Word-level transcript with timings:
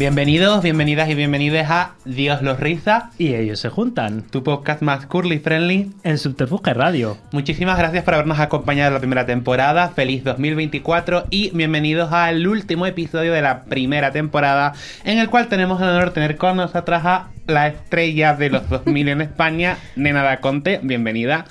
Bienvenidos, 0.00 0.62
bienvenidas 0.62 1.10
y 1.10 1.14
bienvenidos 1.14 1.66
a 1.68 1.90
Dios 2.06 2.40
los 2.40 2.58
riza, 2.58 3.10
Y 3.18 3.34
ellos 3.34 3.60
se 3.60 3.68
juntan 3.68 4.22
tu 4.22 4.42
podcast 4.42 4.80
más 4.80 5.04
curly 5.04 5.40
friendly. 5.40 5.90
en 6.04 6.16
Subterfuge 6.16 6.72
Radio. 6.72 7.18
Muchísimas 7.32 7.76
gracias 7.76 8.02
por 8.02 8.14
habernos 8.14 8.40
acompañado 8.40 8.88
en 8.88 8.94
la 8.94 9.00
primera 9.00 9.26
temporada. 9.26 9.90
Feliz 9.90 10.24
2024 10.24 11.26
y 11.28 11.50
bienvenidos 11.50 12.14
al 12.14 12.46
último 12.48 12.86
episodio 12.86 13.34
de 13.34 13.42
la 13.42 13.64
primera 13.64 14.10
temporada 14.10 14.72
en 15.04 15.18
el 15.18 15.28
cual 15.28 15.48
tenemos 15.48 15.82
el 15.82 15.88
honor 15.88 16.06
de 16.06 16.10
tener 16.12 16.38
con 16.38 16.56
nosotras 16.56 17.04
a 17.04 17.28
la 17.46 17.66
estrella 17.66 18.32
de 18.32 18.48
los 18.48 18.70
2000 18.70 19.06
en 19.06 19.20
España, 19.20 19.76
Nena 19.96 20.22
da 20.22 20.40
Conte. 20.40 20.80
Bienvenida. 20.82 21.44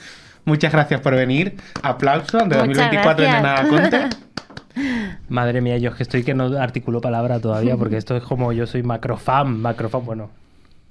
Muchas 0.45 0.71
gracias 0.71 1.01
por 1.01 1.13
venir. 1.13 1.55
Aplauso 1.83 2.39
de 2.39 2.45
Muchas 2.45 2.65
2024 2.65 3.25
de 3.25 3.31
Nena 3.31 3.53
da. 3.53 3.67
Conte. 3.67 4.09
Madre 5.29 5.61
mía, 5.61 5.77
yo 5.77 5.89
es 5.91 5.95
que 5.95 6.03
estoy 6.03 6.23
que 6.23 6.33
no 6.33 6.45
articulo 6.57 7.01
palabra 7.01 7.39
todavía 7.39 7.75
porque 7.77 7.97
esto 8.03 8.15
es 8.15 8.23
como 8.23 8.51
yo 8.53 8.65
soy 8.67 8.83
macrofan, 8.83 9.59
macrofan, 9.61 10.05
bueno. 10.05 10.29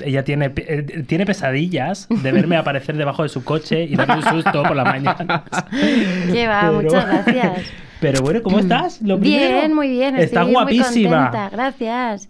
Ella 0.00 0.22
tiene, 0.22 0.52
eh, 0.56 1.04
tiene 1.08 1.26
pesadillas 1.26 2.06
de 2.08 2.30
verme 2.32 2.56
aparecer 2.58 2.96
debajo 2.96 3.24
de 3.24 3.28
su 3.28 3.42
coche 3.42 3.82
y 3.82 3.96
darme 3.96 4.16
un 4.16 4.22
susto 4.22 4.62
por 4.62 4.76
la 4.76 4.84
mañana. 4.84 5.44
Qué 6.32 6.46
va, 6.46 6.60
Pero- 6.70 6.82
muchas 6.82 7.04
gracias. 7.06 7.62
Pero 8.00 8.22
bueno, 8.22 8.40
¿cómo 8.44 8.60
estás? 8.60 9.02
Lo 9.02 9.18
Bien, 9.18 9.48
primero. 9.50 9.74
muy 9.74 9.88
bien. 9.88 10.14
Estás 10.16 10.42
estoy 10.42 10.52
guapísima. 10.52 11.16
Muy 11.16 11.24
contenta, 11.30 11.48
gracias. 11.50 12.28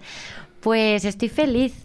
Pues 0.63 1.05
estoy 1.05 1.29
feliz. 1.29 1.85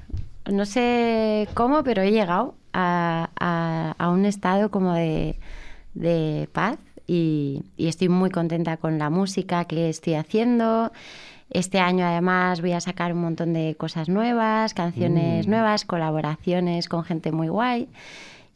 No 0.49 0.65
sé 0.65 1.49
cómo, 1.53 1.83
pero 1.83 2.01
he 2.01 2.11
llegado 2.11 2.55
a, 2.71 3.29
a- 3.37 3.93
a 3.97 4.09
un 4.09 4.25
estado 4.25 4.71
como 4.71 4.93
de, 4.93 5.35
de 5.95 6.47
paz 6.53 6.77
y, 7.07 7.63
y 7.77 7.87
estoy 7.87 8.09
muy 8.09 8.29
contenta 8.29 8.77
con 8.77 8.97
la 8.99 9.09
música 9.09 9.65
que 9.65 9.89
estoy 9.89 10.13
haciendo. 10.15 10.91
Este 11.49 11.79
año 11.79 12.05
además 12.05 12.61
voy 12.61 12.71
a 12.71 12.79
sacar 12.81 13.13
un 13.13 13.21
montón 13.21 13.53
de 13.53 13.75
cosas 13.75 14.09
nuevas, 14.09 14.73
canciones 14.73 15.45
Mm. 15.45 15.49
nuevas, 15.49 15.85
colaboraciones 15.85 16.89
con 16.89 17.03
gente 17.03 17.31
muy 17.31 17.47
guay 17.47 17.87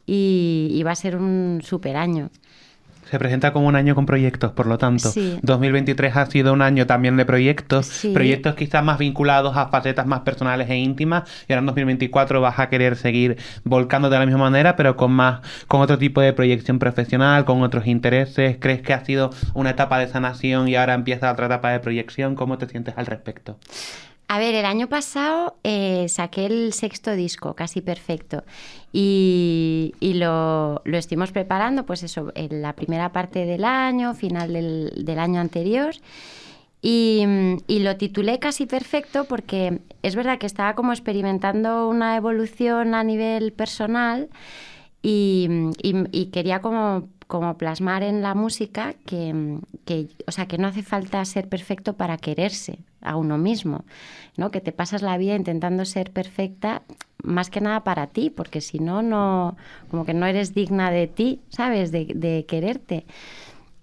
y, 0.06 0.70
y 0.72 0.82
va 0.82 0.92
a 0.92 0.96
ser 0.96 1.16
un 1.16 1.60
super 1.62 1.96
año. 1.96 2.30
Se 3.10 3.18
presenta 3.18 3.52
como 3.52 3.66
un 3.66 3.76
año 3.76 3.94
con 3.94 4.04
proyectos, 4.04 4.52
por 4.52 4.66
lo 4.66 4.76
tanto, 4.76 5.10
Sí. 5.10 5.38
2023 5.42 6.14
ha 6.16 6.26
sido 6.26 6.52
un 6.52 6.60
año 6.62 6.86
también 6.86 7.16
de 7.16 7.24
proyectos, 7.24 7.86
Sí. 7.86 8.12
proyectos 8.12 8.54
quizás 8.54 8.84
más 8.84 8.98
vinculados 8.98 9.56
a 9.56 9.68
facetas 9.68 10.06
más 10.06 10.20
personales 10.20 10.68
e 10.68 10.76
íntimas, 10.76 11.22
y 11.48 11.52
ahora 11.52 11.60
en 11.60 11.66
2024 11.66 12.40
vas 12.40 12.58
a 12.58 12.68
querer 12.68 12.96
seguir 12.96 13.38
volcándote 13.64 14.14
de 14.14 14.20
la 14.20 14.26
misma 14.26 14.42
manera, 14.50 14.76
pero 14.76 14.96
con 14.96 15.12
más, 15.12 15.40
con 15.68 15.80
otro 15.80 15.96
tipo 15.96 16.20
de 16.20 16.32
proyección 16.32 16.78
profesional, 16.78 17.44
con 17.44 17.62
otros 17.62 17.86
intereses. 17.86 18.56
¿Crees 18.60 18.82
que 18.82 18.92
ha 18.92 19.04
sido 19.04 19.30
una 19.54 19.70
etapa 19.70 19.98
de 19.98 20.08
sanación 20.08 20.68
y 20.68 20.76
ahora 20.76 20.94
empieza 20.94 21.32
otra 21.32 21.46
etapa 21.46 21.70
de 21.70 21.80
proyección? 21.80 22.34
¿Cómo 22.34 22.58
te 22.58 22.68
sientes 22.68 22.94
al 22.98 23.06
respecto? 23.06 23.58
A 24.30 24.38
ver, 24.38 24.54
el 24.54 24.66
año 24.66 24.88
pasado 24.88 25.56
eh, 25.64 26.06
saqué 26.10 26.44
el 26.44 26.74
sexto 26.74 27.12
disco, 27.14 27.54
casi 27.54 27.80
perfecto, 27.80 28.44
y, 28.92 29.94
lo, 30.02 30.82
lo 30.84 30.98
estuvimos 30.98 31.32
preparando, 31.32 31.86
pues 31.86 32.02
eso, 32.02 32.30
en 32.34 32.60
la 32.60 32.74
primera 32.74 33.10
parte 33.10 33.46
del 33.46 33.64
año, 33.64 34.12
final 34.14 34.52
del, 34.52 34.92
del 34.96 35.18
año 35.18 35.40
anterior, 35.40 35.94
y, 36.82 37.24
lo 37.68 37.96
titulé 37.96 38.38
casi 38.38 38.66
perfecto 38.66 39.24
porque 39.24 39.80
es 40.02 40.14
verdad 40.14 40.38
que 40.38 40.46
estaba 40.46 40.74
como 40.74 40.92
experimentando 40.92 41.88
una 41.88 42.14
evolución 42.16 42.94
a 42.94 43.02
nivel 43.04 43.52
personal 43.52 44.28
y 45.02 46.28
quería 46.32 46.60
como, 46.60 47.08
como 47.28 47.58
plasmar 47.58 48.02
en 48.02 48.22
la 48.22 48.34
música 48.34 48.94
que, 49.04 49.58
que, 49.84 50.08
o 50.26 50.32
sea, 50.32 50.46
que 50.46 50.58
no 50.58 50.66
hace 50.66 50.82
falta 50.82 51.24
ser 51.26 51.48
perfecto 51.48 51.92
para 51.92 52.16
quererse 52.16 52.78
a 53.02 53.16
uno 53.16 53.36
mismo, 53.38 53.84
¿no? 54.36 54.50
Que 54.50 54.62
te 54.62 54.72
pasas 54.72 55.02
la 55.02 55.16
vida 55.18 55.36
intentando 55.36 55.84
ser 55.84 56.10
perfecta 56.10 56.82
más 57.22 57.50
que 57.50 57.60
nada 57.60 57.84
para 57.84 58.06
ti, 58.06 58.30
porque 58.30 58.62
si 58.62 58.78
no, 58.78 59.02
no, 59.02 59.56
como 59.90 60.06
que 60.06 60.14
no 60.14 60.24
eres 60.26 60.54
digna 60.54 60.90
de 60.90 61.06
ti, 61.06 61.40
¿sabes? 61.50 61.92
De, 61.92 62.06
de 62.06 62.46
quererte. 62.46 63.04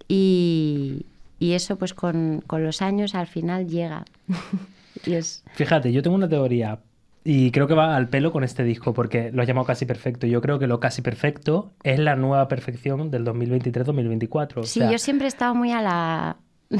Y, 0.07 1.05
y 1.39 1.53
eso 1.53 1.77
pues 1.77 1.93
con, 1.93 2.43
con 2.47 2.63
los 2.63 2.81
años 2.81 3.13
al 3.13 3.27
final 3.27 3.67
llega. 3.67 4.05
y 5.05 5.13
es... 5.13 5.43
Fíjate, 5.53 5.93
yo 5.93 6.01
tengo 6.01 6.15
una 6.15 6.27
teoría 6.29 6.79
y 7.25 7.51
creo 7.51 7.67
que 7.67 7.73
va 7.73 7.95
al 7.97 8.07
pelo 8.07 8.31
con 8.31 8.43
este 8.45 8.63
disco 8.63 8.93
porque 8.93 9.31
lo 9.33 9.41
has 9.41 9.47
llamado 9.47 9.65
casi 9.65 9.85
perfecto. 9.85 10.27
Yo 10.27 10.39
creo 10.41 10.59
que 10.59 10.67
lo 10.67 10.79
casi 10.79 11.01
perfecto 11.01 11.73
es 11.83 11.99
la 11.99 12.15
nueva 12.15 12.47
perfección 12.47 13.09
del 13.11 13.25
2023-2024. 13.25 14.57
O 14.59 14.63
Sí, 14.63 14.79
sea, 14.79 14.91
yo 14.91 14.97
siempre 14.99 15.25
he 15.25 15.29
estado 15.29 15.55
muy 15.55 15.71
a 15.71 15.81
la... 15.81 16.37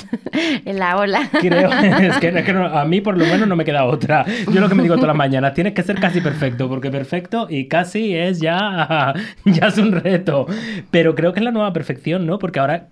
en 0.66 0.80
la 0.80 0.98
ola. 0.98 1.30
Creo, 1.40 1.70
es 2.02 2.18
que, 2.20 2.30
es 2.30 2.44
que 2.46 2.54
no- 2.54 2.66
a 2.66 2.86
mí 2.86 3.02
por 3.02 3.18
lo 3.18 3.26
menos 3.26 3.48
no 3.48 3.56
me 3.56 3.66
queda 3.66 3.86
otra. 3.86 4.26
Yo 4.52 4.60
lo 4.62 4.70
que 4.70 4.76
me 4.76 4.84
digo 4.84 4.96
todas 4.96 5.08
las 5.08 5.16
mañanas, 5.16 5.54
tienes 5.54 5.74
que 5.74 5.84
ser 5.84 6.00
casi 6.00 6.22
perfecto, 6.22 6.68
porque 6.70 6.90
perfecto 6.92 7.48
y 7.50 7.68
casi 7.68 8.16
es 8.16 8.40
ya, 8.40 9.14
ya 9.46 9.68
es 9.68 9.78
un 9.78 9.92
reto. 9.94 10.48
Pero 10.92 11.16
creo 11.16 11.34
que 11.34 11.40
es 11.40 11.44
la 11.44 11.52
nueva 11.52 11.72
perfección, 11.74 12.26
¿no? 12.26 12.40
Porque 12.40 12.60
ahora, 12.60 12.88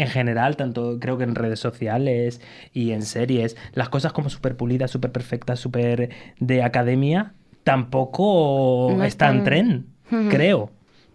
en 0.00 0.08
general, 0.08 0.56
tanto 0.56 0.98
creo 0.98 1.18
que 1.18 1.24
en 1.24 1.34
redes 1.34 1.60
sociales 1.60 2.40
y 2.72 2.92
en 2.92 3.02
series, 3.02 3.56
las 3.72 3.88
cosas 3.88 4.12
como 4.12 4.30
súper 4.30 4.56
pulidas, 4.56 4.90
súper 4.90 5.12
perfectas, 5.12 5.60
súper 5.60 6.10
de 6.38 6.62
academia, 6.62 7.34
tampoco 7.64 8.94
No 8.96 9.04
está 9.04 9.30
en 9.30 9.44
tren, 9.44 9.86
creo. 10.30 10.70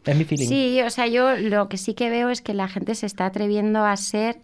Es 0.05 0.15
mi 0.15 0.23
feeling. 0.23 0.47
Sí, 0.47 0.81
o 0.83 0.89
sea, 0.91 1.07
yo 1.07 1.35
lo 1.35 1.67
que 1.67 1.77
sí 1.77 1.95
que 1.95 2.11
veo 2.11 2.29
es 2.29 2.41
que 2.41 2.53
la 2.53 2.67
gente 2.67 2.93
se 2.93 3.07
está 3.07 3.25
atreviendo 3.25 3.83
a 3.83 3.97
ser 3.97 4.37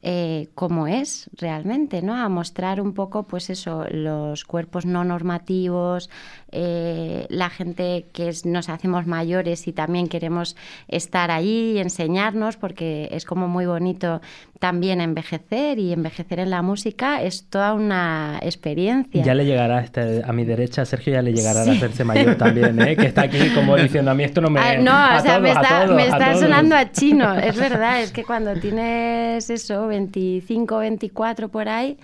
eh, 0.00 0.48
como 0.54 0.86
es 0.86 1.28
realmente, 1.36 2.02
¿no? 2.02 2.14
A 2.14 2.28
mostrar 2.28 2.80
un 2.80 2.94
poco, 2.94 3.24
pues 3.24 3.50
eso, 3.50 3.84
los 3.90 4.44
cuerpos 4.44 4.86
no 4.86 5.02
normativos, 5.04 6.08
eh, 6.52 7.26
la 7.28 7.50
gente 7.50 8.06
que 8.12 8.28
es- 8.28 8.46
nos 8.46 8.68
hacemos 8.68 9.06
mayores 9.06 9.66
y 9.68 9.72
también 9.72 10.08
queremos 10.08 10.56
estar 10.88 11.30
allí 11.30 11.72
y 11.72 11.78
enseñarnos, 11.78 12.56
porque 12.56 13.08
es 13.12 13.24
como 13.24 13.48
muy 13.48 13.66
bonito 13.66 14.20
también 14.58 15.00
envejecer 15.00 15.78
y 15.78 15.92
envejecer 15.92 16.40
en 16.40 16.50
la 16.50 16.62
música 16.62 17.22
es 17.22 17.44
toda 17.48 17.74
una 17.74 18.38
experiencia. 18.42 19.22
Ya 19.22 19.34
le 19.34 19.44
llegará 19.44 19.78
a, 19.78 19.82
este- 19.82 20.22
a 20.24 20.32
mi 20.32 20.44
derecha, 20.44 20.84
Sergio 20.84 21.12
ya 21.12 21.22
le 21.22 21.32
llegará 21.32 21.64
Sí. 21.64 21.70
a 21.70 21.72
hacerse 21.74 22.02
mayor 22.04 22.34
también, 22.36 22.80
¿eh? 22.82 22.96
que 22.96 23.06
está 23.06 23.22
aquí 23.22 23.38
como 23.54 23.76
diciendo 23.76 24.10
a 24.10 24.14
mí 24.14 24.24
esto 24.24 24.40
no 24.40 24.50
me... 24.50 24.58
Ah, 24.60 24.76
no, 24.78 24.90
a 24.92 25.18
o 25.18 25.20
sea, 25.20 25.38
me 25.38 25.50
a 25.50 25.52
está, 25.52 25.84
todos, 25.84 25.96
me 25.96 26.06
está 26.06 26.34
sonando 26.36 26.74
a 26.76 26.90
chino. 26.90 27.34
Es 27.38 27.56
verdad, 27.60 28.02
es 28.02 28.10
que 28.10 28.24
cuando 28.24 28.54
tienes 28.54 29.48
eso, 29.50 29.86
25, 29.86 30.78
24 30.78 31.48
por 31.50 31.68
ahí, 31.68 31.96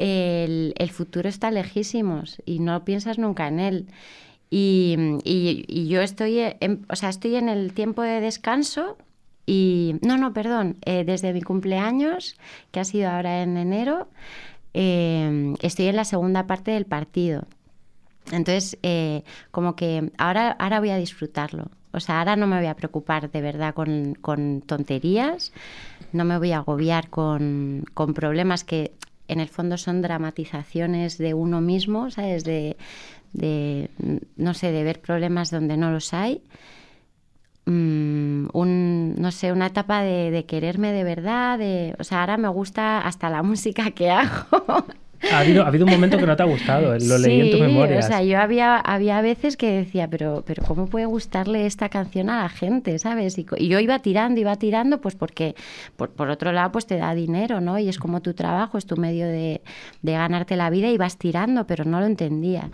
el, 0.00 0.90
futuro 0.90 1.28
está 1.28 1.50
lejísimos 1.50 2.40
y 2.46 2.58
no 2.58 2.84
piensas 2.84 3.18
nunca 3.18 3.48
en 3.48 3.60
él. 3.60 3.86
Y, 4.50 4.96
y- 5.24 5.64
y 5.68 5.88
yo 5.88 6.00
estoy 6.02 6.38
en, 6.40 6.84
o 6.88 6.96
sea, 6.96 7.08
estoy 7.10 7.36
en 7.36 7.48
el 7.48 7.72
tiempo 7.72 8.02
de 8.02 8.20
descanso 8.20 8.96
y... 9.46 9.96
No, 10.02 10.16
no, 10.18 10.32
perdón, 10.32 10.76
eh, 10.84 11.04
desde 11.04 11.32
mi 11.32 11.42
cumpleaños, 11.42 12.36
que 12.72 12.80
ha 12.80 12.84
sido 12.84 13.10
ahora 13.10 13.42
en 13.42 13.56
enero, 13.56 14.08
eh, 14.74 15.54
estoy 15.62 15.86
en 15.86 15.96
la 15.96 16.04
segunda 16.04 16.46
parte 16.46 16.70
del 16.72 16.86
partido. 16.86 17.46
Entonces, 18.32 18.78
eh, 18.82 19.22
como 19.50 19.76
que 19.76 20.10
ahora, 20.18 20.52
ahora 20.52 20.80
voy 20.80 20.90
a 20.90 20.96
disfrutarlo. 20.96 21.70
O 21.92 21.98
sea, 22.00 22.20
ahora 22.20 22.36
no 22.36 22.46
me 22.46 22.56
voy 22.58 22.66
a 22.66 22.74
preocupar 22.76 23.30
de 23.30 23.40
verdad 23.40 23.74
con, 23.74 24.14
con 24.20 24.60
tonterías, 24.62 25.52
no 26.12 26.24
me 26.24 26.38
voy 26.38 26.52
a 26.52 26.58
agobiar 26.58 27.08
con, 27.10 27.84
con 27.94 28.14
problemas 28.14 28.62
que 28.62 28.92
en 29.30 29.40
el 29.40 29.48
fondo 29.48 29.76
son 29.76 30.02
dramatizaciones 30.02 31.18
de 31.18 31.34
uno 31.34 31.60
mismo, 31.60 32.10
¿sabes? 32.10 32.44
De, 32.44 32.76
de, 33.32 33.90
no 34.36 34.54
sé, 34.54 34.72
de 34.72 34.84
ver 34.84 35.00
problemas 35.00 35.50
donde 35.50 35.76
no 35.76 35.90
los 35.90 36.12
hay. 36.12 36.42
Mm, 37.66 38.48
no 39.20 39.30
sé, 39.30 39.52
una 39.52 39.66
etapa 39.66 40.02
de, 40.02 40.30
de 40.30 40.44
quererme 40.46 40.92
de 40.92 41.04
verdad, 41.04 41.58
de, 41.58 41.94
o 41.98 42.04
sea, 42.04 42.20
ahora 42.20 42.36
me 42.36 42.48
gusta 42.48 43.00
hasta 43.00 43.30
la 43.30 43.42
música 43.44 43.90
que 43.92 44.10
hago. 44.10 44.86
Ha 45.30 45.40
habido, 45.40 45.64
ha 45.64 45.66
habido 45.68 45.84
un 45.84 45.90
momento 45.90 46.16
que 46.16 46.26
no 46.26 46.34
te 46.34 46.42
ha 46.42 46.46
gustado, 46.46 46.96
lo 46.98 47.18
leí 47.18 47.40
en 47.40 47.50
tus 47.50 47.60
Sí, 47.60 47.66
memorias. 47.66 48.04
O 48.04 48.08
sea, 48.08 48.22
yo 48.22 48.40
había, 48.40 48.76
había 48.76 49.20
veces 49.20 49.56
que 49.56 49.70
decía, 49.70 50.08
pero, 50.08 50.42
pero 50.46 50.62
¿cómo 50.64 50.86
puede 50.86 51.04
gustarle 51.06 51.66
esta 51.66 51.88
canción 51.88 52.30
a 52.30 52.42
la 52.42 52.48
gente, 52.48 52.98
sabes? 52.98 53.36
Y, 53.38 53.46
y 53.58 53.68
yo 53.68 53.78
iba 53.80 53.98
tirando, 53.98 54.40
iba 54.40 54.56
tirando, 54.56 55.00
pues 55.00 55.14
porque, 55.16 55.54
por, 55.96 56.10
por 56.10 56.30
otro 56.30 56.52
lado, 56.52 56.72
pues 56.72 56.86
te 56.86 56.96
da 56.96 57.14
dinero, 57.14 57.60
¿no? 57.60 57.78
Y 57.78 57.88
es 57.88 57.98
como 57.98 58.22
tu 58.22 58.32
trabajo, 58.34 58.78
es 58.78 58.86
tu 58.86 58.96
medio 58.96 59.26
de, 59.26 59.60
de 60.02 60.12
ganarte 60.12 60.56
la 60.56 60.70
vida 60.70 60.88
y 60.88 60.96
vas 60.96 61.16
tirando, 61.18 61.66
pero 61.66 61.84
no 61.84 62.00
lo 62.00 62.06
entendía. 62.06 62.70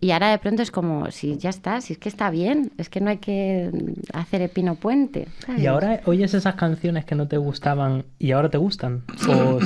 Y 0.00 0.12
ahora 0.12 0.30
de 0.30 0.38
pronto 0.38 0.62
es 0.62 0.70
como, 0.70 1.10
si 1.10 1.36
ya 1.36 1.50
está, 1.50 1.80
si 1.80 1.92
es 1.92 1.98
que 1.98 2.08
está 2.08 2.30
bien, 2.30 2.72
es 2.78 2.88
que 2.88 3.00
no 3.00 3.10
hay 3.10 3.18
que 3.18 3.70
hacer 4.12 4.40
el 4.42 4.48
pino 4.48 4.74
puente. 4.76 5.28
¿sabes? 5.44 5.62
Y 5.62 5.66
ahora 5.66 6.00
oyes 6.06 6.32
esas 6.34 6.54
canciones 6.54 7.04
que 7.04 7.14
no 7.14 7.28
te 7.28 7.36
gustaban 7.36 8.04
y 8.18 8.32
ahora 8.32 8.48
te 8.48 8.58
gustan. 8.58 9.02
O, 9.28 9.58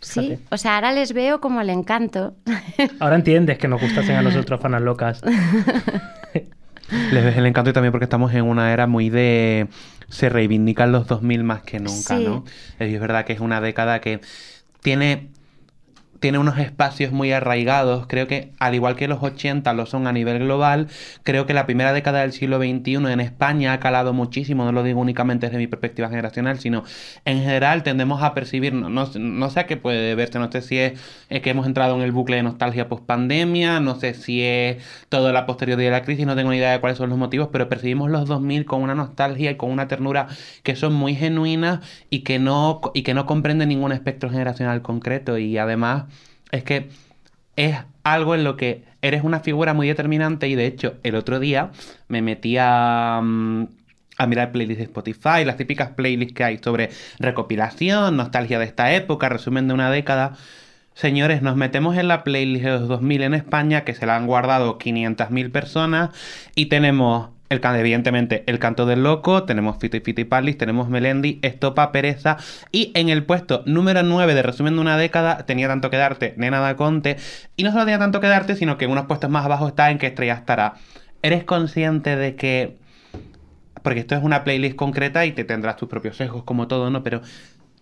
Sí, 0.00 0.38
o 0.50 0.56
sea, 0.58 0.74
ahora 0.74 0.92
les 0.92 1.12
veo 1.14 1.40
como 1.40 1.60
el 1.62 1.70
encanto. 1.70 2.34
Ahora 3.00 3.16
entiendes 3.16 3.56
que 3.56 3.68
nos 3.68 3.80
gustasen 3.80 4.16
a 4.16 4.22
nosotros 4.22 4.60
fanas 4.60 4.82
locas. 4.82 5.22
Les 7.12 7.24
ves 7.24 7.36
el 7.36 7.46
encanto 7.46 7.70
y 7.70 7.72
también 7.72 7.92
porque 7.92 8.04
estamos 8.04 8.34
en 8.34 8.44
una 8.44 8.72
era 8.72 8.86
muy 8.86 9.08
de... 9.08 9.68
Se 10.10 10.28
reivindican 10.28 10.92
los 10.92 11.06
2000 11.06 11.42
más 11.42 11.62
que 11.62 11.80
nunca, 11.80 12.18
Sí. 12.18 12.24
¿no? 12.24 12.44
Es 12.78 13.00
verdad 13.00 13.24
que 13.24 13.32
es 13.32 13.40
una 13.40 13.60
década 13.60 14.00
que 14.00 14.20
tiene... 14.82 15.30
Tiene 16.24 16.38
unos 16.38 16.56
espacios 16.56 17.12
muy 17.12 17.32
arraigados. 17.32 18.06
Creo 18.06 18.26
que, 18.26 18.54
al 18.58 18.74
igual 18.74 18.96
que 18.96 19.08
los 19.08 19.22
80 19.22 19.70
lo 19.74 19.84
son 19.84 20.06
a 20.06 20.12
nivel 20.12 20.38
global, 20.38 20.88
creo 21.22 21.44
que 21.44 21.52
la 21.52 21.66
primera 21.66 21.92
década 21.92 22.22
del 22.22 22.32
siglo 22.32 22.56
XXI 22.56 22.94
en 23.12 23.20
España 23.20 23.74
ha 23.74 23.78
calado 23.78 24.14
muchísimo. 24.14 24.64
No 24.64 24.72
lo 24.72 24.82
digo 24.82 25.02
únicamente 25.02 25.48
desde 25.48 25.58
mi 25.58 25.66
perspectiva 25.66 26.08
generacional, 26.08 26.58
sino 26.60 26.82
en 27.26 27.42
general 27.42 27.82
tendemos 27.82 28.22
a 28.22 28.32
percibir, 28.32 28.72
no, 28.72 28.88
no, 28.88 29.06
no 29.14 29.50
sé 29.50 29.60
a 29.60 29.66
qué 29.66 29.76
puede 29.76 30.14
verse, 30.14 30.38
no 30.38 30.50
sé 30.50 30.62
si 30.62 30.78
es, 30.78 30.98
que 31.28 31.50
hemos 31.50 31.66
entrado 31.66 31.94
en 31.94 32.00
el 32.00 32.10
bucle 32.10 32.36
de 32.36 32.42
nostalgia 32.42 32.88
post 32.88 33.04
pandemia, 33.04 33.80
no 33.80 34.00
sé 34.00 34.14
si 34.14 34.40
es 34.40 34.82
todo 35.10 35.30
la 35.30 35.44
posteriori 35.44 35.84
de 35.84 35.90
la 35.90 36.04
crisis, 36.04 36.24
no 36.24 36.36
tengo 36.36 36.52
ni 36.52 36.56
idea 36.56 36.72
de 36.72 36.80
cuáles 36.80 36.96
son 36.96 37.10
los 37.10 37.18
motivos, 37.18 37.50
pero 37.52 37.68
percibimos 37.68 38.10
los 38.10 38.26
2000 38.26 38.64
con 38.64 38.80
una 38.80 38.94
nostalgia 38.94 39.50
y 39.50 39.56
con 39.56 39.70
una 39.70 39.88
ternura 39.88 40.28
que 40.62 40.74
son 40.74 40.94
muy 40.94 41.16
genuinas 41.16 41.80
y 42.08 42.20
que 42.20 42.38
no, 42.38 42.80
y 42.94 43.02
que 43.02 43.12
no 43.12 43.26
comprenden 43.26 43.68
ningún 43.68 43.92
espectro 43.92 44.30
generacional 44.30 44.80
concreto. 44.80 45.36
Y 45.36 45.58
además 45.58 46.04
es 46.54 46.64
que 46.64 46.88
es 47.56 47.76
algo 48.02 48.34
en 48.34 48.44
lo 48.44 48.56
que 48.56 48.84
eres 49.02 49.22
una 49.22 49.40
figura 49.40 49.74
muy 49.74 49.88
determinante 49.88 50.48
y 50.48 50.54
de 50.54 50.66
hecho 50.66 50.94
el 51.02 51.14
otro 51.14 51.40
día 51.40 51.70
me 52.08 52.22
metí 52.22 52.56
a, 52.58 53.20
mm, 53.22 53.64
a 54.18 54.26
mirar 54.26 54.52
playlists 54.52 54.78
de 54.78 54.84
Spotify, 54.84 55.44
las 55.44 55.56
típicas 55.56 55.90
playlists 55.90 56.34
que 56.34 56.44
hay 56.44 56.58
sobre 56.58 56.90
recopilación, 57.18 58.16
nostalgia 58.16 58.58
de 58.58 58.66
esta 58.66 58.94
época, 58.94 59.28
resumen 59.28 59.68
de 59.68 59.74
una 59.74 59.90
década. 59.90 60.36
Señores, 60.94 61.42
nos 61.42 61.56
metemos 61.56 61.96
en 61.96 62.06
la 62.06 62.22
playlist 62.22 62.64
de 62.64 62.70
los 62.70 62.88
2000 62.88 63.22
en 63.22 63.34
España, 63.34 63.82
que 63.82 63.94
se 63.94 64.06
la 64.06 64.16
han 64.16 64.28
guardado 64.28 64.78
500.000 64.78 65.50
personas, 65.50 66.10
y 66.54 66.66
tenemos, 66.66 67.30
evidentemente, 67.62 68.44
El 68.46 68.58
Canto 68.58 68.86
del 68.86 69.02
Loco, 69.02 69.44
tenemos 69.44 69.78
Fito 69.78 69.96
y 69.96 70.00
Fito 70.00 70.26
Palis, 70.28 70.58
tenemos 70.58 70.88
Melendi, 70.88 71.38
Estopa, 71.42 71.92
Pereza, 71.92 72.36
y 72.72 72.92
en 72.94 73.08
el 73.08 73.24
puesto 73.24 73.62
número 73.66 74.02
9 74.02 74.34
de 74.34 74.42
Resumen 74.42 74.74
de 74.74 74.80
una 74.80 74.96
década, 74.96 75.46
tenía 75.46 75.68
tanto 75.68 75.90
que 75.90 75.96
darte, 75.96 76.34
Nena 76.36 76.60
da 76.60 76.76
Conte, 76.76 77.16
y 77.56 77.62
no 77.62 77.72
solo 77.72 77.84
tenía 77.84 77.98
tanto 77.98 78.20
que 78.20 78.28
darte, 78.28 78.56
sino 78.56 78.78
que 78.78 78.86
unos 78.86 79.06
puestos 79.06 79.30
más 79.30 79.44
abajo 79.44 79.68
está 79.68 79.90
en 79.90 79.98
que 79.98 80.06
estrella 80.06 80.34
estará. 80.34 80.74
¿Eres 81.22 81.44
consciente 81.44 82.16
de 82.16 82.36
que 82.36 82.76
porque 83.84 84.00
esto 84.00 84.16
es 84.16 84.22
una 84.22 84.44
playlist 84.44 84.76
concreta 84.76 85.26
y 85.26 85.32
te 85.32 85.44
tendrás 85.44 85.76
tus 85.76 85.90
propios 85.90 86.16
sesgos 86.16 86.42
como 86.44 86.68
todo, 86.68 86.88
¿no? 86.88 87.02
Pero 87.02 87.20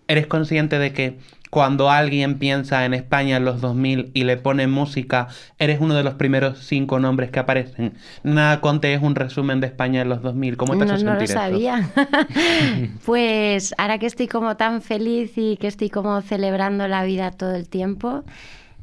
¿eres 0.08 0.26
consciente 0.26 0.80
de 0.80 0.92
que 0.92 1.18
cuando 1.52 1.90
alguien 1.90 2.38
piensa 2.38 2.86
en 2.86 2.94
España 2.94 3.36
en 3.36 3.44
los 3.44 3.60
2000 3.60 4.12
y 4.14 4.24
le 4.24 4.38
pone 4.38 4.66
música, 4.68 5.28
eres 5.58 5.82
uno 5.82 5.92
de 5.92 6.02
los 6.02 6.14
primeros 6.14 6.60
cinco 6.60 6.98
nombres 6.98 7.30
que 7.30 7.40
aparecen? 7.40 7.92
Nada 8.22 8.62
Conte 8.62 8.94
es 8.94 9.02
un 9.02 9.14
resumen 9.14 9.60
de 9.60 9.66
España 9.66 10.00
en 10.00 10.08
los 10.08 10.22
2000. 10.22 10.56
¿Cómo 10.56 10.78
te 10.78 10.86
no, 10.86 10.94
hace 10.94 11.04
no 11.04 11.10
sentir 11.10 11.28
lo 11.28 11.42
sabía. 11.42 11.90
pues 13.04 13.74
ahora 13.76 13.98
que 13.98 14.06
estoy 14.06 14.28
como 14.28 14.56
tan 14.56 14.80
feliz 14.80 15.32
y 15.36 15.58
que 15.58 15.66
estoy 15.66 15.90
como 15.90 16.22
celebrando 16.22 16.88
la 16.88 17.04
vida 17.04 17.30
todo 17.32 17.54
el 17.54 17.68
tiempo, 17.68 18.24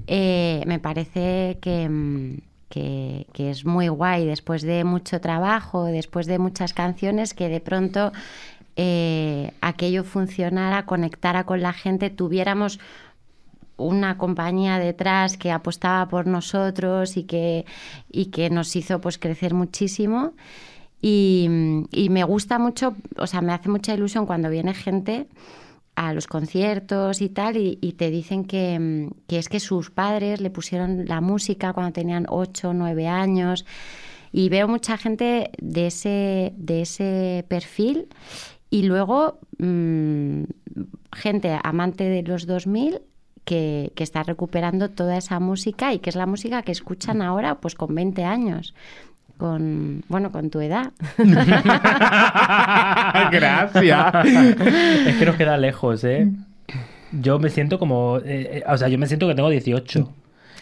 eh, 0.06 0.62
me 0.68 0.78
parece 0.78 1.58
que, 1.64 1.90
mm, 1.90 2.38
que, 2.70 3.26
que 3.34 3.50
es 3.50 3.66
muy 3.66 3.88
guay 3.88 4.28
después 4.28 4.62
de 4.62 4.84
mucho 4.84 5.20
trabajo, 5.20 5.86
después 5.86 6.28
de 6.28 6.38
muchas 6.38 6.76
canciones, 6.76 7.34
que 7.34 7.50
de 7.50 7.62
pronto 7.62 8.12
eh, 8.82 9.52
aquello 9.60 10.06
funcionara, 10.06 10.86
conectara 10.86 11.44
con 11.44 11.62
la 11.62 11.74
gente, 11.74 12.10
tuviéramos 12.10 12.80
una 13.76 14.18
compañía 14.18 14.80
detrás 14.80 15.36
que 15.36 15.52
apostaba 15.52 16.08
por 16.08 16.28
nosotros 16.28 17.18
y 17.18 17.24
que, 17.24 17.66
y 18.10 18.28
que 18.28 18.50
nos 18.50 18.74
hizo 18.78 19.02
pues 19.02 19.18
crecer 19.18 19.54
muchísimo. 19.54 20.32
Y, 21.02 21.48
me 22.10 22.24
gusta 22.24 22.58
mucho, 22.58 22.96
o 23.18 23.28
sea, 23.28 23.42
me 23.42 23.52
hace 23.52 23.68
mucha 23.68 23.94
ilusión 23.94 24.26
cuando 24.26 24.50
viene 24.50 24.74
gente 24.74 25.28
a 25.96 26.14
los 26.14 26.28
conciertos 26.28 27.22
y 27.22 27.28
tal, 27.28 27.58
y, 27.58 27.76
te 27.98 28.10
dicen 28.10 28.46
que, 28.46 29.10
que 29.28 29.40
es 29.40 29.50
que 29.50 29.60
sus 29.60 29.92
padres 29.92 30.40
le 30.40 30.52
pusieron 30.52 31.06
la 31.06 31.20
música 31.20 31.74
cuando 31.74 31.92
tenían 31.92 32.28
8 32.30 32.70
o 32.70 32.74
9 32.74 33.10
años. 33.10 33.66
Y 34.32 34.48
veo 34.48 34.70
mucha 34.70 34.98
gente 34.98 35.52
de 35.58 35.88
ese, 35.88 36.54
de 36.56 36.84
ese 36.84 37.46
perfil. 37.50 38.08
Y 38.70 38.84
luego 38.84 39.40
mm, 39.58 40.44
gente 41.14 41.58
amante 41.64 42.04
de 42.04 42.24
los 42.24 42.46
2000 42.46 43.02
que, 43.46 43.92
que 43.96 44.04
está 44.04 44.24
recuperando 44.24 44.90
toda 44.90 45.18
esa 45.18 45.40
música 45.40 45.94
y 45.94 46.00
que 46.00 46.10
es 46.10 46.16
la 46.16 46.26
música 46.26 46.62
que 46.62 46.72
escuchan 46.72 47.22
ahora 47.22 47.56
pues 47.56 47.76
con 47.76 47.96
20 47.96 48.24
años. 48.24 48.74
Con, 49.38 50.04
bueno, 50.10 50.32
con 50.32 50.50
tu 50.50 50.60
edad. 50.60 50.92
Gracias. 53.32 54.26
es 55.08 55.16
que 55.16 55.26
nos 55.26 55.36
queda 55.38 55.58
lejos, 55.58 56.04
¿eh? 56.04 56.28
Yo 57.14 57.40
me 57.40 57.50
siento 57.50 57.80
como... 57.80 58.18
eh, 58.18 58.58
eh, 58.58 58.64
o 58.68 58.78
sea, 58.78 58.90
yo 58.90 58.98
me 58.98 59.08
siento 59.08 59.28
que 59.28 59.36
tengo 59.36 59.50
18. 59.50 60.14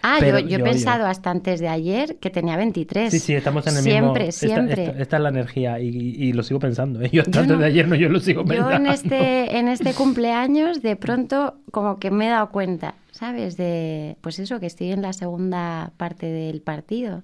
Ah, 0.04 0.18
Pero 0.20 0.40
yo, 0.40 0.48
yo 0.48 0.56
he 0.56 0.60
yo- 0.60 0.64
pensado 0.66 1.00
yo- 1.06 1.08
hasta 1.08 1.32
antes 1.32 1.60
de 1.60 1.68
ayer 1.68 2.18
que 2.18 2.30
tenía 2.30 2.56
23. 2.58 3.12
Sí, 3.12 3.20
sí, 3.20 3.34
estamos 3.34 3.66
en 3.68 3.78
el 3.78 3.84
siempre, 3.84 4.26
mismo... 4.26 4.30
esta- 4.30 4.48
Siempre, 4.48 4.86
Esta, 4.86 5.02
esta 5.02 5.18
es 5.18 5.24
la 5.24 5.30
energía 5.30 5.80
y, 5.80 5.88
y 5.90 6.34
lo 6.34 6.44
sigo 6.44 6.60
pensando. 6.60 7.02
¿eh? 7.02 7.10
Yo 7.12 7.22
hasta 7.22 7.32
Yo 7.32 7.40
antes 7.42 7.56
no- 7.56 7.62
de 7.62 7.68
ayer 7.68 7.88
no, 7.88 7.96
yo 7.96 8.10
lo 8.10 8.20
sigo 8.20 8.42
Yo 8.44 8.48
pensando. 8.48 8.76
en 8.76 8.88
este, 8.88 9.58
en 9.58 9.68
este 9.68 9.94
cumpleaños 9.94 10.82
de 10.82 10.96
pronto 10.96 11.56
como 11.72 11.98
que 12.00 12.12
me 12.12 12.28
he 12.28 12.30
dado 12.30 12.50
cuenta, 12.50 12.94
¿sabes? 13.12 13.58
De, 13.58 14.18
pues 14.22 14.40
eso, 14.40 14.60
que 14.60 14.68
estoy 14.68 14.92
en 14.92 15.02
la 15.02 15.14
segunda 15.14 15.92
parte 15.98 16.28
del 16.28 16.62
partido. 16.62 17.24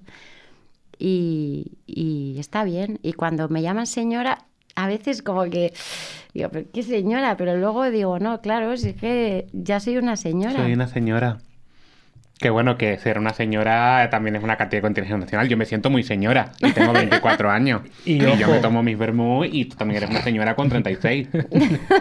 Y, 0.98 1.72
y 1.86 2.36
está 2.38 2.64
bien. 2.64 2.98
Y 3.02 3.12
cuando 3.14 3.48
me 3.48 3.62
llaman 3.62 3.86
señora, 3.86 4.38
a 4.76 4.86
veces 4.86 5.22
como 5.22 5.44
que 5.44 5.72
digo, 6.32 6.48
¿pero 6.50 6.66
qué 6.72 6.82
señora? 6.82 7.36
Pero 7.36 7.56
luego 7.56 7.90
digo, 7.90 8.18
no, 8.18 8.40
claro, 8.40 8.76
si 8.76 8.90
es 8.90 8.96
que 8.96 9.46
ya 9.52 9.80
soy 9.80 9.96
una 9.96 10.16
señora. 10.16 10.62
Soy 10.62 10.72
una 10.72 10.88
señora. 10.88 11.38
Qué 12.38 12.50
bueno 12.50 12.76
que 12.76 12.98
ser 12.98 13.18
una 13.18 13.32
señora 13.32 14.08
también 14.10 14.34
es 14.34 14.42
una 14.42 14.56
cantidad 14.56 14.78
de 14.78 14.82
contingencia 14.82 15.16
nacional. 15.16 15.48
Yo 15.48 15.56
me 15.56 15.66
siento 15.66 15.88
muy 15.88 16.02
señora 16.02 16.52
y 16.60 16.72
tengo 16.72 16.92
24 16.92 17.50
años. 17.50 17.82
Y 18.04 18.14
y 18.14 18.36
yo 18.38 18.48
me 18.48 18.58
tomo 18.58 18.82
mis 18.82 18.98
vermú 18.98 19.44
y 19.44 19.66
tú 19.66 19.76
también 19.76 19.98
eres 19.98 20.10
una 20.10 20.22
señora 20.22 20.56
con 20.56 20.68
36. 20.68 21.28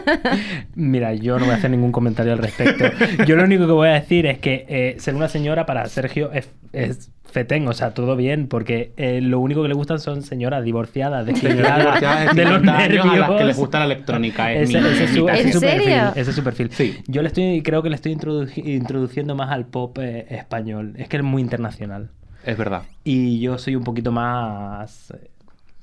Mira, 0.76 1.14
yo 1.14 1.38
no 1.38 1.46
voy 1.46 1.54
a 1.54 1.58
hacer 1.58 1.70
ningún 1.70 1.92
comentario 1.92 2.34
al 2.34 2.40
respecto. 2.40 2.86
Yo 3.26 3.36
lo 3.36 3.44
único 3.44 3.68
que 3.68 3.72
voy 3.74 3.90
a 3.90 3.94
decir 3.94 4.26
es 4.26 4.40
que 4.40 4.66
eh, 4.68 4.96
ser 5.00 5.14
una 5.16 5.30
señora 5.30 5.66
para 5.66 5.86
Sergio 5.88 6.32
es, 6.34 6.50
es 6.74 7.12
fetén, 7.34 7.68
o 7.68 7.74
sea, 7.74 7.94
todo 7.94 8.16
bien, 8.16 8.48
porque 8.48 8.94
eh, 8.96 9.20
lo 9.22 9.40
único 9.40 9.62
que 9.64 9.68
le 9.68 9.74
gustan 9.74 10.00
son 10.00 10.22
señoras 10.22 10.64
divorciadas, 10.64 11.26
desquiladas, 11.26 12.00
de 12.36 12.44
los 12.46 12.54
50 12.62 12.78
años 12.78 13.06
nervios. 13.06 13.06
a 13.06 13.18
las 13.18 13.30
que 13.32 13.44
les 13.44 13.58
gusta 13.58 13.80
la 13.80 13.86
electrónica. 13.86 14.54
Es 14.54 14.70
Ese, 14.70 14.80
mi- 14.82 14.88
ese 14.88 15.04
es 15.04 15.10
su, 15.54 15.60
perfil. 15.60 15.94
Ese 16.16 16.30
es 16.30 16.36
su 16.36 16.44
perfil. 16.44 16.70
Sí. 16.72 16.98
Yo 17.08 17.22
le 17.22 17.28
estoy, 17.28 17.62
creo 17.64 17.82
que 17.84 17.90
le 17.90 17.96
estoy 17.96 18.16
introdu- 18.16 18.52
introduciendo 18.66 19.36
más 19.36 19.52
al 19.52 19.66
pop 19.66 19.98
eh, 20.00 20.26
español. 20.30 20.94
Es 20.98 21.10
que 21.10 21.18
es 21.18 21.24
muy 21.24 21.42
internacional. 21.42 22.10
Es 22.46 22.58
verdad. 22.58 22.84
Y 23.04 23.40
yo 23.40 23.58
soy 23.58 23.76
un 23.76 23.84
poquito 23.84 24.12
más 24.12 25.12
eh, 25.12 25.30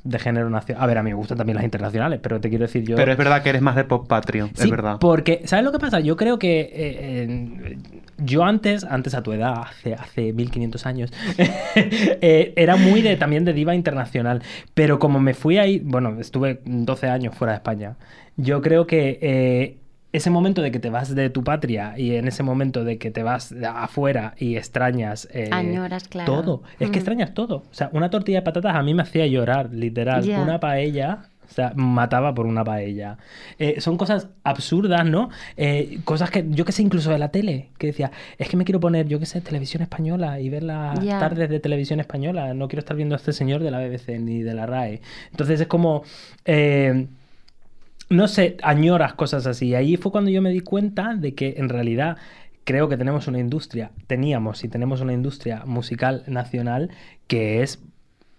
de 0.04 0.19
género 0.19 0.50
nacional. 0.50 0.83
A 0.83 0.87
ver, 0.87 0.99
a 0.99 1.02
mí 1.02 1.11
me 1.11 1.16
gustan 1.16 1.38
también 1.38 1.57
las 1.57 1.64
internacionales, 1.64 2.21
pero 2.23 2.40
te 2.40 2.49
quiero 2.49 2.64
decir 2.64 2.85
yo. 2.85 2.97
Pero 2.97 3.12
es 3.12 3.19
verdad 3.19 3.42
que 3.42 3.50
eres 3.50 3.62
más 3.62 3.76
de 3.76 3.85
pop 3.85 4.07
patrio. 4.07 4.49
Sí, 4.54 4.64
es 4.64 4.71
verdad. 4.71 4.99
Porque, 5.00 5.42
¿sabes 5.45 5.64
lo 5.64 5.73
que 5.73 5.78
pasa? 5.78 6.00
Yo 6.00 6.16
creo 6.16 6.38
que 6.38 6.71
eh, 6.73 7.78
yo 8.19 8.45
antes, 8.45 8.85
antes 8.85 9.14
a 9.14 9.23
tu 9.23 9.33
edad, 9.33 9.62
hace, 9.66 9.95
hace 9.95 10.33
1500 10.33 10.87
años, 10.87 11.12
eh, 11.76 12.52
era 12.57 12.76
muy 12.76 13.02
de 13.02 13.16
también 13.16 13.45
de 13.45 13.52
diva 13.52 13.75
internacional. 13.75 14.42
Pero 14.75 14.99
como 14.99 15.21
me 15.21 15.35
fui 15.35 15.59
ahí, 15.59 15.80
bueno, 15.80 16.19
estuve 16.21 16.61
12 16.64 17.09
años 17.09 17.35
fuera 17.35 17.52
de 17.52 17.57
España, 17.57 17.97
yo 18.37 18.62
creo 18.62 18.87
que 18.87 19.19
eh, 19.21 19.79
ese 20.12 20.30
momento 20.30 20.60
de 20.62 20.70
que 20.72 20.78
te 20.80 20.90
vas 20.90 21.14
de 21.14 21.30
tu 21.30 21.44
patria 21.44 21.94
y 21.96 22.16
en 22.16 22.26
ese 22.28 22.42
momento 22.42 22.84
de 22.84 22.98
que 22.98 23.10
te 23.10 23.22
vas 23.22 23.52
afuera 23.74 24.34
y 24.38 24.56
extrañas 24.56 25.28
eh, 25.32 25.48
Añoras, 25.52 26.08
claro. 26.08 26.32
todo, 26.34 26.62
es 26.80 26.90
que 26.90 26.96
Mm. 26.98 27.00
extrañas 27.00 27.34
todo. 27.34 27.56
O 27.70 27.74
sea, 27.74 27.90
una 27.92 28.10
tortilla 28.10 28.38
de 28.38 28.42
patatas 28.42 28.74
a 28.74 28.82
mí 28.82 28.92
me 28.94 29.02
hacía 29.02 29.26
llorar, 29.26 29.70
literal. 29.72 30.28
Una 30.28 30.58
paella. 30.60 31.26
O 31.48 31.52
sea, 31.52 31.72
mataba 31.74 32.32
por 32.32 32.46
una 32.46 32.62
paella. 32.62 33.18
Eh, 33.58 33.80
son 33.80 33.96
cosas 33.96 34.28
absurdas, 34.44 35.04
¿no? 35.04 35.30
Eh, 35.56 35.98
cosas 36.04 36.30
que, 36.30 36.44
yo 36.48 36.64
que 36.64 36.70
sé, 36.70 36.82
incluso 36.82 37.10
de 37.10 37.18
la 37.18 37.30
tele, 37.32 37.70
que 37.76 37.88
decía, 37.88 38.12
es 38.38 38.48
que 38.48 38.56
me 38.56 38.64
quiero 38.64 38.78
poner, 38.78 39.08
yo 39.08 39.18
que 39.18 39.26
sé, 39.26 39.40
televisión 39.40 39.82
española 39.82 40.38
y 40.38 40.48
ver 40.48 40.62
las 40.62 41.00
tardes 41.04 41.50
de 41.50 41.58
televisión 41.58 41.98
española. 41.98 42.54
No 42.54 42.68
quiero 42.68 42.78
estar 42.80 42.96
viendo 42.96 43.16
a 43.16 43.18
este 43.18 43.32
señor 43.32 43.64
de 43.64 43.72
la 43.72 43.80
BBC 43.80 44.20
ni 44.20 44.42
de 44.42 44.54
la 44.54 44.66
RAE. 44.66 45.00
Entonces 45.32 45.60
es 45.60 45.66
como, 45.66 46.04
eh, 46.44 47.08
no 48.10 48.28
sé, 48.28 48.56
añoras 48.62 49.14
cosas 49.14 49.46
así. 49.46 49.74
Ahí 49.74 49.96
fue 49.96 50.12
cuando 50.12 50.30
yo 50.30 50.42
me 50.42 50.50
di 50.50 50.60
cuenta 50.60 51.14
de 51.14 51.34
que 51.34 51.54
en 51.56 51.68
realidad 51.68 52.16
creo 52.64 52.88
que 52.88 52.96
tenemos 52.96 53.26
una 53.28 53.38
industria, 53.38 53.90
teníamos 54.06 54.62
y 54.64 54.68
tenemos 54.68 55.00
una 55.00 55.12
industria 55.12 55.62
musical 55.64 56.22
nacional 56.26 56.90
que 57.26 57.62
es 57.62 57.80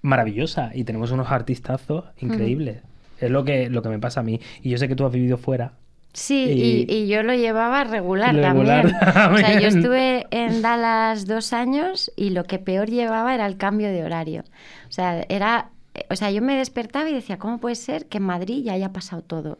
maravillosa 0.01 0.71
y 0.73 0.83
tenemos 0.83 1.11
unos 1.11 1.31
artistazos 1.31 2.05
increíbles. 2.19 2.81
Es 3.19 3.29
lo 3.29 3.43
que, 3.43 3.69
lo 3.69 3.81
que 3.81 3.89
me 3.89 3.99
pasa 3.99 4.21
a 4.21 4.23
mí. 4.23 4.39
Y 4.61 4.69
yo 4.69 4.77
sé 4.77 4.87
que 4.87 4.95
tú 4.95 5.05
has 5.05 5.11
vivido 5.11 5.37
fuera. 5.37 5.73
Sí, 6.13 6.43
Y- 6.89 6.91
y, 6.91 7.03
y 7.03 7.07
yo 7.07 7.23
lo 7.23 7.33
llevaba 7.33 7.83
regular, 7.85 8.35
Regular, 8.35 8.91
también. 9.13 9.33
O 9.33 9.37
sea, 9.37 9.59
yo 9.61 9.67
estuve 9.69 10.27
en 10.31 10.61
Dallas 10.61 11.25
dos 11.25 11.53
años 11.53 12.11
y 12.17 12.31
lo 12.31 12.43
que 12.43 12.59
peor 12.59 12.89
llevaba 12.89 13.33
era 13.33 13.45
el 13.45 13.57
cambio 13.57 13.87
de 13.89 14.03
horario. 14.03 14.43
O 14.89 14.91
sea, 14.91 15.23
era, 15.29 15.69
o 16.09 16.15
sea, 16.15 16.31
yo 16.31 16.41
me 16.41 16.57
despertaba 16.57 17.09
y 17.09 17.13
decía, 17.13 17.37
¿cómo 17.37 17.59
puede 17.59 17.75
ser 17.75 18.07
que 18.07 18.17
en 18.17 18.23
Madrid 18.23 18.63
ya 18.63 18.73
haya 18.73 18.93
pasado 18.93 19.21
todo? 19.23 19.59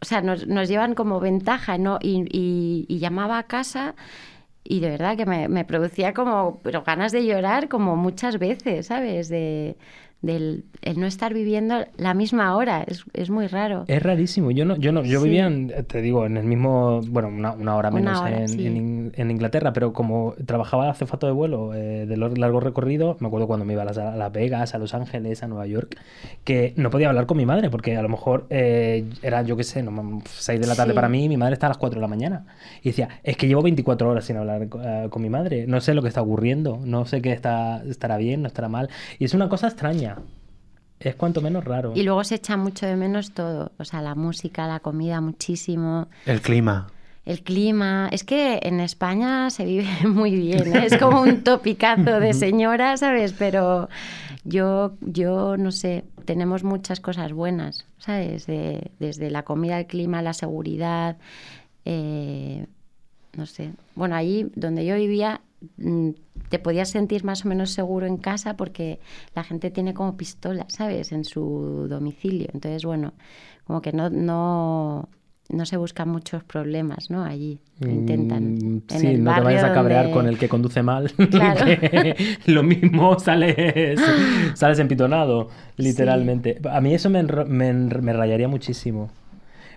O 0.00 0.04
sea, 0.04 0.20
nos, 0.20 0.46
nos 0.46 0.68
llevan 0.68 0.94
como 0.94 1.20
ventaja, 1.20 1.78
¿no? 1.78 1.98
Y 2.02 2.86
llamaba 3.00 3.38
a 3.38 3.44
casa 3.44 3.94
y 4.68 4.80
de 4.80 4.90
verdad 4.90 5.16
que 5.16 5.26
me, 5.26 5.48
me 5.48 5.64
producía 5.64 6.12
como, 6.14 6.60
pero 6.62 6.82
ganas 6.82 7.12
de 7.12 7.24
llorar 7.24 7.68
como 7.68 7.96
muchas 7.96 8.38
veces, 8.38 8.86
¿sabes? 8.86 9.28
De, 9.28 9.76
del 10.22 10.64
el 10.82 10.98
no 11.00 11.06
estar 11.06 11.34
viviendo 11.34 11.84
la 11.98 12.14
misma 12.14 12.56
hora, 12.56 12.82
es, 12.86 13.04
es 13.12 13.28
muy 13.30 13.46
raro. 13.48 13.84
Es 13.88 14.02
rarísimo. 14.02 14.50
Yo 14.50 14.64
no, 14.64 14.76
yo 14.76 14.92
no, 14.92 15.02
yo 15.04 15.20
Sí. 15.20 15.24
vivía, 15.26 15.46
en, 15.46 15.72
te 15.86 16.00
digo, 16.00 16.26
en 16.26 16.36
el 16.36 16.44
mismo, 16.44 17.00
bueno, 17.08 17.28
una, 17.28 17.52
una 17.52 17.76
hora 17.76 17.88
Una 17.90 17.96
menos 18.00 18.20
hora, 18.20 18.40
en, 18.40 18.48
sí. 18.48 18.66
en 18.66 18.76
In- 18.76 19.12
en 19.16 19.30
Inglaterra, 19.30 19.72
pero 19.72 19.92
como 19.92 20.34
trabajaba 20.46 20.84
de 20.84 20.90
azafato 20.90 21.26
de 21.26 21.32
vuelo 21.32 21.74
eh, 21.74 22.06
de 22.06 22.16
largo 22.16 22.60
recorrido, 22.60 23.16
me 23.20 23.28
acuerdo 23.28 23.46
cuando 23.46 23.64
me 23.64 23.72
iba 23.74 23.82
a 23.82 23.84
las, 23.86 23.98
a 23.98 24.16
Las 24.16 24.32
Vegas, 24.32 24.74
a 24.74 24.78
Los 24.78 24.94
Ángeles, 24.94 25.42
a 25.42 25.48
Nueva 25.48 25.66
York, 25.66 25.96
que 26.44 26.72
no 26.76 26.90
podía 26.90 27.08
hablar 27.08 27.26
con 27.26 27.36
mi 27.36 27.46
madre 27.46 27.68
porque 27.70 27.96
a 27.96 28.02
lo 28.02 28.08
mejor 28.08 28.46
eh, 28.50 29.04
era, 29.22 29.42
yo 29.42 29.56
qué 29.56 29.64
sé, 29.64 29.82
no, 29.82 30.22
6 30.24 30.60
de 30.60 30.66
la 30.66 30.74
tarde 30.76 30.92
Sí. 30.92 30.94
para 30.94 31.08
mí 31.08 31.24
y 31.24 31.28
mi 31.28 31.36
madre 31.36 31.54
está 31.54 31.66
a 31.66 31.70
las 31.70 31.78
4 31.78 31.98
de 31.98 32.02
la 32.02 32.08
mañana. 32.08 32.46
Y 32.82 32.90
decía, 32.90 33.08
es 33.24 33.36
que 33.36 33.48
llevo 33.48 33.62
24 33.62 34.08
horas 34.08 34.24
sin 34.24 34.36
hablar 34.36 34.62
eh, 34.62 35.06
con 35.10 35.20
mi 35.22 35.28
madre, 35.30 35.66
no 35.66 35.80
sé 35.80 35.94
lo 35.94 36.02
que 36.02 36.08
está 36.08 36.22
ocurriendo, 36.22 36.78
no 36.84 37.06
sé 37.06 37.20
qué 37.22 37.32
está, 37.32 37.82
estará 37.84 38.16
bien, 38.16 38.42
no 38.42 38.46
estará 38.48 38.68
mal. 38.68 38.88
Y 39.18 39.24
es 39.24 39.34
una 39.34 39.48
cosa 39.48 39.66
extraña. 39.66 40.05
Es 41.00 41.14
cuanto 41.14 41.40
menos 41.40 41.64
raro. 41.64 41.92
Y 41.94 42.02
luego 42.02 42.24
se 42.24 42.36
echa 42.36 42.56
mucho 42.56 42.86
de 42.86 42.96
menos 42.96 43.32
todo, 43.32 43.72
o 43.78 43.84
sea, 43.84 44.00
la 44.02 44.14
música, 44.14 44.66
la 44.66 44.80
comida, 44.80 45.20
muchísimo, 45.20 46.08
El 46.24 46.40
clima. 46.40 46.86
el 47.26 47.42
clima. 47.42 48.08
Es 48.12 48.24
que 48.24 48.60
en 48.62 48.80
España 48.80 49.50
se 49.50 49.64
vive 49.66 49.86
muy 50.08 50.34
bien, 50.34 50.74
¿eh? 50.74 50.86
es 50.86 50.96
como 50.96 51.20
un 51.20 51.42
topicazo 51.44 52.18
de 52.20 52.32
señora, 52.32 52.96
¿sabes? 52.96 53.34
Pero 53.38 53.88
yo, 54.44 54.94
yo 55.02 55.56
no 55.58 55.70
sé, 55.70 56.04
tenemos 56.24 56.64
muchas 56.64 57.00
cosas 57.00 57.32
buenas, 57.32 57.84
¿sabes? 57.98 58.46
De- 58.46 58.90
desde 58.98 59.30
la 59.30 59.42
comida, 59.42 59.78
el 59.78 59.86
clima, 59.86 60.22
la 60.22 60.32
seguridad, 60.32 61.18
eh, 61.84 62.66
no 63.36 63.44
sé. 63.46 63.72
Bueno, 63.94 64.14
allí 64.16 64.50
donde 64.54 64.86
yo 64.86 64.96
vivía 64.96 65.40
te 66.48 66.58
podías 66.58 66.88
sentir 66.90 67.24
más 67.24 67.44
o 67.44 67.48
menos 67.48 67.70
seguro 67.70 68.06
en 68.06 68.16
casa 68.16 68.56
porque 68.56 69.00
la 69.34 69.44
gente 69.44 69.70
tiene 69.70 69.94
como 69.94 70.16
pistolas, 70.16 70.66
¿sabes? 70.72 71.12
En 71.12 71.24
su 71.24 71.86
domicilio. 71.88 72.48
Entonces, 72.52 72.84
bueno, 72.84 73.14
como 73.64 73.82
que 73.82 73.92
no, 73.92 74.10
no, 74.10 75.08
no 75.48 75.66
se 75.66 75.76
buscan 75.76 76.08
muchos 76.08 76.44
problemas, 76.44 77.10
¿no? 77.10 77.24
Allí 77.24 77.58
intentan. 77.80 78.54
Mm, 78.54 78.82
sí, 78.88 79.16
no 79.18 79.34
te 79.34 79.40
vayas 79.40 79.64
a 79.64 79.72
cabrear 79.72 80.04
donde- 80.04 80.14
con 80.18 80.26
el 80.28 80.38
que 80.38 80.48
conduce 80.48 80.82
mal. 80.82 81.10
Claro. 81.30 81.64
que 81.66 82.16
lo 82.46 82.62
mismo 82.62 83.18
sales, 83.18 84.00
sales 84.54 84.78
empitonado, 84.78 85.48
literalmente. 85.76 86.60
A 86.70 86.80
mí 86.80 86.94
eso 86.94 87.10
me, 87.10 87.22
enro- 87.24 87.46
me, 87.46 87.72
me 87.72 88.12
rayaría 88.12 88.48
muchísimo. 88.48 89.10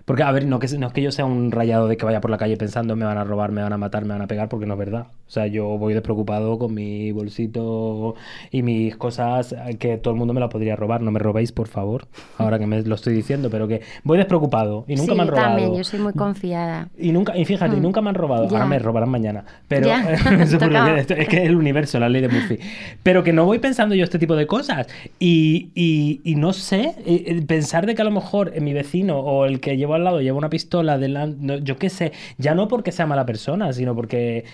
Porque, 0.05 0.23
a 0.23 0.31
ver, 0.31 0.45
no, 0.45 0.59
que, 0.59 0.67
no 0.77 0.87
es 0.87 0.93
que 0.93 1.01
yo 1.01 1.11
sea 1.11 1.25
un 1.25 1.51
rayado 1.51 1.87
de 1.87 1.97
que 1.97 2.05
vaya 2.05 2.21
por 2.21 2.31
la 2.31 2.37
calle 2.37 2.57
pensando 2.57 2.95
me 2.95 3.05
van 3.05 3.17
a 3.17 3.23
robar, 3.23 3.51
me 3.51 3.61
van 3.61 3.73
a 3.73 3.77
matar, 3.77 4.05
me 4.05 4.13
van 4.13 4.21
a 4.21 4.27
pegar, 4.27 4.49
porque 4.49 4.65
no 4.65 4.73
es 4.73 4.79
verdad. 4.79 5.07
O 5.27 5.31
sea, 5.31 5.45
yo 5.47 5.77
voy 5.77 5.93
despreocupado 5.93 6.57
con 6.57 6.73
mi 6.73 7.11
bolsito 7.11 8.15
y 8.51 8.63
mis 8.63 8.95
cosas 8.95 9.53
eh, 9.53 9.77
que 9.77 9.97
todo 9.97 10.13
el 10.13 10.17
mundo 10.19 10.33
me 10.33 10.39
la 10.39 10.49
podría 10.49 10.75
robar. 10.75 11.01
No 11.01 11.11
me 11.11 11.19
robéis, 11.19 11.51
por 11.51 11.67
favor, 11.67 12.07
ahora 12.37 12.57
que 12.59 12.65
me 12.67 12.81
lo 12.81 12.95
estoy 12.95 13.13
diciendo, 13.13 13.49
pero 13.49 13.67
que 13.67 13.81
voy 14.03 14.17
despreocupado 14.17 14.85
y 14.87 14.95
nunca 14.95 15.11
sí, 15.11 15.15
me 15.17 15.21
han 15.23 15.27
robado. 15.27 15.47
también, 15.47 15.75
yo 15.75 15.83
soy 15.83 15.99
muy 15.99 16.13
confiada. 16.13 16.89
Y 16.97 17.11
nunca, 17.11 17.37
y 17.37 17.45
fíjate, 17.45 17.75
Mm. 17.75 17.81
nunca 17.81 18.01
me 18.01 18.09
han 18.09 18.15
robado. 18.15 18.43
Ahora 18.49 18.65
me 18.65 18.79
robarán 18.79 19.09
mañana. 19.09 19.43
Pero 19.67 19.87
es 20.39 21.27
que 21.27 21.37
es 21.37 21.43
el 21.43 21.55
universo, 21.55 21.99
la 21.99 22.09
ley 22.09 22.21
de 22.21 22.29
Murphy. 22.29 22.57
Pero 23.03 23.23
que 23.23 23.33
no 23.33 23.45
voy 23.45 23.59
pensando 23.59 23.95
yo 23.95 24.03
este 24.03 24.19
tipo 24.19 24.35
de 24.35 24.47
cosas. 24.47 24.87
Y, 25.19 25.69
y- 25.75 26.21
y 26.23 26.35
no 26.35 26.53
sé, 26.53 26.95
eh, 27.05 27.23
eh, 27.27 27.41
pensar 27.45 27.85
de 27.85 27.95
que 27.95 28.01
a 28.01 28.05
lo 28.05 28.11
mejor 28.11 28.59
mi 28.61 28.73
vecino 28.73 29.19
o 29.19 29.45
el 29.45 29.59
que 29.59 29.77
al 29.95 30.03
lado 30.03 30.21
lleva 30.21 30.37
una 30.37 30.49
pistola 30.49 30.97
delante, 30.97 31.61
yo 31.63 31.77
qué 31.77 31.89
sé, 31.89 32.11
ya 32.37 32.55
no 32.55 32.67
porque 32.67 32.91
sea 32.91 33.05
mala 33.05 33.25
persona, 33.25 33.73
sino 33.73 33.95
porque 33.95 34.45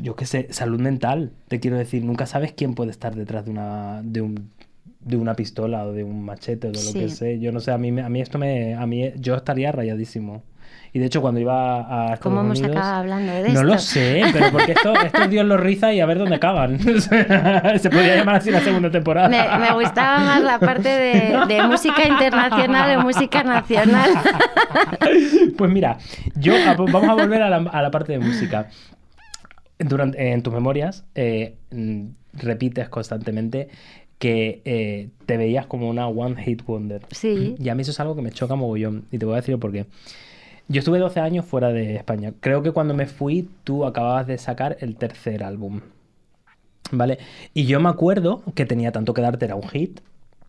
yo 0.00 0.14
qué 0.16 0.26
sé, 0.26 0.48
salud 0.52 0.80
mental, 0.80 1.32
te 1.48 1.60
quiero 1.60 1.76
decir, 1.76 2.04
nunca 2.04 2.26
sabes 2.26 2.52
quién 2.52 2.74
puede 2.74 2.90
estar 2.90 3.14
detrás 3.14 3.44
de 3.44 3.50
una 3.50 4.00
de 4.02 4.20
un 4.20 4.50
de 5.06 5.16
una 5.16 5.34
pistola 5.34 5.84
o 5.84 5.92
de 5.92 6.02
un 6.02 6.24
machete 6.24 6.66
o 6.68 6.72
de 6.72 6.82
lo 6.82 6.92
que 6.92 7.08
sé. 7.08 7.38
Yo 7.38 7.52
no 7.52 7.60
sé, 7.60 7.70
a 7.70 7.78
mí, 7.78 7.88
a 8.00 8.08
mí 8.08 8.20
esto 8.20 8.38
me... 8.38 8.74
A 8.74 8.86
mí, 8.86 9.12
yo 9.16 9.36
estaría 9.36 9.70
rayadísimo. 9.70 10.42
Y 10.92 10.98
de 10.98 11.06
hecho, 11.06 11.20
cuando 11.20 11.38
iba 11.38 11.76
a 11.80 12.14
Estados 12.14 12.20
¿Cómo 12.20 12.40
hemos 12.40 12.58
Unidos... 12.58 12.76
acabado 12.76 13.00
hablando 13.00 13.32
de 13.32 13.42
No 13.50 13.60
esto? 13.60 13.62
lo 13.62 13.78
sé, 13.78 14.22
pero 14.32 14.50
porque 14.50 14.72
esto, 14.72 14.94
esto 15.04 15.28
Dios 15.28 15.46
lo 15.46 15.56
riza 15.58 15.92
y 15.92 16.00
a 16.00 16.06
ver 16.06 16.18
dónde 16.18 16.34
acaban. 16.36 16.78
Se 17.00 17.90
podría 17.90 18.16
llamar 18.16 18.36
así 18.36 18.50
la 18.50 18.60
segunda 18.60 18.90
temporada. 18.90 19.28
Me, 19.28 19.66
me 19.66 19.74
gustaba 19.74 20.18
más 20.18 20.42
la 20.42 20.58
parte 20.58 20.88
de, 20.88 21.38
de 21.46 21.62
música 21.64 22.08
internacional 22.08 22.98
o 22.98 23.02
música 23.02 23.44
nacional. 23.44 24.10
Pues 25.56 25.70
mira, 25.70 25.98
yo 26.34 26.52
vamos 26.76 27.08
a 27.08 27.14
volver 27.14 27.42
a 27.42 27.48
la, 27.48 27.56
a 27.56 27.82
la 27.82 27.90
parte 27.90 28.12
de 28.12 28.18
música. 28.18 28.68
Durante, 29.78 30.32
en 30.32 30.42
tus 30.42 30.52
memorias 30.52 31.04
eh, 31.14 31.56
mm, 31.70 32.06
repites 32.34 32.88
constantemente 32.88 33.68
que 34.18 34.62
eh, 34.64 35.08
te 35.26 35.36
veías 35.36 35.66
como 35.66 35.88
una 35.88 36.08
one 36.08 36.42
hit 36.42 36.64
wonder. 36.64 37.02
Sí. 37.10 37.54
Y 37.60 37.68
a 37.68 37.74
mí 37.74 37.82
eso 37.82 37.90
es 37.90 38.00
algo 38.00 38.16
que 38.16 38.22
me 38.22 38.30
choca 38.32 38.54
mogollón. 38.54 39.04
Y 39.10 39.18
te 39.18 39.26
voy 39.26 39.34
a 39.34 39.36
decir 39.36 39.58
por 39.58 39.72
qué. 39.72 39.86
Yo 40.68 40.80
estuve 40.80 40.98
12 40.98 41.20
años 41.20 41.44
fuera 41.44 41.68
de 41.72 41.94
España. 41.96 42.32
Creo 42.40 42.62
que 42.62 42.72
cuando 42.72 42.94
me 42.94 43.06
fui, 43.06 43.48
tú 43.64 43.84
acababas 43.84 44.26
de 44.26 44.38
sacar 44.38 44.76
el 44.80 44.96
tercer 44.96 45.44
álbum. 45.44 45.80
¿Vale? 46.92 47.18
Y 47.54 47.66
yo 47.66 47.80
me 47.80 47.88
acuerdo 47.88 48.42
que 48.54 48.64
tenía 48.66 48.92
tanto 48.92 49.12
que 49.14 49.22
darte, 49.22 49.44
era 49.44 49.54
un 49.56 49.68
hit. 49.68 50.00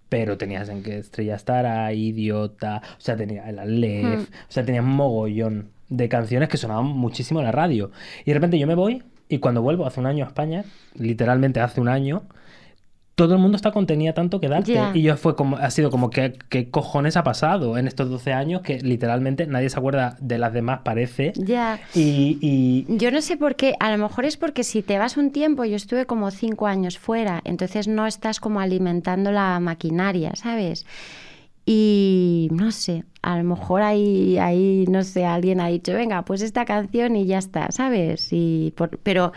Pero 0.09 0.37
tenías 0.37 0.69
en 0.69 0.83
que 0.83 0.99
Estrella 0.99 1.35
Estará, 1.35 1.91
Idiota, 1.93 2.81
o 2.97 3.01
sea, 3.01 3.17
tenía 3.17 3.49
el 3.49 3.59
Aleph, 3.59 4.29
Hmm. 4.29 4.33
o 4.33 4.51
sea, 4.51 4.63
tenías 4.65 4.85
mogollón 4.85 5.69
de 5.89 6.07
canciones 6.09 6.47
que 6.49 6.57
sonaban 6.57 6.85
muchísimo 6.85 7.39
en 7.41 7.45
la 7.45 7.51
radio. 7.51 7.91
Y 8.23 8.31
de 8.31 8.33
repente 8.35 8.57
yo 8.57 8.67
me 8.67 8.75
voy 8.75 9.03
y 9.29 9.39
cuando 9.39 9.61
vuelvo 9.61 9.85
hace 9.85 9.99
un 9.99 10.05
año 10.05 10.23
a 10.23 10.27
España, 10.29 10.63
literalmente 10.95 11.59
hace 11.59 11.81
un 11.81 11.89
año, 11.89 12.23
todo 13.17 13.33
el 13.33 13.39
mundo 13.39 13.55
está 13.55 13.71
con 13.71 13.87
tenía 13.87 14.13
tanto 14.13 14.39
que 14.39 14.47
darte. 14.47 14.73
Ya. 14.73 14.91
Y 14.93 15.01
yo 15.01 15.17
fue 15.17 15.35
como, 15.35 15.57
ha 15.57 15.71
sido 15.71 15.89
como, 15.89 16.11
¿qué, 16.11 16.37
qué 16.49 16.69
cojones 16.69 17.17
ha 17.17 17.23
pasado 17.23 17.75
en 17.79 17.87
estos 17.87 18.11
12 18.11 18.31
años? 18.31 18.61
Que 18.61 18.79
literalmente 18.79 19.47
nadie 19.47 19.71
se 19.71 19.79
acuerda 19.79 20.15
de 20.21 20.37
las 20.37 20.53
demás, 20.53 20.81
parece. 20.83 21.33
Ya. 21.35 21.79
Y, 21.95 22.37
y- 22.41 22.85
Yo 22.97 23.09
no 23.09 23.21
sé 23.21 23.35
por 23.35 23.55
qué, 23.55 23.73
a 23.79 23.91
lo 23.91 23.97
mejor 23.97 24.25
es 24.25 24.37
porque 24.37 24.63
si 24.63 24.83
te 24.83 24.99
vas 24.99 25.17
un 25.17 25.31
tiempo, 25.31 25.65
yo 25.65 25.75
estuve 25.75 26.05
como 26.05 26.29
cinco 26.29 26.67
años 26.67 26.99
fuera, 26.99 27.41
entonces 27.43 27.87
no 27.87 28.05
estás 28.05 28.39
como 28.39 28.59
alimentando 28.59 29.31
la 29.31 29.59
maquinaria, 29.59 30.35
¿sabes? 30.35 30.85
Y 31.65 32.47
no 32.51 32.71
sé, 32.71 33.03
a 33.21 33.37
lo 33.37 33.43
mejor 33.43 33.81
ahí, 33.81 34.37
ahí 34.37 34.85
no 34.87 35.03
sé, 35.03 35.25
alguien 35.25 35.59
ha 35.59 35.67
dicho, 35.67 35.91
venga, 35.93 36.21
pues 36.21 36.41
esta 36.41 36.65
canción 36.65 37.15
y 37.15 37.25
ya 37.25 37.39
está, 37.39 37.71
¿sabes? 37.71 38.29
Y 38.31 38.73
por- 38.77 38.99
pero, 38.99 39.33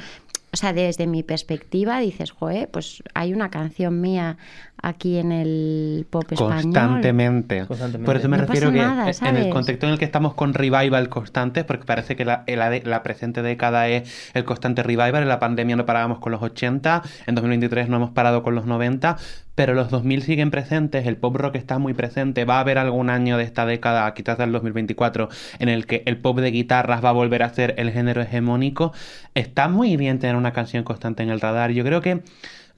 o 0.52 0.56
sea, 0.56 0.72
desde 0.72 1.06
mi 1.06 1.22
perspectiva 1.22 2.00
dices, 2.00 2.32
joder, 2.32 2.68
pues 2.70 3.02
hay 3.14 3.32
una 3.32 3.50
canción 3.50 4.00
mía 4.00 4.36
aquí 4.82 5.18
en 5.18 5.32
el 5.32 6.06
pop 6.10 6.24
español. 6.30 6.62
Constantemente. 6.62 7.66
Constantemente. 7.66 8.06
Por 8.06 8.16
eso 8.16 8.28
me 8.28 8.36
No 8.36 8.44
refiero 8.46 8.70
que 8.72 8.78
nada, 8.78 9.10
en 9.10 9.36
el 9.36 9.50
contexto 9.50 9.86
en 9.86 9.92
el 9.92 9.98
que 9.98 10.04
estamos 10.04 10.34
con 10.34 10.54
revival 10.54 11.08
constantes, 11.08 11.64
porque 11.64 11.84
parece 11.84 12.16
que 12.16 12.24
la, 12.24 12.44
la, 12.46 12.70
de- 12.70 12.82
la 12.84 13.02
presente 13.02 13.42
década 13.42 13.88
es 13.88 14.30
el 14.34 14.44
constante 14.44 14.82
revival, 14.82 15.22
en 15.22 15.28
la 15.28 15.38
pandemia 15.38 15.76
no 15.76 15.86
parábamos 15.86 16.18
con 16.18 16.32
los 16.32 16.42
80, 16.42 17.02
en 17.26 17.34
2023 17.34 17.88
no 17.88 17.96
hemos 17.96 18.10
parado 18.10 18.42
con 18.42 18.54
los 18.54 18.66
90, 18.66 19.16
pero 19.54 19.74
los 19.74 19.90
2000 19.90 20.22
siguen 20.22 20.50
presentes, 20.50 21.06
el 21.06 21.16
pop 21.18 21.36
rock 21.36 21.56
está 21.56 21.78
muy 21.78 21.92
presente, 21.92 22.44
va 22.46 22.56
a 22.56 22.60
haber 22.60 22.78
algún 22.78 23.10
año 23.10 23.36
de 23.36 23.44
esta 23.44 23.66
década, 23.66 24.12
quizás 24.14 24.38
del 24.38 24.52
2024, 24.52 25.28
en 25.58 25.68
el 25.68 25.86
que 25.86 26.02
el 26.06 26.16
pop 26.16 26.38
de 26.38 26.50
guitarras 26.50 27.04
va 27.04 27.10
a 27.10 27.12
volver 27.12 27.42
a 27.42 27.50
ser 27.50 27.74
el 27.76 27.90
género 27.90 28.22
hegemónico. 28.22 28.92
Está 29.34 29.68
muy 29.68 29.96
bien 29.98 30.18
tener 30.18 30.36
una 30.36 30.52
canción 30.52 30.82
constante 30.84 31.22
en 31.22 31.28
el 31.30 31.40
radar. 31.40 31.72
Yo 31.72 31.84
creo 31.84 32.00
que 32.00 32.22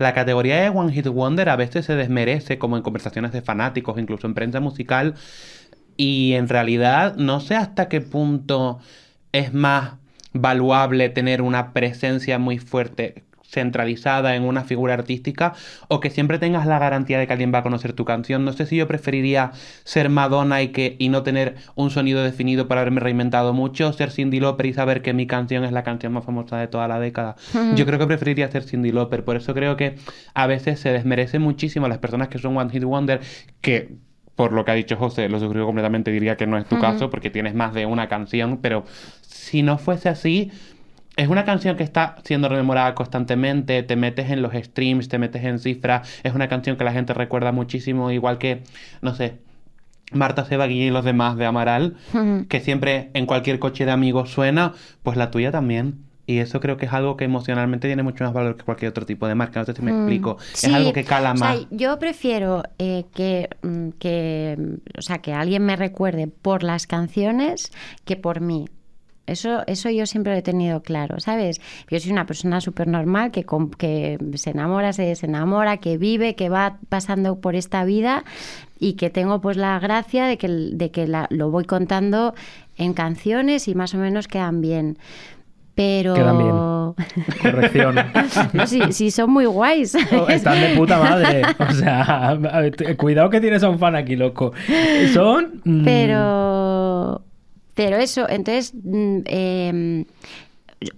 la 0.02 0.14
categoría 0.14 0.60
de 0.60 0.68
One 0.68 0.92
Hit 0.92 1.06
Wonder 1.06 1.48
a 1.48 1.56
veces 1.56 1.86
se 1.86 1.96
desmerece, 1.96 2.58
como 2.58 2.76
en 2.76 2.82
conversaciones 2.82 3.32
de 3.32 3.42
fanáticos, 3.42 3.98
incluso 3.98 4.26
en 4.26 4.34
prensa 4.34 4.60
musical, 4.60 5.14
y 5.96 6.32
en 6.34 6.48
realidad 6.48 7.16
no 7.16 7.40
sé 7.40 7.54
hasta 7.54 7.88
qué 7.88 8.00
punto 8.00 8.80
es 9.32 9.52
más 9.54 9.94
valuable 10.32 11.08
tener 11.08 11.42
una 11.42 11.72
presencia 11.72 12.38
muy 12.38 12.58
fuerte 12.58 13.24
centralizada 13.52 14.34
en 14.34 14.44
una 14.44 14.64
figura 14.64 14.94
artística 14.94 15.54
o 15.88 16.00
que 16.00 16.10
siempre 16.10 16.38
tengas 16.38 16.66
la 16.66 16.78
garantía 16.78 17.18
de 17.18 17.26
que 17.26 17.32
alguien 17.32 17.52
va 17.54 17.58
a 17.58 17.62
conocer 17.62 17.92
tu 17.92 18.04
canción. 18.04 18.44
No 18.44 18.52
sé 18.52 18.66
si 18.66 18.76
yo 18.76 18.88
preferiría 18.88 19.52
ser 19.84 20.08
Madonna 20.08 20.62
y 20.62 20.68
que 20.68 20.96
y 20.98 21.10
no 21.10 21.22
tener 21.22 21.56
un 21.74 21.90
sonido 21.90 22.22
definido 22.24 22.66
para 22.66 22.80
haberme 22.80 23.00
reinventado 23.00 23.52
mucho, 23.52 23.92
ser 23.92 24.10
Cindy 24.10 24.40
Lauper 24.40 24.66
y 24.66 24.72
saber 24.72 25.02
que 25.02 25.12
mi 25.12 25.26
canción 25.26 25.64
es 25.64 25.72
la 25.72 25.82
canción 25.82 26.12
más 26.12 26.24
famosa 26.24 26.56
de 26.56 26.68
toda 26.68 26.88
la 26.88 26.98
década. 26.98 27.36
Yo 27.76 27.86
creo 27.86 27.98
que 27.98 28.06
preferiría 28.06 28.50
ser 28.50 28.62
Cindy 28.64 28.90
Lauper, 28.90 29.24
por 29.24 29.36
eso 29.36 29.54
creo 29.54 29.76
que 29.76 29.96
a 30.34 30.46
veces 30.46 30.80
se 30.80 30.90
desmerece 30.90 31.38
muchísimo 31.38 31.86
a 31.86 31.88
las 31.88 31.98
personas 31.98 32.28
que 32.28 32.38
son 32.38 32.56
One 32.56 32.70
Hit 32.70 32.84
Wonder 32.84 33.20
que 33.60 33.96
por 34.34 34.52
lo 34.52 34.64
que 34.64 34.70
ha 34.70 34.74
dicho 34.74 34.96
José, 34.96 35.28
lo 35.28 35.38
suscribo 35.38 35.66
completamente, 35.66 36.10
diría 36.10 36.36
que 36.36 36.46
no 36.46 36.56
es 36.56 36.66
tu 36.66 36.78
caso 36.80 37.10
porque 37.10 37.28
tienes 37.28 37.54
más 37.54 37.74
de 37.74 37.84
una 37.84 38.08
canción, 38.08 38.58
pero 38.62 38.84
si 39.20 39.62
no 39.62 39.76
fuese 39.76 40.08
así, 40.08 40.50
es 41.16 41.28
una 41.28 41.44
canción 41.44 41.76
que 41.76 41.82
está 41.82 42.16
siendo 42.24 42.48
rememorada 42.48 42.94
constantemente, 42.94 43.82
te 43.82 43.96
metes 43.96 44.30
en 44.30 44.42
los 44.42 44.52
streams, 44.54 45.08
te 45.08 45.18
metes 45.18 45.44
en 45.44 45.58
cifras, 45.58 46.08
es 46.22 46.34
una 46.34 46.48
canción 46.48 46.76
que 46.76 46.84
la 46.84 46.92
gente 46.92 47.12
recuerda 47.12 47.52
muchísimo, 47.52 48.10
igual 48.10 48.38
que, 48.38 48.62
no 49.02 49.14
sé, 49.14 49.38
Marta 50.12 50.44
Sebagui 50.44 50.84
y 50.84 50.90
los 50.90 51.04
demás 51.04 51.36
de 51.36 51.46
Amaral, 51.46 51.96
que 52.48 52.60
siempre 52.60 53.10
en 53.14 53.26
cualquier 53.26 53.58
coche 53.58 53.84
de 53.84 53.90
amigos 53.90 54.30
suena, 54.30 54.72
pues 55.02 55.16
la 55.16 55.30
tuya 55.30 55.50
también. 55.50 56.04
Y 56.24 56.38
eso 56.38 56.60
creo 56.60 56.76
que 56.76 56.86
es 56.86 56.92
algo 56.92 57.16
que 57.16 57.24
emocionalmente 57.24 57.88
tiene 57.88 58.04
mucho 58.04 58.22
más 58.22 58.32
valor 58.32 58.56
que 58.56 58.62
cualquier 58.62 58.90
otro 58.90 59.04
tipo 59.04 59.26
de 59.26 59.34
marca. 59.34 59.58
No 59.58 59.66
sé 59.66 59.74
si 59.74 59.82
me 59.82 59.90
explico. 59.90 60.38
Sí, 60.52 60.68
es 60.68 60.72
algo 60.72 60.92
que 60.92 61.02
cala 61.02 61.32
o 61.32 61.36
sea, 61.36 61.48
más. 61.48 61.66
yo 61.70 61.98
prefiero 61.98 62.62
eh, 62.78 63.06
que, 63.12 63.48
mm, 63.62 63.88
que, 63.98 64.56
mm, 64.56 64.98
o 64.98 65.02
sea, 65.02 65.18
que 65.18 65.32
alguien 65.34 65.64
me 65.64 65.74
recuerde 65.74 66.28
por 66.28 66.62
las 66.62 66.86
canciones 66.86 67.72
que 68.04 68.16
por 68.16 68.40
mí. 68.40 68.66
Eso, 69.26 69.62
eso 69.68 69.88
yo 69.88 70.04
siempre 70.06 70.32
lo 70.32 70.38
he 70.40 70.42
tenido 70.42 70.82
claro, 70.82 71.20
¿sabes? 71.20 71.60
Yo 71.88 72.00
soy 72.00 72.10
una 72.10 72.26
persona 72.26 72.60
súper 72.60 72.88
normal 72.88 73.30
que, 73.30 73.46
que 73.78 74.18
se 74.34 74.50
enamora, 74.50 74.92
se 74.92 75.02
desenamora, 75.02 75.76
que 75.76 75.96
vive, 75.96 76.34
que 76.34 76.48
va 76.48 76.78
pasando 76.88 77.40
por 77.40 77.54
esta 77.54 77.84
vida 77.84 78.24
y 78.80 78.94
que 78.94 79.10
tengo 79.10 79.40
pues 79.40 79.56
la 79.56 79.78
gracia 79.78 80.26
de 80.26 80.38
que, 80.38 80.48
de 80.48 80.90
que 80.90 81.06
la- 81.06 81.28
lo 81.30 81.50
voy 81.50 81.64
contando 81.64 82.34
en 82.76 82.94
canciones 82.94 83.68
y 83.68 83.76
más 83.76 83.94
o 83.94 83.98
menos 83.98 84.26
quedan 84.26 84.60
bien. 84.60 84.98
Pero... 85.74 86.14
Quedan 86.14 86.38
bien. 86.38 87.32
Corrección. 87.42 87.94
No, 88.52 88.66
sí, 88.66 88.80
sí, 88.90 89.10
son 89.10 89.30
muy 89.30 89.46
guays. 89.46 89.94
Oh, 90.12 90.28
Están 90.28 90.60
de 90.60 90.76
puta 90.76 90.98
madre. 90.98 91.42
O 91.60 91.72
sea, 91.72 92.36
cuidado 92.98 93.30
que 93.30 93.40
tienes 93.40 93.62
a 93.62 93.70
un 93.70 93.78
fan 93.78 93.94
aquí, 93.96 94.16
loco. 94.16 94.52
Son. 95.14 95.62
mm, 95.64 95.84
Pero, 95.84 97.22
pero 97.74 97.96
eso, 97.96 98.28
entonces, 98.28 98.74
mm, 98.82 99.18
em, 99.26 100.04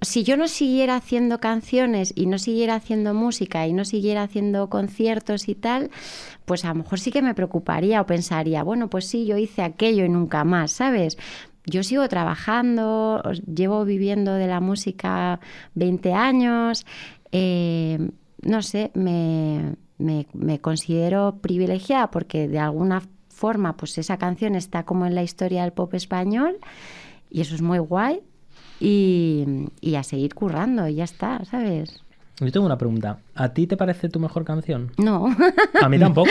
si 0.01 0.25
yo 0.25 0.37
no 0.39 0.49
siguiera 0.49 0.97
haciendo 0.97 1.41
canciones 1.41 2.13
y 2.17 2.27
no 2.27 2.39
siguiera 2.39 2.75
haciendo 2.77 3.13
música 3.15 3.67
y 3.67 3.73
no 3.75 3.85
siguiera 3.85 4.23
haciendo 4.23 4.71
conciertos 4.71 5.49
y 5.49 5.55
tal, 5.55 5.91
pues 6.47 6.65
a 6.65 6.69
lo 6.71 6.77
mejor 6.77 7.01
sí 7.01 7.11
que 7.13 7.23
me 7.23 7.35
preocuparía 7.35 8.01
o 8.01 8.07
pensaría, 8.07 8.63
bueno, 8.65 8.91
pues 8.91 9.07
sí, 9.07 9.27
yo 9.27 9.39
hice 9.39 9.63
aquello 9.63 10.05
y 10.05 10.09
nunca 10.11 10.45
más, 10.45 10.73
¿sabes? 10.73 11.19
Yo 11.67 11.83
sigo 11.83 12.09
trabajando, 12.09 13.23
llevo 13.53 13.85
viviendo 13.85 14.35
de 14.35 14.47
la 14.49 14.61
música 14.61 15.41
20 15.75 16.13
años, 16.15 16.87
eh, 17.33 17.99
no 18.43 18.63
sé, 18.63 18.91
me, 18.95 19.77
me- 19.99 20.27
me 20.35 20.61
considero 20.61 21.39
privilegiada 21.41 22.11
porque 22.11 22.49
de 22.49 22.59
alguna 22.59 23.03
forma 23.35 23.77
pues 23.77 23.99
esa 23.99 24.17
canción 24.17 24.55
está 24.55 24.85
como 24.85 25.07
en 25.07 25.15
la 25.15 25.23
historia 25.23 25.63
del 25.63 25.73
pop 25.73 25.93
español 25.95 26.57
y 27.31 27.41
eso 27.41 27.55
es 27.55 27.63
muy 27.63 27.79
guay 27.79 28.21
y, 28.81 29.45
y 29.81 29.95
a 29.97 30.03
seguir 30.03 30.35
currando 30.35 30.87
y 30.89 30.97
ya 30.97 31.05
está, 31.05 31.45
¿sabes? 31.45 32.01
Yo 32.41 32.51
tengo 32.51 32.67
una 32.67 32.77
pregunta. 32.77 33.19
¿A 33.37 33.51
ti 33.51 33.69
te 33.69 33.77
parece 33.77 34.09
tu 34.09 34.19
mejor 34.19 34.45
canción? 34.45 34.91
No. 34.99 35.29
A 35.81 35.89
mí 35.89 36.01
tampoco. 36.01 36.31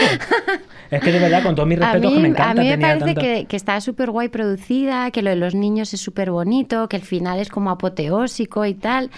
es 0.92 1.02
que 1.02 1.12
de 1.14 1.20
verdad, 1.20 1.42
con 1.44 1.56
todos 1.56 1.68
mis 1.70 1.80
A 1.80 1.94
respetos, 1.94 2.12
mí, 2.12 2.16
que 2.18 2.22
me 2.22 2.28
a 2.28 2.32
encanta. 2.32 2.62
mí 2.62 2.68
me 2.70 2.78
parece 2.78 3.06
tanta- 3.06 3.22
que, 3.22 3.46
que 3.46 3.56
está 3.56 3.80
súper 3.80 4.12
guay 4.12 4.28
producida, 4.28 5.12
que 5.12 5.22
lo 5.22 5.30
de 5.30 5.38
los 5.38 5.56
niños 5.56 5.94
es 5.94 6.02
súper 6.02 6.30
bonito, 6.30 6.90
que 6.90 6.98
el 6.98 7.04
final 7.04 7.40
es 7.40 7.50
como 7.50 7.70
apoteósico 7.70 8.66
y 8.66 8.74
tal, 8.74 9.12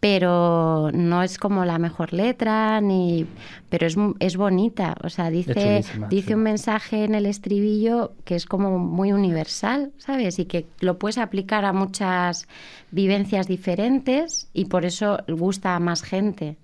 pero 0.00 0.90
no 0.94 1.22
es 1.22 1.36
como 1.36 1.66
la 1.66 1.78
mejor 1.78 2.14
letra, 2.14 2.80
ni 2.80 3.26
pero 3.68 3.86
es, 3.86 3.96
es 4.18 4.36
bonita. 4.38 4.96
O 5.04 5.10
sea, 5.10 5.28
dice, 5.30 5.84
dice 6.08 6.28
sí. 6.28 6.34
un 6.34 6.42
mensaje 6.42 7.04
en 7.04 7.14
el 7.14 7.26
estribillo 7.26 8.12
que 8.24 8.34
es 8.34 8.46
como 8.46 8.78
muy 8.78 9.12
universal, 9.12 9.92
¿sabes? 9.98 10.38
Y 10.38 10.46
que 10.46 10.66
lo 10.80 10.98
puedes 10.98 11.18
aplicar 11.18 11.66
a 11.66 11.74
muchas 11.74 12.48
vivencias 12.90 13.46
diferentes 13.46 14.48
y 14.54 14.64
por 14.64 14.86
eso 14.86 15.18
gusta 15.28 15.76
a 15.76 15.80
más 15.80 16.02
gente. 16.02 16.56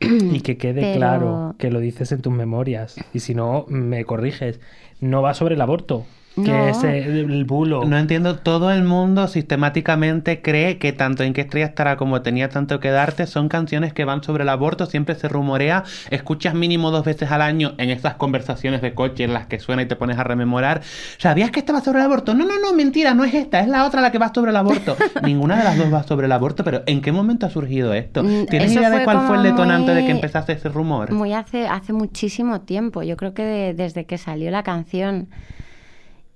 Y 0.00 0.40
que 0.40 0.56
quede 0.56 0.80
Pero- 0.80 0.96
claro 0.96 1.54
que 1.58 1.70
lo 1.70 1.80
dices 1.80 2.12
en 2.12 2.22
tus 2.22 2.32
memorias. 2.32 2.96
Y 3.12 3.20
si 3.20 3.34
no, 3.34 3.66
me 3.68 4.04
corriges. 4.04 4.60
No 5.00 5.22
va 5.22 5.34
sobre 5.34 5.54
el 5.54 5.60
aborto. 5.60 6.06
Que 6.44 6.50
No. 6.52 6.68
es 6.68 6.84
el 6.84 7.44
bulo. 7.44 7.84
No 7.84 7.98
entiendo, 7.98 8.36
todo 8.38 8.70
el 8.72 8.84
mundo 8.84 9.26
sistemáticamente 9.28 10.40
cree 10.42 10.78
que 10.78 10.92
tanto 10.92 11.22
En 11.22 11.32
qué 11.32 11.42
estrella 11.42 11.66
estará 11.66 11.96
como 11.96 12.22
Tenía 12.22 12.48
tanto 12.48 12.80
que 12.80 12.90
darte 12.90 13.26
son 13.26 13.48
canciones 13.48 13.92
que 13.92 14.04
van 14.04 14.22
sobre 14.22 14.42
el 14.42 14.48
aborto, 14.48 14.86
siempre 14.86 15.14
se 15.14 15.28
rumorea, 15.28 15.84
escuchas 16.10 16.54
mínimo 16.54 16.90
dos 16.90 17.04
veces 17.04 17.30
al 17.30 17.42
año 17.42 17.74
en 17.78 17.90
esas 17.90 18.14
conversaciones 18.14 18.82
de 18.82 18.94
coche 18.94 19.24
en 19.24 19.32
las 19.32 19.46
que 19.46 19.58
suena 19.58 19.82
y 19.82 19.86
te 19.86 19.96
pones 19.96 20.18
a 20.18 20.24
rememorar. 20.24 20.82
¿Sabías 21.18 21.50
que 21.50 21.60
esta 21.60 21.72
va 21.72 21.80
sobre 21.80 21.98
el 21.98 22.04
aborto? 22.04 22.34
No, 22.34 22.44
no, 22.44 22.58
no, 22.60 22.72
mentira, 22.74 23.14
no 23.14 23.24
es 23.24 23.34
esta, 23.34 23.60
es 23.60 23.68
la 23.68 23.84
otra 23.86 24.00
la 24.00 24.10
que 24.12 24.18
va 24.18 24.32
sobre 24.34 24.50
el 24.50 24.56
aborto. 24.56 24.96
Ninguna 25.22 25.56
de 25.58 25.64
las 25.64 25.76
dos 25.78 25.92
va 25.92 26.02
sobre 26.02 26.26
el 26.26 26.32
aborto, 26.32 26.64
pero 26.64 26.82
¿en 26.86 27.00
qué 27.00 27.12
momento 27.12 27.46
ha 27.46 27.50
surgido 27.50 27.92
esto? 27.94 28.22
Mm, 28.22 28.46
¿Tienes 28.46 28.70
eso 28.70 28.80
idea 28.80 28.90
de 28.90 29.04
cuál 29.04 29.26
fue 29.26 29.36
el 29.36 29.42
detonante 29.42 29.94
de 29.94 30.04
que 30.04 30.10
empezase 30.12 30.52
ese 30.52 30.68
rumor? 30.68 31.12
Muy 31.12 31.32
hace, 31.32 31.66
hace 31.66 31.92
muchísimo 31.92 32.60
tiempo, 32.62 33.02
yo 33.02 33.16
creo 33.16 33.34
que 33.34 33.42
de- 33.44 33.74
desde 33.74 34.04
que 34.06 34.18
salió 34.18 34.50
la 34.50 34.62
canción. 34.62 35.28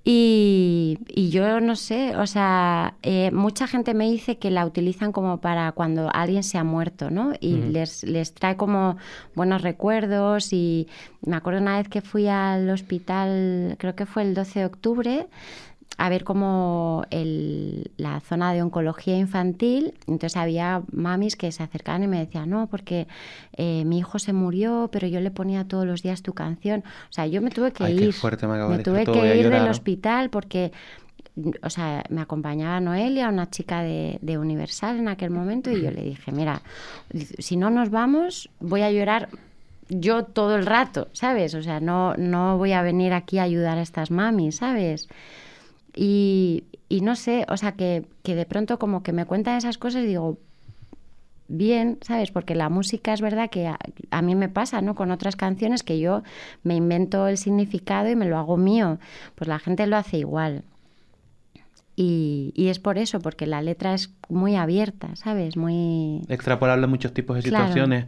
Y, 0.05 0.99
y 1.07 1.29
yo 1.29 1.61
no 1.61 1.77
sé, 1.77 2.17
o 2.17 2.27
sea, 2.27 2.95
eh, 3.03 3.31
mucha 3.31 3.67
gente 3.67 3.93
me 3.93 4.11
dice 4.11 4.37
que 4.37 4.51
la 4.51 4.65
utilizan 4.65 5.13
como 5.13 5.39
para 5.39 5.71
cuando 5.71 6.09
alguien 6.13 6.43
se 6.43 6.57
ha 6.57 6.65
muerto, 6.65 7.09
¿no? 7.09 7.31
Y 7.39 7.55
les, 7.55 8.03
les 8.03 8.33
trae 8.33 8.57
como 8.57 8.97
buenos 9.33 9.61
recuerdos 9.61 10.51
y 10.51 10.89
me 11.25 11.37
acuerdo 11.37 11.61
una 11.61 11.77
vez 11.77 11.87
que 11.87 12.01
fui 12.01 12.27
al 12.27 12.69
hospital, 12.69 13.77
creo 13.79 13.95
que 13.95 14.05
fue 14.05 14.23
el 14.23 14.33
12 14.33 14.59
de 14.59 14.65
octubre, 14.65 15.27
a 15.97 16.09
ver 16.09 16.23
como 16.23 17.05
el- 17.11 17.91
la 17.97 18.19
zona 18.19 18.51
de 18.53 18.61
oncología 18.61 19.17
infantil, 19.17 19.93
entonces 20.07 20.35
había 20.37 20.81
mamis 20.91 21.35
que 21.35 21.51
se 21.51 21.63
acercaban 21.63 22.03
y 22.03 22.07
me 22.07 22.19
decían, 22.19 22.49
no, 22.49 22.67
porque 22.67 23.07
eh, 23.55 23.83
mi 23.85 23.99
hijo 23.99 24.17
se 24.19 24.33
murió, 24.33 24.89
pero 24.91 25.07
yo 25.07 25.19
le 25.19 25.31
ponía 25.31 25.65
todos 25.67 25.85
los 25.85 26.01
días 26.01 26.21
tu 26.23 26.33
canción. 26.33 26.83
O 27.09 27.13
sea, 27.13 27.27
yo 27.27 27.41
me 27.41 27.51
tuve 27.51 27.71
que 27.71 27.83
Ay, 27.83 28.05
ir, 28.05 28.13
fuerte, 28.13 28.47
me 28.47 28.79
tuve 28.79 29.03
que 29.05 29.37
ir 29.37 29.49
del 29.49 29.67
hospital 29.69 30.29
porque, 30.29 30.71
o 31.61 31.69
sea, 31.69 32.03
me 32.09 32.21
acompañaba 32.21 32.79
Noelia, 32.79 33.29
una 33.29 33.49
chica 33.49 33.81
de, 33.83 34.17
de 34.21 34.37
Universal 34.37 34.97
en 34.97 35.07
aquel 35.07 35.29
momento, 35.29 35.71
y 35.71 35.81
yo 35.81 35.91
le 35.91 36.03
dije, 36.03 36.31
mira, 36.31 36.61
si 37.39 37.55
no 37.55 37.69
nos 37.69 37.89
vamos, 37.91 38.49
voy 38.59 38.81
a 38.81 38.91
llorar 38.91 39.29
yo 39.89 40.23
todo 40.23 40.55
el 40.55 40.65
rato, 40.65 41.09
¿sabes? 41.13 41.53
O 41.55 41.61
sea, 41.61 41.79
no, 41.79 42.15
no 42.15 42.57
voy 42.57 42.71
a 42.71 42.81
venir 42.81 43.13
aquí 43.13 43.37
a 43.37 43.43
ayudar 43.43 43.77
a 43.77 43.81
estas 43.81 44.11
mamis, 44.11 44.57
¿sabes? 44.57 45.07
Y, 45.95 46.63
y 46.89 47.01
no 47.01 47.15
sé, 47.15 47.45
o 47.49 47.57
sea, 47.57 47.73
que, 47.73 48.05
que 48.23 48.35
de 48.35 48.45
pronto 48.45 48.79
como 48.79 49.03
que 49.03 49.13
me 49.13 49.25
cuentan 49.25 49.57
esas 49.57 49.77
cosas 49.77 50.03
y 50.03 50.07
digo, 50.07 50.37
bien, 51.47 51.99
¿sabes? 52.01 52.31
Porque 52.31 52.55
la 52.55 52.69
música 52.69 53.13
es 53.13 53.21
verdad 53.21 53.49
que 53.49 53.67
a, 53.67 53.77
a 54.11 54.21
mí 54.21 54.33
me 54.35 54.49
pasa, 54.49 54.81
¿no? 54.81 54.95
Con 54.95 55.11
otras 55.11 55.35
canciones 55.35 55.83
que 55.83 55.99
yo 55.99 56.23
me 56.63 56.75
invento 56.75 57.27
el 57.27 57.37
significado 57.37 58.09
y 58.09 58.15
me 58.15 58.25
lo 58.25 58.37
hago 58.37 58.57
mío. 58.57 58.97
Pues 59.35 59.47
la 59.47 59.59
gente 59.59 59.85
lo 59.87 59.97
hace 59.97 60.17
igual. 60.17 60.63
Y, 61.95 62.53
y 62.55 62.69
es 62.69 62.79
por 62.79 62.97
eso, 62.97 63.19
porque 63.19 63.45
la 63.45 63.61
letra 63.61 63.93
es 63.93 64.09
muy 64.27 64.55
abierta, 64.55 65.15
¿sabes? 65.15 65.55
Muy... 65.57 66.21
extrapolable 66.27 66.85
a 66.85 66.87
muchos 66.87 67.13
tipos 67.13 67.35
de 67.35 67.43
Claro. 67.43 67.65
situaciones. 67.65 68.05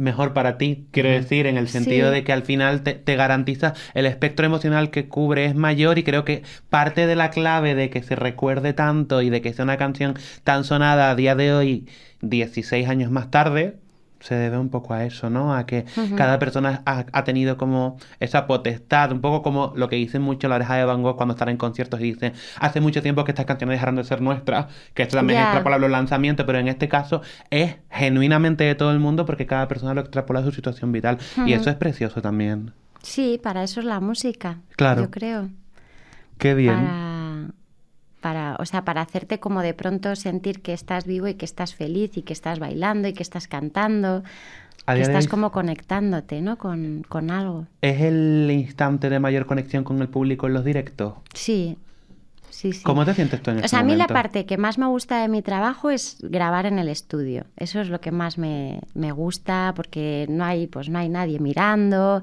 Mejor 0.00 0.32
para 0.32 0.56
ti, 0.56 0.86
quiero 0.92 1.10
decir, 1.10 1.46
en 1.46 1.58
el 1.58 1.68
sentido 1.68 2.08
Sí. 2.08 2.14
de 2.14 2.24
que 2.24 2.32
al 2.32 2.42
final 2.42 2.80
te, 2.82 2.94
te 2.94 3.16
garantiza 3.16 3.74
el 3.92 4.06
espectro 4.06 4.46
emocional 4.46 4.90
que 4.90 5.08
cubre 5.08 5.44
es 5.44 5.54
mayor 5.54 5.98
y 5.98 6.04
creo 6.04 6.24
que 6.24 6.42
parte 6.70 7.06
de 7.06 7.16
la 7.16 7.28
clave 7.28 7.74
de 7.74 7.90
que 7.90 8.02
se 8.02 8.16
recuerde 8.16 8.72
tanto 8.72 9.20
y 9.20 9.28
de 9.28 9.42
que 9.42 9.52
sea 9.52 9.64
una 9.64 9.76
canción 9.76 10.14
tan 10.42 10.64
sonada 10.64 11.10
a 11.10 11.14
día 11.16 11.34
de 11.34 11.52
hoy, 11.52 11.86
16 12.22 12.88
años 12.88 13.10
más 13.10 13.30
tarde, 13.30 13.76
se 14.20 14.34
debe 14.34 14.58
un 14.58 14.68
poco 14.68 14.94
a 14.94 15.04
eso, 15.04 15.30
¿no? 15.30 15.54
A 15.54 15.66
que 15.66 15.84
cada 16.16 16.38
persona 16.38 16.82
ha, 16.86 17.04
ha 17.12 17.24
tenido 17.24 17.56
como 17.56 17.96
esa 18.20 18.46
potestad, 18.46 19.12
un 19.12 19.20
poco 19.20 19.42
como 19.42 19.72
lo 19.76 19.88
que 19.88 19.96
dicen 19.96 20.22
mucho 20.22 20.46
la 20.48 20.56
oreja 20.56 20.76
de 20.76 20.84
Van 20.84 21.02
Gogh 21.02 21.16
cuando 21.16 21.34
están 21.34 21.48
en 21.48 21.56
conciertos 21.56 22.00
y 22.00 22.04
dicen, 22.04 22.32
hace 22.58 22.80
mucho 22.80 23.02
tiempo 23.02 23.24
que 23.24 23.32
estas 23.32 23.46
canciones 23.46 23.74
dejaron 23.74 23.96
de 23.96 24.04
ser 24.04 24.20
nuestras, 24.20 24.66
que 24.94 25.02
esto 25.02 25.16
también 25.16 25.38
es 25.38 25.42
Ya. 25.44 25.48
extrapolable 25.48 25.86
al 25.86 25.92
lanzamiento, 25.92 26.44
pero 26.46 26.58
en 26.58 26.68
este 26.68 26.88
caso 26.88 27.22
es 27.50 27.76
genuinamente 27.90 28.64
de 28.64 28.74
todo 28.74 28.92
el 28.92 28.98
mundo 29.00 29.24
porque 29.24 29.46
cada 29.46 29.66
persona 29.68 29.94
lo 29.94 30.02
extrapola 30.02 30.40
a 30.40 30.44
su 30.44 30.52
situación 30.52 30.92
vital 30.92 31.18
y 31.46 31.52
eso 31.54 31.70
es 31.70 31.76
precioso 31.76 32.20
también. 32.20 32.72
Sí, 33.02 33.40
para 33.42 33.62
eso 33.62 33.80
es 33.80 33.86
la 33.86 34.00
música. 34.00 34.58
Claro. 34.76 35.02
Yo 35.02 35.10
creo. 35.10 35.48
Qué 36.36 36.54
bien. 36.54 36.74
Para, 36.76 37.09
para, 38.20 38.56
o 38.58 38.64
sea, 38.64 38.84
para 38.84 39.00
hacerte 39.00 39.40
como 39.40 39.62
de 39.62 39.74
pronto 39.74 40.14
sentir 40.16 40.62
que 40.62 40.72
estás 40.72 41.06
vivo 41.06 41.28
y 41.28 41.34
que 41.34 41.44
estás 41.44 41.74
feliz 41.74 42.16
y 42.16 42.22
que 42.22 42.32
estás 42.32 42.58
bailando 42.58 43.08
y 43.08 43.12
que 43.12 43.22
estás 43.22 43.48
cantando, 43.48 44.22
que 44.86 45.00
estás 45.00 45.28
como 45.28 45.52
conectándote, 45.52 46.40
¿no? 46.40 46.58
Con, 46.58 47.04
con 47.08 47.30
algo. 47.30 47.66
¿Es 47.80 48.00
el 48.00 48.48
instante 48.52 49.08
de 49.08 49.20
mayor 49.20 49.46
conexión 49.46 49.84
con 49.84 50.00
el 50.00 50.08
público 50.08 50.46
en 50.46 50.54
los 50.54 50.64
directos? 50.64 51.14
Sí, 51.34 51.78
sí, 52.50 52.72
sí. 52.72 52.82
¿Cómo 52.84 53.04
te 53.04 53.14
sientes 53.14 53.42
tú 53.42 53.50
en 53.50 53.56
O 53.56 53.60
este 53.60 53.70
sea, 53.70 53.80
a 53.80 53.82
mí 53.82 53.94
la 53.96 54.06
parte 54.08 54.46
que 54.46 54.56
más 54.58 54.78
me 54.78 54.86
gusta 54.86 55.22
de 55.22 55.28
mi 55.28 55.42
trabajo 55.42 55.90
es 55.90 56.18
grabar 56.22 56.66
en 56.66 56.78
el 56.78 56.88
estudio. 56.88 57.44
Eso 57.56 57.80
es 57.80 57.88
lo 57.88 58.00
que 58.00 58.10
más 58.12 58.38
me, 58.38 58.80
me 58.94 59.12
gusta 59.12 59.72
porque 59.76 60.26
no 60.28 60.44
hay, 60.44 60.66
pues 60.66 60.88
no 60.88 60.98
hay 60.98 61.08
nadie 61.08 61.38
mirando 61.38 62.22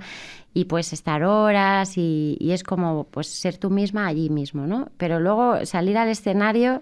y 0.54 0.66
puedes 0.66 0.94
estar 0.94 1.24
horas 1.24 1.98
y, 1.98 2.38
y 2.40 2.52
es 2.52 2.63
como 2.63 3.06
pues 3.06 3.28
ser 3.28 3.58
tú 3.58 3.70
misma 3.70 4.08
allí 4.08 4.30
mismo, 4.30 4.68
¿no? 4.68 4.90
Pero 4.98 5.20
luego 5.20 5.66
salir 5.66 5.98
al 5.98 6.10
escenario 6.10 6.82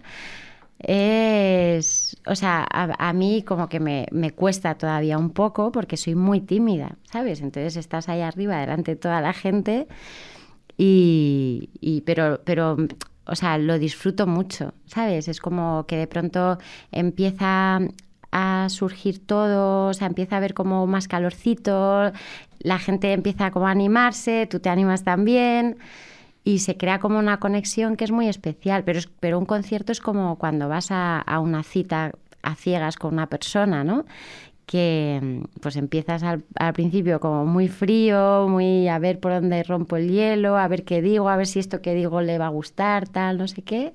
es, 0.79 2.17
o 2.27 2.35
sea, 2.35 2.65
a, 2.69 3.09
a 3.09 3.13
mí 3.13 3.43
como 3.43 3.69
que 3.69 3.79
me, 3.79 4.07
me 4.11 4.31
cuesta 4.31 4.75
todavía 4.75 5.17
un 5.17 5.31
poco 5.31 5.71
porque 5.71 5.97
soy 5.97 6.15
muy 6.15 6.41
tímida, 6.41 6.97
¿sabes? 7.11 7.41
Entonces 7.41 7.77
estás 7.77 8.09
ahí 8.09 8.21
arriba 8.21 8.57
delante 8.59 8.91
de 8.91 8.97
toda 8.97 9.21
la 9.21 9.33
gente 9.33 9.87
y, 10.77 11.69
y- 11.79 12.01
pero, 12.01 12.41
pero, 12.45 12.77
o 13.27 13.35
sea, 13.35 13.57
lo 13.57 13.79
disfruto 13.79 14.27
mucho, 14.27 14.73
¿sabes? 14.85 15.27
Es 15.27 15.39
como 15.39 15.85
que 15.87 15.97
de 15.97 16.07
pronto 16.07 16.57
empieza 16.91 17.79
a 18.31 18.67
surgir 18.69 19.25
todo, 19.25 19.87
o 19.89 19.93
sea, 19.93 20.07
empieza 20.07 20.35
a 20.35 20.37
haber 20.39 20.53
como 20.53 20.85
más 20.87 21.07
calorcito, 21.07 22.11
la 22.59 22.79
gente 22.79 23.13
empieza 23.13 23.51
como 23.51 23.67
a 23.67 23.71
animarse, 23.71 24.47
tú 24.49 24.59
te 24.59 24.69
animas 24.69 25.03
también 25.03 25.77
y 26.43 26.59
se 26.59 26.77
crea 26.77 26.99
como 26.99 27.19
una 27.19 27.39
conexión 27.39 27.95
que 27.95 28.05
es 28.05 28.11
muy 28.11 28.27
especial, 28.27 28.83
pero, 28.83 28.99
es- 28.99 29.09
pero 29.19 29.39
un 29.39 29.45
concierto 29.45 29.91
es 29.91 29.99
como 30.01 30.37
cuando 30.37 30.67
vas 30.69 30.91
a, 30.91 31.19
a 31.19 31.39
una 31.39 31.63
cita 31.63 32.11
a 32.43 32.55
ciegas 32.55 32.97
con 32.97 33.13
una 33.13 33.27
persona, 33.27 33.83
¿no? 33.83 34.05
Que 34.65 35.19
mm, 35.21 35.59
pues 35.61 35.75
empiezas 35.75 36.23
al, 36.23 36.43
al 36.55 36.73
principio 36.73 37.19
como 37.19 37.45
muy 37.45 37.67
frío, 37.67 38.47
muy 38.49 38.87
a 38.87 38.99
ver 38.99 39.19
por 39.19 39.31
dónde 39.33 39.63
rompo 39.63 39.97
el 39.97 40.09
hielo, 40.09 40.57
a 40.57 40.67
ver 40.67 40.83
qué 40.83 41.01
digo, 41.01 41.29
a 41.29 41.37
ver 41.37 41.47
si 41.47 41.59
esto 41.59 41.81
que 41.81 41.93
digo 41.93 42.21
le 42.21 42.37
va 42.37 42.47
a 42.47 42.49
gustar, 42.49 43.07
tal, 43.07 43.37
no 43.37 43.47
sé 43.47 43.61
qué, 43.61 43.93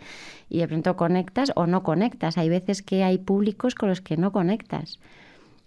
y 0.49 0.59
de 0.59 0.69
pronto 0.69 0.97
conectas 0.97 1.53
o 1.57 1.67
no 1.67 1.83
conectas. 1.83 2.39
Hay 2.39 2.49
veces 2.49 2.83
que 2.83 3.05
hay 3.05 3.19
públicos 3.19 3.75
con 3.75 3.89
los 3.89 4.01
que 4.01 4.17
no 4.17 4.33
conectas. 4.33 4.99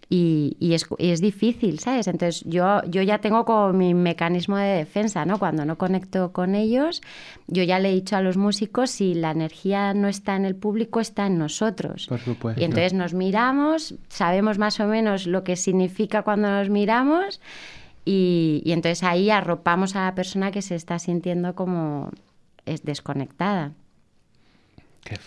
Y, 0.10 0.58
y 0.60 0.74
es, 0.74 0.86
y 0.98 1.10
es 1.10 1.22
difícil, 1.22 1.80
¿sabes? 1.80 2.08
Entonces 2.08 2.44
yo, 2.46 2.84
yo 2.88 3.02
ya 3.02 3.20
tengo 3.20 3.46
como 3.46 3.74
mi 3.74 3.94
mecanismo 3.94 4.58
de 4.58 4.78
defensa, 4.78 5.26
¿no? 5.26 5.39
Cuando 5.39 5.66
no 5.66 5.78
conecto 5.78 6.32
con 6.34 6.56
ellos, 6.56 7.02
yo 7.48 7.63
ya 7.63 7.80
le 7.80 7.89
he 7.89 7.94
dicho 7.94 8.16
a 8.16 8.22
los 8.22 8.38
músicos, 8.38 8.92
si 8.92 9.13
la 9.13 9.32
energía 9.32 9.94
no 9.94 10.08
está 10.08 10.36
en 10.36 10.46
el 10.46 10.56
público, 10.56 11.00
está 11.00 11.26
en 11.28 11.38
nosotros. 11.38 12.08
Por 12.08 12.20
supuesto. 12.20 12.62
Y 12.62 12.66
entonces 12.66 12.94
nos 12.94 13.13
miramos, 13.13 13.96
sabemos 14.10 14.58
más 14.58 14.80
o 14.80 14.88
menos 14.88 15.26
lo 15.26 15.44
que 15.44 15.56
significa 15.56 16.22
cuando 16.24 16.50
nos 16.50 16.70
miramos 16.70 17.42
y, 18.06 18.62
y 18.66 18.74
entonces 18.74 19.04
ahí 19.04 19.30
arropamos 19.30 19.96
a 19.96 20.06
la 20.06 20.16
persona 20.16 20.52
que 20.52 20.62
se 20.62 20.76
está 20.76 21.00
sintiendo 21.00 21.56
como 21.56 22.12
es 22.66 22.84
desconectada. 22.84 23.72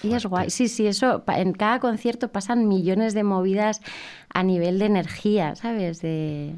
Y 0.03 0.15
es 0.15 0.27
guay. 0.27 0.51
Sí, 0.51 0.69
sí, 0.69 0.87
eso 0.87 1.23
en 1.29 1.53
cada 1.53 1.81
concierto 1.81 2.29
pasan 2.29 2.67
millones 2.69 3.15
de 3.15 3.23
movidas 3.25 3.81
a 4.33 4.43
nivel 4.43 4.79
de 4.79 4.87
energía, 4.87 5.55
¿sabes? 5.57 6.01
De... 6.01 6.55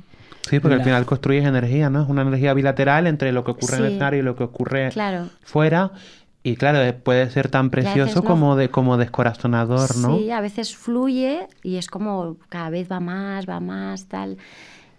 Sí, 0.49 0.61
porque 0.61 0.77
al 0.77 0.83
final 0.85 1.05
construyes 1.05 1.45
energía, 1.45 1.91
¿no? 1.91 2.03
Es 2.03 2.09
una 2.09 2.23
energía 2.23 2.55
bilateral 2.55 3.07
entre 3.07 3.33
lo 3.33 3.45
que 3.45 3.51
ocurre 3.51 3.77
en 3.79 3.83
el 3.85 3.89
Sí. 3.91 3.95
escenario 3.95 4.21
y 4.21 4.23
lo 4.23 4.37
que 4.37 4.45
ocurre 4.45 4.89
Claro. 4.91 5.29
fuera. 5.43 5.93
Y 6.43 6.57
claro, 6.57 6.81
eh, 6.81 6.93
puede 6.95 7.29
ser 7.31 7.49
tan 7.51 7.69
veces 7.69 7.93
precioso 7.93 8.21
no- 8.23 8.25
como, 8.27 8.57
de, 8.57 8.71
como 8.71 8.97
descorazonador, 8.97 9.97
¿no? 9.99 10.17
Sí, 10.17 10.31
a 10.31 10.41
veces 10.41 10.75
fluye 10.77 11.49
y 11.63 11.77
es 11.77 11.89
como 11.89 12.37
cada 12.49 12.71
vez 12.71 12.91
va 12.91 13.01
más, 13.01 13.47
va 13.49 13.61
más, 13.61 14.07
tal. 14.07 14.39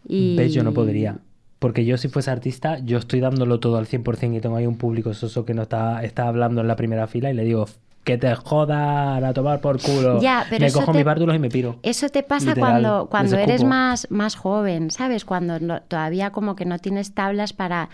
Y... 0.08 0.36
¿Ves? 0.36 0.54
Yo 0.54 0.64
no 0.64 0.74
podría. 0.74 1.20
Porque 1.60 1.84
yo 1.86 1.98
si 1.98 2.08
fuese 2.10 2.30
artista, 2.32 2.80
yo 2.80 2.98
estoy 3.00 3.20
dándolo 3.20 3.60
todo 3.60 3.78
al 3.78 3.88
100% 3.88 4.38
y 4.38 4.42
tengo 4.42 4.56
ahí 4.58 4.66
un 4.68 4.78
público 4.78 5.14
soso 5.14 5.46
que 5.46 5.54
no 5.54 5.64
está, 5.64 6.04
está 6.04 6.28
hablando 6.28 6.62
en 6.62 6.68
la 6.68 6.76
primera 6.76 7.08
fila 7.08 7.32
y 7.32 7.34
le 7.34 7.44
digo, 7.44 7.66
que 8.10 8.18
te 8.18 8.34
jodan 8.36 9.24
a 9.24 9.34
tomar 9.34 9.62
por 9.62 9.80
culo. 9.80 10.20
Ya, 10.22 10.46
pero 10.50 10.66
me 10.66 10.72
cojo 10.72 10.92
te- 10.92 10.98
mis 10.98 11.06
bártulos 11.06 11.36
y 11.36 11.40
me 11.40 11.50
piro. 11.50 11.78
Eso 11.84 12.10
te 12.10 12.24
pasa 12.24 12.48
Literal, 12.48 12.70
cuando, 12.72 13.08
cuando 13.10 13.38
eres 13.38 13.64
más, 13.64 14.08
más 14.10 14.36
joven, 14.36 14.90
¿sabes? 14.92 15.26
Cuando 15.26 15.60
no- 15.60 15.82
todavía 15.82 16.32
como 16.32 16.56
que 16.56 16.66
no 16.66 16.80
tienes 16.80 17.14
tablas 17.14 17.54
para, 17.54 17.90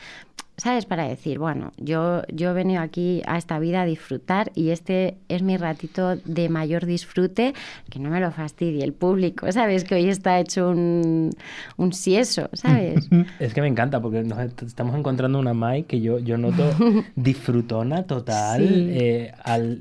¿sabes? 0.57 0.85
Para 0.85 1.07
decir, 1.07 1.37
bueno, 1.39 1.71
yo, 1.77 2.21
yo 2.31 2.51
he 2.51 2.53
venido 2.53 2.81
aquí 2.81 3.21
a 3.25 3.37
esta 3.37 3.59
vida 3.59 3.81
a 3.81 3.85
disfrutar 3.85 4.51
y 4.55 4.69
este 4.69 5.17
es 5.29 5.41
mi 5.41 5.57
ratito 5.57 6.15
de 6.15 6.49
mayor 6.49 6.85
disfrute, 6.85 7.53
que 7.89 7.99
no 7.99 8.09
me 8.09 8.19
lo 8.19 8.31
fastidie 8.31 8.83
el 8.83 8.93
público, 8.93 9.51
¿sabes? 9.51 9.83
Que 9.83 9.95
hoy 9.95 10.07
está 10.09 10.39
hecho 10.39 10.69
un, 10.69 11.31
un 11.77 11.93
sieso, 11.93 12.49
¿sabes? 12.53 13.09
Es 13.39 13.53
que 13.53 13.61
me 13.61 13.67
encanta 13.67 14.01
porque 14.01 14.23
nos 14.23 14.39
est- 14.39 14.61
estamos 14.63 14.95
encontrando 14.97 15.39
una 15.39 15.53
Mai 15.53 15.83
que 15.83 15.99
yo, 16.01 16.19
yo 16.19 16.37
noto 16.37 16.63
disfrutona 17.15 18.03
total, 18.03 18.61
Sí. 18.61 18.87
eh, 18.91 19.31
al, 19.43 19.79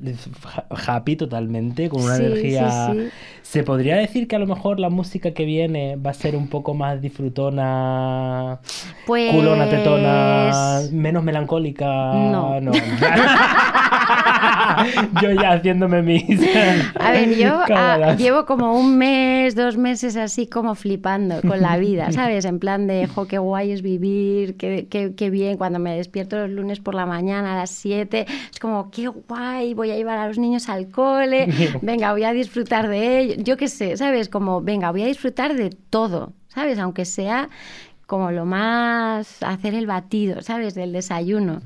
happy 0.87 1.17
totalmente, 1.17 1.89
con 1.89 2.03
una 2.03 2.17
Sí, 2.17 2.25
energía... 2.25 2.93
sí. 2.93 3.09
¿Se 3.43 3.63
podría 3.63 3.97
decir 3.97 4.27
que 4.27 4.35
a 4.37 4.39
lo 4.39 4.47
mejor 4.47 4.81
la 4.81 4.89
música 4.91 5.33
que 5.33 5.45
viene 5.45 5.97
va 5.97 6.11
a 6.11 6.15
ser 6.15 6.35
un 6.35 6.49
poco 6.49 6.75
más 6.75 7.01
disfrutona, 7.01 8.59
Pues... 9.07 9.33
culona, 9.33 9.69
tetona, 9.69 10.51
menos 10.93 11.25
melancólica? 11.25 11.87
No. 12.15 12.61
yo 15.23 15.31
ya 15.33 15.53
haciéndome 15.53 16.03
mis... 16.03 16.25
A 17.01 17.11
ver, 17.13 17.35
yo 17.37 17.61
ah, 17.75 18.15
llevo 18.17 18.45
como 18.45 18.79
un 18.79 18.97
mes, 18.99 19.55
dos 19.55 19.77
meses 19.77 20.17
así 20.17 20.47
como 20.47 20.75
flipando 20.75 21.41
con 21.43 21.61
la 21.61 21.77
vida, 21.77 22.11
¿sabes? 22.13 22.45
En 22.45 22.59
plan 22.59 22.87
de, 22.87 23.07
jo, 23.07 23.27
qué 23.27 23.39
guay 23.39 23.73
es 23.73 23.83
vivir, 23.83 24.57
qué, 24.57 24.87
qué- 24.91 25.15
qué 25.15 25.31
bien, 25.31 25.57
cuando 25.57 25.79
me 25.79 25.97
despierto 25.97 26.37
los 26.39 26.51
lunes 26.51 26.81
por 26.81 26.95
la 26.95 27.07
mañana 27.07 27.55
a 27.55 27.57
las 27.57 27.71
7, 27.71 28.27
es 28.53 28.59
como, 28.61 28.91
qué 28.91 29.09
guay, 29.09 29.75
voy 29.75 29.91
a 29.91 29.97
llevar 29.97 30.19
a 30.19 30.29
los 30.29 30.39
niños 30.39 30.69
al 30.69 30.89
cole, 30.89 31.49
venga, 31.83 32.13
voy 32.13 32.25
a 32.25 32.33
disfrutar 32.33 32.89
de 32.89 33.21
ello, 33.21 33.35
yo 33.39 33.57
qué 33.57 33.69
sé, 33.69 33.97
¿sabes? 33.97 34.29
Como, 34.29 34.61
venga, 34.61 34.91
voy 34.91 35.03
a 35.03 35.07
disfrutar 35.07 35.55
de 35.55 35.71
todo, 35.91 36.33
¿sabes? 36.49 36.79
Aunque 36.79 37.05
sea 37.05 37.49
como 38.07 38.31
lo 38.31 38.45
más, 38.45 39.43
hacer 39.43 39.75
el 39.75 39.87
batido, 39.87 40.43
¿sabes? 40.43 40.75
Del 40.75 40.93
desayuno. 40.93 41.61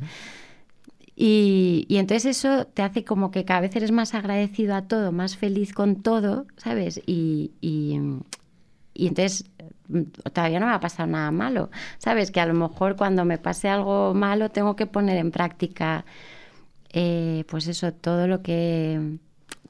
Y, 1.20 1.84
y 1.88 1.96
entonces 1.96 2.36
eso 2.36 2.64
te 2.66 2.82
hace 2.82 3.04
como 3.04 3.32
que 3.32 3.44
cada 3.44 3.60
vez 3.60 3.74
eres 3.74 3.90
más 3.90 4.14
agradecido 4.14 4.76
a 4.76 4.82
todo, 4.82 5.10
más 5.10 5.36
feliz 5.36 5.72
con 5.72 5.96
todo, 6.02 6.46
¿sabes? 6.56 7.00
Y, 7.06 7.50
y, 7.60 7.98
y 8.94 9.08
entonces 9.08 9.50
mm, 9.88 10.02
todavía 10.32 10.60
no 10.60 10.66
me 10.66 10.74
ha 10.74 10.80
pasado 10.80 11.08
nada 11.08 11.32
malo, 11.32 11.70
¿sabes? 11.98 12.30
Que 12.30 12.40
a 12.40 12.46
lo 12.46 12.54
mejor 12.54 12.94
cuando 12.94 13.24
me 13.24 13.36
pase 13.38 13.68
algo 13.68 14.14
malo 14.14 14.50
tengo 14.50 14.76
que 14.76 14.86
poner 14.86 15.16
en 15.16 15.32
práctica, 15.32 16.04
eh, 16.92 17.44
pues 17.48 17.66
eso, 17.66 17.92
todo 17.92 18.28
lo 18.28 18.42
que 18.42 19.18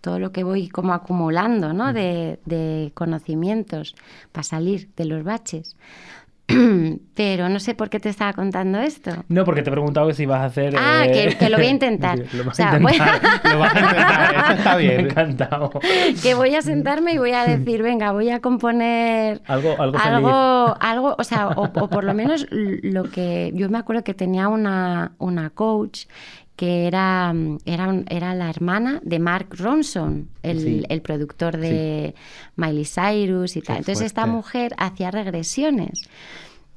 todo 0.00 0.18
lo 0.18 0.33
que 0.33 0.44
voy 0.44 0.68
como 0.68 0.92
acumulando, 0.92 1.72
¿no? 1.72 1.92
De, 1.92 2.40
de 2.44 2.92
conocimientos 2.94 3.96
para 4.33 4.44
salir 4.44 4.90
de 4.96 5.04
los 5.07 5.24
baches. 5.24 5.76
Pero 7.14 7.48
no 7.48 7.61
sé 7.61 7.74
por 7.74 7.90
qué 7.90 8.00
te 8.00 8.08
estaba 8.08 8.32
contando 8.32 8.78
esto. 8.78 9.11
No, 9.28 9.44
porque 9.44 9.62
te 9.62 9.70
he 9.70 9.72
preguntado 9.72 10.06
que 10.08 10.14
si 10.14 10.24
vas 10.24 10.40
a 10.40 10.44
hacer... 10.46 10.74
Ah, 10.78 11.04
eh, 11.06 11.12
que, 11.30 11.37
que 11.37 11.50
lo 11.50 11.58
voy 11.58 11.66
a 11.66 11.70
intentar. 11.70 12.18
Sí, 12.30 12.37
lo 12.37 12.44
vas 12.44 12.54
O 12.54 12.56
sea, 12.56 12.70
a 12.72 12.78
voy 12.78 12.92
intentar. 12.92 13.20
a- 13.44 13.52
Lo 13.52 13.58
vas 13.58 13.74
a 13.74 13.80
intentar, 13.80 14.34
eso 14.44 14.52
está 14.58 14.76
Me 14.76 14.82
bien. 14.82 15.00
encantado. 15.00 15.70
que 16.22 16.34
voy 16.34 16.54
a 16.54 16.62
sentarme 16.62 17.12
y 17.12 17.18
voy 17.18 17.32
a 17.32 17.44
decir, 17.44 17.82
venga, 17.82 18.12
voy 18.12 18.30
a 18.30 18.40
componer 18.40 19.42
Algo, 19.46 19.74
algo, 19.80 19.98
algo, 19.98 20.76
algo, 20.80 21.16
o 21.18 21.24
sea, 21.24 21.48
o, 21.48 21.64
o 21.64 21.88
por 21.88 22.04
lo 22.04 22.14
menos 22.14 22.46
lo 22.50 23.04
que 23.04 23.52
yo 23.54 23.68
me 23.68 23.78
acuerdo 23.78 24.02
que 24.04 24.14
tenía 24.14 24.48
una, 24.48 25.12
una 25.18 25.50
coach 25.50 26.06
que 26.59 26.88
era, 26.88 27.33
era, 27.66 27.87
un- 27.88 28.05
era 28.11 28.35
la 28.35 28.51
hermana 28.51 28.99
de 29.05 29.21
Mark 29.21 29.47
Ronson, 29.59 30.29
el, 30.42 30.61
Sí. 30.61 30.83
el 30.88 31.03
productor 31.03 31.57
de 31.57 32.16
Miley 32.57 32.85
Cyrus 32.85 33.57
y 33.57 33.62
tal. 33.62 33.77
Entonces 33.79 34.05
esta 34.07 34.27
mujer 34.27 34.75
hacía 34.77 35.12
regresiones. 35.12 36.03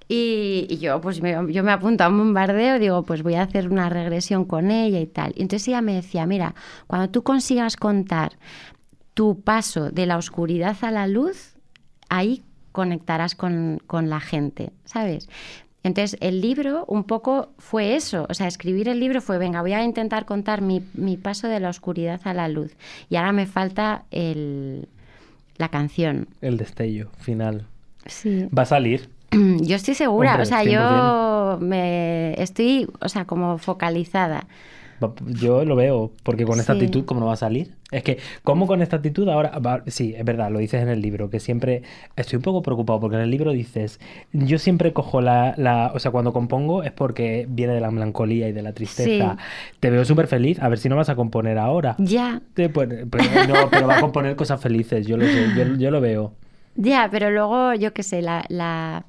Y, 0.08 0.67
y 0.70 0.78
yo, 0.78 1.02
pues 1.02 1.20
me, 1.24 1.32
yo 1.52 1.63
me 1.63 1.72
apunto 1.72 2.04
a 2.04 2.10
un 2.10 2.17
bombardeo, 2.20 2.78
digo, 2.78 3.02
pues 3.04 3.24
voy 3.24 3.34
a 3.36 3.41
hacer 3.41 3.70
una 3.70 3.89
regresión 3.89 4.46
con 4.46 4.70
ella 4.70 5.00
y 5.00 5.08
tal. 5.08 5.34
Y 5.36 5.41
entonces 5.41 5.67
ella 5.70 5.82
me 5.82 5.96
decía, 5.96 6.28
mira, 6.28 6.54
cuando 6.86 7.10
tú 7.10 7.24
consigas 7.24 7.76
contar 7.76 8.34
tu 9.15 9.41
paso 9.41 9.89
de 9.89 10.06
la 10.06 10.17
oscuridad 10.17 10.78
a 10.84 10.91
la 10.91 11.08
luz, 11.08 11.56
ahí 12.08 12.44
conectarás 12.72 13.34
con, 13.36 13.82
con 13.88 14.10
la 14.12 14.20
gente, 14.20 14.72
¿sabes? 14.86 15.28
Entonces, 15.84 16.17
el 16.22 16.41
libro 16.41 16.86
un 16.88 17.04
poco 17.04 17.50
fue 17.58 17.96
eso, 17.96 18.28
o 18.30 18.34
sea, 18.34 18.48
escribir 18.48 18.88
el 18.88 19.00
libro 19.00 19.20
fue, 19.20 19.39
venga, 19.39 19.62
voy 19.62 19.74
a 19.74 19.84
intentar 19.84 20.26
contar 20.26 20.62
mi, 20.62 20.84
mi 20.94 21.17
paso 21.17 21.48
de 21.48 21.60
la 21.60 21.70
oscuridad 21.70 22.22
a 22.24 22.34
la 22.34 22.48
luz. 22.48 22.76
Y 23.10 23.15
ahora 23.15 23.32
me 23.32 23.48
falta 23.48 24.04
el, 24.12 24.88
la 25.58 25.70
canción. 25.70 26.28
El 26.41 26.58
destello 26.58 27.10
final. 27.17 27.65
Sí. 28.06 28.48
Va 28.56 28.63
a 28.63 28.67
salir. 28.67 29.10
Yo 29.32 29.76
estoy 29.76 29.96
segura, 29.96 30.32
Hombre, 30.32 30.44
o 30.44 30.46
sea, 30.46 30.63
100%. 30.63 30.72
yo 30.72 31.58
me 31.62 32.34
estoy, 32.41 32.88
o 33.00 33.10
sea, 33.10 33.26
como 33.26 33.58
focalizada. 33.58 34.46
Yo 35.25 35.65
lo 35.65 35.75
veo, 35.75 36.11
porque 36.23 36.45
con 36.45 36.59
esta 36.59 36.73
Sí. 36.73 36.79
actitud, 36.79 37.05
¿cómo 37.05 37.19
no 37.19 37.25
va 37.27 37.33
a 37.33 37.37
salir? 37.37 37.75
Es 37.91 38.03
que, 38.03 38.19
¿cómo 38.43 38.67
con 38.67 38.81
esta 38.81 38.97
actitud 38.97 39.27
ahora? 39.29 39.57
va- 39.59 39.83
sí, 39.87 40.13
es 40.17 40.23
verdad, 40.23 40.49
lo 40.51 40.59
dices 40.59 40.81
en 40.81 40.89
el 40.89 41.01
libro, 41.01 41.29
que 41.29 41.39
siempre 41.39 41.83
estoy 42.15 42.37
un 42.37 42.43
poco 42.43 42.61
preocupado, 42.61 42.99
porque 42.99 43.15
en 43.17 43.23
el 43.23 43.31
libro 43.31 43.51
dices, 43.51 43.99
yo 44.31 44.57
siempre 44.59 44.93
cojo 44.93 45.21
la, 45.21 45.53
la- 45.57 45.91
o 45.93 45.99
sea, 45.99 46.11
cuando 46.11 46.31
compongo 46.33 46.83
es 46.83 46.91
porque 46.91 47.45
viene 47.49 47.73
de 47.73 47.81
la 47.81 47.91
melancolía 47.91 48.47
y 48.47 48.51
de 48.53 48.61
la 48.61 48.73
tristeza. 48.73 49.37
Te 49.79 49.89
veo 49.89 50.05
súper 50.05 50.27
feliz, 50.27 50.59
a 50.61 50.69
ver 50.69 50.77
si 50.77 50.87
no 50.89 50.95
vas 50.95 51.09
a 51.09 51.15
componer 51.15 51.57
ahora. 51.57 51.95
Ya, 51.97 52.41
Te 52.53 52.69
pero, 52.69 53.45
no, 53.47 53.69
pero 53.71 53.87
va 53.87 53.95
a 53.95 53.99
componer 53.99 54.35
cosas 54.35 54.61
felices, 54.61 55.07
yo 55.07 55.17
lo 55.17 55.25
sé, 55.27 55.51
yo, 55.55 55.65
yo 55.77 55.91
lo 55.91 56.01
veo. 56.01 56.33
ya, 56.75 57.07
pero 57.11 57.29
luego, 57.31 57.73
yo 57.73 57.93
qué 57.93 58.03
sé, 58.03 58.21
la, 58.21 58.45
la... 58.49 59.05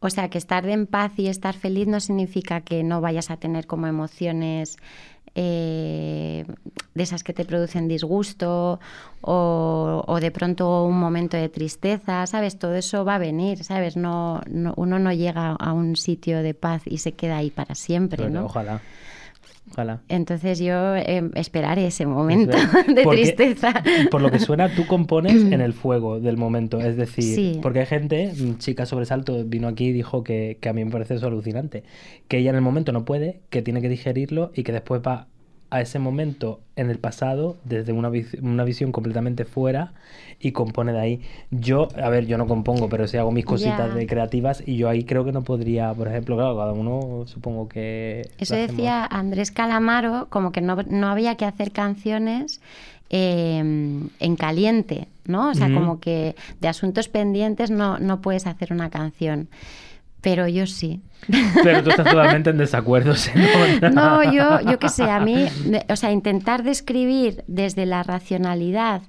O 0.00 0.10
sea, 0.10 0.28
que 0.28 0.36
estar 0.36 0.68
en 0.68 0.86
paz 0.86 1.12
y 1.16 1.28
estar 1.28 1.54
feliz 1.54 1.86
no 1.86 1.98
significa 1.98 2.60
que 2.60 2.82
no 2.84 3.00
vayas 3.00 3.30
a 3.30 3.38
tener 3.38 3.66
como 3.66 3.86
emociones 3.86 4.76
eh, 5.34 6.44
de 6.94 7.02
esas 7.02 7.24
que 7.24 7.32
te 7.32 7.44
producen 7.44 7.88
disgusto 7.88 8.78
o, 9.20 10.04
o 10.06 10.20
de 10.20 10.30
pronto 10.30 10.84
un 10.84 10.98
momento 10.98 11.36
de 11.36 11.48
tristeza, 11.48 12.26
¿sabes? 12.26 12.58
Todo 12.58 12.74
eso 12.74 13.04
va 13.04 13.16
a 13.16 13.18
venir, 13.18 13.64
¿sabes? 13.64 13.96
No, 13.96 14.40
no- 14.48 14.74
uno 14.76 14.98
no 14.98 15.12
llega 15.12 15.52
a 15.52 15.72
un 15.72 15.96
sitio 15.96 16.42
de 16.42 16.54
paz 16.54 16.82
y 16.84 16.98
se 16.98 17.12
queda 17.12 17.38
ahí 17.38 17.50
para 17.50 17.74
siempre, 17.74 18.28
¿no? 18.30 18.46
Ojalá, 18.46 18.80
ojalá. 19.74 20.00
Entonces 20.08 20.58
yo 20.58 20.96
eh, 20.96 21.30
esperaré 21.34 21.86
ese 21.86 22.06
momento 22.06 22.56
de 22.94 23.02
Porque, 23.02 23.22
tristeza. 23.22 23.72
Por 24.10 24.22
lo 24.22 24.30
que 24.30 24.38
suena, 24.38 24.74
tú 24.74 24.86
compones 24.86 25.34
en 25.52 25.60
el 25.60 25.72
fuego 25.72 26.20
del 26.20 26.36
momento. 26.36 26.80
Es 26.80 26.96
decir, 26.96 27.24
Sí. 27.24 27.58
porque 27.62 27.80
hay 27.80 27.86
gente, 27.86 28.32
mm, 28.36 28.58
chica 28.58 28.86
sobresalto, 28.86 29.44
vino 29.44 29.68
aquí 29.68 29.86
y 29.86 29.92
dijo 29.92 30.24
que, 30.24 30.58
que 30.60 30.68
a 30.68 30.72
mí 30.72 30.84
me 30.84 30.90
parece 30.90 31.14
eso 31.14 31.26
alucinante. 31.26 31.84
Que 32.28 32.38
ella 32.38 32.50
en 32.50 32.56
el 32.56 32.62
momento 32.62 32.92
no 32.92 33.04
puede, 33.04 33.40
que 33.50 33.62
tiene 33.62 33.80
que 33.82 33.88
digerirlo 33.88 34.50
y 34.54 34.62
que 34.62 34.72
después 34.72 35.02
va 35.06 35.28
a 35.74 35.80
ese 35.80 35.98
momento 35.98 36.60
en 36.76 36.88
el 36.90 36.98
pasado 36.98 37.56
desde 37.64 37.92
una, 37.92 38.08
vis- 38.08 38.34
una 38.40 38.62
visión 38.64 38.92
completamente 38.92 39.44
fuera 39.44 39.92
y 40.40 40.52
compone 40.52 40.92
de 40.92 41.00
ahí. 41.00 41.20
Yo, 41.50 41.88
a 42.00 42.08
ver, 42.10 42.26
yo 42.26 42.38
no 42.38 42.46
compongo, 42.46 42.88
pero 42.88 43.08
sí 43.08 43.16
hago 43.16 43.32
mis 43.32 43.44
cositas 43.44 43.88
de 43.94 44.06
creativas 44.06 44.62
y 44.66 44.76
yo 44.76 44.88
ahí 44.88 45.04
creo 45.04 45.24
que 45.24 45.32
no 45.32 45.42
podría, 45.42 45.92
por 45.94 46.06
ejemplo, 46.08 46.36
claro, 46.36 46.56
cada 46.56 46.72
uno 46.72 47.24
supongo 47.26 47.68
que... 47.68 48.22
Eso 48.38 48.54
decía 48.76 49.04
Andrés 49.06 49.50
Calamaro, 49.50 50.28
como 50.30 50.52
que 50.52 50.60
no, 50.60 50.76
no 50.88 51.08
había 51.08 51.34
que 51.36 51.44
hacer 51.44 51.72
canciones 51.72 52.60
eh, 53.10 53.58
en 53.58 54.36
caliente, 54.36 55.08
¿no? 55.26 55.50
O 55.50 55.54
sea, 55.54 55.68
como 55.74 55.98
que 56.00 56.36
de 56.60 56.68
asuntos 56.68 57.08
pendientes 57.08 57.70
no, 57.70 57.98
no 57.98 58.20
puedes 58.20 58.46
hacer 58.46 58.72
una 58.72 58.90
canción. 58.90 59.48
Pero 60.24 60.48
yo 60.48 60.66
sí. 60.66 61.02
Pero 61.62 61.84
tú 61.84 61.90
estás 61.90 62.06
totalmente 62.06 62.48
en 62.48 62.56
desacuerdo, 62.56 63.14
se 63.14 63.32
nota. 63.34 63.90
No, 63.90 64.32
yo, 64.32 64.60
yo 64.68 64.78
qué 64.78 64.88
sé, 64.88 65.04
a 65.04 65.20
mí, 65.20 65.46
o 65.88 65.96
sea, 65.96 66.12
intentar 66.12 66.62
describir 66.62 67.44
desde 67.46 67.84
la 67.84 68.02
racionalidad. 68.02 69.02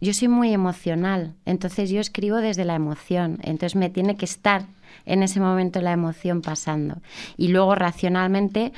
Yo 0.00 0.12
soy 0.12 0.28
muy 0.28 0.52
emocional, 0.52 1.34
entonces 1.46 1.90
yo 1.90 2.00
escribo 2.00 2.36
desde 2.36 2.66
la 2.66 2.74
emoción, 2.74 3.38
entonces 3.42 3.74
me 3.74 3.88
tiene 3.88 4.16
que 4.16 4.26
estar 4.26 4.66
en 5.06 5.22
ese 5.22 5.40
momento 5.40 5.80
la 5.80 5.92
emoción 5.92 6.42
pasando. 6.42 6.98
Y 7.38 7.48
luego 7.48 7.74
racionalmente 7.74 8.72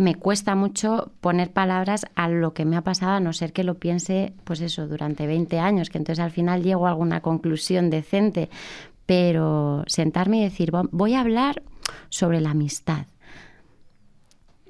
me 0.00 0.14
cuesta 0.14 0.54
mucho 0.54 1.12
poner 1.20 1.50
palabras 1.50 2.06
a 2.16 2.28
lo 2.28 2.54
que 2.54 2.64
me 2.64 2.76
ha 2.76 2.80
pasado, 2.80 3.12
a 3.12 3.20
no 3.20 3.32
ser 3.34 3.52
que 3.52 3.64
lo 3.64 3.74
piense, 3.74 4.32
pues 4.44 4.60
eso, 4.62 4.88
durante 4.88 5.26
20 5.26 5.58
años, 5.58 5.90
que 5.90 5.98
entonces 5.98 6.24
al 6.24 6.30
final 6.30 6.62
llego 6.62 6.86
a 6.86 6.90
alguna 6.90 7.20
conclusión 7.20 7.90
decente. 7.90 8.48
Pero 9.06 9.84
sentarme 9.86 10.38
y 10.38 10.42
decir, 10.44 10.70
"Vo- 10.72 10.88
voy 10.92 11.14
a 11.14 11.20
hablar 11.20 11.62
sobre 12.08 12.40
la 12.40 12.50
amistad. 12.50 13.06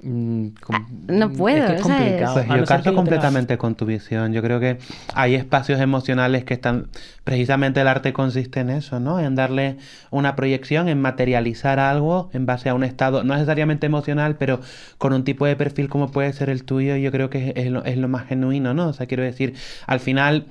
Mm, 0.03 0.49
Ah, 0.69 0.87
no 1.09 1.33
puedo, 1.33 1.57
es 1.65 1.65
que 1.71 1.77
es 1.77 1.83
¿sabes? 1.83 1.97
complicado. 1.97 2.35
Pues 2.35 2.47
yo 2.47 2.53
tengas- 2.67 2.95
completamente 2.95 3.57
con 3.57 3.75
tu 3.75 3.87
visión. 3.87 4.35
Yo 4.35 4.43
creo 4.43 4.61
que 4.61 4.77
hay 5.15 5.35
espacios 5.35 5.81
emocionales 5.81 6.45
que 6.45 6.53
están. 6.53 6.89
Precisamente 7.23 7.81
el 7.81 7.89
arte 7.89 8.13
consiste 8.13 8.61
en 8.61 8.69
eso, 8.69 9.01
¿no? 9.01 9.19
En 9.19 9.35
darle 9.35 9.79
una 10.11 10.37
proyección, 10.37 10.89
en 10.91 11.01
materializar 11.01 11.79
algo 11.79 12.29
en 12.35 12.45
base 12.45 12.69
a 12.69 12.75
un 12.75 12.85
estado, 12.85 13.25
no 13.25 13.33
necesariamente 13.33 13.87
emocional, 13.87 14.37
pero 14.37 14.61
con 14.99 15.15
un 15.15 15.25
tipo 15.25 15.47
de 15.47 15.57
perfil 15.57 15.89
como 15.89 16.11
puede 16.11 16.35
ser 16.35 16.51
el 16.51 16.65
tuyo, 16.65 16.97
yo 16.97 17.11
creo 17.11 17.31
que 17.31 17.49
es, 17.51 17.53
es 17.65 17.71
lo, 17.71 17.83
es 17.87 17.97
lo 17.97 18.09
más 18.09 18.27
genuino, 18.27 18.75
¿no? 18.75 18.89
O 18.89 18.93
sea, 18.93 19.07
quiero 19.07 19.23
decir, 19.23 19.55
al 19.87 20.01
final. 20.01 20.45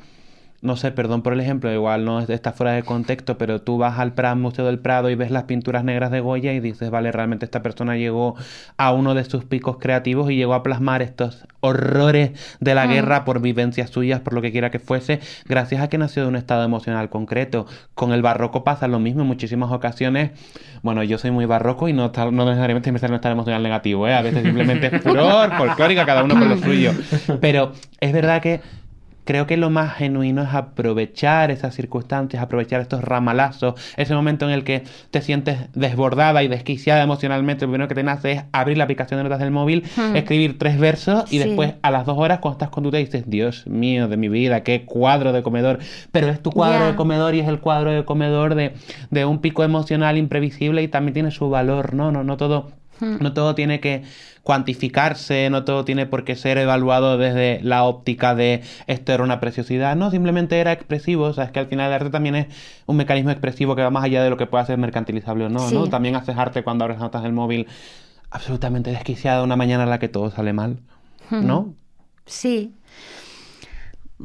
No 0.64 0.78
sé, 0.78 0.92
perdón 0.92 1.22
por 1.24 1.34
el 1.34 1.42
ejemplo, 1.42 1.72
igual 1.74 2.06
no 2.06 2.22
es- 2.22 2.30
está 2.30 2.54
fuera 2.54 2.72
de 2.72 2.84
contexto, 2.84 3.38
pero 3.38 3.62
tú 3.62 3.78
vas 3.78 4.00
al 4.00 4.14
Prado, 4.14 4.38
Museo 4.38 4.66
del 4.66 4.80
Prado 4.80 5.10
y 5.10 5.16
ves 5.16 5.30
las 5.30 5.44
pinturas 5.44 5.84
negras 5.84 6.10
de 6.10 6.22
Goya 6.22 6.54
y 6.54 6.62
dices, 6.62 6.90
vale, 6.90 7.12
realmente 7.12 7.44
esta 7.44 7.62
persona 7.62 7.98
llegó 7.98 8.36
a 8.78 8.94
uno 8.94 9.14
de 9.14 9.26
sus 9.26 9.44
picos 9.44 9.78
creativos 9.78 10.32
y 10.32 10.38
llegó 10.38 10.54
a 10.54 10.64
plasmar 10.64 11.02
estos 11.02 11.46
horrores 11.60 12.32
de 12.62 12.76
la 12.76 12.86
Mm. 12.86 12.90
guerra 12.92 13.26
por 13.26 13.42
vivencias 13.42 13.90
suyas, 13.90 14.22
por 14.22 14.34
lo 14.34 14.42
que 14.42 14.52
quiera 14.54 14.72
que 14.72 14.80
fuese, 14.80 15.20
gracias 15.50 15.82
a 15.82 15.90
que 15.90 15.98
nació 15.98 16.24
de 16.24 16.30
un 16.30 16.38
estado 16.38 16.64
emocional 16.64 17.10
concreto. 17.10 17.66
Con 17.94 18.14
el 18.14 18.22
barroco 18.22 18.64
pasa 18.64 18.88
lo 18.88 19.00
mismo 19.00 19.22
en 19.24 19.28
muchísimas 19.28 19.70
ocasiones. 19.72 20.32
Bueno, 20.82 21.04
yo 21.04 21.18
soy 21.18 21.32
muy 21.32 21.46
barroco 21.46 21.90
y 21.90 21.94
no, 21.94 22.06
está- 22.06 22.32
no 22.32 22.46
necesariamente 22.46 22.90
me 22.94 23.00
sale 23.00 23.12
un 23.12 23.16
estado 23.16 23.34
emocional 23.34 23.64
negativo, 23.64 24.08
¿eh? 24.08 24.14
A 24.14 24.22
veces 24.22 24.44
simplemente 24.44 24.88
es 24.96 25.02
furor, 25.04 25.52
folclórica, 25.58 26.06
cada 26.06 26.24
uno 26.24 26.36
con 26.40 26.48
lo 26.48 26.58
suyo. 26.58 26.92
Pero 27.42 27.74
es 28.00 28.14
verdad 28.14 28.42
que 28.42 28.62
Creo 29.26 29.48
que 29.48 29.58
lo 29.58 29.70
más 29.70 29.94
genuino 29.96 30.44
es 30.44 30.54
aprovechar 30.54 31.52
esas 31.52 31.74
circunstancias, 31.76 32.44
aprovechar 32.44 32.82
estos 32.82 33.04
ramalazos, 33.04 33.76
ese 33.98 34.14
momento 34.14 34.46
en 34.46 34.52
el 34.52 34.64
que 34.64 34.84
te 35.12 35.22
sientes 35.22 35.58
desbordada 35.74 36.44
y 36.44 36.48
desquiciada 36.48 37.04
emocionalmente. 37.04 37.66
Lo 37.66 37.72
primero 37.72 37.88
que 37.88 37.96
te 37.96 38.04
nace 38.04 38.32
es 38.34 38.44
abrir 38.52 38.78
la 38.78 38.84
aplicación 38.84 39.20
de 39.20 39.24
notas 39.24 39.40
del 39.40 39.52
móvil, 39.52 39.84
Hmm. 39.96 40.16
escribir 40.16 40.58
tres 40.58 40.78
versos 40.80 41.32
y 41.32 41.40
Sí. 41.40 41.46
después 41.48 41.74
a 41.82 41.92
las 41.92 42.06
dos 42.06 42.18
horas 42.18 42.40
cuando 42.40 42.56
estás 42.58 42.70
con 42.70 42.84
tu 42.84 42.92
té 42.92 42.98
dices, 42.98 43.24
Dios 43.28 43.66
mío 43.68 44.08
de 44.08 44.18
mi 44.18 44.30
vida, 44.30 44.62
qué 44.64 44.84
cuadro 44.86 45.32
de 45.34 45.42
comedor. 45.44 45.80
Pero 46.12 46.28
es 46.28 46.42
tu 46.42 46.52
cuadro 46.52 46.86
de 46.86 46.96
comedor 46.96 47.36
y 47.36 47.40
es 47.40 47.48
el 47.48 47.60
cuadro 47.60 47.92
de 47.92 48.04
comedor 48.06 48.56
de, 48.56 48.74
de 49.10 49.26
un 49.26 49.40
pico 49.40 49.64
emocional 49.64 50.18
imprevisible 50.18 50.82
y 50.84 50.88
también 50.88 51.14
tiene 51.14 51.32
su 51.32 51.50
valor, 51.50 51.94
¿no? 51.94 52.12
No, 52.12 52.24
no 52.24 52.38
todo... 52.38 52.72
Hmm. 53.04 53.18
No 53.20 53.34
todo 53.34 53.54
tiene 53.54 53.80
que 53.80 54.04
cuantificarse, 54.44 55.50
no 55.50 55.64
todo 55.64 55.86
tiene 55.86 56.06
por 56.06 56.24
qué 56.24 56.36
ser 56.36 56.58
evaluado 56.58 57.18
desde 57.18 57.60
la 57.64 57.84
óptica 57.84 58.36
de 58.36 58.62
esto 58.88 59.14
era 59.14 59.24
una 59.24 59.40
preciosidad, 59.40 59.96
no, 59.96 60.12
simplemente 60.12 60.60
era 60.60 60.72
expresivo, 60.72 61.26
o 61.26 61.34
sea, 61.34 61.46
es 61.46 61.52
que 61.52 61.60
al 61.60 61.68
final 61.68 61.88
el 61.88 61.94
arte 61.94 62.10
también 62.10 62.36
es 62.36 62.48
un 62.86 62.98
mecanismo 62.98 63.32
expresivo 63.32 63.76
que 63.76 63.82
va 63.82 63.90
más 63.90 64.04
allá 64.04 64.24
de 64.24 64.30
lo 64.30 64.38
que 64.38 64.46
pueda 64.46 64.66
ser 64.66 64.78
mercantilizable 64.78 65.46
o 65.46 65.50
no. 65.50 65.88
También 65.90 66.16
haces 66.16 66.38
arte 66.38 66.64
cuando 66.64 66.84
abres 66.84 67.00
notas 67.00 67.24
del 67.24 67.34
móvil 67.34 67.68
absolutamente 68.32 68.92
desquiciada 68.92 69.44
una 69.44 69.56
mañana 69.56 69.84
en 69.84 69.90
la 69.90 70.00
que 70.00 70.10
todo 70.10 70.32
sale 70.32 70.54
mal, 70.54 70.80
¿no? 71.30 71.74
Sí. 72.26 72.74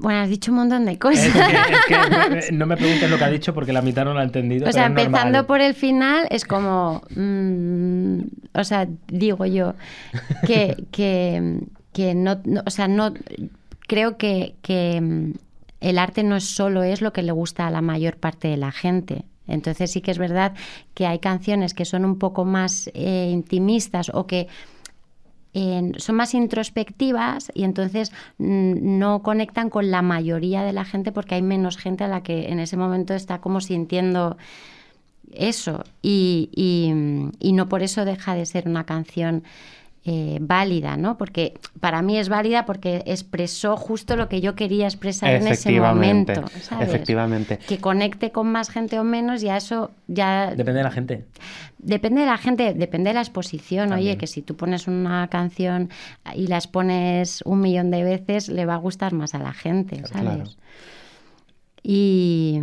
Bueno, 0.01 0.21
has 0.21 0.29
dicho 0.29 0.51
un 0.53 0.59
montón 0.59 0.85
de 0.85 0.99
cosas. 0.99 1.27
Es 1.27 1.33
que, 1.33 1.39
es 1.41 1.87
que, 1.87 1.95
eh, 2.49 2.53
no 2.53 2.67
me 2.67 2.77
preguntes 2.77 3.11
lo 3.11 3.19
que 3.19 3.25
ha 3.25 3.31
dicho 3.31 3.53
porque 3.55 3.73
la 3.73 3.83
mitad 3.83 4.05
no 4.05 4.15
la 4.15 4.23
he 4.23 4.25
entendido. 4.25 4.69
O 4.69 4.73
sea, 4.73 4.85
es 4.85 4.89
empezando 4.89 5.47
por 5.47 5.61
el 5.61 5.75
final, 5.75 6.27
es 6.31 6.45
como. 6.45 7.03
mm, 7.15 8.19
o 8.55 8.65
sea, 8.65 8.87
digo 9.09 9.47
yo 9.47 9.75
que, 10.47 10.85
que, 10.91 11.61
que 11.93 12.15
no, 12.15 12.39
no- 12.45 12.63
O 12.67 12.71
sea, 12.71 12.89
no. 12.89 13.13
Creo 13.87 14.19
que, 14.19 14.55
que 14.63 15.01
mm, 15.01 15.33
el 15.81 15.99
arte 15.99 16.23
no 16.23 16.37
es 16.37 16.45
solo 16.45 16.83
es 16.83 17.01
lo 17.01 17.13
que 17.13 17.23
le 17.23 17.33
gusta 17.33 17.67
a 17.67 17.71
la 17.71 17.81
mayor 17.81 18.17
parte 18.17 18.49
de 18.49 18.57
la 18.57 18.71
gente. 18.73 19.25
Entonces 19.47 19.91
sí 19.91 20.03
que 20.03 20.11
es 20.11 20.19
verdad 20.19 20.53
que 20.93 21.07
hay 21.07 21.21
canciones 21.21 21.73
que 21.73 21.87
son 21.87 22.05
un 22.05 22.19
poco 22.19 22.45
más 22.45 22.91
eh, 22.93 23.31
intimistas 23.33 24.11
o 24.13 24.27
que 24.27 24.47
son 25.97 26.17
más 26.17 26.35
introspectivas 26.35 27.51
y 27.55 27.65
entonces 27.65 28.13
mm, 28.39 28.99
no 28.99 29.23
conectan 29.23 29.71
con 29.71 29.91
la 29.91 30.03
mayoría 30.03 30.63
de 30.63 30.73
la 30.73 30.85
gente 30.85 31.13
porque 31.13 31.35
hay 31.35 31.43
menos 31.43 31.77
gente 31.77 32.05
a 32.05 32.09
la 32.09 32.23
que 32.23 32.49
en 32.49 32.61
ese 32.61 32.77
momento 32.77 33.15
está 33.15 33.41
como 33.41 33.61
sintiendo 33.61 34.37
eso. 35.33 35.85
Y 36.03 36.93
no 37.43 37.69
por 37.69 37.83
eso 37.83 38.05
deja 38.05 38.35
de 38.35 38.47
ser 38.47 38.69
una 38.69 38.85
canción 38.85 39.43
eh, 40.11 40.39
válida, 40.41 40.97
¿no? 40.97 41.19
Porque 41.19 41.53
para 41.81 42.01
mí 42.01 42.17
es 42.17 42.31
válida 42.31 42.65
porque 42.65 43.03
expresó 43.05 43.77
justo 43.77 44.17
lo 44.17 44.27
que 44.31 44.41
yo 44.41 44.55
quería 44.55 44.87
expresar 44.87 45.35
en 45.35 45.47
ese 45.47 45.79
momento, 45.79 46.45
¿sabes? 46.63 46.89
efectivamente. 46.89 47.59
Que 47.59 47.77
conecte 47.77 48.33
con 48.33 48.51
más 48.51 48.71
gente 48.71 48.99
o 48.99 49.05
menos, 49.05 49.43
ya 49.43 49.59
eso 49.59 49.91
ya 50.07 50.53
Depende 50.53 50.79
de 50.79 50.85
la 50.85 50.91
gente. 50.91 51.27
Depende 51.77 52.23
de 52.23 52.27
la 52.27 52.39
gente, 52.39 52.73
depende 52.73 53.11
de 53.11 53.15
la 53.15 53.21
exposición. 53.21 53.91
También. 53.91 54.13
Oye, 54.13 54.17
que 54.17 54.27
si 54.27 54.41
tú 54.41 54.57
pones 54.57 54.89
una 54.89 55.29
canción 55.29 55.91
y 56.35 56.47
la 56.47 56.57
expones 56.57 57.43
un 57.45 57.61
millón 57.61 57.91
de 57.91 58.03
veces, 58.03 58.49
le 58.49 58.65
va 58.65 58.75
a 58.75 58.79
gustar 58.79 59.13
más 59.13 59.35
a 59.35 59.39
la 59.41 59.53
gente, 59.53 59.97
¿sabes? 60.07 60.23
Claro. 60.23 60.45
Y, 61.83 62.61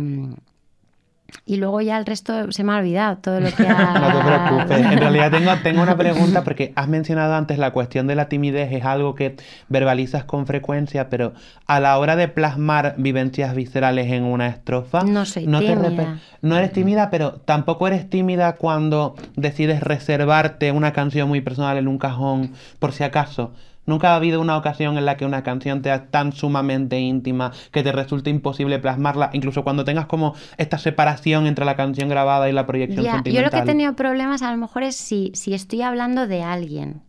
y 1.44 1.56
luego 1.56 1.80
ya 1.80 1.98
el 1.98 2.06
resto 2.06 2.50
se 2.52 2.62
me 2.64 2.72
ha 2.72 2.76
olvidado 2.78 3.18
todo 3.18 3.40
lo 3.40 3.50
que 3.52 3.66
ha... 3.68 3.98
No 3.98 4.18
te 4.18 4.24
preocupes. 4.24 4.92
En 4.92 4.98
realidad 4.98 5.30
tengo, 5.30 5.50
tengo 5.62 5.82
una 5.82 5.96
pregunta 5.96 6.44
porque 6.44 6.72
has 6.76 6.88
mencionado 6.88 7.34
antes 7.34 7.58
la 7.58 7.72
cuestión 7.72 8.06
de 8.06 8.14
la 8.14 8.28
timidez, 8.28 8.72
es 8.72 8.84
algo 8.84 9.14
que 9.14 9.36
verbalizas 9.68 10.24
con 10.24 10.46
frecuencia, 10.46 11.08
pero 11.08 11.32
a 11.66 11.80
la 11.80 11.98
hora 11.98 12.16
de 12.16 12.28
plasmar 12.28 12.94
vivencias 12.98 13.54
viscerales 13.54 14.10
en 14.12 14.24
una 14.24 14.46
estrofa, 14.48 15.02
No 15.02 15.24
soy 15.24 15.44
te 15.46 15.50
repe- 15.50 15.88
tímida. 15.88 16.18
no 16.42 16.56
eres 16.56 16.72
tímida, 16.72 17.10
pero 17.10 17.32
tampoco 17.44 17.86
eres 17.86 18.08
tímida 18.08 18.54
cuando 18.56 19.14
decides 19.36 19.80
reservarte 19.82 20.70
una 20.72 20.92
canción 20.92 21.28
muy 21.28 21.40
personal 21.40 21.76
en 21.76 21.88
un 21.88 21.98
cajón, 21.98 22.52
por 22.78 22.92
si 22.92 23.04
acaso. 23.04 23.52
Nunca 23.86 24.10
ha 24.12 24.16
habido 24.16 24.40
una 24.40 24.56
ocasión 24.56 24.98
en 24.98 25.04
la 25.06 25.16
que 25.16 25.24
una 25.24 25.42
canción 25.42 25.80
te 25.80 25.88
sea 25.88 26.06
tan 26.10 26.32
sumamente 26.32 26.98
íntima 26.98 27.52
que 27.70 27.82
te 27.84 27.92
resulte 27.92 28.30
imposible 28.30 28.78
plasmarla, 28.80 29.30
incluso 29.32 29.62
cuando 29.62 29.84
tengas 29.84 30.06
como 30.06 30.34
esta 30.58 30.76
separación 30.78 31.46
entre 31.46 31.64
la 31.64 31.76
canción 31.76 32.08
grabada 32.08 32.48
y 32.48 32.52
la 32.52 32.66
proyección 32.66 33.04
yo 33.06 33.12
sentimental. 33.12 33.44
lo 33.44 33.50
que 33.50 33.58
he 33.58 33.62
tenido 33.72 33.94
problemas 33.94 34.42
a 34.42 34.50
lo 34.50 34.56
mejor 34.56 34.82
es 34.82 34.96
si, 34.96 35.30
si 35.34 35.54
estoy 35.54 35.82
hablando 35.82 36.26
de 36.26 36.42
alguien. 36.42 37.02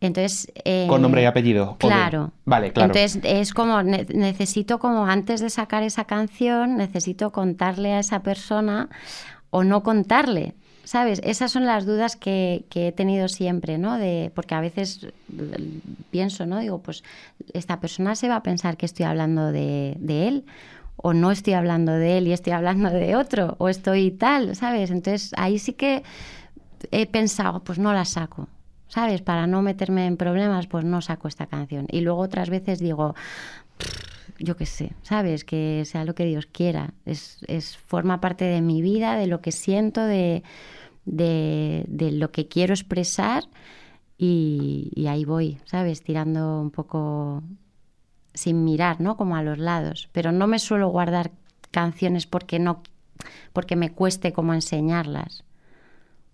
Entonces. 0.00 0.52
eh, 0.64 0.86
Con 0.88 1.00
nombre 1.02 1.22
y 1.22 1.24
apellido. 1.24 1.76
Claro. 1.78 2.32
Vale, 2.44 2.72
claro. 2.72 2.92
Entonces 2.94 3.20
es 3.24 3.54
como 3.54 3.82
ne- 3.82 4.06
necesito 4.12 4.78
como 4.78 5.06
antes 5.06 5.40
de 5.40 5.50
sacar 5.50 5.82
esa 5.82 6.04
canción 6.04 6.76
necesito 6.76 7.32
contarle 7.32 7.94
a 7.94 8.00
esa 8.00 8.22
persona 8.22 8.88
o 9.50 9.64
no 9.64 9.82
contarle. 9.82 10.54
¿Sabes? 10.86 11.20
Esas 11.24 11.50
son 11.50 11.66
las 11.66 11.84
dudas 11.84 12.14
que, 12.14 12.64
he 12.72 12.92
tenido 12.92 13.26
siempre, 13.26 13.76
¿no? 13.76 13.98
De, 13.98 14.30
porque 14.36 14.54
a 14.54 14.60
veces 14.60 15.08
pienso, 16.12 16.46
¿no? 16.46 16.60
Digo, 16.60 16.78
pues 16.78 17.02
esta 17.54 17.80
persona 17.80 18.14
se 18.14 18.28
va 18.28 18.36
a 18.36 18.42
pensar 18.44 18.76
que 18.76 18.86
estoy 18.86 19.04
hablando 19.04 19.50
de, 19.50 19.96
de 19.98 20.28
él 20.28 20.44
o 20.94 21.12
no 21.12 21.32
estoy 21.32 21.54
hablando 21.54 21.90
de 21.90 22.18
él 22.18 22.28
y 22.28 22.32
estoy 22.32 22.52
hablando 22.52 22.88
de 22.90 23.16
otro 23.16 23.56
o 23.58 23.68
estoy 23.68 24.12
tal, 24.12 24.54
¿sabes? 24.54 24.92
Entonces 24.92 25.32
ahí 25.36 25.58
sí 25.58 25.72
que 25.72 26.04
he 26.92 27.06
pensado, 27.06 27.64
pues 27.64 27.80
no 27.80 27.92
la 27.92 28.04
saco, 28.04 28.46
¿sabes? 28.86 29.22
Para 29.22 29.48
no 29.48 29.62
meterme 29.62 30.06
en 30.06 30.16
problemas, 30.16 30.68
pues 30.68 30.84
no 30.84 31.02
saco 31.02 31.26
esta 31.26 31.46
canción. 31.46 31.88
Y 31.90 32.02
luego 32.02 32.20
otras 32.20 32.48
veces 32.48 32.78
digo, 32.78 33.16
yo 34.38 34.56
qué 34.56 34.66
sé, 34.66 34.92
¿sabes? 35.02 35.44
Que 35.44 35.84
sea 35.86 36.04
lo 36.04 36.14
que 36.14 36.24
Dios 36.24 36.46
quiera. 36.46 36.94
Es, 37.04 37.38
es, 37.46 37.76
forma 37.76 38.20
parte 38.20 38.44
de 38.44 38.60
mi 38.60 38.82
vida, 38.82 39.16
de 39.16 39.26
lo 39.26 39.40
que 39.40 39.52
siento, 39.52 40.04
de, 40.04 40.42
de, 41.04 41.84
lo 42.12 42.32
que 42.32 42.48
quiero 42.48 42.74
expresar 42.74 43.44
y, 44.18 44.92
y 44.94 45.06
ahí 45.06 45.24
voy, 45.24 45.58
¿sabes? 45.64 46.02
Tirando 46.02 46.60
un 46.60 46.70
poco 46.70 47.42
sin 48.34 48.64
mirar, 48.64 49.00
¿no? 49.00 49.16
Como 49.16 49.36
a 49.36 49.42
los 49.42 49.58
lados. 49.58 50.08
Pero 50.12 50.32
no 50.32 50.46
me 50.46 50.58
suelo 50.58 50.88
guardar 50.88 51.32
canciones 51.70 52.26
porque 52.26 52.58
no 52.58 52.82
porque 53.52 53.76
me 53.76 53.92
cueste 53.92 54.32
como 54.32 54.52
enseñarlas. 54.52 55.45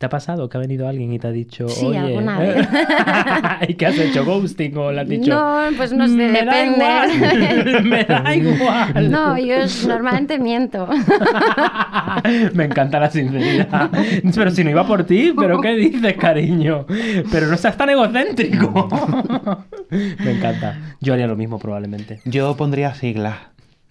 ¿Te 0.02 0.06
ha 0.06 0.08
pasado 0.08 0.48
que 0.48 0.56
ha 0.56 0.60
venido 0.60 0.88
alguien 0.88 1.12
y 1.12 1.20
te 1.20 1.28
ha 1.28 1.30
dicho, 1.30 1.68
Sí, 1.68 1.86
oye, 1.86 1.98
alguna 2.00 2.36
vez. 2.40 2.68
¿y 3.68 3.74
qué 3.74 3.86
has 3.86 3.96
hecho? 4.00 4.24
¿Ghosting? 4.24 4.76
¿O 4.76 4.90
le 4.90 5.00
has 5.02 5.08
dicho? 5.08 5.30
No, 5.32 5.76
pues 5.76 5.92
no 5.92 6.08
sé, 6.08 6.12
"Me 6.16 6.44
da 6.44 6.56
depende. 6.56 6.84
igual, 7.14 7.84
me 7.84 8.02
da 8.04 8.34
igual. 8.34 9.10
No, 9.12 9.38
yo 9.38 9.54
normalmente 9.86 10.40
miento. 10.40 10.88
Me 12.52 12.64
encanta 12.64 12.98
la 12.98 13.10
sinceridad. 13.12 13.90
Pero 14.34 14.50
si 14.50 14.64
no 14.64 14.70
iba 14.70 14.84
por 14.84 15.04
ti, 15.04 15.32
¿pero 15.38 15.60
qué 15.60 15.76
dices, 15.76 16.16
cariño? 16.16 16.84
Pero 17.30 17.46
no 17.46 17.56
seas 17.56 17.76
tan 17.76 17.90
egocéntrico. 17.90 18.88
Me 20.18 20.32
encanta. 20.32 20.78
Yo 21.00 21.12
haría 21.14 21.28
lo 21.28 21.36
mismo 21.36 21.60
probablemente. 21.60 22.18
Yo 22.24 22.56
pondría 22.56 22.92
siglas. 22.94 23.36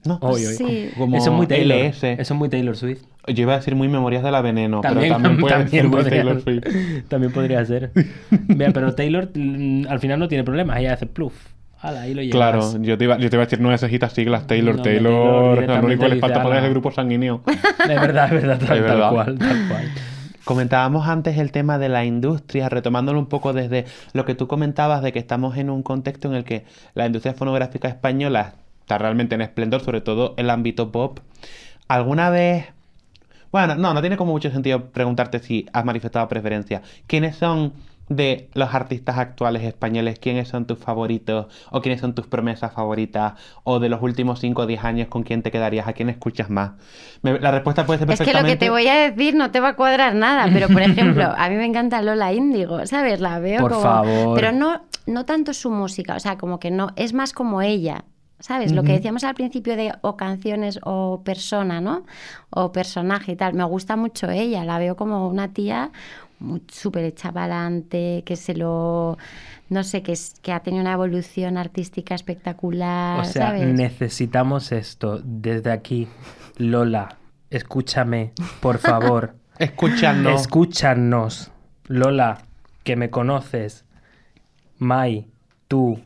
¿No? 0.04 0.18
Oye, 0.24 0.48
oye. 0.48 0.56
Sí. 0.58 0.90
Como 0.98 1.16
Eso 1.16 1.30
es 1.30 1.38
muy 1.38 1.48
Taylor. 1.48 1.78
LS. 1.78 2.04
Eso 2.20 2.34
es 2.34 2.38
muy 2.38 2.50
Taylor 2.50 2.76
Swift. 2.76 3.04
Yo 3.28 3.44
iba 3.44 3.54
a 3.54 3.58
decir 3.58 3.76
muy 3.76 3.88
Memorias 3.88 4.24
de 4.24 4.32
la 4.32 4.42
Veneno, 4.42 4.82
También, 4.82 5.14
pero 5.14 5.22
también 5.22 5.40
puede 5.42 5.54
también 5.56 5.82
ser 5.84 5.92
podría, 5.92 6.10
Taylor 6.24 6.42
Swift. 6.42 6.64
también 7.08 7.32
podría 7.32 7.66
ser. 7.66 7.92
Mira, 8.48 8.72
pero 8.74 8.94
Taylor 8.96 9.30
mm, 9.34 9.86
al 9.90 10.00
final 10.00 10.20
no 10.20 10.28
tiene 10.28 10.44
problemas. 10.44 10.80
Ella 10.80 10.94
hace 10.94 11.06
pluf. 11.06 11.34
Hala, 11.84 12.02
ahí 12.02 12.14
lo 12.14 12.22
llevas. 12.22 12.36
Claro, 12.36 12.82
yo 12.84 12.98
te, 12.98 13.04
iba, 13.06 13.18
yo 13.18 13.30
te 13.30 13.36
iba 13.36 13.44
a 13.44 13.46
decir 13.46 13.60
no 13.60 13.70
necesitas 13.72 14.14
siglas, 14.14 14.46
Taylor, 14.48 14.76
No, 14.78 14.82
Taylor. 14.84 15.58
Taylor 15.58 15.80
lo 15.82 15.86
único 15.88 16.04
que 16.04 16.10
le 16.10 16.16
falta 16.18 16.42
poner 16.44 16.58
es 16.58 16.60
"Ala". 16.60 16.68
el 16.68 16.74
grupo 16.74 16.92
sanguíneo. 16.92 17.42
Es 17.80 17.88
verdad, 18.02 18.26
es 18.26 18.32
verdad, 18.42 18.60
tal, 18.60 18.62
Es 18.62 18.68
tal 18.68 18.82
verdad. 18.82 19.12
cual, 19.12 19.38
tal 19.40 19.68
cual. 19.68 19.84
Comentábamos 20.44 21.08
antes 21.08 21.38
el 21.38 21.52
tema 21.52 21.78
de 21.78 21.90
la 21.90 22.04
industria, 22.06 22.70
retomándolo 22.70 23.20
un 23.20 23.28
poco 23.28 23.54
desde 23.54 23.86
lo 24.14 24.26
que 24.26 24.34
tú 24.36 24.48
comentabas 24.48 25.02
de 25.04 25.12
que 25.12 25.20
estamos 25.20 25.58
en 25.58 25.70
un 25.70 25.84
contexto 25.84 26.28
en 26.28 26.34
el 26.36 26.44
que 26.44 26.66
la 26.96 27.06
industria 27.06 27.34
fonográfica 27.34 27.88
española 27.88 28.54
está 28.82 28.98
realmente 28.98 29.36
en 29.36 29.42
esplendor, 29.42 29.82
sobre 29.82 30.02
todo 30.02 30.34
el 30.38 30.50
ámbito 30.50 30.92
pop. 30.92 31.20
¿Alguna 31.88 32.30
vez... 32.32 32.66
Bueno, 33.52 33.76
no, 33.76 33.94
no 33.94 34.02
tiene 34.02 34.18
como 34.18 34.32
mucho 34.32 34.50
sentido 34.52 34.92
preguntarte 34.92 35.40
si 35.40 35.66
has 35.74 35.84
manifestado 35.86 36.28
preferencia. 36.28 36.82
¿Quiénes 37.08 37.36
son 37.36 37.74
de 38.08 38.50
los 38.54 38.74
artistas 38.74 39.18
actuales 39.18 39.64
españoles? 39.64 40.20
¿Quiénes 40.20 40.50
son 40.50 40.66
tus 40.66 40.78
favoritos? 40.80 41.48
¿O 41.70 41.82
quiénes 41.82 42.02
son 42.02 42.14
tus 42.14 42.28
promesas 42.28 42.74
favoritas? 42.74 43.34
¿O 43.64 43.80
de 43.80 43.88
los 43.90 44.02
últimos 44.02 44.40
5 44.40 44.64
o 44.64 44.66
10 44.66 44.84
años 44.84 45.08
con 45.08 45.24
quién 45.24 45.42
te 45.44 45.52
quedarías? 45.52 45.88
¿A 45.88 45.94
quién 45.94 46.10
escuchas 46.10 46.50
más? 46.50 46.72
Me- 47.22 47.40
la 47.40 47.52
respuesta 47.52 47.86
puede 47.86 48.00
ser 48.00 48.12
Es 48.12 48.20
que 48.20 48.26
lo 48.26 48.40
perfectamente... 48.40 48.58
que 48.60 48.66
te 48.66 48.70
voy 48.70 48.88
a 48.88 48.96
decir 49.10 49.36
no 49.36 49.52
te 49.52 49.60
va 49.62 49.70
a 49.70 49.76
cuadrar 49.76 50.14
nada, 50.16 50.50
pero 50.54 50.68
por 50.68 50.82
ejemplo, 50.82 51.24
a 51.38 51.50
mí 51.50 51.56
me 51.56 51.66
encanta 51.66 52.02
Lola 52.02 52.34
Índigo, 52.34 52.86
¿sabes? 52.86 53.20
La 53.22 53.40
veo 53.40 53.62
Por 53.62 53.72
como... 53.72 53.84
favor. 53.84 54.36
Pero 54.36 54.52
no, 54.52 54.82
no 55.08 55.26
tanto 55.26 55.54
su 55.54 55.72
música, 55.72 56.16
o 56.16 56.20
sea, 56.20 56.38
como 56.38 56.60
que 56.60 56.70
no, 56.72 56.90
es 56.98 57.14
más 57.14 57.32
como 57.32 57.62
ella, 57.62 58.04
¿sabes? 58.42 58.74
Lo 58.74 58.84
que 58.84 58.94
decíamos 58.94 59.24
al 59.24 59.36
principio 59.36 59.76
de 59.76 59.94
o 60.02 60.18
canciones 60.18 60.80
o 60.84 61.22
persona, 61.24 61.80
¿no? 61.80 62.06
O 62.50 62.72
personaje 62.72 63.32
y 63.32 63.36
tal. 63.36 63.54
Me 63.54 63.64
gusta 63.64 63.96
mucho 63.96 64.30
ella, 64.30 64.66
la 64.66 64.78
veo 64.78 64.96
como 64.96 65.28
una 65.28 65.54
tía 65.54 65.92
súper 66.70 67.06
hecha 67.06 67.32
para 67.32 67.56
adelante, 67.56 68.24
que 68.26 68.36
se 68.36 68.56
lo... 68.56 69.18
No 69.70 69.84
sé, 69.84 70.02
que, 70.02 70.12
es, 70.12 70.34
que 70.42 70.52
ha 70.52 70.60
tenido 70.60 70.82
una 70.82 70.92
evolución 70.92 71.58
artística 71.58 72.14
espectacular, 72.14 73.22
O 73.22 73.24
sea, 73.24 73.48
¿sabes? 73.48 73.74
necesitamos 73.74 74.74
esto 74.74 75.22
desde 75.24 75.72
aquí. 75.72 76.10
Lola, 76.58 77.18
escúchame, 77.50 78.34
por 78.60 78.80
favor. 78.80 79.36
Escuchando. 79.60 80.32
Escúchanos. 80.32 81.52
Lola, 81.88 82.40
que 82.84 82.96
me 82.98 83.10
conoces. 83.10 83.86
Mai, 84.78 85.28
tú. 85.68 86.02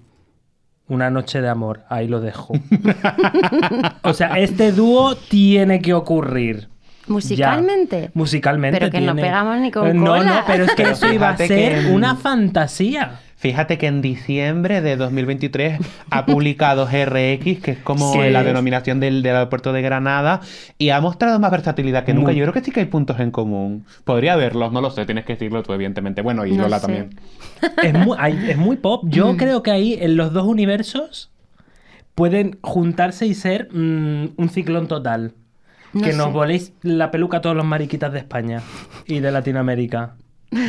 Una 0.88 1.10
noche 1.10 1.42
de 1.42 1.50
amor. 1.50 1.82
Ahí 1.90 2.08
lo 2.08 2.22
dejo. 2.22 2.54
o 4.04 4.14
sea, 4.14 4.38
este 4.40 4.72
dúo 4.72 5.16
tiene 5.16 5.82
que 5.82 5.94
ocurrir. 5.94 6.68
Musicalmente. 7.08 8.02
Ya. 8.04 8.12
Musicalmente. 8.14 8.80
Pero 8.80 8.92
que 8.92 9.02
no 9.02 9.16
pegamos 9.16 9.58
ni 9.60 9.72
con 9.72 9.88
Eh, 9.88 9.94
No, 9.94 10.06
cola. 10.12 10.24
no, 10.24 10.44
pero 10.48 10.66
es 10.66 10.72
que 10.72 10.84
Pero 10.84 10.92
eso 10.96 11.12
iba 11.14 11.30
a 11.30 11.38
ser 11.38 11.86
que- 11.86 11.92
una 11.92 12.16
fantasía. 12.16 13.20
Fíjate 13.46 13.78
que 13.78 13.88
en 13.88 14.02
diciembre 14.02 14.82
de 14.82 14.98
2023 14.98 15.80
ha 16.10 16.26
publicado 16.26 16.86
GRX, 16.86 17.60
que 17.62 17.72
es 17.72 17.78
como 17.78 18.12
Sí. 18.14 18.30
la 18.32 18.44
denominación 18.44 19.00
del, 19.00 19.22
del 19.22 19.36
aeropuerto 19.36 19.72
de 19.72 19.82
Granada, 19.84 20.42
y 20.80 20.90
ha 20.90 21.00
mostrado 21.00 21.40
más 21.40 21.52
versatilidad 21.52 22.04
que 22.06 22.14
nunca. 22.14 22.32
Muy- 22.32 22.36
Yo 22.40 22.44
creo 22.46 22.54
que 22.54 22.62
sí 22.62 22.72
que 22.72 22.80
hay 22.80 22.86
puntos 22.88 23.20
en 23.20 23.30
común. 23.32 23.86
Podría 24.04 24.34
haberlos, 24.34 24.72
no 24.72 24.82
lo 24.82 24.90
sé, 24.90 25.06
tienes 25.06 25.26
que 25.26 25.34
decirlo 25.34 25.62
tú, 25.64 25.74
evidentemente. 25.74 26.22
Bueno, 26.24 26.46
y 26.46 26.54
No 26.54 26.64
Lola 26.64 26.80
sé. 26.80 26.86
también. 26.88 27.20
Es 27.84 27.94
muy, 27.94 28.18
hay- 28.20 28.50
es 28.50 28.58
muy 28.58 28.78
pop. 28.78 29.04
Yo 29.08 29.38
creo 29.38 29.62
que 29.62 29.70
ahí, 29.72 29.98
en 30.00 30.18
los 30.18 30.34
dos 30.34 30.46
universos, 30.48 31.32
pueden 32.16 32.58
juntarse 32.62 33.26
y 33.28 33.34
ser 33.36 33.70
mm, 33.72 34.30
un 34.38 34.50
ciclón 34.50 34.88
total. 34.88 35.34
No 35.94 36.02
que 36.02 36.14
nos 36.14 36.34
voléis 36.34 36.74
la 36.82 37.12
peluca 37.12 37.38
a 37.38 37.42
todos 37.42 37.56
los 37.56 37.66
mariquitas 37.66 38.12
de 38.12 38.20
España 38.20 38.62
y 39.06 39.20
de 39.20 39.32
Latinoamérica. 39.32 40.16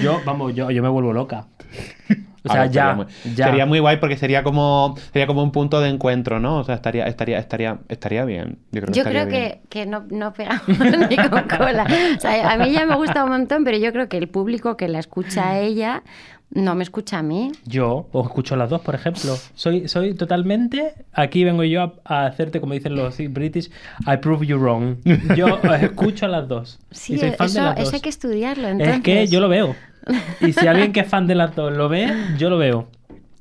Yo, 0.03 0.20
vamos, 0.25 0.55
yo, 0.55 0.70
yo 0.70 0.83
me 0.83 0.88
vuelvo 0.88 1.12
loca. 1.12 1.46
O 2.49 2.53
sea, 2.53 2.62
ver, 2.62 2.70
ya, 2.70 2.83
sería 2.83 2.94
muy, 2.94 3.07
ya. 3.35 3.46
sería 3.46 3.66
muy 3.66 3.79
guay 3.81 3.96
porque 3.96 4.16
sería 4.16 4.42
como 4.44 4.94
sería 5.12 5.27
como 5.27 5.42
un 5.42 5.51
punto 5.51 5.81
de 5.81 5.88
encuentro, 5.88 6.38
¿no? 6.38 6.59
O 6.59 6.64
sea, 6.64 6.77
estaría 6.77 7.07
estaría 7.07 7.38
estaría 7.38 7.79
estaría 7.88 8.25
bien. 8.25 8.59
Yo 8.70 8.83
creo, 8.83 8.92
que 8.92 8.94
Yo 8.94 9.12
creo 9.12 9.59
que 9.68 9.87
no, 9.87 10.05
no 10.11 10.33
pegamos 10.33 10.62
ni 11.11 11.16
con 11.16 11.42
cola. 11.49 11.87
O 12.16 12.20
sea, 12.20 12.53
a 12.53 12.57
mí 12.59 12.70
ya 12.72 12.87
me 12.87 12.94
gusta 12.94 13.25
un 13.25 13.31
montón, 13.31 13.64
pero 13.64 13.79
yo 13.79 13.92
creo 13.92 14.09
que 14.09 14.16
el 14.16 14.29
público 14.29 14.77
que 14.77 14.87
la 14.88 15.01
escucha 15.01 15.51
a 15.51 15.59
ella 15.59 16.05
no 16.51 16.75
me 16.75 16.85
escucha 16.85 17.19
a 17.19 17.23
mí. 17.23 17.53
Yo 17.65 18.09
os 18.13 18.27
escucho 18.27 18.57
las 18.57 18.71
dos, 18.71 18.81
por 18.81 18.95
ejemplo. 18.95 19.37
Soy, 19.55 19.89
soy 19.89 20.15
totalmente. 20.15 20.95
Aquí 21.13 21.45
vengo 21.45 21.65
yo 21.65 21.83
a, 21.83 21.95
a 22.05 22.27
hacerte, 22.27 22.61
como 22.61 22.75
dicen 22.75 22.95
los 22.95 23.17
British, 23.31 23.71
I 24.07 24.17
prove 24.19 24.47
you 24.47 24.57
wrong. 24.57 24.97
Yo 25.37 25.57
os 25.57 25.83
escucho 25.83 26.27
a 26.27 26.29
las 26.29 26.49
dos. 26.49 26.79
Sí, 26.91 27.15
y 27.15 27.19
soy 27.19 27.33
fan 27.33 27.47
eso, 27.47 27.61
de 27.61 27.65
las 27.67 27.81
eso 27.81 27.95
hay 27.95 28.01
que 28.01 28.09
estudiarlo. 28.09 28.69
Entonces. 28.69 28.97
Es 28.97 29.03
que 29.03 29.27
yo 29.27 29.41
lo 29.41 29.49
veo. 29.49 29.75
Y 30.41 30.53
si 30.53 30.67
alguien 30.67 30.93
que 30.93 31.01
es 31.01 31.09
fan 31.09 31.27
de 31.27 31.35
las 31.35 31.55
dos 31.57 31.77
lo 31.77 31.89
ve, 31.89 32.13
yo 32.39 32.49
lo 32.49 32.59
veo. 32.59 32.89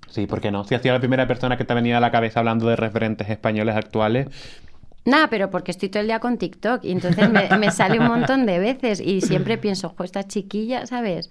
Sí, 0.10 0.26
¿por 0.28 0.41
qué 0.41 0.50
no? 0.50 0.63
Si 0.63 0.74
ha 0.74 0.80
sido 0.80 0.94
la 0.94 1.00
primera 1.00 1.28
persona 1.28 1.58
que 1.58 1.65
te 1.65 1.74
ha 1.74 1.76
venido 1.76 1.98
a 1.98 2.00
la 2.00 2.10
cabeza 2.10 2.39
hablando 2.39 2.68
de 2.68 2.76
referentes 2.76 3.30
españoles 3.30 3.76
actuales, 3.76 4.28
Nada, 5.08 5.30
pero 5.30 5.52
porque 5.52 5.70
estoy 5.70 5.89
todo 5.89 6.02
el 6.02 6.08
día 6.08 6.20
con 6.20 6.39
TikTok 6.39 6.84
y 6.84 6.91
entonces 6.91 7.30
me, 7.30 7.48
me 7.60 7.70
sale 7.70 8.00
un 8.00 8.08
montón 8.08 8.48
de 8.48 8.58
veces 8.58 9.00
y 9.00 9.22
siempre 9.22 9.60
pienso, 9.60 9.94
jo, 9.96 10.04
esta 10.04 10.24
chiquilla, 10.24 10.88
¿sabes? 10.88 11.30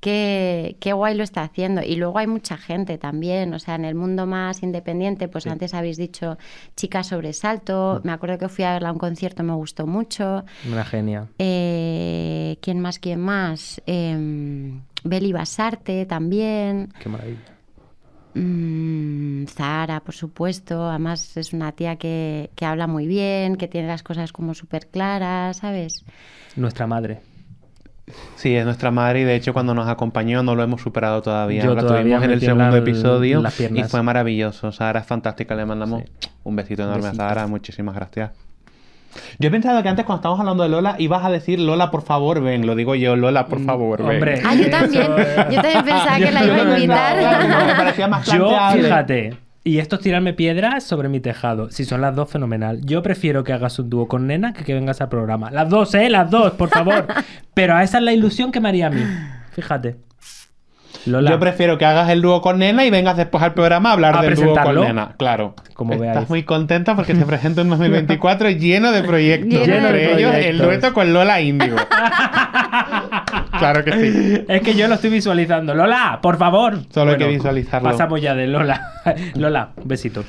Qué, 0.00 0.76
qué 0.80 0.92
guay 0.92 1.16
lo 1.16 1.24
está 1.24 1.42
haciendo. 1.42 1.82
Y 1.82 1.96
luego 1.96 2.18
hay 2.18 2.26
mucha 2.26 2.56
gente 2.56 2.98
también, 2.98 3.52
o 3.54 3.58
sea, 3.58 3.74
en 3.74 3.84
el 3.84 3.94
mundo 3.94 4.26
más 4.26 4.62
independiente, 4.62 5.28
pues 5.28 5.46
antes 5.46 5.74
habéis 5.74 5.96
dicho 5.96 6.38
Chica 6.76 7.02
Sobresalto, 7.02 8.00
me 8.04 8.12
acuerdo 8.12 8.38
que 8.38 8.48
fui 8.48 8.64
a 8.64 8.74
verla 8.74 8.90
a 8.90 8.92
un 8.92 8.98
concierto, 8.98 9.42
me 9.42 9.54
gustó 9.54 9.86
mucho. 9.86 10.44
Una 10.70 10.84
genia. 10.84 11.26
Eh, 11.38 12.58
¿Quién 12.60 12.80
más? 12.80 12.98
¿Quién 12.98 13.20
más? 13.20 13.82
Eh, 13.86 14.78
Beli 15.04 15.32
Basarte 15.32 16.06
también. 16.06 16.92
Qué 17.00 17.08
maravilla. 17.08 17.58
Mm, 18.34 19.46
Zahara, 19.46 20.00
por 20.00 20.14
supuesto. 20.14 20.88
Además 20.88 21.36
es 21.36 21.52
una 21.52 21.72
tía 21.72 21.96
que, 21.96 22.50
que 22.54 22.64
habla 22.64 22.86
muy 22.86 23.06
bien, 23.06 23.56
que 23.56 23.68
tiene 23.68 23.88
las 23.88 24.02
cosas 24.02 24.32
como 24.32 24.54
súper 24.54 24.86
claras, 24.88 25.58
¿sabes? 25.58 26.04
Nuestra 26.56 26.86
madre. 26.86 27.20
Sí, 28.36 28.54
es 28.54 28.64
nuestra 28.64 28.90
madre 28.90 29.20
y 29.20 29.24
de 29.24 29.34
hecho 29.34 29.52
cuando 29.52 29.74
nos 29.74 29.88
acompañó 29.88 30.42
no 30.42 30.54
lo 30.54 30.62
hemos 30.62 30.80
superado 30.80 31.22
todavía. 31.22 31.62
Yo 31.64 31.74
la 31.74 31.82
todavía 31.82 32.02
tuvimos 32.18 32.24
en 32.24 32.30
el 32.30 32.40
segundo 32.40 32.76
episodio 32.76 33.42
y 33.74 33.82
fue 33.84 34.02
maravilloso. 34.02 34.72
Sara 34.72 35.00
es 35.00 35.06
fantástica, 35.06 35.54
le 35.54 35.66
mandamos 35.66 36.02
Sí. 36.20 36.28
un 36.44 36.56
besito 36.56 36.82
enorme 36.82 37.02
Besito. 37.04 37.22
a 37.24 37.28
Sara, 37.28 37.46
muchísimas 37.46 37.94
gracias. 37.94 38.30
Yo 39.38 39.48
he 39.48 39.50
pensado 39.50 39.82
que 39.82 39.88
antes 39.88 40.04
cuando 40.04 40.18
estábamos 40.20 40.40
hablando 40.40 40.62
de 40.62 40.68
Lola 40.68 40.94
ibas 40.98 41.24
a 41.24 41.30
decir 41.30 41.58
Lola, 41.58 41.90
por 41.90 42.02
favor, 42.02 42.40
ven. 42.42 42.66
Lo 42.66 42.74
digo 42.74 42.94
yo, 42.94 43.16
Lola, 43.16 43.46
por 43.46 43.60
favor, 43.64 43.98
ven. 44.00 44.06
Mm, 44.06 44.10
Hombre. 44.10 44.42
Ah, 44.44 44.54
yo 44.54 44.70
también. 44.70 45.06
Yo 45.50 45.62
también 45.62 45.84
pensaba 45.84 46.16
que 46.18 46.30
la 46.30 46.44
iba 46.44 46.56
a 46.56 46.62
invitar. 46.78 47.48
No, 47.48 47.66
me 47.66 47.74
parecía 47.74 48.06
más 48.08 48.26
Yo, 48.26 48.50
fíjate, 48.74 49.36
y 49.68 49.78
esto 49.78 49.96
es 49.96 50.02
tirarme 50.02 50.32
piedras 50.32 50.82
sobre 50.84 51.08
mi 51.10 51.20
tejado. 51.20 51.70
Si 51.70 51.84
son 51.84 52.00
las 52.00 52.16
dos, 52.16 52.30
fenomenal. 52.30 52.80
Yo 52.84 53.02
prefiero 53.02 53.44
que 53.44 53.52
hagas 53.52 53.78
un 53.78 53.90
dúo 53.90 54.08
con 54.08 54.26
Nena 54.26 54.54
que 54.54 54.64
que 54.64 54.72
vengas 54.72 55.00
al 55.02 55.10
programa. 55.10 55.50
Las 55.50 55.68
dos, 55.68 55.94
¿eh? 55.94 56.08
Las 56.08 56.30
dos, 56.30 56.52
por 56.52 56.70
favor. 56.70 57.06
Pero 57.54 57.74
a 57.76 57.82
esa 57.82 57.98
es 57.98 58.04
la 58.04 58.12
ilusión 58.12 58.50
que 58.50 58.60
me 58.60 58.70
haría 58.70 58.86
a 58.86 58.90
mí. 58.90 59.02
Fíjate. 59.52 59.96
Lola, 61.04 61.30
Yo 61.30 61.38
prefiero 61.38 61.78
que 61.78 61.84
hagas 61.84 62.08
el 62.10 62.22
dúo 62.22 62.40
con 62.40 62.58
Nena 62.58 62.84
y 62.84 62.90
vengas 62.90 63.16
después 63.16 63.42
al 63.42 63.54
programa 63.54 63.90
a 63.90 63.92
hablar 63.92 64.16
A 64.16 64.22
del 64.22 64.34
dúo 64.34 64.54
con. 64.54 64.80
Nena. 64.80 65.14
Claro. 65.18 65.54
Como 65.74 65.92
Estás 65.92 66.14
veáis. 66.14 66.28
muy 66.30 66.42
contenta 66.44 66.96
porque 66.96 67.14
se 67.14 67.24
presenta 67.26 67.62
un 67.62 67.68
2024 67.68 68.50
lleno 68.58 68.90
de 68.90 69.02
proyectos. 69.02 69.66
Lleno 69.66 69.92
de 69.92 70.14
ellos 70.14 70.34
el 70.34 70.58
dueto 70.58 70.92
con 70.94 71.12
Lola 71.12 71.40
Índigo. 71.40 71.76
claro 73.58 73.84
que 73.84 73.92
sí. 73.92 74.44
Es 74.48 74.62
que 74.62 74.74
yo 74.74 74.88
lo 74.88 74.94
estoy 74.94 75.10
visualizando. 75.10 75.74
Lola, 75.74 76.18
por 76.22 76.36
favor. 76.36 76.78
Solo 76.90 77.12
hay 77.12 77.18
que 77.18 77.28
visualizarlo. 77.28 77.90
Pasamos 77.90 78.20
ya 78.20 78.34
de 78.34 78.46
Lola. 78.46 78.92
Lola, 79.34 79.72
un 79.76 79.88
besito. 79.88 80.24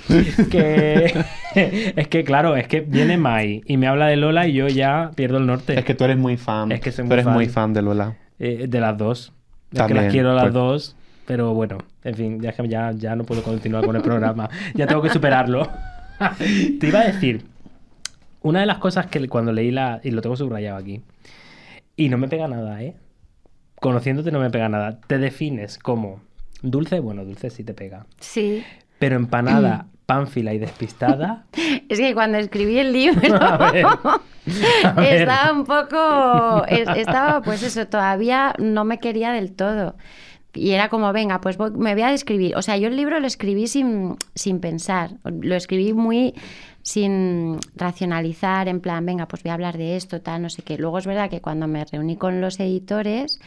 Que... 0.52 1.14
es 1.96 2.08
que, 2.08 2.24
claro, 2.24 2.56
es 2.56 2.68
que 2.68 2.82
viene 2.82 3.18
Mai 3.18 3.62
y 3.66 3.78
me 3.78 3.88
habla 3.88 4.08
de 4.08 4.18
Lola 4.18 4.48
y 4.48 4.54
yo 4.54 4.68
ya 4.68 5.12
pierdo 5.16 5.38
el 5.38 5.46
norte. 5.46 5.78
Es 5.78 5.86
que 5.86 5.96
tú 5.96 6.04
eres 6.04 6.18
muy 6.18 6.38
fan. 6.38 6.72
Es 6.72 6.82
que 6.82 6.92
soy 6.92 7.04
tú 7.04 7.08
muy 7.08 7.14
eres 7.14 7.26
fan. 7.26 7.34
muy 7.34 7.48
fan 7.48 7.74
de 7.74 7.82
Lola. 7.82 8.16
Eh, 8.40 8.66
de 8.68 8.80
las 8.80 8.98
dos. 8.98 9.34
Es 9.72 9.82
que 9.84 9.94
las 9.94 10.12
quiero 10.12 10.34
las 10.34 10.44
pues. 10.44 10.54
dos. 10.54 10.96
Pero 11.26 11.54
bueno, 11.54 11.78
en 12.04 12.16
fin, 12.16 12.42
ya, 12.42 12.56
ya, 12.64 12.92
ya 12.92 13.16
no 13.16 13.24
puedo 13.24 13.44
continuar 13.44 13.86
con 13.86 13.96
el 13.96 14.02
programa. 14.02 14.50
Ya 14.74 14.88
tengo 14.88 15.02
que 15.02 15.12
superarlo. 15.12 15.70
Te 16.80 16.88
iba 16.88 17.02
a 17.02 17.06
decir, 17.06 17.46
una 18.42 18.62
de 18.62 18.66
las 18.66 18.80
cosas 18.80 19.08
que 19.08 19.28
cuando 19.28 19.52
leí 19.52 19.72
la... 19.72 20.00
Y 20.04 20.12
lo 20.12 20.22
tengo 20.22 20.36
subrayado 20.36 20.78
aquí. 20.78 21.02
Y 21.96 22.10
no 22.10 22.18
me 22.18 22.28
pega 22.28 22.48
nada, 22.48 22.82
¿eh? 22.82 22.96
Conociéndote 23.82 24.32
no 24.32 24.40
me 24.40 24.50
pega 24.50 24.70
nada. 24.70 25.00
Te 25.08 25.18
defines 25.18 25.78
como 25.78 26.22
dulce, 26.62 27.00
bueno, 27.00 27.24
dulce 27.26 27.50
sí 27.50 27.64
te 27.64 27.74
pega. 27.74 28.06
Sí. 28.20 28.64
Pero 29.00 29.16
empanada, 29.16 29.86
pánfila 30.06 30.54
y 30.54 30.60
despistada. 30.60 31.46
Es 31.90 31.98
que 32.00 32.14
cuando 32.14 32.38
escribí 32.38 32.78
el 32.78 32.92
libro 32.94 33.36
A 33.42 33.72
ver, 33.72 33.86
a 34.86 34.92
ver. 34.94 35.14
estaba 35.22 35.52
un 35.54 35.64
poco, 35.66 36.66
es- 36.68 36.88
estaba 36.98 37.42
pues 37.42 37.64
eso, 37.64 37.88
todavía 37.88 38.54
no 38.60 38.84
me 38.86 39.00
quería 39.00 39.32
del 39.32 39.52
todo. 39.54 39.96
Y 40.54 40.72
era 40.72 40.90
como, 40.90 41.12
venga, 41.14 41.42
pues 41.42 41.58
voy- 41.58 41.72
me 41.72 41.94
voy 41.94 42.04
a 42.04 42.10
describir. 42.12 42.56
O 42.56 42.62
sea, 42.62 42.78
yo 42.78 42.88
el 42.90 42.96
libro 42.96 43.20
lo 43.20 43.28
escribí 43.28 43.68
sin, 43.68 44.18
sin 44.36 44.60
pensar, 44.60 45.12
lo 45.24 45.56
escribí 45.56 45.94
muy 45.94 46.34
sin 46.90 47.60
racionalizar, 47.76 48.68
en 48.68 48.80
plan, 48.80 49.06
venga, 49.06 49.28
pues 49.28 49.44
voy 49.44 49.52
a 49.52 49.54
hablar 49.54 49.78
de 49.78 49.96
esto, 49.96 50.22
tal, 50.22 50.42
no 50.42 50.50
sé 50.50 50.64
qué. 50.64 50.76
Luego 50.80 50.98
es 50.98 51.06
verdad 51.06 51.30
que 51.30 51.40
cuando 51.40 51.68
me 51.68 51.86
reuní 51.86 52.18
con 52.18 52.42
los 52.42 52.60
editores, 52.60 53.40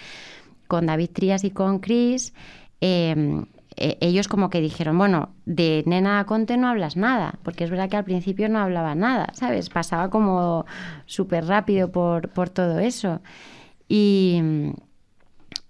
con 0.68 0.86
David 0.86 1.10
Trías 1.12 1.42
y 1.42 1.50
con 1.50 1.80
Chris, 1.80 2.34
eh, 2.80 3.44
eh, 3.76 3.98
ellos 4.00 4.28
como 4.28 4.48
que 4.48 4.60
dijeron, 4.60 4.96
bueno, 4.96 5.30
de 5.44 5.82
Nena 5.86 6.24
Conte 6.24 6.56
no 6.56 6.68
hablas 6.68 6.96
nada, 6.96 7.40
porque 7.42 7.64
es 7.64 7.70
verdad 7.70 7.88
que 7.88 7.96
al 7.96 8.04
principio 8.04 8.48
no 8.48 8.60
hablaba 8.60 8.94
nada, 8.94 9.30
¿sabes? 9.32 9.70
Pasaba 9.70 10.08
como 10.08 10.64
súper 11.06 11.46
rápido 11.46 11.90
por, 11.90 12.28
por 12.28 12.48
todo 12.48 12.78
eso. 12.78 13.22
Y, 13.88 14.40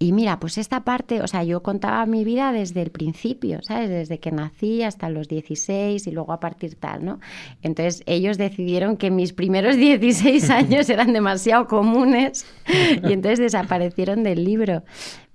y 0.02 0.10
mira, 0.10 0.40
pues 0.40 0.58
esta 0.58 0.82
parte, 0.82 1.22
o 1.22 1.28
sea, 1.28 1.44
yo 1.44 1.62
contaba 1.62 2.04
mi 2.06 2.24
vida 2.24 2.50
desde 2.50 2.82
el 2.82 2.90
principio, 2.90 3.60
¿sabes? 3.62 3.88
Desde 3.88 4.18
que 4.18 4.32
nací 4.32 4.82
hasta 4.82 5.08
los 5.08 5.28
16 5.28 6.04
y 6.08 6.10
luego 6.10 6.32
a 6.32 6.40
partir 6.40 6.74
tal, 6.74 7.04
¿no? 7.04 7.20
Entonces 7.62 8.02
ellos 8.06 8.36
decidieron 8.36 8.96
que 8.96 9.12
mis 9.12 9.32
primeros 9.32 9.76
16 9.82 10.50
años 10.50 10.90
eran 10.90 11.12
demasiado 11.12 11.68
comunes 11.68 12.44
y 12.66 13.12
entonces 13.12 13.38
desaparecieron 13.38 14.24
del 14.24 14.44
libro. 14.44 14.82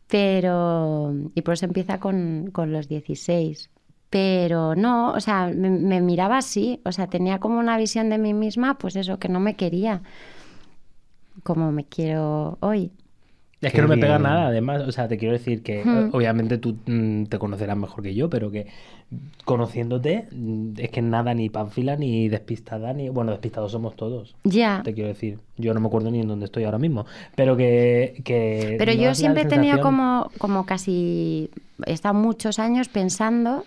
Pero, 0.07 1.15
y 1.33 1.41
por 1.43 1.53
eso 1.53 1.65
empieza 1.65 2.01
con, 2.01 2.49
con 2.51 2.73
los 2.73 2.89
16. 2.89 3.69
Pero 4.09 4.75
no, 4.75 5.13
o 5.13 5.21
sea, 5.21 5.47
me, 5.47 5.69
me 5.69 6.01
miraba 6.01 6.39
así, 6.39 6.81
o 6.83 6.91
sea, 6.91 7.07
tenía 7.07 7.39
como 7.39 7.57
una 7.59 7.77
visión 7.77 8.09
de 8.09 8.17
mí 8.17 8.33
misma, 8.33 8.77
pues 8.77 8.97
eso, 8.97 9.17
que 9.17 9.29
no 9.29 9.39
me 9.39 9.55
quería 9.55 10.01
como 11.43 11.71
me 11.71 11.85
quiero 11.85 12.57
hoy. 12.59 12.91
Es 13.59 13.71
Qué 13.71 13.77
que 13.77 13.81
no 13.81 13.87
me 13.87 13.97
pega 13.97 14.17
bien. 14.19 14.23
nada, 14.23 14.47
además, 14.47 14.83
o 14.87 14.91
sea, 14.91 15.07
te 15.07 15.17
quiero 15.17 15.33
decir 15.33 15.63
que 15.63 15.83
Hmm. 15.83 16.09
obviamente 16.13 16.57
tú 16.59 16.77
mm, 16.85 17.23
te 17.25 17.39
conocerás 17.39 17.75
mejor 17.75 18.03
que 18.03 18.13
yo, 18.13 18.29
pero 18.29 18.51
que 18.51 18.67
conociéndote 19.45 20.27
mm, 20.31 20.73
es 20.77 20.89
que 20.89 21.01
nada 21.01 21.33
ni 21.33 21.49
panfila 21.49 21.95
ni 21.95 22.27
despistada 22.29 22.93
ni 22.93 23.09
bueno, 23.09 23.31
despistados 23.31 23.71
somos 23.71 23.95
todos. 23.95 24.35
Ya. 24.43 24.81
Te 24.83 24.93
quiero 24.93 25.07
decir, 25.09 25.39
yo 25.57 25.73
no 25.73 25.79
me 25.79 25.87
acuerdo 25.87 26.11
ni 26.11 26.19
en 26.19 26.27
dónde 26.27 26.45
estoy 26.45 26.65
ahora 26.65 26.77
mismo, 26.77 27.05
pero 27.35 27.55
que, 27.57 28.21
que 28.23 28.75
Pero 28.77 28.93
no 28.93 29.01
yo 29.01 29.15
siempre 29.15 29.43
he 29.43 29.45
tenido 29.47 29.81
como, 29.81 30.29
como 30.37 30.65
casi, 30.65 31.49
he 31.85 31.93
estado 31.93 32.13
muchos 32.15 32.59
años 32.59 32.89
pensando, 32.89 33.63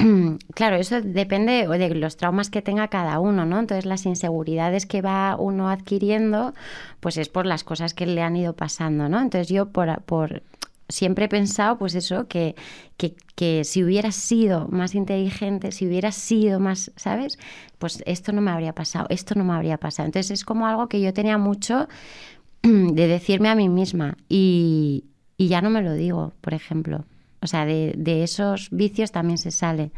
claro, 0.54 0.76
eso 0.76 1.00
depende 1.00 1.66
de 1.66 1.94
los 1.94 2.16
traumas 2.16 2.50
que 2.50 2.62
tenga 2.62 2.88
cada 2.88 3.20
uno, 3.20 3.44
¿no? 3.44 3.58
Entonces 3.58 3.84
las 3.84 4.06
inseguridades 4.06 4.86
que 4.86 5.02
va 5.02 5.36
uno 5.38 5.68
adquiriendo, 5.68 6.54
pues 7.00 7.16
es 7.16 7.28
por 7.28 7.46
las 7.46 7.64
cosas 7.64 7.94
que 7.94 8.06
le 8.06 8.22
han 8.22 8.36
ido 8.36 8.54
pasando, 8.54 9.08
¿no? 9.08 9.20
Entonces 9.20 9.48
yo 9.48 9.70
por, 9.70 10.42
siempre 10.88 11.26
he 11.26 11.28
pensado, 11.28 11.78
pues 11.78 11.94
eso, 11.94 12.28
que, 12.28 12.54
que, 12.96 13.14
que 13.34 13.64
si 13.64 13.84
hubiera 13.84 14.12
sido 14.12 14.68
más 14.68 14.94
inteligente, 14.94 15.72
si 15.72 15.86
hubiera 15.86 16.12
sido 16.12 16.60
más, 16.60 16.92
¿sabes? 16.96 17.38
Pues 17.78 18.02
esto 18.06 18.32
no 18.32 18.40
me 18.40 18.50
habría 18.50 18.74
pasado, 18.74 19.06
esto 19.10 19.34
no 19.34 19.44
me 19.44 19.52
habría 19.54 19.78
pasado. 19.78 20.06
Entonces 20.06 20.30
es 20.30 20.44
como 20.44 20.66
algo 20.66 20.88
que 20.88 21.00
yo 21.00 21.12
tenía 21.12 21.36
mucho 21.38 21.88
de 22.62 23.06
decirme 23.06 23.48
a 23.50 23.54
mí 23.54 23.68
misma 23.68 24.16
y 24.28 25.04
ya 25.38 25.60
no 25.62 25.70
me 25.70 25.82
lo 25.82 25.94
digo, 25.94 26.32
por 26.40 26.54
ejemplo. 26.54 27.04
O 27.42 27.46
sea, 27.46 27.64
de, 27.64 27.94
de 27.96 28.22
esos 28.22 28.68
vicios 28.70 29.12
también 29.12 29.38
se 29.38 29.50
sale. 29.50 29.90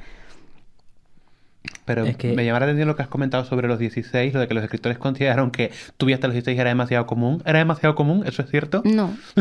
Pero 1.84 2.05
Es 2.05 2.16
que- 2.16 2.32
me 2.32 2.45
llama 2.45 2.59
la 2.61 2.66
atención 2.66 2.88
lo 2.88 2.97
que 2.97 3.03
has 3.03 3.09
comentado 3.09 3.45
sobre 3.45 3.66
los 3.68 3.78
16, 3.78 4.34
lo 4.34 4.40
de 4.40 4.49
que 4.49 4.55
los 4.55 4.62
escritores 4.64 4.99
consideraron 4.99 5.51
que 5.51 5.70
tu 5.97 6.07
vida 6.07 6.14
hasta 6.16 6.26
los 6.28 6.34
16 6.34 6.59
era 6.59 6.68
demasiado 6.70 7.07
común. 7.07 7.43
¿Era 7.45 7.59
demasiado 7.61 7.95
común? 7.95 8.24
¿Eso 8.26 8.43
es 8.43 8.51
cierto? 8.51 8.82
No, 8.84 9.16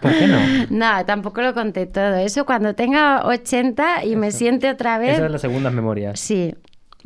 ¿Por 0.00 0.12
qué 0.12 0.26
no? 0.26 0.38
nada, 0.70 1.04
tampoco 1.04 1.40
lo 1.42 1.54
conté 1.54 1.86
todo. 1.86 2.16
Eso 2.16 2.44
cuando 2.46 2.74
tenga 2.74 3.26
80 3.26 4.04
y 4.04 4.16
me 4.16 4.30
siente 4.32 4.70
otra 4.70 4.98
vez, 4.98 5.10
Esas 5.10 5.22
son 5.24 5.32
las 5.32 5.40
segundas 5.40 5.72
memorias. 5.72 6.18
Sí, 6.20 6.54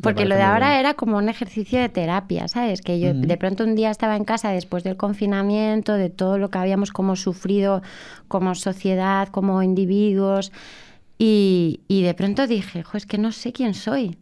porque 0.01 0.25
lo 0.25 0.35
de 0.35 0.41
ahora 0.41 0.79
era 0.79 0.93
como 0.93 1.17
un 1.17 1.29
ejercicio 1.29 1.79
de 1.79 1.89
terapia, 1.89 2.47
¿sabes? 2.47 2.81
Que 2.81 2.99
yo 2.99 3.13
de 3.13 3.37
pronto 3.37 3.63
un 3.63 3.75
día 3.75 3.91
estaba 3.91 4.15
en 4.15 4.25
casa 4.25 4.49
después 4.51 4.83
del 4.83 4.97
confinamiento, 4.97 5.93
de 5.93 6.09
todo 6.09 6.37
lo 6.37 6.49
que 6.49 6.57
habíamos 6.57 6.91
como 6.91 7.15
sufrido 7.15 7.81
como 8.27 8.55
sociedad, 8.55 9.29
como 9.29 9.63
individuos, 9.63 10.51
y, 11.17 11.81
y 11.87 12.01
de 12.03 12.13
pronto 12.13 12.47
dije, 12.47 12.83
jo, 12.83 12.97
es 12.97 13.05
que 13.05 13.17
no 13.17 13.31
sé 13.31 13.53
quién 13.53 13.73
soy. 13.73 14.17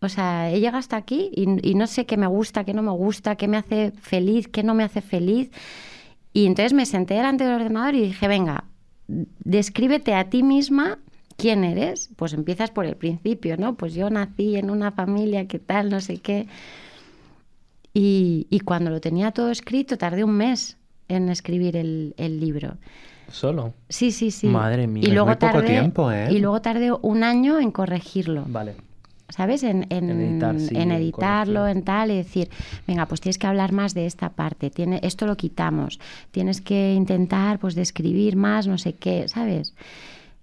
O 0.00 0.08
sea, 0.08 0.50
he 0.50 0.60
llegado 0.60 0.78
hasta 0.78 0.96
aquí 0.96 1.30
y, 1.34 1.68
y 1.68 1.74
no 1.74 1.86
sé 1.86 2.06
qué 2.06 2.16
me 2.16 2.26
gusta, 2.26 2.64
qué 2.64 2.74
no 2.74 2.82
me 2.82 2.92
gusta, 2.92 3.36
qué 3.36 3.48
me 3.48 3.56
hace 3.56 3.92
feliz, 4.00 4.46
qué 4.46 4.62
no 4.62 4.74
me 4.74 4.84
hace 4.84 5.00
feliz. 5.00 5.50
Y 6.32 6.46
entonces 6.46 6.72
me 6.74 6.86
senté 6.86 7.14
delante 7.14 7.44
del 7.44 7.54
ordenador 7.54 7.94
y 7.94 8.02
dije, 8.02 8.28
venga, 8.28 8.64
descríbete 9.08 10.14
a 10.14 10.28
ti 10.28 10.42
misma 10.42 10.98
quién 11.36 11.64
eres. 11.64 12.10
Pues 12.16 12.32
empiezas 12.32 12.70
por 12.70 12.86
el 12.86 12.96
principio, 12.96 13.56
¿no? 13.56 13.74
Pues 13.76 13.94
yo 13.94 14.10
nací 14.10 14.56
en 14.56 14.70
una 14.70 14.92
familia 14.92 15.46
que 15.46 15.58
tal, 15.58 15.90
no 15.90 16.00
sé 16.00 16.18
qué. 16.18 16.46
Y, 17.94 18.46
y 18.50 18.60
cuando 18.60 18.90
lo 18.90 19.00
tenía 19.00 19.30
todo 19.30 19.50
escrito, 19.50 19.96
tardé 19.96 20.24
un 20.24 20.32
mes 20.32 20.76
en 21.08 21.28
escribir 21.28 21.76
el, 21.76 22.14
el 22.16 22.40
libro. 22.40 22.76
Solo. 23.30 23.74
Sí, 23.88 24.12
sí, 24.12 24.30
sí. 24.30 24.46
Madre 24.46 24.86
mía. 24.86 25.04
Y 25.08 25.12
luego 25.12 25.26
muy 25.26 25.36
poco 25.36 25.52
tardé, 25.52 25.68
tiempo, 25.68 26.12
¿eh? 26.12 26.28
Y 26.30 26.38
luego 26.38 26.60
tardé 26.60 26.92
un 26.92 27.24
año 27.24 27.58
en 27.58 27.70
corregirlo. 27.70 28.44
Vale. 28.46 28.74
¿sabes? 29.28 29.62
En, 29.62 29.86
en, 29.90 30.10
En 30.10 30.20
editar, 30.20 30.60
sí, 30.60 30.74
en 30.76 30.92
editarlo, 30.92 31.66
en 31.66 31.82
tal, 31.82 32.10
y 32.10 32.16
decir, 32.16 32.48
venga, 32.86 33.06
pues 33.06 33.20
tienes 33.20 33.38
que 33.38 33.46
hablar 33.46 33.72
más 33.72 33.94
de 33.94 34.06
esta 34.06 34.30
parte, 34.30 34.70
tiene, 34.70 35.00
esto 35.02 35.26
lo 35.26 35.36
quitamos, 35.36 35.98
tienes 36.30 36.60
que 36.60 36.94
intentar 36.94 37.58
pues 37.58 37.74
describir 37.74 38.36
más, 38.36 38.66
no 38.66 38.78
sé 38.78 38.94
qué, 38.94 39.28
¿sabes? 39.28 39.74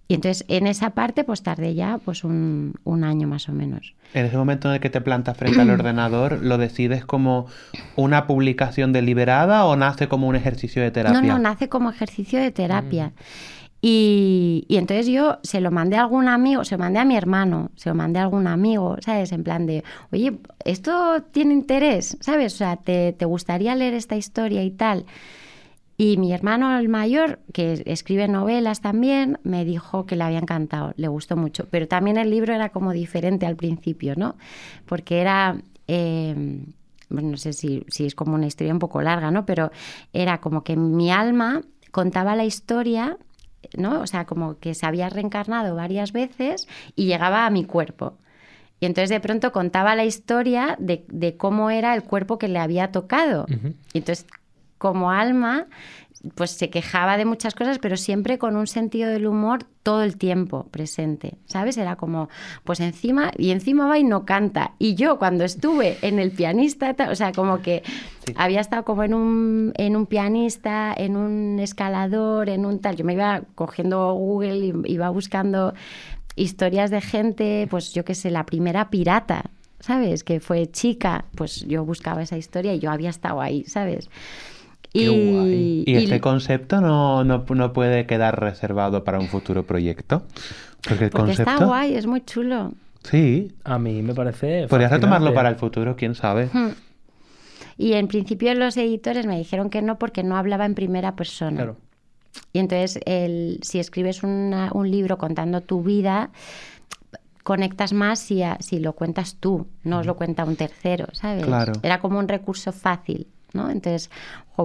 Y 0.08 0.16
entonces 0.16 0.46
en 0.50 0.68
esa 0.68 0.92
parte 0.92 1.24
pues 1.24 1.44
tardé 1.44 1.76
ya 1.76 1.98
pues 2.04 2.24
un, 2.24 2.76
un 2.84 3.04
año 3.04 3.28
más 3.28 3.48
o 3.48 3.54
menos. 3.54 3.96
En 4.14 4.26
ese 4.26 4.38
momento 4.38 4.68
en 4.68 4.76
el 4.76 4.80
que 4.80 4.90
te 4.90 5.02
plantas 5.02 5.38
frente 5.38 5.62
al 5.62 5.70
ordenador, 5.70 6.40
¿lo 6.44 6.58
decides 6.58 7.06
como 7.06 7.48
una 7.96 8.28
publicación 8.28 8.92
deliberada 8.92 9.66
o 9.66 9.76
nace 9.76 10.08
como 10.08 10.28
un 10.28 10.36
ejercicio 10.36 10.82
de 10.82 10.92
terapia? 10.92 11.22
No, 11.22 11.28
no, 11.28 11.40
nace 11.40 11.70
como 11.70 11.90
ejercicio 11.90 12.40
de 12.40 12.52
terapia. 12.52 13.14
Y, 13.86 14.66
y 14.70 14.78
entonces 14.78 15.08
yo 15.08 15.40
se 15.44 15.60
lo 15.60 15.70
mandé 15.70 15.98
a 15.98 16.02
algún 16.02 16.30
amigo, 16.30 16.64
se 16.64 16.76
lo 16.76 16.80
mandé 16.80 17.00
a 17.00 17.06
mi 17.06 17.18
hermano, 17.18 17.70
se 17.76 17.90
lo 17.90 17.96
mandé 17.96 18.20
a 18.20 18.24
algún 18.24 18.48
amigo, 18.48 18.96
¿sabes? 19.02 19.34
En 19.34 19.44
plan 19.44 19.66
de, 19.66 19.84
oye, 20.12 20.40
¿esto 20.64 21.22
tiene 21.32 21.54
interés? 21.54 22.18
¿Sabes? 22.22 22.54
O 22.54 22.58
sea, 22.58 22.78
¿te, 22.78 23.12
te 23.12 23.26
gustaría 23.26 23.76
leer 23.76 23.94
esta 23.94 24.16
historia 24.16 24.64
y 24.64 24.72
tal? 24.72 25.06
Y 25.98 26.18
mi 26.18 26.34
hermano 26.34 26.78
el 26.78 26.90
mayor, 26.90 27.40
que 27.54 27.84
escribe 27.86 28.28
novelas 28.28 28.82
también, 28.82 29.40
me 29.44 29.64
dijo 29.64 30.06
que 30.06 30.16
le 30.16 30.24
había 30.24 30.40
encantado, 30.40 30.94
le 30.98 31.08
gustó 31.08 31.36
mucho. 31.36 31.68
Pero 31.70 31.88
también 31.88 32.18
el 32.18 32.30
libro 32.30 32.54
era 32.54 32.70
como 32.70 32.92
diferente 32.94 33.46
al 33.46 33.56
principio, 33.56 34.16
¿no? 34.16 34.36
Porque 34.86 35.22
era... 35.22 35.58
eh, 35.88 36.66
no 37.10 37.38
sé 37.38 37.54
si, 37.54 37.86
si 37.90 38.06
es 38.08 38.16
como 38.16 38.34
una 38.34 38.48
historia 38.48 38.74
un 38.74 38.80
poco 38.80 39.00
larga, 39.04 39.30
¿no? 39.30 39.46
Pero 39.46 39.72
era 40.14 40.40
como 40.40 40.64
que 40.64 40.76
mi 40.76 41.12
alma 41.12 41.62
contaba 41.92 42.36
la 42.36 42.44
historia, 42.44 43.18
¿no? 43.78 44.02
O 44.02 44.08
sea, 44.08 44.26
como 44.26 44.58
que 44.58 44.74
se 44.74 44.88
había 44.88 45.10
reencarnado 45.10 45.76
varias 45.76 46.12
veces 46.12 46.68
y 46.96 47.06
llegaba 47.06 47.46
a 47.46 47.52
mi 47.52 47.66
cuerpo. 47.66 48.18
Y 48.80 48.88
entonces 48.88 49.12
de 49.12 49.20
pronto 49.20 49.52
contaba 49.52 49.96
la 49.96 50.06
historia 50.06 50.76
de, 50.80 51.06
de 51.08 51.38
cómo 51.38 51.70
era 51.70 51.94
el 51.94 52.02
cuerpo 52.02 52.40
que 52.40 52.48
le 52.48 52.58
había 52.58 52.92
tocado. 52.92 53.46
Y 53.94 54.00
entonces, 54.00 54.26
como 54.84 55.12
alma, 55.12 55.66
pues 56.36 56.52
se 56.52 56.70
quejaba 56.70 57.18
de 57.18 57.24
muchas 57.26 57.54
cosas, 57.56 57.80
pero 57.80 57.96
siempre 57.98 58.38
con 58.38 58.56
un 58.58 58.68
sentido 58.68 59.10
del 59.10 59.26
humor 59.28 59.66
todo 59.82 60.04
el 60.04 60.16
tiempo 60.18 60.68
presente, 60.72 61.36
¿sabes? 61.46 61.78
Era 61.78 61.96
como, 61.96 62.28
pues 62.64 62.80
encima, 62.80 63.32
y 63.38 63.52
encima 63.52 63.88
va 63.88 63.98
y 63.98 64.04
no 64.04 64.26
canta. 64.26 64.72
Y 64.80 64.96
yo 64.96 65.18
cuando 65.20 65.44
estuve 65.44 65.98
en 66.02 66.20
el 66.20 66.32
pianista, 66.32 66.94
ta- 66.94 67.10
o 67.12 67.16
sea, 67.16 67.32
como 67.34 67.62
que 67.62 67.84
había 68.36 68.62
estado 68.62 68.84
como 68.86 69.04
en 69.04 69.14
un, 69.14 69.74
en 69.78 69.96
un 69.96 70.06
pianista, 70.06 70.94
en 70.96 71.18
un 71.18 71.60
escalador, 71.60 72.48
en 72.50 72.66
un 72.66 72.80
tal, 72.80 72.96
yo 72.96 73.04
me 73.06 73.14
iba 73.14 73.42
cogiendo 73.56 74.14
Google 74.14 74.58
y 74.58 74.74
iba 74.94 75.10
buscando 75.10 75.74
historias 76.36 76.90
de 76.90 77.02
gente, 77.02 77.68
pues 77.70 77.94
yo 77.94 78.04
qué 78.06 78.16
sé, 78.16 78.32
la 78.32 78.46
primera 78.46 78.90
pirata, 78.90 79.52
¿sabes? 79.82 80.24
Que 80.24 80.40
fue 80.40 80.72
chica, 80.72 81.26
pues 81.36 81.66
yo 81.68 81.84
buscaba 81.84 82.22
esa 82.22 82.38
historia 82.38 82.74
y 82.74 82.80
yo 82.80 82.90
había 82.92 83.10
estado 83.10 83.42
ahí, 83.42 83.66
¿sabes? 83.66 84.10
Qué 84.94 85.10
guay. 85.10 85.84
Y 85.88 85.92
y- 85.92 85.96
este 86.04 86.20
concepto 86.22 86.80
no, 86.82 87.24
no, 87.24 87.44
no 87.50 87.74
puede 87.74 88.06
quedar 88.06 88.40
reservado 88.40 89.04
para 89.04 89.20
un 89.20 89.28
futuro 89.28 89.64
proyecto. 89.66 90.24
Porque 90.88 91.06
el 91.06 91.10
porque 91.10 91.28
concepto. 91.28 91.52
está 91.52 91.66
guay, 91.66 91.96
es 91.96 92.06
muy 92.06 92.22
chulo. 92.22 92.74
Sí. 93.04 93.52
A 93.64 93.80
mí 93.80 94.02
me 94.02 94.14
parece. 94.14 94.68
Podrías 94.68 94.92
retomarlo 94.92 95.34
para 95.34 95.50
el 95.50 95.56
futuro, 95.56 95.96
quién 95.96 96.16
sabe. 96.16 96.50
Hmm. 96.54 96.70
Y 97.78 97.94
en 97.94 98.08
principio 98.08 98.54
los 98.54 98.78
editores 98.78 99.26
me 99.26 99.38
dijeron 99.38 99.70
que 99.70 99.82
no 99.82 99.98
porque 99.98 100.24
no 100.24 100.38
hablaba 100.38 100.66
en 100.66 100.76
primera 100.76 101.16
persona. 101.16 101.58
Claro. 101.58 101.78
Y 102.52 102.60
entonces, 102.60 103.00
el, 103.06 103.60
si 103.64 103.80
escribes 103.80 104.24
una- 104.24 104.70
un 104.74 104.90
libro 104.92 105.18
contando 105.18 105.62
tu 105.62 105.82
vida, 105.84 106.30
conectas 107.44 107.94
más 107.94 108.20
si, 108.20 108.42
a- 108.44 108.58
si 108.60 108.80
lo 108.80 108.94
cuentas 108.94 109.36
tú, 109.40 109.68
no 109.84 110.00
os 110.00 110.06
lo 110.06 110.16
cuenta 110.16 110.44
un 110.46 110.56
tercero, 110.56 111.08
¿sabes? 111.14 111.46
Claro. 111.46 111.74
Era 111.84 112.00
como 112.00 112.20
un 112.20 112.28
recurso 112.28 112.72
fácil, 112.72 113.28
¿no? 113.54 113.70
Entonces, 113.70 114.10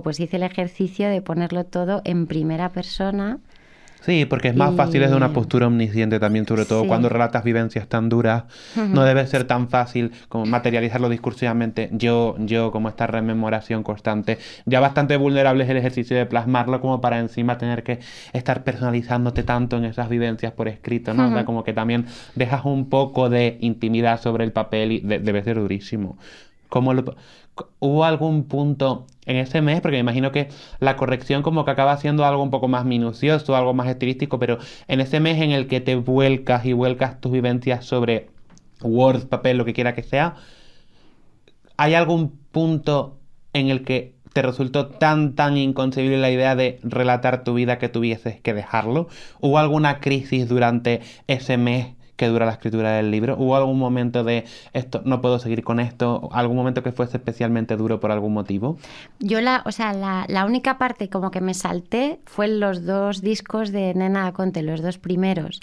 pues 0.02 0.18
hice 0.20 0.36
el 0.36 0.42
ejercicio 0.42 1.08
de 1.08 1.22
ponerlo 1.22 1.64
todo 1.64 2.02
en 2.04 2.26
primera 2.26 2.70
persona. 2.70 3.38
Sí, 4.00 4.26
porque 4.26 4.46
es 4.48 4.54
más 4.54 4.76
fácil 4.76 5.00
desde 5.00 5.16
una 5.16 5.32
postura 5.32 5.66
omnisciente 5.66 6.20
también, 6.20 6.46
sobre 6.46 6.64
todo 6.66 6.82
Sí. 6.82 6.86
cuando 6.88 7.08
relatas 7.08 7.42
vivencias 7.42 7.88
tan 7.88 8.08
duras. 8.08 8.44
No 8.76 9.02
debe 9.02 9.26
ser 9.26 9.42
tan 9.42 9.68
fácil 9.68 10.12
como 10.28 10.46
materializarlo 10.46 11.08
discursivamente. 11.08 11.90
Yo, 11.92 12.36
yo, 12.38 12.70
como 12.70 12.88
esta 12.88 13.08
rememoración 13.08 13.82
constante, 13.82 14.38
ya 14.66 14.78
bastante 14.78 15.16
vulnerable 15.16 15.64
es 15.64 15.70
el 15.70 15.78
ejercicio 15.78 16.16
de 16.16 16.26
plasmarlo 16.26 16.80
como 16.80 17.00
para 17.00 17.18
encima 17.18 17.58
tener 17.58 17.82
que 17.82 17.98
estar 18.32 18.62
personalizándote 18.62 19.42
tanto 19.42 19.76
en 19.78 19.84
esas 19.84 20.08
vivencias 20.08 20.52
por 20.52 20.68
escrito, 20.68 21.12
¿no? 21.12 21.26
O 21.26 21.32
sea, 21.32 21.44
como 21.44 21.64
que 21.64 21.72
también 21.72 22.06
dejas 22.36 22.64
un 22.66 22.88
poco 22.88 23.28
de 23.28 23.58
intimidad 23.60 24.20
sobre 24.22 24.44
el 24.44 24.52
papel 24.52 24.92
y 24.92 25.00
de- 25.00 25.18
debe 25.18 25.42
ser 25.42 25.56
durísimo. 25.58 26.18
¿Cómo 26.68 26.94
lo- 26.94 27.16
¿Hubo 27.78 28.04
algún 28.04 28.44
punto 28.44 29.06
en 29.26 29.36
ese 29.36 29.60
mes? 29.60 29.80
Porque 29.80 29.96
me 29.96 30.00
imagino 30.00 30.32
que 30.32 30.48
la 30.80 30.96
corrección 30.96 31.42
como 31.42 31.64
que 31.64 31.70
acaba 31.70 31.96
siendo 31.96 32.24
algo 32.24 32.42
un 32.42 32.50
poco 32.50 32.68
más 32.68 32.84
minucioso, 32.84 33.56
algo 33.56 33.74
más 33.74 33.88
estilístico, 33.88 34.38
pero 34.38 34.58
en 34.88 35.00
ese 35.00 35.20
mes 35.20 35.40
en 35.40 35.50
el 35.50 35.66
que 35.66 35.80
te 35.80 35.94
vuelcas 35.96 36.64
y 36.66 36.72
vuelcas 36.72 37.20
tus 37.20 37.32
vivencias 37.32 37.84
sobre 37.84 38.30
Word, 38.82 39.28
papel, 39.28 39.58
lo 39.58 39.64
que 39.64 39.74
quiera 39.74 39.94
que 39.94 40.02
sea, 40.02 40.36
¿hay 41.76 41.94
algún 41.94 42.38
punto 42.50 43.18
en 43.52 43.68
el 43.68 43.84
que 43.84 44.14
te 44.32 44.42
resultó 44.42 44.88
tan, 44.88 45.34
tan 45.34 45.56
inconcebible 45.56 46.18
la 46.18 46.30
idea 46.30 46.54
de 46.54 46.78
relatar 46.82 47.44
tu 47.44 47.54
vida 47.54 47.78
que 47.78 47.88
tuvieses 47.88 48.40
que 48.40 48.54
dejarlo? 48.54 49.08
¿Hubo 49.40 49.58
alguna 49.58 50.00
crisis 50.00 50.48
durante 50.48 51.00
ese 51.26 51.56
mes 51.56 51.97
que 52.18 52.26
dura 52.26 52.44
la 52.44 52.52
escritura 52.52 52.92
del 52.92 53.10
libro? 53.10 53.36
¿Hubo 53.38 53.56
algún 53.56 53.78
momento 53.78 54.24
de 54.24 54.44
esto, 54.72 55.00
no 55.04 55.22
puedo 55.22 55.38
seguir 55.38 55.62
con 55.62 55.78
esto? 55.78 56.28
¿Algún 56.32 56.56
momento 56.56 56.82
que 56.82 56.90
fuese 56.90 57.16
especialmente 57.16 57.76
duro 57.76 58.00
por 58.00 58.10
algún 58.10 58.34
motivo? 58.34 58.76
Yo 59.20 59.40
la, 59.40 59.62
o 59.64 59.72
sea, 59.72 59.92
la, 59.92 60.26
la 60.28 60.44
única 60.44 60.76
parte 60.78 61.08
como 61.08 61.30
que 61.30 61.40
me 61.40 61.54
salté 61.54 62.18
fue 62.26 62.48
los 62.48 62.84
dos 62.84 63.22
discos 63.22 63.70
de 63.70 63.94
Nena 63.94 64.32
Conte, 64.32 64.62
los 64.62 64.82
dos 64.82 64.98
primeros. 64.98 65.60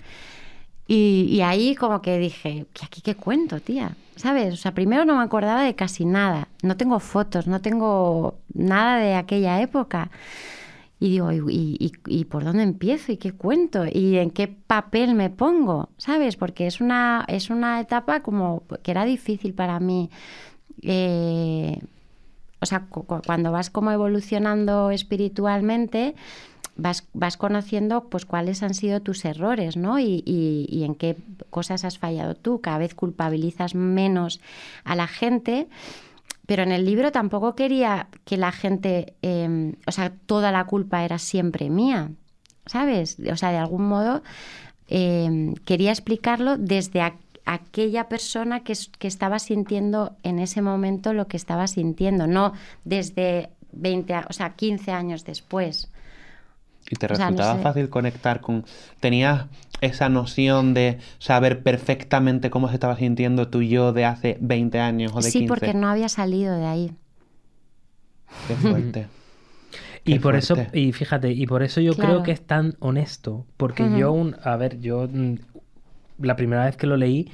Y, 0.88 1.28
y 1.30 1.42
ahí 1.42 1.76
como 1.76 2.02
que 2.02 2.18
dije, 2.18 2.68
¿qué 2.74 2.86
aquí 2.86 3.02
qué 3.02 3.16
cuento, 3.16 3.60
tía? 3.60 3.98
¿Sabes? 4.16 4.54
O 4.54 4.58
sea, 4.58 4.74
primero 4.74 5.04
no 5.04 5.18
me 5.18 5.24
acordaba 5.24 5.62
de 5.64 5.76
casi 5.76 6.06
nada. 6.06 6.48
No 6.64 6.78
tengo 6.78 7.02
fotos, 7.02 7.48
no 7.48 7.60
tengo 7.60 8.36
nada 8.54 8.98
de 8.98 9.16
aquella 9.16 9.62
época. 9.62 10.10
Y 11.00 11.10
digo, 11.10 11.32
¿y, 11.32 11.92
y- 12.08 12.26
por 12.26 12.44
dónde 12.46 12.64
empiezo? 12.64 13.12
¿Y 13.12 13.18
qué 13.18 13.34
cuento? 13.34 13.84
¿Y 13.92 14.18
en 14.18 14.32
qué 14.32 14.48
papel 14.48 15.14
me 15.14 15.30
pongo? 15.30 15.90
¿Sabes? 15.98 16.38
Porque 16.38 16.68
es 16.68 16.80
una, 16.80 17.26
es 17.28 17.50
una 17.50 17.82
etapa 17.82 18.22
como 18.22 18.64
que 18.82 18.92
era 18.92 19.04
difícil 19.06 19.54
para 19.54 19.80
mí. 19.80 20.10
eh, 20.82 21.80
o 22.62 22.66
sea, 22.66 22.82
cu- 22.90 23.04
cu- 23.06 23.22
cuando 23.26 23.52
vas 23.52 23.70
como 23.70 23.92
evolucionando 23.92 24.90
espiritualmente, 24.92 26.16
vas, 26.78 27.08
vas 27.14 27.38
conociendo 27.38 28.06
pues 28.10 28.26
cuáles 28.26 28.64
han 28.64 28.74
sido 28.74 29.02
tus 29.02 29.26
errores, 29.26 29.78
¿no? 29.78 30.00
Y- 30.00 30.24
y 30.26 30.84
en 30.84 30.96
qué 30.96 31.18
cosas 31.50 31.84
has 31.86 31.98
fallado 32.00 32.36
tú. 32.36 32.62
Cada 32.62 32.78
vez 32.80 32.96
culpabilizas 32.96 33.76
menos 33.76 34.40
a 34.86 34.96
la 34.96 35.08
gente. 35.08 35.68
Pero 36.48 36.64
en 36.64 36.72
el 36.72 36.86
libro 36.86 37.12
tampoco 37.12 37.56
quería 37.56 38.08
que 38.26 38.38
la 38.38 38.52
gente, 38.52 39.16
eh, 39.22 39.74
o 39.88 39.92
sea, 39.92 40.12
toda 40.26 40.52
la 40.52 40.66
culpa 40.66 41.04
era 41.04 41.18
siempre 41.20 41.70
mía, 41.70 42.12
¿sabes? 42.66 43.18
O 43.32 43.36
sea, 43.38 43.52
de 43.52 43.58
algún 43.58 43.88
modo 43.88 44.22
eh, 44.88 45.54
quería 45.66 45.92
explicarlo 45.92 46.58
desde 46.58 47.02
aquella 47.46 48.10
persona 48.10 48.64
que, 48.64 48.74
que 49.00 49.08
estaba 49.08 49.40
sintiendo 49.40 50.16
en 50.24 50.40
ese 50.40 50.62
momento 50.62 51.14
lo 51.14 51.28
que 51.28 51.38
estaba 51.38 51.68
sintiendo, 51.68 52.28
no 52.28 52.54
desde 52.84 53.50
20, 53.72 54.14
a- 54.14 54.28
o 54.30 54.34
sea, 54.34 54.52
15 54.56 54.92
años 54.92 55.26
después. 55.26 55.90
¿Y 56.90 56.96
te 56.98 57.08
O 57.10 57.16
sea, 57.16 57.32
no 57.32 57.38
resultaba 57.38 57.52
sé. 57.58 57.60
fácil 57.64 57.90
conectar 57.90 58.42
con... 58.42 58.66
¿Tenías 59.00 59.46
esa 59.82 60.10
noción 60.10 60.74
de 60.74 61.00
saber 61.20 61.64
perfectamente 61.64 62.50
cómo 62.50 62.68
se 62.70 62.76
estaba 62.76 62.96
sintiendo 62.98 63.50
tu 63.50 63.62
yo 63.62 63.92
de 63.94 64.06
hace 64.06 64.38
20 64.42 64.80
años 64.80 65.14
o 65.16 65.22
de 65.22 65.32
Sí, 65.32 65.40
15? 65.40 65.48
porque 65.48 65.74
no 65.74 65.88
había 65.90 66.10
salido 66.10 66.56
de 66.58 66.66
ahí. 66.66 66.96
Qué 68.44 68.56
fuerte. 68.58 69.08
Y 70.06 70.20
por 70.20 70.36
eso, 70.36 70.56
y 70.74 70.92
fíjate, 70.94 71.32
y 71.32 71.48
por 71.48 71.64
eso 71.64 71.82
yo 71.82 71.94
Claro. 71.96 72.12
creo 72.14 72.24
que 72.24 72.32
es 72.32 72.46
tan 72.46 72.76
honesto. 72.80 73.48
Porque 73.58 73.90
yo, 73.92 74.12
un, 74.12 74.36
a 74.44 74.56
ver, 74.56 74.80
yo 74.80 75.08
mm, 75.12 75.36
la 76.20 76.36
primera 76.36 76.66
vez 76.66 76.78
que 76.78 76.88
lo 76.88 76.98
leí 76.98 77.32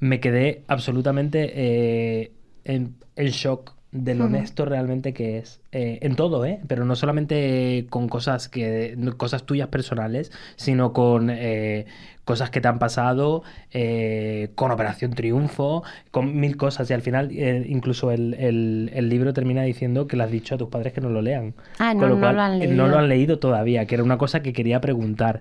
me 0.00 0.20
quedé 0.20 0.64
absolutamente 0.68 1.52
eh, 1.54 2.32
en, 2.64 2.96
en 3.16 3.28
shock 3.28 3.77
de 3.90 4.14
lo 4.14 4.26
honesto 4.26 4.64
realmente 4.66 5.14
que 5.14 5.38
es. 5.38 5.60
eh, 5.72 5.98
en 6.02 6.14
todo, 6.14 6.44
¿eh? 6.44 6.60
Pero 6.68 6.84
no 6.84 6.94
solamente 6.94 7.86
con 7.88 8.08
cosas 8.08 8.48
que 8.48 8.96
cosas 9.16 9.44
tuyas 9.44 9.68
personales, 9.68 10.30
sino 10.56 10.92
con 10.92 11.30
eh, 11.30 11.86
cosas 12.26 12.50
que 12.50 12.60
te 12.60 12.68
han 12.68 12.78
pasado, 12.78 13.42
eh, 13.72 14.50
con 14.54 14.70
Operación 14.70 15.14
Triunfo, 15.14 15.82
con 16.10 16.38
mil 16.38 16.58
cosas. 16.58 16.90
Y 16.90 16.92
al 16.92 17.00
final, 17.00 17.32
incluso 17.32 18.10
el, 18.10 18.34
el- 18.34 18.90
el 18.92 19.08
libro 19.08 19.32
termina 19.32 19.62
diciendo 19.62 20.06
que 20.06 20.18
le 20.18 20.24
has 20.24 20.30
dicho 20.30 20.56
a 20.56 20.58
tus 20.58 20.68
padres 20.68 20.92
que 20.92 21.00
no 21.00 21.08
lo 21.08 21.22
lean. 21.22 21.54
Ah, 21.78 21.92
Con 21.92 22.00
no, 22.02 22.08
lo 22.08 22.14
no 22.16 22.20
cual, 22.20 22.36
lo 22.36 22.42
han 22.42 22.58
leído. 22.58 22.74
no 22.74 22.88
lo 22.88 22.98
han 22.98 23.08
leído 23.08 23.38
todavía, 23.38 23.86
que 23.86 23.94
era 23.94 24.04
una 24.04 24.18
cosa 24.18 24.42
que 24.42 24.52
quería 24.52 24.82
preguntar. 24.82 25.40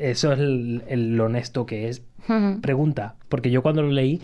Eso 0.00 0.32
es 0.32 0.40
el- 0.40 0.82
el- 0.88 1.16
lo 1.16 1.26
honesto 1.26 1.66
que 1.66 1.88
es. 1.88 2.02
Pregunta, 2.60 3.14
porque 3.28 3.50
yo 3.50 3.62
cuando 3.62 3.82
lo 3.82 3.90
leí 3.90 4.20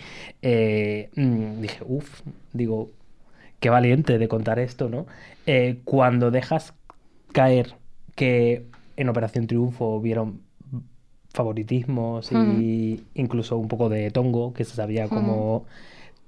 mm, 1.14 1.60
dije, 1.60 1.78
uff, 1.86 2.22
digo, 2.52 2.90
qué 3.60 3.70
valiente 3.70 4.18
de 4.18 4.28
contar 4.28 4.58
esto, 4.58 4.88
¿no? 4.88 5.06
Eh, 5.46 5.80
cuando 5.84 6.30
dejas 6.30 6.74
caer 7.32 7.74
que 8.14 8.66
en 8.96 9.08
Operación 9.08 9.46
Triunfo 9.46 10.00
vieron 10.00 10.40
favoritismos 11.32 12.32
y 12.32 13.04
incluso 13.14 13.56
un 13.58 13.68
poco 13.68 13.88
de 13.88 14.10
tongo, 14.10 14.54
que 14.54 14.64
se 14.64 14.74
sabía 14.74 15.08
como 15.08 15.66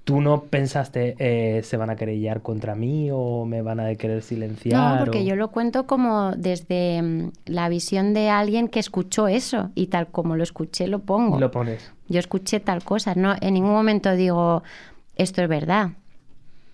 ¿Tú 0.05 0.21
no 0.21 0.45
pensaste, 0.45 1.15
eh, 1.19 1.61
se 1.61 1.77
van 1.77 1.91
a 1.91 1.95
querellar 1.95 2.41
contra 2.41 2.73
mí 2.73 3.09
o 3.13 3.45
me 3.45 3.61
van 3.61 3.79
a 3.79 3.93
querer 3.93 4.23
silenciar? 4.23 4.79
No, 4.79 5.05
porque 5.05 5.19
o- 5.19 5.23
yo 5.23 5.35
lo 5.35 5.51
cuento 5.51 5.85
como 5.85 6.31
desde 6.35 6.99
mm, 7.01 7.31
la 7.45 7.69
visión 7.69 8.15
de 8.15 8.29
alguien 8.29 8.69
que 8.69 8.79
escuchó 8.79 9.27
eso 9.27 9.69
y 9.75 9.87
tal 9.87 10.07
como 10.07 10.35
lo 10.35 10.41
escuché 10.41 10.87
lo 10.87 10.99
pongo. 10.99 11.39
Lo 11.39 11.51
pones. 11.51 11.91
Yo 12.07 12.19
escuché 12.19 12.59
tal 12.59 12.83
cosa, 12.83 13.13
no 13.13 13.35
en 13.39 13.53
ningún 13.53 13.71
momento 13.73 14.11
digo 14.15 14.63
esto 15.15 15.43
es 15.43 15.47
verdad. 15.49 15.89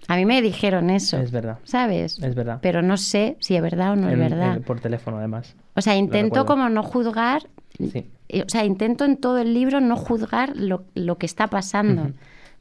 A 0.08 0.16
mí 0.18 0.26
me 0.26 0.42
dijeron 0.42 0.90
eso. 0.90 1.18
Es 1.18 1.32
verdad. 1.32 1.60
¿Sabes? 1.64 2.20
Es 2.22 2.36
verdad. 2.36 2.60
Pero 2.62 2.82
no 2.82 2.98
sé 2.98 3.38
si 3.40 3.56
es 3.56 3.62
verdad 3.62 3.94
o 3.94 3.96
no 3.96 4.10
es 4.10 4.18
verdad. 4.18 4.62
por 4.62 4.80
teléfono, 4.80 5.18
además. 5.18 5.56
O 5.76 5.82
sea, 5.82 5.96
intento 5.96 6.46
como 6.46 6.70
no 6.70 6.84
juzgar, 6.84 7.48
Sí. 7.78 8.06
o 8.34 8.48
sea, 8.50 8.64
intento 8.66 9.04
en 9.06 9.18
todo 9.18 9.40
el 9.40 9.54
libro 9.54 9.82
no 9.82 9.96
juzgar 9.98 10.56
lo, 10.56 10.84
lo 10.94 11.18
que 11.18 11.26
está 11.26 11.48
pasando, 11.48 12.12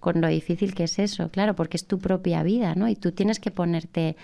con 0.01 0.21
lo 0.21 0.29
difícil 0.29 0.75
que 0.75 0.85
es 0.85 0.99
eso, 0.99 1.31
claro, 1.31 1.55
porque 1.55 1.77
es 1.77 1.87
tu 1.87 1.99
propia 1.99 2.43
vida, 2.43 2.75
¿no? 2.75 2.89
Y 2.89 2.97
tú 2.97 3.13
tienes 3.13 3.39
que 3.41 3.51
ponerte 3.51 4.17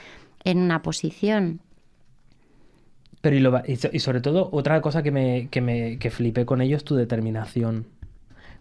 en 0.45 0.59
una 0.59 0.83
posición. 0.83 1.61
Pero 3.21 3.37
y, 3.37 3.41
lo 3.41 3.63
y 3.67 3.99
sobre 3.99 4.21
todo, 4.21 4.49
otra 4.53 4.81
cosa 4.81 5.03
que 5.03 5.11
me, 5.11 5.49
que 5.51 5.61
me 5.61 5.99
que 5.99 6.11
flipé 6.11 6.47
con 6.47 6.61
ello 6.63 6.77
es 6.77 6.85
tu 6.85 6.95
determinación. 6.97 7.87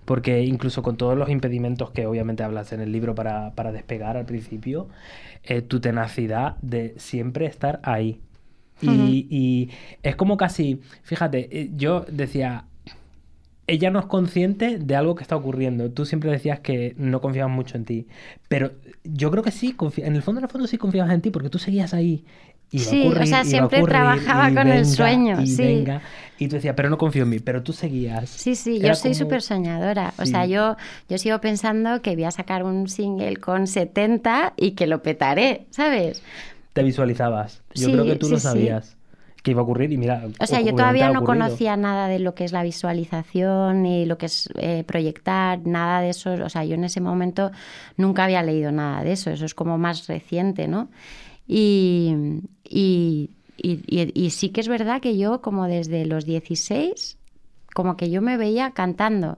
Porque 0.10 0.42
incluso 0.44 0.82
con 0.82 0.98
todos 0.98 1.16
los 1.16 1.30
impedimentos 1.30 1.92
que 1.92 2.08
obviamente 2.08 2.42
hablas 2.42 2.74
en 2.74 2.82
el 2.82 2.92
libro 2.92 3.14
para, 3.14 3.54
para 3.54 3.72
despegar 3.72 4.18
al 4.18 4.26
principio, 4.26 4.88
eh, 5.44 5.62
tu 5.62 5.80
tenacidad 5.82 6.58
de 6.64 6.96
siempre 6.98 7.46
estar 7.46 7.80
ahí. 7.84 8.20
Y, 8.82 9.28
y 9.30 9.70
es 10.02 10.16
como 10.16 10.36
casi, 10.36 10.82
fíjate, 11.04 11.50
eh, 11.52 11.70
yo 11.76 12.06
decía, 12.10 12.66
ella 13.68 13.92
no 13.92 14.00
es 14.00 14.08
consciente 14.08 14.80
de 14.80 14.96
algo 14.96 15.14
que 15.14 15.22
está 15.22 15.36
ocurriendo. 15.36 15.92
Tú 15.92 16.06
siempre 16.06 16.32
decías 16.32 16.60
que 16.60 16.96
no 16.98 17.22
confiabas 17.22 17.54
mucho 17.56 17.78
en 17.78 17.86
ti. 17.86 18.08
Pero 18.48 18.72
yo 19.04 19.30
creo 19.30 19.44
que 19.44 19.52
sí, 19.52 19.76
en 19.98 20.16
el 20.16 20.24
fondo, 20.24 20.40
en 20.40 20.46
el 20.46 20.50
fondo 20.50 20.66
sí 20.68 20.80
confiabas 20.80 21.14
en 21.14 21.22
ti 21.22 21.30
porque 21.30 21.52
tú 21.52 21.60
seguías 21.60 21.94
ahí. 21.94 22.26
Iba 22.72 22.84
a 22.84 22.88
Sí, 22.90 23.02
o 23.02 23.06
ocurrir, 23.10 23.28
sea, 23.28 23.38
iba 23.38 23.40
a 23.42 23.46
siempre 23.46 23.78
ocurrir, 23.80 23.96
trabajaba 23.96 24.52
y 24.52 24.54
con 24.56 24.68
el 24.68 24.74
venga, 24.84 24.86
sueño, 24.86 25.42
y 25.42 25.48
sí. 25.48 25.64
venga. 25.64 26.02
Y 26.38 26.48
tú 26.48 26.56
decías, 26.56 26.74
pero 26.78 26.90
no 26.90 26.98
confío 26.98 27.24
en 27.24 27.30
mí, 27.30 27.40
pero 27.40 27.64
tú 27.64 27.74
seguías. 27.74 28.30
Sí, 28.30 28.56
sí, 28.56 28.78
Era 28.78 28.90
yo 28.90 28.96
soy 28.96 29.12
como- 29.12 29.20
súper 29.24 29.42
soñadora. 29.42 30.14
O 30.20 30.26
Sí. 30.26 30.32
sea, 30.32 30.46
yo, 30.46 30.78
yo 31.10 31.18
sigo 31.18 31.42
pensando 31.42 32.02
que 32.02 32.14
voy 32.16 32.24
a 32.26 32.32
sacar 32.32 32.64
un 32.64 32.88
single 32.88 33.38
con 33.38 33.66
70 33.68 34.54
y 34.56 34.72
que 34.72 34.88
lo 34.88 35.02
petaré, 35.02 35.66
¿sabes? 35.72 36.22
Te 36.74 36.84
visualizabas. 36.84 37.62
Yo 37.74 37.88
Sí, 37.88 37.92
creo 37.92 38.06
que 38.06 38.16
tú 38.16 38.28
sí, 38.28 38.34
lo 38.34 38.40
sabías 38.40 38.96
que 39.42 39.52
iba 39.52 39.62
a 39.62 39.64
ocurrir 39.64 39.92
y 39.92 39.98
mira. 39.98 40.24
O 40.40 40.46
sea, 40.46 40.62
yo 40.62 40.76
todavía 40.76 41.10
no 41.12 41.24
conocía 41.24 41.76
nada 41.76 42.08
de 42.08 42.20
lo 42.20 42.36
que 42.36 42.44
es 42.46 42.52
la 42.52 42.62
visualización 42.62 43.82
ni 43.84 44.06
lo 44.06 44.18
que 44.18 44.28
es 44.28 44.48
eh, 44.58 44.84
proyectar, 44.86 45.60
nada 45.66 46.02
de 46.02 46.10
eso. 46.10 46.34
O 46.34 46.50
sea, 46.50 46.64
yo 46.66 46.76
en 46.76 46.84
ese 46.84 47.02
momento 47.02 47.52
nunca 47.98 48.26
había 48.26 48.44
leído 48.44 48.72
nada 48.72 49.04
de 49.04 49.14
eso. 49.14 49.30
Eso 49.32 49.46
es 49.46 49.56
como 49.56 49.78
más 49.78 50.08
reciente, 50.08 50.68
¿no? 50.68 50.90
Y, 51.48 52.16
y, 52.70 53.32
y- 53.58 54.30
sí 54.30 54.50
que 54.50 54.62
es 54.62 54.68
verdad 54.68 55.02
que 55.02 55.18
yo, 55.18 55.42
como 55.42 55.66
desde 55.68 56.06
los 56.06 56.26
16, 56.26 57.18
como 57.74 57.98
que 57.98 58.10
yo 58.10 58.22
me 58.22 58.38
veía 58.38 58.72
cantando, 58.72 59.38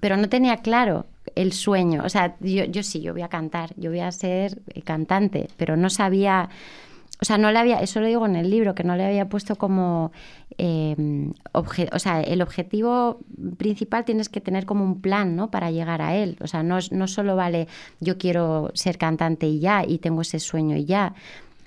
pero 0.00 0.16
no 0.16 0.28
tenía 0.28 0.58
claro 0.58 1.06
el 1.34 1.52
sueño. 1.52 2.02
O 2.04 2.08
sea, 2.08 2.36
yo, 2.40 2.64
yo 2.64 2.82
sí, 2.82 3.00
yo 3.00 3.12
voy 3.12 3.22
a 3.22 3.28
cantar, 3.28 3.74
yo 3.76 3.90
voy 3.90 4.00
a 4.00 4.12
ser 4.12 4.60
eh, 4.74 4.82
cantante, 4.82 5.48
pero 5.56 5.76
no 5.76 5.90
sabía. 5.90 6.48
O 7.20 7.24
sea, 7.24 7.38
no 7.38 7.50
le 7.50 7.58
había, 7.58 7.78
eso 7.80 8.00
lo 8.00 8.06
digo 8.08 8.26
en 8.26 8.36
el 8.36 8.50
libro, 8.50 8.74
que 8.74 8.84
no 8.84 8.94
le 8.94 9.06
había 9.06 9.26
puesto 9.28 9.56
como, 9.56 10.12
eh, 10.58 10.94
o 11.54 11.98
sea, 11.98 12.20
el 12.20 12.42
objetivo 12.42 13.20
principal 13.56 14.04
tienes 14.04 14.28
que 14.28 14.42
tener 14.42 14.66
como 14.66 14.84
un 14.84 15.00
plan, 15.00 15.34
¿no? 15.34 15.50
Para 15.50 15.70
llegar 15.70 16.02
a 16.02 16.14
él. 16.14 16.36
O 16.42 16.46
sea, 16.46 16.62
no, 16.62 16.78
no 16.90 17.08
solo 17.08 17.34
vale 17.34 17.68
yo 18.00 18.18
quiero 18.18 18.70
ser 18.74 18.98
cantante 18.98 19.46
y 19.46 19.60
ya, 19.60 19.82
y 19.86 19.96
tengo 19.98 20.20
ese 20.20 20.40
sueño 20.40 20.76
y 20.76 20.84
ya, 20.84 21.14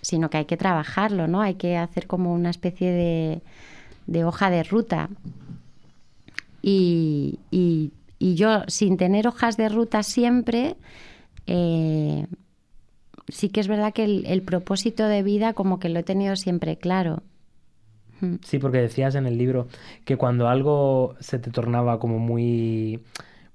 sino 0.10 0.30
que 0.30 0.38
hay 0.38 0.46
que 0.46 0.58
trabajarlo, 0.58 1.28
¿no? 1.28 1.42
Hay 1.42 1.56
que 1.56 1.78
hacer 1.78 2.08
como 2.08 2.34
una 2.34 2.50
especie 2.50 2.92
de, 4.08 4.24
hoja 4.26 4.50
de 4.50 4.64
ruta. 4.64 5.10
Y, 6.62 7.40
y- 7.52 7.92
y 8.20 8.36
yo, 8.36 8.64
sin 8.68 8.98
tener 8.98 9.28
hojas 9.28 9.56
de 9.56 9.70
ruta 9.70 10.04
siempre, 10.04 10.76
eh, 11.48 12.28
sí 13.30 13.50
que 13.50 13.62
es 13.62 13.68
verdad 13.68 13.94
que 13.94 14.04
el, 14.04 14.26
el 14.26 14.42
propósito 14.42 15.08
de 15.08 15.24
vida 15.24 15.54
como 15.54 15.80
que 15.80 15.90
lo 15.90 16.00
he 16.00 16.04
tenido 16.04 16.36
siempre 16.36 16.78
claro. 16.78 17.24
Mm. 18.22 18.36
Sí, 18.44 18.60
porque 18.60 18.80
decías 18.80 19.16
en 19.16 19.26
el 19.26 19.38
libro 19.38 19.68
que 20.06 20.18
cuando 20.18 20.50
algo 20.50 21.16
se 21.22 21.40
te 21.40 21.52
tornaba 21.52 22.00
como 22.00 22.20
muy, 22.20 23.02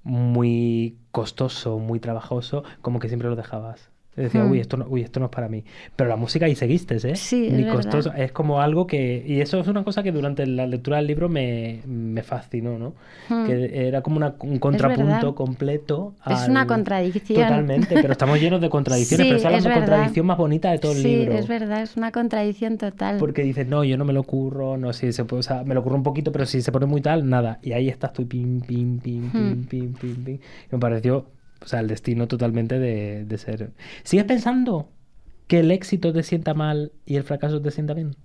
muy 0.03 0.97
costoso, 1.11 1.77
muy 1.79 1.99
trabajoso, 1.99 2.63
como 2.81 2.99
que 2.99 3.07
siempre 3.09 3.29
lo 3.29 3.35
dejabas. 3.35 3.91
Decía, 4.15 4.43
Hmm. 4.43 4.51
uy, 4.51 4.59
esto 4.59 4.77
no, 4.77 4.85
uy, 4.87 5.01
esto 5.01 5.19
no 5.19 5.25
es 5.25 5.31
para 5.31 5.49
mí. 5.49 5.63
Pero 5.95 6.09
la 6.09 6.15
música 6.15 6.45
ahí 6.45 6.55
seguiste, 6.55 6.95
¿eh? 6.95 7.15
Sí, 7.15 7.47
es 7.47 7.53
Ni 7.53 7.63
verdad. 7.63 7.75
costoso. 7.75 8.13
Es 8.13 8.31
como 8.31 8.61
algo 8.61 8.87
que. 8.87 9.23
Y 9.27 9.41
eso 9.41 9.59
es 9.59 9.67
una 9.67 9.83
cosa 9.83 10.03
que 10.03 10.11
durante 10.11 10.45
la 10.47 10.65
lectura 10.67 10.97
del 10.97 11.07
libro 11.07 11.27
me, 11.29 11.81
me 11.85 12.23
fascinó, 12.23 12.77
¿no? 12.79 12.93
Hmm. 13.29 13.45
Que 13.45 13.87
era 13.87 14.01
como 14.01 14.17
una- 14.17 14.35
un 14.39 14.59
contrapunto 14.59 15.35
completo. 15.35 16.13
Es 16.25 16.47
una 16.47 16.61
al- 16.61 16.67
contradicción. 16.67 17.41
Totalmente, 17.41 17.93
pero 17.93 18.11
estamos 18.13 18.39
llenos 18.39 18.61
de 18.61 18.69
contradicciones. 18.69 19.25
Sí, 19.25 19.29
pero 19.29 19.37
esa 19.37 19.47
es 19.47 19.51
la 19.51 19.57
es 19.57 19.63
verdad. 19.65 19.79
contradicción 19.81 20.25
más 20.25 20.37
bonita 20.37 20.71
de 20.71 20.77
todo 20.79 20.91
el 20.93 20.97
sí, 20.99 21.15
libro. 21.15 21.33
es 21.33 21.47
verdad, 21.47 21.81
es 21.81 21.97
una 21.97 22.11
contradicción 22.11 22.77
total. 22.77 23.17
Porque 23.17 23.43
dices, 23.43 23.67
no, 23.67 23.83
yo 23.83 23.97
no 23.97 24.05
me 24.05 24.13
lo 24.13 24.23
curro, 24.23 24.77
no, 24.77 24.93
si 24.93 25.11
se 25.11 25.25
puede, 25.25 25.39
o 25.41 25.43
sea, 25.43 25.63
me 25.63 25.73
lo 25.75 25.83
curro 25.83 25.95
un 25.95 26.03
poquito, 26.03 26.31
pero 26.31 26.45
si 26.45 26.61
se 26.61 26.71
pone 26.71 26.85
muy 26.85 27.01
tal, 27.01 27.27
nada. 27.29 27.59
Y 27.61 27.73
ahí 27.73 27.89
estás 27.89 28.13
tú, 28.13 28.27
pim, 28.27 28.61
pim, 28.61 28.99
pim, 28.99 29.29
pim, 29.29 29.41
Hmm. 29.41 29.63
pim, 29.65 29.93
pim, 29.93 30.15
pim. 30.23 30.35
Y 30.35 30.39
me 30.71 30.79
pareció, 30.79 31.25
o 31.65 31.67
sea, 31.67 31.79
el 31.81 31.87
destino 31.87 32.27
totalmente 32.27 32.79
de, 32.79 33.25
de 33.25 33.37
ser. 33.37 33.73
¿Sigues 34.03 34.25
pensando 34.25 34.93
que 35.47 35.59
el 35.59 35.71
éxito 35.71 36.13
te 36.13 36.23
sienta 36.23 36.53
mal 36.53 36.93
y 37.05 37.17
el 37.17 37.23
fracaso 37.23 37.61
te 37.61 37.71
sienta 37.71 37.93
bien? 37.93 38.15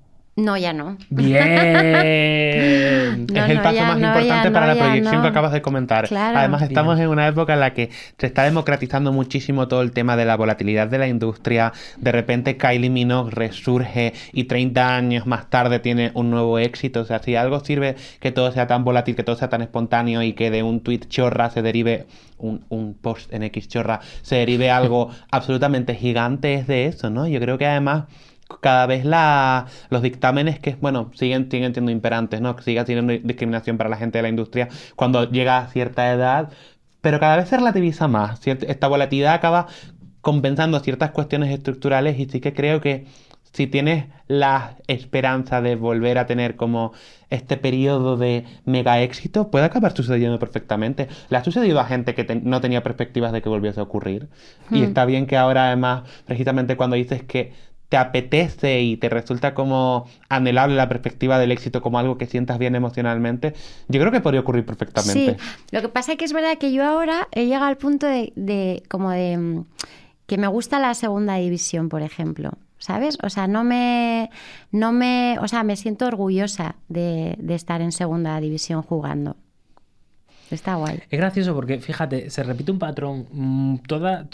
No, 0.41 0.57
ya 0.57 0.73
no. 0.73 0.97
Bien. 1.11 1.41
No, 3.31 3.45
es 3.45 3.51
el 3.51 3.57
no, 3.57 3.63
paso 3.63 3.75
ya 3.75 3.85
más 3.85 3.99
no, 3.99 4.07
importante 4.09 4.49
ya 4.49 4.53
para 4.53 4.67
no, 4.67 4.75
la 4.75 4.81
proyección 4.81 5.17
no. 5.17 5.23
que 5.23 5.29
acabas 5.29 5.53
de 5.53 5.63
comentar. 5.63 6.09
Claro. 6.09 6.39
Además, 6.39 6.63
estamos 6.63 6.97
Bien. 6.97 7.07
en 7.07 7.13
una 7.13 7.29
época 7.29 7.55
en 7.55 7.61
la 7.61 7.75
que 7.75 7.91
se 8.19 8.27
está 8.27 8.45
democratizando 8.45 9.13
muchísimo 9.13 9.69
todo 9.69 9.83
el 9.83 9.93
tema 9.93 10.17
de 10.17 10.25
la 10.25 10.37
volatilidad 10.37 10.89
de 10.89 10.99
la 10.99 11.09
industria. 11.09 11.73
De 11.99 12.13
repente 12.13 12.57
Kylie 12.57 12.91
Minogue 12.91 13.31
resurge 13.31 14.15
y 14.33 14.45
30 14.45 14.97
años 14.97 15.27
más 15.27 15.51
tarde 15.51 15.79
tiene 15.81 16.11
un 16.15 16.31
nuevo 16.31 16.59
éxito. 16.59 17.01
O 17.01 17.05
sea, 17.05 17.21
si 17.21 17.37
algo 17.37 17.61
sirve 17.61 17.97
que 18.21 18.33
todo 18.33 18.51
sea 18.53 18.67
tan 18.67 18.85
volátil, 18.85 19.17
que 19.17 19.23
todo 19.23 19.37
sea 19.37 19.49
tan 19.49 19.63
espontáneo 19.63 20.23
y 20.23 20.33
que 20.33 20.51
de 20.51 20.63
un 20.63 20.81
tweet 20.81 21.01
chorra 21.09 21.51
se 21.51 21.63
derive 21.63 22.07
un, 22.39 22.65
un 22.69 22.95
post 22.95 23.33
en 23.33 23.43
X 23.45 23.69
chorra, 23.69 24.01
se 24.23 24.37
derive 24.37 24.71
algo 24.71 25.11
absolutamente 25.31 25.95
gigante, 25.95 26.55
es 26.55 26.67
de 26.67 26.87
eso, 26.87 27.11
¿no? 27.11 27.27
Yo 27.27 27.41
creo 27.41 27.59
que 27.59 27.67
además 27.67 28.05
cada 28.61 28.87
vez 28.87 29.05
la, 29.05 29.67
los 29.91 30.03
dictámenes 30.03 30.59
que, 30.59 30.77
bueno, 30.81 31.11
siguen, 31.15 31.51
siguen 31.51 31.73
siendo 31.75 31.91
imperantes, 31.93 32.41
¿no? 32.41 32.57
Que 32.57 32.63
siga 32.63 32.85
teniendo 32.85 33.13
discriminación 33.13 33.77
para 33.79 33.91
la 33.91 33.97
gente 33.97 34.19
de 34.19 34.23
la 34.23 34.29
industria 34.29 34.69
cuando 34.97 35.31
llega 35.31 35.59
a 35.59 35.69
cierta 35.69 36.11
edad, 36.13 36.51
pero 37.01 37.21
cada 37.21 37.37
vez 37.37 37.49
se 37.49 37.57
relativiza 37.57 38.09
más. 38.09 38.41
Ciert- 38.45 38.65
Esta 38.69 38.89
volatilidad 38.89 39.35
acaba 39.35 39.67
compensando 40.21 40.81
ciertas 40.81 41.11
cuestiones 41.13 41.51
estructurales 41.51 42.19
y 42.19 42.27
sí 42.27 42.41
que 42.41 42.53
creo 42.55 42.81
que 42.81 43.07
si 43.53 43.67
tienes 43.67 44.07
la 44.29 44.77
esperanza 44.87 45.61
de 45.61 45.75
volver 45.75 46.19
a 46.19 46.27
tener 46.27 46.55
como 46.55 46.93
este 47.31 47.57
periodo 47.57 48.17
de 48.17 48.45
mega 48.65 49.01
éxito, 49.03 49.51
puede 49.51 49.65
acabar 49.65 49.93
sucediendo 49.93 50.39
perfectamente. 50.39 51.09
Le 51.31 51.37
ha 51.37 51.43
sucedido 51.45 51.81
a 51.81 51.85
gente 51.85 52.15
que 52.15 52.23
te- 52.25 52.37
no 52.37 52.61
tenía 52.61 52.83
perspectivas 52.83 53.33
de 53.33 53.43
que 53.43 53.49
volviese 53.49 53.81
a 53.81 53.83
ocurrir. 53.85 54.29
Y 54.71 54.83
Hmm. 54.83 54.85
está 54.85 55.05
bien 55.05 55.27
que 55.27 55.37
ahora 55.37 55.67
además, 55.67 56.03
precisamente 56.27 56.77
cuando 56.77 56.95
dices 56.97 57.25
que 57.25 57.53
te 57.91 57.97
apetece 57.97 58.81
y 58.83 58.97
te 58.97 59.09
resulta 59.09 59.53
como 59.53 60.07
anhelable 60.29 60.77
la 60.77 60.89
perspectiva 60.89 61.41
del 61.41 61.51
éxito 61.51 61.83
como 61.83 61.99
algo 61.99 62.17
que 62.17 62.27
sientas 62.27 62.57
bien 62.57 62.77
emocionalmente, 62.77 63.53
yo 63.89 64.01
creo 64.01 64.13
que 64.13 64.21
podría 64.21 64.41
ocurrir 64.41 64.65
perfectamente. 64.65 65.37
Sí, 65.37 65.67
lo 65.73 65.83
que 65.83 65.89
pasa 65.89 66.13
es 66.13 66.19
que 66.19 66.25
es 66.25 66.33
verdad 66.33 66.57
que 66.57 66.73
yo 66.73 66.85
ahora 66.85 67.29
he 67.33 67.47
llegado 67.47 67.67
al 67.67 67.77
punto 67.77 68.07
de, 68.07 68.33
de 68.37 68.85
como 68.89 69.11
de 69.11 69.37
mm, 69.37 69.65
que 70.27 70.39
me 70.39 70.47
gusta 70.47 70.79
la 70.79 70.95
segunda 70.95 71.35
división, 71.35 71.89
por 71.89 72.03
ejemplo. 72.03 72.53
¿Sabes? 72.79 73.19
O 73.23 73.29
sea, 73.29 73.47
no 73.47 73.63
me, 73.63 74.31
no 74.71 74.91
me, 74.91 75.37
o 75.43 75.49
sea, 75.49 75.65
me 75.65 75.77
siento 75.77 76.07
orgullosa 76.07 76.77
de, 76.89 77.37
de 77.39 77.55
estar 77.55 77.83
en 77.83 77.93
segunda 77.93 78.41
división 78.41 78.81
jugando. 78.81 79.37
Está 80.51 80.75
guay. 80.75 80.99
Es 81.11 81.19
gracioso 81.19 81.55
porque, 81.55 81.79
fíjate, 81.79 82.29
se 82.31 82.43
repite 82.43 82.73
un 82.73 82.79
patrón. 82.81 83.27
Mm, 83.33 83.77
Toda, 83.87 84.25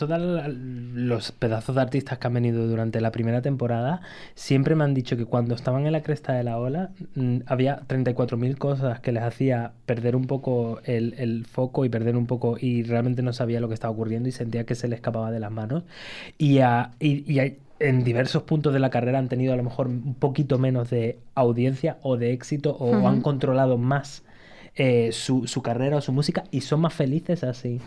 los 0.48 1.32
pedazos 1.32 1.74
de 1.76 1.82
artistas 1.82 2.18
que 2.18 2.26
han 2.26 2.34
venido 2.34 2.66
durante 2.66 3.00
la 3.00 3.12
primera 3.12 3.42
temporada 3.42 4.00
siempre 4.34 4.74
me 4.74 4.84
han 4.84 4.94
dicho 4.94 5.16
que 5.16 5.26
cuando 5.26 5.54
estaban 5.54 5.86
en 5.86 5.92
la 5.92 6.02
cresta 6.02 6.32
de 6.32 6.42
la 6.44 6.58
ola 6.58 6.90
mm, 7.14 7.38
había 7.46 7.80
34.000 7.86 8.56
cosas 8.56 9.00
que 9.00 9.12
les 9.12 9.22
hacía 9.22 9.72
perder 9.84 10.16
un 10.16 10.26
poco 10.26 10.80
el, 10.84 11.14
el 11.18 11.44
foco 11.44 11.84
y 11.84 11.88
perder 11.88 12.16
un 12.16 12.26
poco 12.26 12.56
y 12.60 12.82
realmente 12.82 13.22
no 13.22 13.32
sabía 13.32 13.60
lo 13.60 13.68
que 13.68 13.74
estaba 13.74 13.92
ocurriendo 13.92 14.28
y 14.28 14.32
sentía 14.32 14.64
que 14.64 14.74
se 14.74 14.88
le 14.88 14.94
escapaba 14.96 15.30
de 15.30 15.40
las 15.40 15.50
manos. 15.50 15.84
Y, 16.38 16.60
a- 16.60 16.92
y, 16.98 17.30
y 17.30 17.38
hay- 17.40 17.58
en 17.78 18.04
diversos 18.04 18.42
puntos 18.44 18.72
de 18.72 18.78
la 18.80 18.88
carrera 18.88 19.18
han 19.18 19.28
tenido 19.28 19.52
a 19.52 19.56
lo 19.56 19.62
mejor 19.62 19.88
un 19.88 20.14
poquito 20.14 20.58
menos 20.58 20.88
de 20.88 21.18
audiencia 21.34 21.98
o 22.02 22.16
de 22.16 22.32
éxito 22.32 22.74
o 22.74 22.96
Ujú. 22.96 23.06
han 23.06 23.20
controlado 23.20 23.76
más 23.76 24.22
eh, 24.76 25.10
su, 25.12 25.46
su 25.46 25.62
carrera 25.62 25.96
o 25.96 26.00
su 26.00 26.12
música 26.12 26.44
y 26.50 26.60
son 26.60 26.80
más 26.80 26.92
felices 26.92 27.42
así. 27.44 27.80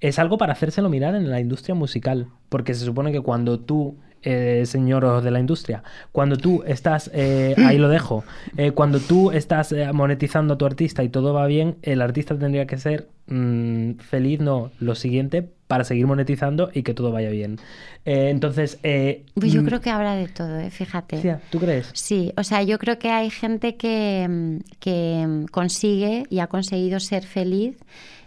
Es 0.00 0.18
algo 0.18 0.36
para 0.36 0.52
hacérselo 0.52 0.88
mirar 0.88 1.14
en 1.14 1.30
la 1.30 1.40
industria 1.40 1.74
musical, 1.74 2.28
porque 2.48 2.74
se 2.74 2.84
supone 2.84 3.10
que 3.10 3.20
cuando 3.20 3.58
tú, 3.58 3.96
eh, 4.22 4.64
señor 4.66 5.22
de 5.22 5.30
la 5.30 5.40
industria, 5.40 5.82
cuando 6.12 6.36
tú 6.36 6.62
estás, 6.66 7.10
eh, 7.14 7.54
ahí 7.58 7.78
lo 7.78 7.88
dejo, 7.88 8.22
eh, 8.58 8.72
cuando 8.72 9.00
tú 9.00 9.30
estás 9.30 9.74
monetizando 9.94 10.54
a 10.54 10.58
tu 10.58 10.66
artista 10.66 11.02
y 11.02 11.08
todo 11.08 11.32
va 11.32 11.46
bien, 11.46 11.76
el 11.82 12.02
artista 12.02 12.38
tendría 12.38 12.66
que 12.66 12.76
ser 12.76 13.08
mm, 13.28 13.92
feliz, 13.94 14.40
no, 14.40 14.70
lo 14.78 14.94
siguiente, 14.94 15.48
para 15.66 15.84
seguir 15.84 16.06
monetizando 16.06 16.70
y 16.72 16.82
que 16.82 16.94
todo 16.94 17.10
vaya 17.12 17.30
bien. 17.30 17.58
Eh, 18.04 18.28
entonces, 18.30 18.78
eh, 18.82 19.24
Pues 19.34 19.52
yo 19.52 19.62
mm, 19.62 19.66
creo 19.66 19.80
que 19.80 19.90
habrá 19.90 20.14
de 20.14 20.28
todo, 20.28 20.58
¿eh? 20.60 20.70
fíjate. 20.70 21.18
tía, 21.18 21.40
¿tú 21.50 21.58
crees? 21.58 21.90
Sí, 21.92 22.32
o 22.36 22.44
sea, 22.44 22.62
yo 22.62 22.78
creo 22.78 22.98
que 22.98 23.10
hay 23.10 23.30
gente 23.30 23.76
que, 23.76 24.26
mm, 24.28 24.56
que 24.78 25.26
mm, 25.26 25.44
consigue 25.46 26.24
y 26.30 26.38
ha 26.38 26.46
conseguido 26.46 27.00
ser 27.00 27.24
feliz 27.24 27.76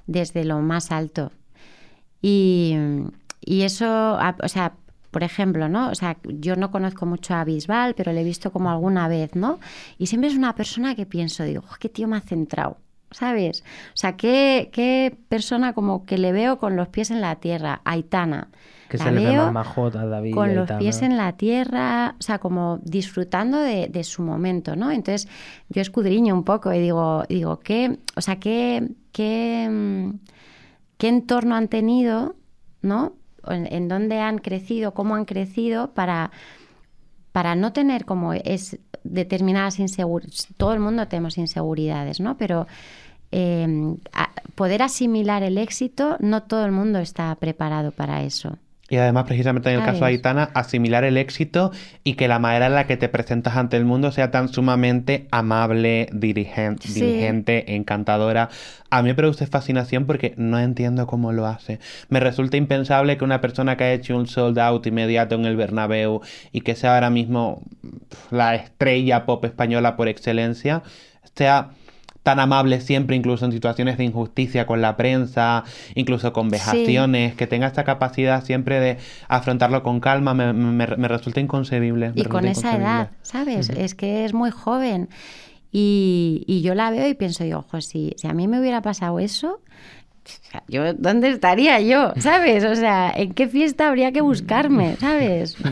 desde 0.08 0.44
lo 0.44 0.60
más 0.60 0.92
alto. 0.92 1.32
Y, 2.22 2.76
y 3.42 3.62
eso, 3.62 4.18
o 4.44 4.48
sea, 4.48 4.74
por 5.12 5.24
ejemplo, 5.24 5.70
¿no? 5.70 5.90
O 5.90 5.96
sea, 5.96 6.18
yo 6.24 6.56
no 6.56 6.72
conozco 6.72 7.06
mucho 7.06 7.34
a 7.34 7.44
Bisbal, 7.44 7.96
pero 7.96 8.12
le 8.12 8.22
he 8.22 8.24
visto 8.24 8.52
como 8.52 8.70
alguna 8.70 9.08
vez, 9.08 9.36
¿no? 9.36 9.60
Y 9.98 10.08
siempre 10.08 10.30
es 10.30 10.36
una 10.36 10.54
persona 10.56 10.94
que 10.96 11.06
pienso, 11.06 11.44
digo, 11.44 11.62
"Jo, 11.66 11.76
qué 11.80 11.90
tío 11.90 12.08
más 12.08 12.26
centrado, 12.26 12.78
¿sabes? 13.12 13.64
O 13.94 13.98
sea, 13.98 14.16
qué, 14.16 14.70
qué 14.72 15.18
persona 15.30 15.74
como 15.74 16.06
que 16.06 16.18
le 16.18 16.32
veo 16.32 16.58
con 16.60 16.76
los 16.76 16.88
pies 16.90 17.12
en 17.12 17.22
la 17.22 17.36
tierra, 17.38 17.82
Aitana. 17.86 18.50
Que 18.88 18.98
La 18.98 19.04
se 19.06 19.12
le 19.12 19.26
ve 19.26 19.38
más 19.38 19.54
majota 19.54 20.02
a 20.02 20.06
David. 20.08 20.34
con 20.34 20.56
los 20.56 20.72
pies 20.72 21.04
en 21.04 21.16
la 21.16 21.34
tierra, 21.34 22.16
o 22.20 22.24
sea, 22.24 22.40
como 22.40 22.80
disfrutando 22.84 23.60
de, 23.60 23.88
de 23.88 24.04
su 24.04 24.24
momento, 24.24 24.76
¿no? 24.76 24.90
Entonces 24.90 25.28
yo 25.70 25.82
escudriño 25.82 26.34
un 26.34 26.44
poco 26.44 26.74
y 26.74 26.80
digo, 26.80 27.24
digo 27.30 27.60
¿qué, 27.60 28.00
o 28.16 28.22
sea, 28.22 28.40
qué, 28.40 28.90
qué, 29.12 29.68
mm, 29.70 30.10
qué 30.98 31.08
entorno 31.08 31.56
han 31.56 31.68
tenido, 31.68 32.36
¿no? 32.82 33.14
En, 33.48 33.72
en 33.72 33.88
dónde 33.88 34.20
han 34.20 34.40
crecido, 34.40 34.96
cómo 34.96 35.16
han 35.16 35.26
crecido 35.26 35.94
para, 35.94 36.32
para 37.32 37.56
no 37.56 37.74
tener 37.74 38.06
como 38.06 38.34
es 38.34 38.80
determinadas 39.04 39.80
inseguridades. 39.80 40.48
Todo 40.58 40.74
el 40.74 40.80
mundo 40.80 41.08
tenemos 41.08 41.38
inseguridades, 41.38 42.20
¿no? 42.20 42.38
Pero 42.38 42.68
eh, 43.32 43.96
poder 44.56 44.82
asimilar 44.82 45.44
el 45.44 45.58
éxito, 45.58 46.18
no 46.20 46.44
todo 46.44 46.66
el 46.66 46.72
mundo 46.72 47.00
está 47.00 47.34
preparado 47.36 47.92
para 47.92 48.24
eso. 48.24 48.58
Y 48.90 48.98
además, 48.98 49.26
precisamente 49.26 49.70
en 49.72 49.80
el 49.80 49.86
caso 49.86 50.00
de. 50.00 50.06
Aitana, 50.08 50.50
asimilar 50.56 51.04
el 51.04 51.18
éxito 51.18 51.72
y 52.04 52.14
que 52.16 52.28
la 52.28 52.40
manera 52.40 52.66
en 52.68 52.74
la 52.76 52.88
que 52.88 52.98
te 52.98 53.08
presentas 53.08 53.56
ante 53.56 53.78
el 53.78 53.86
mundo 53.86 54.12
sea 54.12 54.32
tan 54.32 54.50
sumamente 54.50 55.28
amable, 55.32 56.08
dirigen- 56.12 56.78
Sí. 56.82 57.00
dirigente, 57.02 57.76
encantadora. 57.76 58.50
A 58.90 59.04
mí 59.04 59.10
me 59.10 59.16
produce 59.16 59.46
fascinación 59.46 60.06
porque 60.06 60.34
no 60.38 60.60
entiendo 60.60 61.06
cómo 61.06 61.32
lo 61.32 61.46
hace. 61.46 61.80
Me 62.10 62.20
resulta 62.20 62.58
impensable 62.58 63.18
que 63.18 63.24
una 63.24 63.42
persona 63.42 63.78
que 63.78 63.84
ha 63.84 63.94
hecho 63.94 64.18
un 64.18 64.26
sold 64.26 64.58
out 64.58 64.88
inmediato 64.88 65.36
en 65.36 65.46
el 65.46 65.56
Bernabéu 65.56 66.22
y 66.52 66.62
que 66.62 66.74
sea 66.76 66.96
ahora 66.96 67.12
mismo 67.12 67.62
la 68.32 68.56
estrella 68.56 69.26
pop 69.28 69.46
española 69.46 69.96
por 69.96 70.08
excelencia, 70.08 70.82
sea 71.36 71.70
tan 72.30 72.40
amable 72.40 72.80
siempre, 72.80 73.16
incluso 73.16 73.46
en 73.46 73.52
situaciones 73.52 73.98
de 73.98 74.04
injusticia 74.04 74.68
con 74.68 74.82
la 74.82 74.96
prensa, 74.98 75.64
incluso 75.96 76.32
con 76.32 76.50
vejaciones, 76.50 77.34
que 77.34 77.48
tenga 77.48 77.66
esta 77.66 77.84
capacidad 77.84 78.44
siempre 78.44 78.80
de 78.80 78.98
afrontarlo 79.28 79.82
con 79.82 80.00
calma, 80.00 80.36
me, 80.36 80.54
me- 80.54 80.86
me 80.86 81.08
resulta 81.08 81.40
inconcebible. 81.40 82.12
me 82.14 82.22
Y 82.22 82.24
con 82.26 82.46
esa 82.46 82.76
edad, 82.76 83.10
¿sabes? 83.24 83.70
Es 83.72 83.96
que 83.96 84.26
es 84.26 84.34
muy 84.36 84.52
joven. 84.52 85.10
Y, 85.72 86.44
y 86.48 86.62
yo 86.62 86.76
la 86.76 86.92
veo 86.92 87.08
y 87.08 87.14
pienso, 87.16 87.46
yo, 87.46 87.60
ojo, 87.60 87.82
si, 87.82 88.14
si 88.18 88.28
a 88.28 88.34
mí 88.34 88.48
me 88.48 88.60
hubiera 88.60 88.82
pasado 88.82 89.20
eso, 89.20 89.62
yo, 90.68 90.94
¿dónde 90.94 91.30
estaría 91.30 91.80
yo? 91.80 92.14
¿Sabes? 92.20 92.64
O 92.64 92.76
sea, 92.76 93.12
¿en 93.16 93.34
qué 93.34 93.48
fiesta 93.48 93.88
habría 93.88 94.12
que 94.12 94.22
buscarme? 94.22 94.96
¿Sabes? 95.00 95.56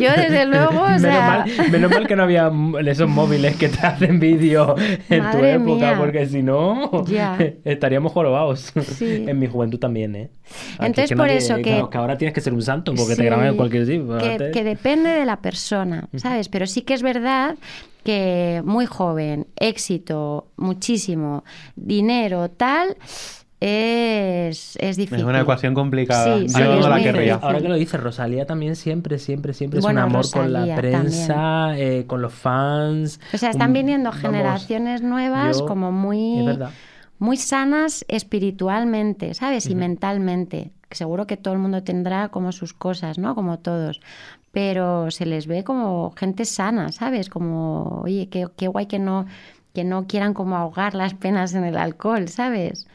yo, 0.00 0.10
desde 0.16 0.46
luego, 0.46 0.80
o 0.80 0.84
menos, 0.86 1.00
sea... 1.02 1.44
mal, 1.56 1.70
menos 1.70 1.90
mal 1.90 2.06
que 2.06 2.16
no 2.16 2.22
había 2.24 2.50
esos 2.86 3.08
móviles 3.08 3.56
que 3.56 3.68
te 3.68 3.86
hacen 3.86 4.20
vídeo 4.20 4.74
en 5.10 5.30
tu 5.30 5.38
época, 5.38 5.86
mía. 5.90 5.96
porque 5.98 6.26
si 6.26 6.42
no, 6.42 7.04
estaríamos 7.64 8.12
jorobados. 8.12 8.72
Sí. 8.96 9.24
En 9.26 9.38
mi 9.38 9.46
juventud 9.46 9.78
también, 9.78 10.14
¿eh? 10.16 10.30
Aquí 10.78 10.86
Entonces, 10.86 11.08
que 11.10 11.16
por 11.16 11.26
nadie- 11.26 11.36
eso 11.38 11.56
que- 11.56 11.62
claro, 11.62 11.90
que 11.90 11.98
ahora 11.98 12.18
tienes 12.18 12.34
que 12.34 12.40
ser 12.40 12.52
un 12.52 12.62
santo 12.62 12.94
porque 12.94 13.16
te 13.16 13.24
graban 13.24 13.46
en 13.46 13.56
cualquier 13.56 13.86
sitio. 13.86 14.18
que, 14.18 14.50
que 14.52 14.64
depende 14.64 15.10
de 15.10 15.24
la 15.24 15.36
persona, 15.38 16.08
¿sabes? 16.16 16.48
Pero 16.48 16.66
sí 16.66 16.82
que 16.82 16.94
es 16.94 17.02
verdad 17.02 17.56
que 18.04 18.62
muy 18.64 18.86
joven, 18.86 19.46
éxito, 19.56 20.48
muchísimo, 20.56 21.42
dinero, 21.74 22.50
tal, 22.50 22.96
es, 23.60 24.76
es 24.80 24.96
difícil. 24.96 25.20
Es 25.20 25.24
una 25.24 25.40
ecuación 25.40 25.72
complicada. 25.74 26.38
Sí, 26.38 26.48
sí, 26.48 26.58
Yo 26.58 26.80
no 26.80 26.88
la 26.88 26.96
querría. 27.02 27.12
difícil. 27.22 27.38
Ahora 27.42 27.60
que 27.60 27.68
lo 27.68 27.74
dices, 27.76 28.00
Rosalía 28.00 28.46
también 28.46 28.76
siempre, 28.76 29.18
siempre, 29.18 29.54
siempre 29.54 29.78
es 29.80 29.84
un 29.84 29.96
amor 29.98 30.30
con 30.30 30.52
la 30.52 30.76
prensa, 30.76 31.78
eh, 31.78 32.04
con 32.06 32.20
los 32.20 32.34
fans. 32.34 33.20
O 33.32 33.38
sea, 33.38 33.50
están 33.50 33.68
Un- 33.70 33.74
viniendo 33.74 34.10
vamos, 34.10 34.20
generaciones 34.22 35.02
nuevas 35.02 35.58
yo- 35.60 35.66
como 35.66 35.88
Es 35.88 35.94
muy, 35.94 36.44
verdad. 36.46 36.70
muy 37.18 37.36
sanas 37.38 38.04
espiritualmente, 38.08 39.32
¿sabes? 39.34 39.66
Y 39.70 39.74
mentalmente. 39.74 40.70
Seguro 40.90 41.26
que 41.26 41.36
todo 41.36 41.54
el 41.54 41.60
mundo 41.60 41.82
tendrá 41.82 42.28
como 42.28 42.52
sus 42.52 42.72
cosas, 42.74 43.18
¿no? 43.18 43.34
Como 43.34 43.58
todos. 43.58 44.00
Pero 44.54 45.10
se 45.10 45.26
les 45.26 45.46
ve 45.46 45.64
como 45.64 46.12
gente 46.12 46.44
sana, 46.46 46.92
¿sabes? 46.92 47.28
Como, 47.28 48.00
oye, 48.04 48.28
qué, 48.30 48.46
qué 48.56 48.68
guay 48.68 48.86
que 48.86 48.98
no, 49.00 49.26
que 49.74 49.84
no 49.84 50.06
quieran 50.06 50.34
como 50.34 50.56
ahogar 50.56 50.94
las 50.94 51.14
penas 51.14 51.54
en 51.54 51.64
el 51.64 51.76
alcohol, 51.76 52.28
¿sabes? 52.28 52.86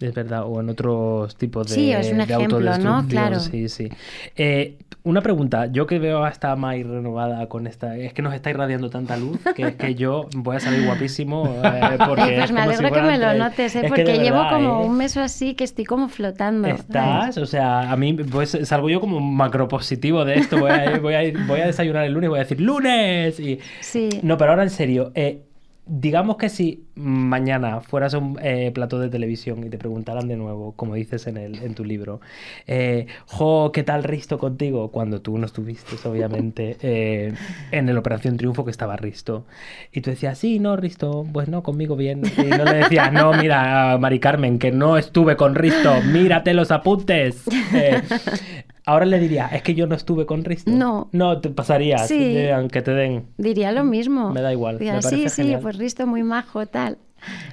Es 0.00 0.12
verdad, 0.12 0.42
o 0.44 0.60
en 0.60 0.68
otros 0.68 1.36
tipos 1.36 1.68
de, 1.68 1.74
Sí, 1.74 1.92
es 1.92 2.10
un 2.10 2.18
de 2.18 2.24
ejemplo, 2.24 2.78
¿no? 2.78 3.06
Claro. 3.08 3.38
Sí, 3.38 3.68
sí. 3.68 3.88
Eh, 4.36 4.76
una 5.04 5.20
pregunta, 5.20 5.66
yo 5.66 5.86
que 5.86 5.98
veo 5.98 6.24
a 6.24 6.30
esta 6.30 6.56
Mai 6.56 6.82
renovada 6.82 7.46
con 7.48 7.66
esta, 7.66 7.96
es 7.96 8.12
que 8.12 8.20
nos 8.22 8.34
está 8.34 8.50
irradiando 8.50 8.90
tanta 8.90 9.16
luz 9.16 9.38
que 9.54 9.62
es 9.68 9.74
que 9.76 9.94
yo 9.94 10.28
voy 10.34 10.56
a 10.56 10.60
salir 10.60 10.84
guapísimo. 10.84 11.44
eh, 11.64 11.98
porque 12.08 12.34
pues 12.38 12.52
me 12.52 12.60
si 12.62 12.68
alegro 12.68 12.92
que 12.92 13.02
me 13.02 13.18
lo 13.18 13.34
notes, 13.34 13.76
¿eh? 13.76 13.84
Porque 13.86 14.18
llevo 14.18 14.42
como 14.50 14.82
¿eh? 14.82 14.86
un 14.86 14.96
mes 14.96 15.16
o 15.16 15.20
así 15.22 15.54
que 15.54 15.64
estoy 15.64 15.84
como 15.84 16.08
flotando. 16.08 16.66
¿sabes? 16.68 16.80
Estás, 16.80 17.38
o 17.38 17.46
sea, 17.46 17.90
a 17.92 17.96
mí 17.96 18.14
pues 18.14 18.58
salgo 18.64 18.90
yo 18.90 19.00
como 19.00 19.18
un 19.18 19.36
macro 19.36 19.68
positivo 19.68 20.24
de 20.24 20.34
esto. 20.34 20.58
Voy 20.58 20.70
a, 20.72 20.86
ir- 20.92 21.00
voy 21.00 21.14
a, 21.14 21.22
ir- 21.22 21.46
voy 21.46 21.60
a 21.60 21.66
desayunar 21.66 22.04
el 22.04 22.12
lunes, 22.12 22.30
voy 22.30 22.38
a 22.38 22.42
decir 22.42 22.60
¡lunes! 22.60 23.38
Y... 23.38 23.60
Sí. 23.80 24.08
No, 24.22 24.36
pero 24.38 24.50
ahora 24.50 24.64
en 24.64 24.70
serio, 24.70 25.12
eh, 25.14 25.42
digamos 25.86 26.36
que 26.36 26.48
si 26.48 26.84
mañana 26.94 27.80
fueras 27.80 28.14
a 28.14 28.18
un 28.18 28.38
eh, 28.42 28.70
plató 28.72 28.98
de 28.98 29.08
televisión 29.08 29.64
y 29.64 29.68
te 29.68 29.76
preguntaran 29.76 30.28
de 30.28 30.36
nuevo, 30.36 30.72
como 30.72 30.94
dices 30.94 31.26
en, 31.26 31.36
el, 31.36 31.62
en 31.62 31.74
tu 31.74 31.84
libro, 31.84 32.20
eh, 32.66 33.06
jo, 33.26 33.70
¿qué 33.72 33.82
tal 33.82 34.02
Risto 34.02 34.38
contigo? 34.38 34.90
Cuando 34.90 35.20
tú 35.20 35.36
no 35.36 35.46
estuviste, 35.46 35.96
obviamente, 36.08 36.76
eh, 36.82 37.34
en 37.70 37.88
el 37.88 37.98
Operación 37.98 38.36
Triunfo 38.36 38.64
que 38.64 38.70
estaba 38.70 38.96
Risto. 38.96 39.44
Y 39.92 40.00
tú 40.00 40.10
decías, 40.10 40.38
sí, 40.38 40.58
no, 40.58 40.76
Risto, 40.76 41.26
pues 41.32 41.48
no, 41.48 41.62
conmigo 41.62 41.96
bien. 41.96 42.22
Y 42.38 42.48
no 42.48 42.64
le 42.64 42.74
decías, 42.74 43.12
no, 43.12 43.32
mira, 43.34 43.98
Mari 43.98 44.20
Carmen, 44.20 44.58
que 44.58 44.72
no 44.72 44.96
estuve 44.96 45.36
con 45.36 45.54
Risto, 45.54 46.00
mírate 46.12 46.54
los 46.54 46.70
apuntes. 46.70 47.42
Eh, 48.86 48.90
ahora 48.90 49.06
le 49.06 49.18
diría, 49.18 49.46
es 49.46 49.62
que 49.62 49.74
yo 49.74 49.86
no 49.86 49.94
estuve 49.94 50.26
con 50.26 50.44
Risto. 50.44 50.70
No. 50.70 51.08
No, 51.12 51.40
te 51.40 51.48
pasaría, 51.50 51.98
Sí. 51.98 52.48
aunque 52.50 52.82
te 52.82 52.92
den. 52.92 53.26
Diría 53.38 53.72
lo 53.72 53.84
mismo. 53.84 54.30
Me 54.32 54.40
da 54.42 54.52
igual, 54.52 54.78
Diría, 54.78 54.94
me 54.94 55.02
sí, 55.02 55.28
sí, 55.28 55.42
genial. 55.42 55.60
pues 55.62 55.76
Risto 55.78 56.06
muy 56.06 56.22
majo, 56.22 56.66
tal. 56.66 56.98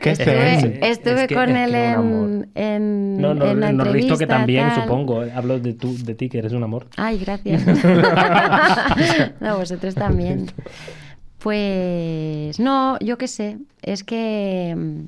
¿Qué 0.01 0.11
estuve 0.11 0.53
es? 0.55 0.63
estuve 0.82 1.21
Es 1.21 1.27
que- 1.29 1.36
con 1.36 1.49
es 1.55 1.69
él 1.69 1.75
en, 1.75 2.49
en, 2.55 3.17
No, 3.21 3.34
no, 3.34 3.45
en 3.51 3.59
la 3.61 3.71
no, 3.71 3.86
Risto 3.86 4.17
que 4.17 4.27
también, 4.27 4.67
tal. 4.67 4.82
supongo. 4.84 5.23
Hablo 5.34 5.59
de, 5.59 5.71
tú, 5.73 5.95
de 6.03 6.13
ti, 6.13 6.27
que 6.27 6.39
eres 6.39 6.51
un 6.51 6.63
amor. 6.63 6.88
Ay, 6.97 7.17
gracias. 7.19 7.63
no, 9.39 9.57
vosotros 9.57 9.95
también. 9.95 10.47
Pues 11.39 12.59
no, 12.59 12.99
yo 12.99 13.17
qué 13.17 13.27
sé. 13.27 13.57
Es 13.82 14.03
que, 14.03 14.75
mm, 14.77 15.03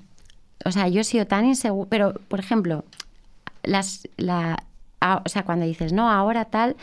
o 0.65 0.71
sea, 0.71 0.87
yo 0.87 1.01
he 1.01 1.03
sido 1.03 1.27
tan 1.27 1.45
inseguro. 1.45 1.87
Pero, 1.89 2.13
por 2.27 2.39
ejemplo, 2.39 2.85
las, 3.63 4.07
la, 4.17 4.63
o 5.25 5.29
sea, 5.29 5.43
cuando 5.43 5.65
dices, 5.65 5.93
no, 5.93 6.09
ahora 6.09 6.45
tal, 6.45 6.75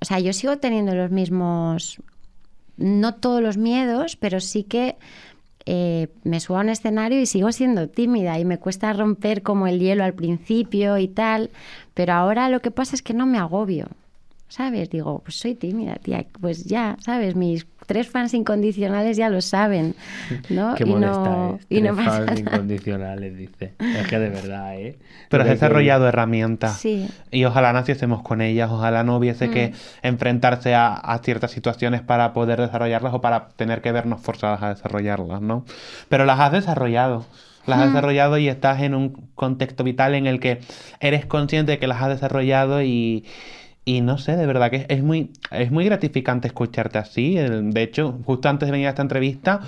o 0.00 0.04
sea, 0.04 0.18
yo 0.18 0.32
sigo 0.32 0.58
teniendo 0.58 0.94
los 0.94 1.10
mismos, 1.10 1.98
no 2.76 3.14
todos 3.14 3.42
los 3.42 3.56
miedos, 3.56 4.16
pero 4.16 4.40
sí 4.40 4.64
que 4.64 4.96
eh, 5.66 6.08
me 6.24 6.40
subo 6.40 6.58
a 6.58 6.60
un 6.60 6.70
escenario 6.70 7.20
y 7.20 7.26
sigo 7.26 7.52
siendo 7.52 7.88
tímida 7.88 8.38
y 8.38 8.44
me 8.44 8.58
cuesta 8.58 8.92
romper 8.92 9.42
como 9.42 9.66
el 9.66 9.78
hielo 9.78 10.04
al 10.04 10.14
principio 10.14 10.98
y 10.98 11.08
tal, 11.08 11.50
pero 11.94 12.14
ahora 12.14 12.48
lo 12.48 12.60
que 12.60 12.70
pasa 12.70 12.96
es 12.96 13.02
que 13.02 13.14
no 13.14 13.26
me 13.26 13.38
agobio. 13.38 13.88
¿sabes? 14.52 14.90
Digo, 14.90 15.20
pues 15.24 15.36
soy 15.36 15.54
tímida, 15.54 15.94
tía, 15.94 16.26
pues 16.38 16.64
ya, 16.64 16.98
¿sabes? 17.00 17.34
Mis 17.34 17.64
tres 17.86 18.08
fans 18.08 18.32
incondicionales 18.34 19.16
ya 19.16 19.28
lo 19.28 19.40
saben, 19.40 19.94
¿no? 20.48 20.74
Qué 20.74 20.84
y 20.84 20.86
molesta 20.86 21.18
no, 21.20 21.58
es. 21.60 21.66
y 21.68 21.80
no 21.82 21.94
Tres 21.94 22.06
pasa 22.06 22.18
fans 22.24 22.42
nada. 22.42 22.56
incondicionales, 22.56 23.36
dice. 23.36 23.72
Es 23.78 24.06
que 24.08 24.18
de 24.18 24.28
verdad, 24.30 24.76
¿eh? 24.78 24.96
Pero 25.28 25.42
has 25.42 25.48
que- 25.48 25.54
desarrollado 25.54 26.06
herramientas. 26.08 26.78
Sí. 26.78 27.08
Y 27.30 27.44
ojalá 27.44 27.72
naciésemos 27.72 28.22
con 28.22 28.40
ellas, 28.40 28.70
ojalá 28.70 29.04
no 29.04 29.16
hubiese 29.16 29.50
que 29.50 29.68
Mm. 29.68 30.06
enfrentarse 30.06 30.74
a, 30.74 30.92
a 30.94 31.18
ciertas 31.18 31.50
situaciones 31.50 32.00
para 32.02 32.32
poder 32.32 32.60
desarrollarlas 32.60 33.14
o 33.14 33.20
para 33.20 33.48
tener 33.56 33.80
que 33.82 33.92
vernos 33.92 34.20
forzadas 34.20 34.62
a 34.62 34.68
desarrollarlas, 34.70 35.40
¿no? 35.42 35.64
Pero 36.08 36.24
las 36.24 36.38
has 36.40 36.52
desarrollado. 36.52 37.24
Las 37.66 37.78
Mm. 37.78 37.82
has 37.82 37.88
desarrollado 37.90 38.38
y 38.38 38.48
estás 38.48 38.80
en 38.82 38.94
un 38.94 39.28
contexto 39.36 39.84
vital 39.84 40.14
en 40.14 40.26
el 40.26 40.40
que 40.40 40.60
eres 41.00 41.26
consciente 41.26 41.72
de 41.72 41.78
que 41.78 41.86
las 41.86 42.02
has 42.02 42.08
desarrollado 42.08 42.82
y, 42.82 43.24
y 43.84 44.00
no 44.00 44.18
sé, 44.18 44.36
de 44.36 44.46
verdad 44.46 44.70
que 44.70 44.76
es, 44.76 44.86
es 44.88 45.02
muy, 45.02 45.32
es 45.50 45.70
muy 45.70 45.84
gratificante 45.84 46.46
escucharte 46.48 46.98
así. 46.98 47.34
De 47.36 47.82
hecho, 47.82 48.18
justo 48.24 48.48
antes 48.48 48.66
de 48.68 48.72
venir 48.72 48.86
a 48.86 48.90
esta 48.90 49.02
entrevista, 49.02 49.60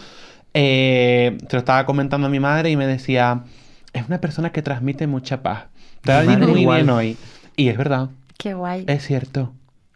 eh, 0.54 1.36
se 1.48 1.56
lo 1.56 1.58
estaba 1.58 1.84
comentando 1.86 2.26
a 2.26 2.30
mi 2.30 2.40
madre 2.40 2.70
y 2.70 2.76
me 2.76 2.86
decía, 2.86 3.44
es 3.92 4.06
una 4.06 4.20
persona 4.20 4.52
que 4.52 4.62
transmite 4.62 5.06
mucha 5.06 5.42
paz. 5.42 5.66
Te 6.02 6.12
madre 6.12 6.46
muy 6.46 6.60
igual. 6.62 6.82
bien 6.82 6.90
hoy. 6.90 7.16
Y 7.56 7.68
es 7.68 7.76
verdad, 7.76 8.10
Qué 8.38 8.54
guay. 8.54 8.84
es 8.86 9.04
cierto. 9.04 9.52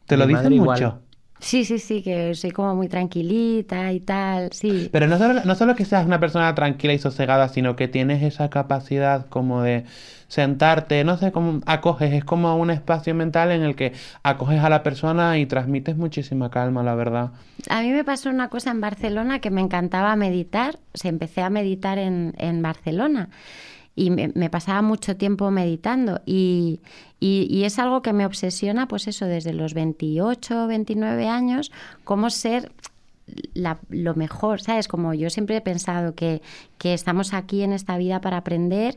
Te 0.07 0.17
Mi 0.17 0.23
lo 0.23 0.27
dicen 0.27 0.53
igual. 0.53 1.01
Sí, 1.41 1.65
sí, 1.65 1.79
sí, 1.79 2.03
que 2.03 2.35
soy 2.35 2.51
como 2.51 2.75
muy 2.75 2.89
tranquilita 2.89 3.93
y 3.93 4.01
tal, 4.01 4.53
sí. 4.53 4.89
Pero 4.93 5.07
no 5.07 5.19
solo, 5.19 5.45
no 5.45 5.55
solo 5.55 5.75
que 5.77 5.85
seas 5.85 6.05
una 6.05 6.19
persona 6.19 6.55
tranquila 6.55 6.93
y 6.93 6.99
sosegada, 6.99 7.49
sino 7.49 7.77
que 7.77 7.89
tienes 7.89 8.23
esa 8.23 8.51
capacidad 8.51 9.27
como 9.27 9.63
de 9.63 9.85
sentarte, 10.27 11.05
no 11.05 11.17
sé 11.17 11.33
cómo 11.33 11.61
acoges, 11.65 12.13
es 12.13 12.25
como 12.25 12.57
un 12.57 12.71
espacio 12.71 13.15
mental 13.15 13.51
en 13.51 13.63
el 13.63 13.77
que 13.77 13.93
acoges 14.23 14.61
a 14.61 14.69
la 14.69 14.83
persona 14.83 15.39
y 15.39 15.47
transmites 15.47 15.97
muchísima 15.97 16.51
calma, 16.51 16.83
la 16.83 16.95
verdad. 16.95 17.31
A 17.71 17.81
mí 17.81 17.91
me 17.91 18.05
pasó 18.05 18.29
una 18.29 18.49
cosa 18.49 18.71
en 18.71 18.81
Barcelona 18.81 19.41
que 19.41 19.51
me 19.51 19.61
encantaba 19.61 20.15
meditar. 20.17 20.79
O 20.93 20.99
sea, 20.99 21.09
empecé 21.09 21.41
a 21.41 21.51
meditar 21.51 21.99
en, 21.99 22.35
en 22.39 22.61
Barcelona 22.63 23.31
y 23.99 24.11
me, 24.11 24.31
me 24.35 24.49
pasaba 24.51 24.81
mucho 24.83 25.17
tiempo 25.17 25.51
meditando. 25.51 26.21
Y, 26.27 26.81
y- 27.21 27.47
y 27.51 27.65
es 27.65 27.79
algo 27.79 28.01
que 28.03 28.13
me 28.13 28.25
obsesiona, 28.27 28.87
pues 28.89 29.09
eso, 29.09 29.27
desde 29.27 29.53
los 29.53 29.75
28, 29.75 30.67
29 30.69 31.29
años, 31.29 31.73
cómo 32.05 32.31
ser 32.31 32.71
la- 33.55 33.79
lo 33.91 34.15
mejor, 34.15 34.61
¿sabes? 34.61 34.89
Como 34.89 35.13
yo 35.15 35.29
siempre 35.31 35.57
he 35.57 35.61
pensado 35.61 36.15
que, 36.15 36.41
que 36.79 36.95
estamos 36.95 37.35
aquí 37.35 37.63
en 37.63 37.73
esta 37.73 37.99
vida 37.99 38.21
para 38.21 38.39
aprender. 38.39 38.97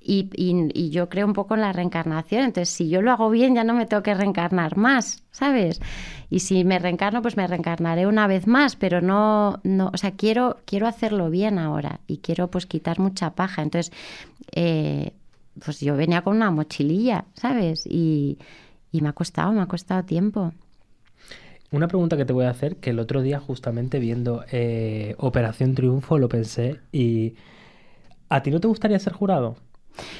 Y, 0.00 0.90
yo 0.90 1.08
creo 1.08 1.26
un 1.26 1.32
poco 1.32 1.54
en 1.54 1.60
la 1.60 1.72
reencarnación. 1.72 2.44
Entonces, 2.44 2.74
si 2.74 2.88
yo 2.88 3.02
lo 3.02 3.10
hago 3.10 3.30
bien, 3.30 3.54
ya 3.54 3.64
no 3.64 3.74
me 3.74 3.86
tengo 3.86 4.02
que 4.02 4.14
reencarnar 4.14 4.76
más, 4.76 5.24
¿sabes? 5.30 5.80
Y 6.30 6.40
si 6.40 6.64
me 6.64 6.78
reencarno, 6.78 7.20
pues 7.20 7.36
me 7.36 7.46
reencarnaré 7.46 8.06
una 8.06 8.26
vez 8.26 8.46
más, 8.46 8.76
pero 8.76 9.00
no, 9.00 9.60
no, 9.64 9.90
o 9.92 9.96
sea, 9.96 10.12
quiero, 10.12 10.58
quiero 10.64 10.86
hacerlo 10.86 11.30
bien 11.30 11.58
ahora 11.58 12.00
y 12.06 12.18
quiero 12.18 12.48
pues 12.50 12.66
quitar 12.66 13.00
mucha 13.00 13.30
paja. 13.34 13.62
Entonces, 13.62 13.92
eh, 14.52 15.12
pues 15.64 15.80
yo 15.80 15.96
venía 15.96 16.22
con 16.22 16.36
una 16.36 16.50
mochililla, 16.50 17.24
¿sabes? 17.34 17.84
Y, 17.86 18.38
y 18.92 19.00
me 19.00 19.08
ha 19.08 19.12
costado, 19.12 19.52
me 19.52 19.60
ha 19.60 19.66
costado 19.66 20.04
tiempo. 20.04 20.52
Una 21.70 21.88
pregunta 21.88 22.16
que 22.16 22.24
te 22.24 22.32
voy 22.32 22.46
a 22.46 22.50
hacer, 22.50 22.76
que 22.76 22.90
el 22.90 22.98
otro 22.98 23.20
día 23.20 23.40
justamente 23.40 23.98
viendo 23.98 24.44
eh, 24.50 25.14
Operación 25.18 25.74
Triunfo 25.74 26.18
lo 26.18 26.28
pensé 26.28 26.80
y... 26.92 27.34
¿A 28.30 28.42
ti 28.42 28.50
no 28.50 28.60
te 28.60 28.68
gustaría 28.68 28.98
ser 28.98 29.14
jurado 29.14 29.56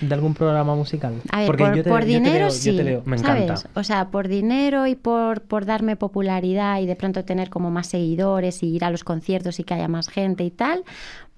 de 0.00 0.14
algún 0.14 0.34
programa 0.34 0.74
musical? 0.74 1.14
A 1.30 1.38
ver, 1.38 1.46
Porque 1.46 1.64
por, 1.64 1.76
yo 1.76 1.82
te- 1.84 1.88
por 1.90 2.00
yo 2.00 2.06
te 2.06 2.12
dinero 2.14 2.38
veo- 2.46 2.50
sí, 2.50 2.70
Yo 2.72 2.76
te 2.76 2.82
veo, 2.84 3.02
me 3.04 3.18
¿sabes? 3.18 3.42
encanta. 3.44 3.70
O 3.74 3.84
sea, 3.84 4.10
por 4.10 4.28
dinero 4.28 4.86
y 4.86 4.94
por, 4.94 5.42
por 5.42 5.64
darme 5.66 5.96
popularidad 5.96 6.80
y 6.80 6.86
de 6.86 6.96
pronto 6.96 7.24
tener 7.24 7.50
como 7.50 7.70
más 7.70 7.86
seguidores 7.88 8.62
y 8.62 8.68
ir 8.74 8.84
a 8.84 8.90
los 8.90 9.04
conciertos 9.04 9.58
y 9.60 9.64
que 9.64 9.74
haya 9.74 9.88
más 9.88 10.08
gente 10.08 10.44
y 10.44 10.50
tal, 10.50 10.84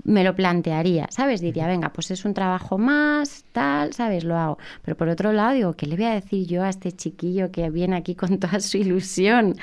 me 0.04 0.24
lo 0.24 0.34
plantearía, 0.34 1.06
¿sabes? 1.10 1.40
Diría, 1.40 1.66
venga, 1.66 1.92
pues 1.92 2.10
es 2.10 2.24
un 2.24 2.34
trabajo 2.34 2.78
más, 2.78 3.44
tal, 3.52 3.92
¿sabes? 3.92 4.24
Lo 4.24 4.36
hago. 4.36 4.58
Pero 4.82 4.96
por 4.96 5.08
otro 5.08 5.32
lado, 5.32 5.52
digo, 5.52 5.72
¿qué 5.74 5.86
le 5.86 5.96
voy 5.96 6.06
a 6.06 6.14
decir 6.14 6.46
yo 6.46 6.62
a 6.62 6.68
este 6.68 6.92
chiquillo 6.92 7.50
que 7.50 7.68
viene 7.70 7.96
aquí 7.96 8.14
con 8.14 8.38
toda 8.38 8.60
su 8.60 8.78
ilusión, 8.78 9.56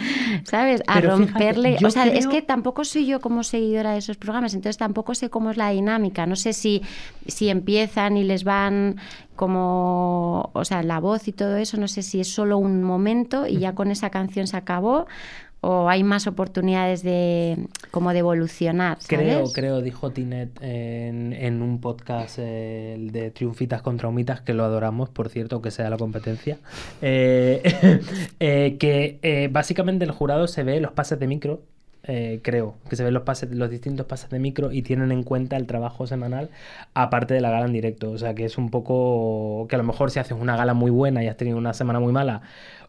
¿sabes? 0.43 0.81
A 0.88 0.95
Pero 0.95 1.17
romperle. 1.17 1.77
o 1.83 1.89
sea, 1.89 2.07
es 2.07 2.27
que 2.27 2.41
tampoco 2.41 2.83
soy 2.83 3.05
yo 3.05 3.19
como 3.19 3.43
seguidora 3.43 3.91
de 3.91 3.99
esos 3.99 4.17
programas, 4.17 4.53
entonces 4.53 4.77
tampoco 4.77 5.15
sé 5.15 5.29
cómo 5.29 5.51
es 5.51 5.57
la 5.57 5.69
dinámica. 5.69 6.25
No 6.25 6.35
sé 6.35 6.53
si, 6.53 6.81
si 7.25 7.49
empiezan 7.49 8.17
y 8.17 8.23
les 8.23 8.43
van 8.43 8.97
como, 9.35 10.49
o 10.53 10.65
sea, 10.65 10.83
la 10.83 10.99
voz 10.99 11.27
y 11.27 11.31
todo 11.31 11.57
eso, 11.57 11.77
no 11.77 11.88
sé 11.88 12.01
si 12.01 12.19
es 12.19 12.27
solo 12.27 12.57
un 12.57 12.83
momento 12.83 13.47
y 13.47 13.59
ya 13.59 13.75
con 13.75 13.91
esa 13.91 14.09
canción 14.09 14.47
se 14.47 14.57
acabó 14.57 15.05
o 15.62 15.89
hay 15.89 16.03
más 16.03 16.28
oportunidades 16.28 17.03
de 17.03 17.58
como 17.91 18.14
de 18.14 18.20
evolucionar. 18.20 18.97
Creo, 19.08 19.51
creo, 19.51 19.82
dijo 19.82 20.12
Tinet 20.12 20.49
en, 20.62 21.62
un 21.62 21.82
podcast 21.82 22.38
eh, 22.39 22.97
de 23.12 23.32
Triunfitas 23.32 23.82
contra 23.82 24.08
Humitas, 24.08 24.41
que 24.41 24.53
lo 24.53 24.64
adoramos, 24.64 25.10
por 25.10 25.30
cierto, 25.30 25.62
que 25.62 25.72
sea 25.72 25.89
la 25.89 25.97
competencia, 25.97 26.58
eh, 27.01 27.99
eh, 28.39 28.78
que 28.80 29.49
básicamente 29.51 30.05
el 30.05 30.12
jurado 30.12 30.47
se 30.47 30.64
ve 30.64 30.80
los 30.80 30.91
pases 30.91 31.20
de 31.20 31.28
micro, 31.28 31.62
creo, 32.41 32.76
que 32.89 32.95
se 32.95 33.03
ven 33.03 33.14
los 33.14 33.24
pases, 33.24 33.51
los 33.51 33.70
distintos 33.70 34.05
pases 34.05 34.30
de 34.30 34.39
micro 34.39 34.72
y 34.72 34.82
tienen 34.82 35.12
en 35.12 35.24
cuenta 35.24 35.58
el 35.58 35.68
trabajo 35.68 36.08
semanal 36.08 36.49
aparte 36.93 37.34
de 37.34 37.41
la 37.41 37.49
gala 37.49 37.66
en 37.66 37.74
directo. 37.74 38.12
O 38.12 38.18
sea 38.18 38.34
que 38.34 38.45
es 38.45 38.58
un 38.58 38.70
poco 38.70 39.68
que 39.68 39.76
a 39.76 39.78
lo 39.78 39.84
mejor 39.84 40.10
si 40.12 40.20
haces 40.20 40.38
una 40.39 40.55
gala 40.55 40.74
muy 40.74 40.89
buena 40.89 41.22
y 41.22 41.28
has 41.28 41.36
tenido 41.36 41.58
una 41.58 41.74
semana 41.74 41.99
muy 41.99 42.14
mala, 42.14 42.43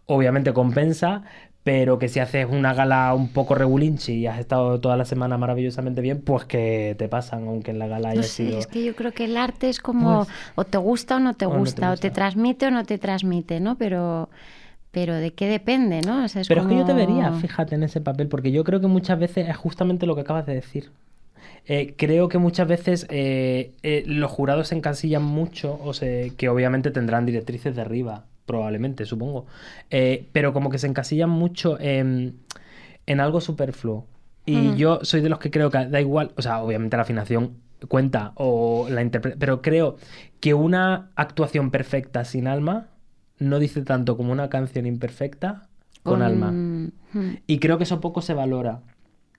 obviamente 0.07 0.53
compensa, 0.53 1.25
pero 1.69 1.99
que 1.99 2.09
si 2.09 2.19
haces 2.19 2.47
una 2.51 2.73
gala 2.73 3.13
un 3.13 3.29
poco 3.29 3.55
regulinchi 3.55 4.15
y 4.15 4.27
has 4.27 4.39
estado 4.39 4.81
toda 4.81 4.97
la 4.97 5.05
semana 5.05 5.37
maravillosamente 5.37 6.01
bien, 6.01 6.23
pues 6.23 6.47
que 6.47 6.97
te 6.99 7.11
pasan, 7.11 7.47
aunque 7.47 7.73
en 7.73 7.79
la 7.79 7.87
gala 7.87 8.09
haya 8.09 8.23
No 8.23 8.27
sé, 8.27 8.47
sido... 8.47 8.59
es 8.59 8.67
que 8.67 8.83
yo 8.83 8.97
creo 8.97 9.13
que 9.13 9.27
el 9.27 9.37
arte 9.37 9.69
es 9.69 9.79
como 9.79 10.25
Pues- 10.25 10.29
o 10.55 10.65
te 10.65 10.79
gusta 10.79 11.17
o 11.17 11.21
no 11.21 11.35
te 11.35 11.45
o 11.45 11.51
no 11.51 11.55
te 11.57 11.61
gusta, 11.61 11.93
o 11.93 11.97
te 11.99 12.11
transmite 12.11 12.69
o 12.69 12.71
no 12.71 12.85
te 12.87 12.97
transmite, 12.97 13.61
¿no? 13.61 13.77
Pero, 13.77 14.31
pero 14.93 15.15
¿de 15.17 15.35
qué 15.35 15.47
depende, 15.47 16.01
no? 16.01 16.25
O 16.25 16.29
sea, 16.29 16.41
es 16.41 16.49
Pero 16.49 16.63
es 16.63 16.69
que 16.69 16.77
yo 16.79 16.87
te 16.87 16.95
vería, 16.95 17.33
fíjate, 17.33 17.75
en 17.75 17.83
ese 17.83 18.01
papel, 18.01 18.29
porque 18.29 18.51
yo 18.51 18.65
creo 18.65 18.81
que 18.81 18.87
muchas 18.87 19.19
veces 19.19 19.47
es 19.47 19.57
justamente 19.59 20.07
lo 20.07 20.15
que 20.15 20.23
acabas 20.23 20.47
de 20.47 20.55
decir. 20.55 20.91
Eh, 21.67 21.93
creo 21.99 22.31
que 22.31 22.39
muchas 22.39 22.67
veces 22.67 23.07
eh, 23.11 23.73
eh, 23.83 24.05
los 24.07 24.31
jurados 24.31 24.69
se 24.69 24.75
encasillan 24.75 25.23
mucho, 25.23 25.79
o 25.85 25.93
sea, 25.93 26.31
que 26.35 26.49
obviamente 26.49 26.91
tendrán 26.91 27.27
directrices 27.27 27.77
de 27.77 27.83
arriba, 27.83 28.25
probablemente, 28.49 29.05
supongo. 29.07 29.47
Eh, 29.91 30.27
pero 30.33 30.53
como 30.53 30.71
que 30.71 30.79
se 30.79 30.89
encasillan 30.89 31.31
mucho 31.31 31.79
en, 31.79 32.41
en 33.07 33.21
algo 33.21 33.41
superfluo. 33.41 34.07
Y 34.47 34.77
yo 34.77 34.99
soy 35.03 35.21
de 35.21 35.29
los 35.29 35.39
que 35.39 35.51
creo 35.53 35.71
que 35.71 35.87
da 35.87 36.01
igual, 36.01 36.33
o 36.37 36.43
sea, 36.43 36.61
obviamente 36.63 36.97
la 36.97 37.03
afinación 37.05 37.59
cuenta 37.87 38.33
o 38.35 38.89
la 38.91 39.03
interpre- 39.05 39.37
pero 39.39 39.61
creo 39.63 39.97
que 40.41 40.55
una 40.55 41.11
actuación 41.15 41.71
perfecta 41.71 42.25
sin 42.25 42.49
alma 42.49 42.89
no 43.39 43.59
dice 43.61 43.83
tanto 43.83 44.17
como 44.17 44.33
una 44.33 44.49
canción 44.49 44.87
imperfecta 44.87 45.69
con 46.03 46.23
alma. 46.23 46.51
Mm, 46.53 46.89
Y 47.47 47.59
creo 47.59 47.77
que 47.79 47.85
eso 47.85 48.01
poco 48.01 48.23
se 48.23 48.33
valora. 48.35 48.81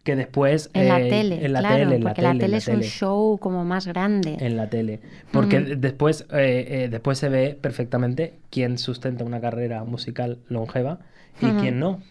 Que 0.04 0.16
después. 0.16 0.70
En 0.74 0.88
la 0.88 1.02
eh, 1.02 1.10
tele, 1.10 1.46
en 1.46 1.54
la 1.54 1.60
claro, 1.60 1.76
tele, 1.78 1.96
en 1.96 2.04
la 2.04 2.10
porque 2.10 2.22
la 2.22 2.30
tele, 2.30 2.40
tele, 2.40 2.46
en 2.46 2.52
la 2.52 2.58
es 2.58 2.68
un 2.68 2.82
show 2.84 3.38
como 3.38 3.66
más 3.66 3.88
grande. 3.88 4.38
En 4.40 4.56
la 4.56 4.70
tele. 4.70 5.02
Porque 5.32 5.60
después, 5.60 6.26
eh, 6.32 6.66
eh, 6.70 6.88
después 6.90 7.18
se 7.18 7.30
ve 7.30 7.58
perfectamente 7.60 8.40
quién 8.50 8.78
sustenta 8.78 9.24
una 9.24 9.42
carrera 9.42 9.84
musical 9.84 10.40
longeva 10.48 11.00
y 11.42 11.52
quién 11.52 11.80
no. 11.80 12.02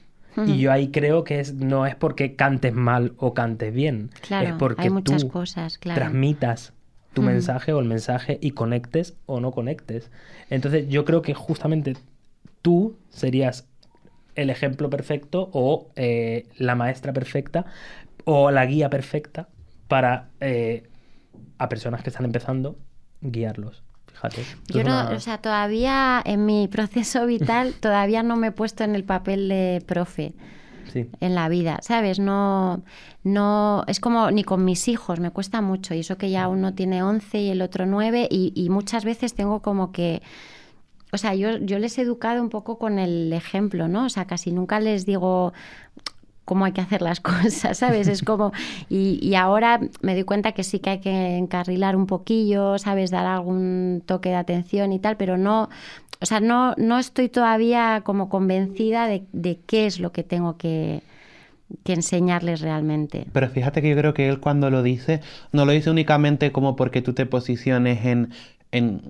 Y 0.47 0.59
yo 0.59 0.70
ahí 0.70 0.89
creo 0.89 1.24
que 1.24 1.41
es, 1.41 1.55
no 1.55 1.86
es 1.86 1.97
porque 1.97 2.36
cantes 2.36 2.72
mal 2.72 3.14
o 3.16 3.34
cantes 3.34 3.74
bien. 3.74 4.11
Claro, 4.20 4.51
es 4.51 4.55
porque 4.55 4.82
hay 4.82 4.91
muchas 4.91 5.22
tú 5.22 5.28
cosas, 5.28 5.78
claro. 5.78 5.99
transmitas 5.99 6.72
tu 7.12 7.22
mensaje 7.22 7.72
o 7.72 7.80
el 7.80 7.86
mensaje 7.86 8.39
y 8.41 8.53
conectes 8.53 9.16
o 9.26 9.41
no 9.41 9.51
conectes. 9.51 10.11
Entonces 10.51 10.89
yo 10.89 11.05
creo 11.05 11.22
que 11.22 11.34
justamente 11.34 11.97
tú 12.62 12.97
serías 13.11 13.66
el 14.41 14.51
ejemplo 14.51 14.89
perfecto 14.89 15.51
o 15.53 15.91
eh, 15.97 16.47
la 16.57 16.74
maestra 16.74 17.12
perfecta 17.12 17.66
o 18.24 18.51
la 18.51 18.64
guía 18.66 18.89
perfecta 18.89 19.49
para 19.89 20.28
eh, 20.41 20.84
a 21.59 21.68
personas 21.68 22.03
que 22.03 22.11
están 22.11 22.24
empezando 22.24 22.76
guiarlos. 23.20 23.82
Fíjate. 24.12 24.43
Yo 24.68 24.82
no, 24.84 24.91
una- 24.91 25.11
o 25.11 25.20
sea, 25.20 25.39
todavía 25.39 26.20
en 26.24 26.45
mi 26.47 26.68
proceso 26.68 27.26
vital 27.26 27.74
todavía 27.80 28.22
no 28.22 28.36
me 28.36 28.49
he 28.49 28.53
puesto 28.53 28.84
en 28.84 28.95
el 28.95 29.05
papel 29.05 29.49
de 29.49 29.82
profe 29.86 30.34
sí. 30.93 31.09
en 31.20 31.34
la 31.34 31.49
vida, 31.49 31.78
¿sabes? 31.82 32.18
No, 32.18 32.82
no, 33.24 33.84
es 33.86 34.01
como 34.01 34.30
ni 34.30 34.45
con 34.45 34.64
mis 34.64 34.89
hijos, 34.89 35.20
me 35.20 35.30
cuesta 35.30 35.61
mucho. 35.61 35.95
Y 35.95 36.01
eso 36.01 36.16
que 36.18 36.30
ya 36.30 36.49
uno 36.49 36.74
tiene 36.74 37.03
11 37.03 37.41
y 37.41 37.51
el 37.51 37.62
otro 37.62 37.86
9 37.86 38.28
y, 38.30 38.53
y 38.55 38.70
muchas 38.70 39.05
veces 39.05 39.34
tengo 39.34 39.62
como 39.62 39.91
que, 39.93 40.22
o 41.12 41.18
sea, 41.18 41.34
yo, 41.34 41.59
yo 41.59 41.78
les 41.78 41.98
he 41.98 42.02
educado 42.02 42.42
un 42.42 42.50
poco 42.50 42.78
con 42.78 42.98
el 42.98 43.32
ejemplo, 43.32 43.88
¿no? 43.88 44.06
O 44.06 44.09
sea, 44.09 44.26
casi 44.26 44.52
nunca 44.52 44.80
les 44.80 45.06
digo 45.06 45.52
cómo 46.44 46.64
hay 46.64 46.72
que 46.72 46.80
hacer 46.80 47.02
las 47.02 47.20
cosas, 47.20 47.78
¿sabes? 47.78 48.09
Es 48.09 48.22
como, 48.22 48.52
y, 48.88 49.34
ahora 49.34 49.80
me 50.00 50.14
doy 50.14 50.24
cuenta 50.24 50.52
que 50.52 50.64
sí 50.64 50.78
que 50.80 50.90
hay 50.90 51.00
que 51.00 51.36
encarrilar 51.36 51.96
un 51.96 52.06
poquillo, 52.06 52.78
¿sabes? 52.78 53.11
Dar 53.11 53.26
algún 53.26 54.02
toque 54.06 54.30
de 54.30 54.36
atención 54.36 54.92
y 54.92 54.98
tal, 54.98 55.16
pero 55.16 55.36
no, 55.36 55.68
o 56.20 56.26
sea, 56.26 56.40
no, 56.40 56.74
no 56.76 56.98
estoy 56.98 57.28
todavía 57.28 58.02
como 58.04 58.28
convencida 58.28 59.06
de, 59.06 59.24
de 59.32 59.61
qué 59.66 59.86
es 59.86 60.00
lo 60.00 60.12
que 60.12 60.24
tengo 60.24 60.56
que, 60.56 61.02
que 61.84 61.92
enseñarles 61.92 62.61
realmente. 62.61 63.26
Pero 63.32 63.48
fíjate 63.48 63.82
que 63.82 63.90
yo 63.90 63.96
creo 63.96 64.14
que 64.14 64.28
él 64.28 64.40
cuando 64.40 64.70
lo 64.70 64.82
dice, 64.82 65.20
no 65.52 65.64
lo 65.64 65.72
dice 65.72 65.90
únicamente 65.90 66.52
como 66.52 66.76
porque 66.76 67.02
tú 67.02 67.12
te 67.12 67.26
posiciones 67.26 68.04
en, 68.04 68.30
en, 68.72 69.02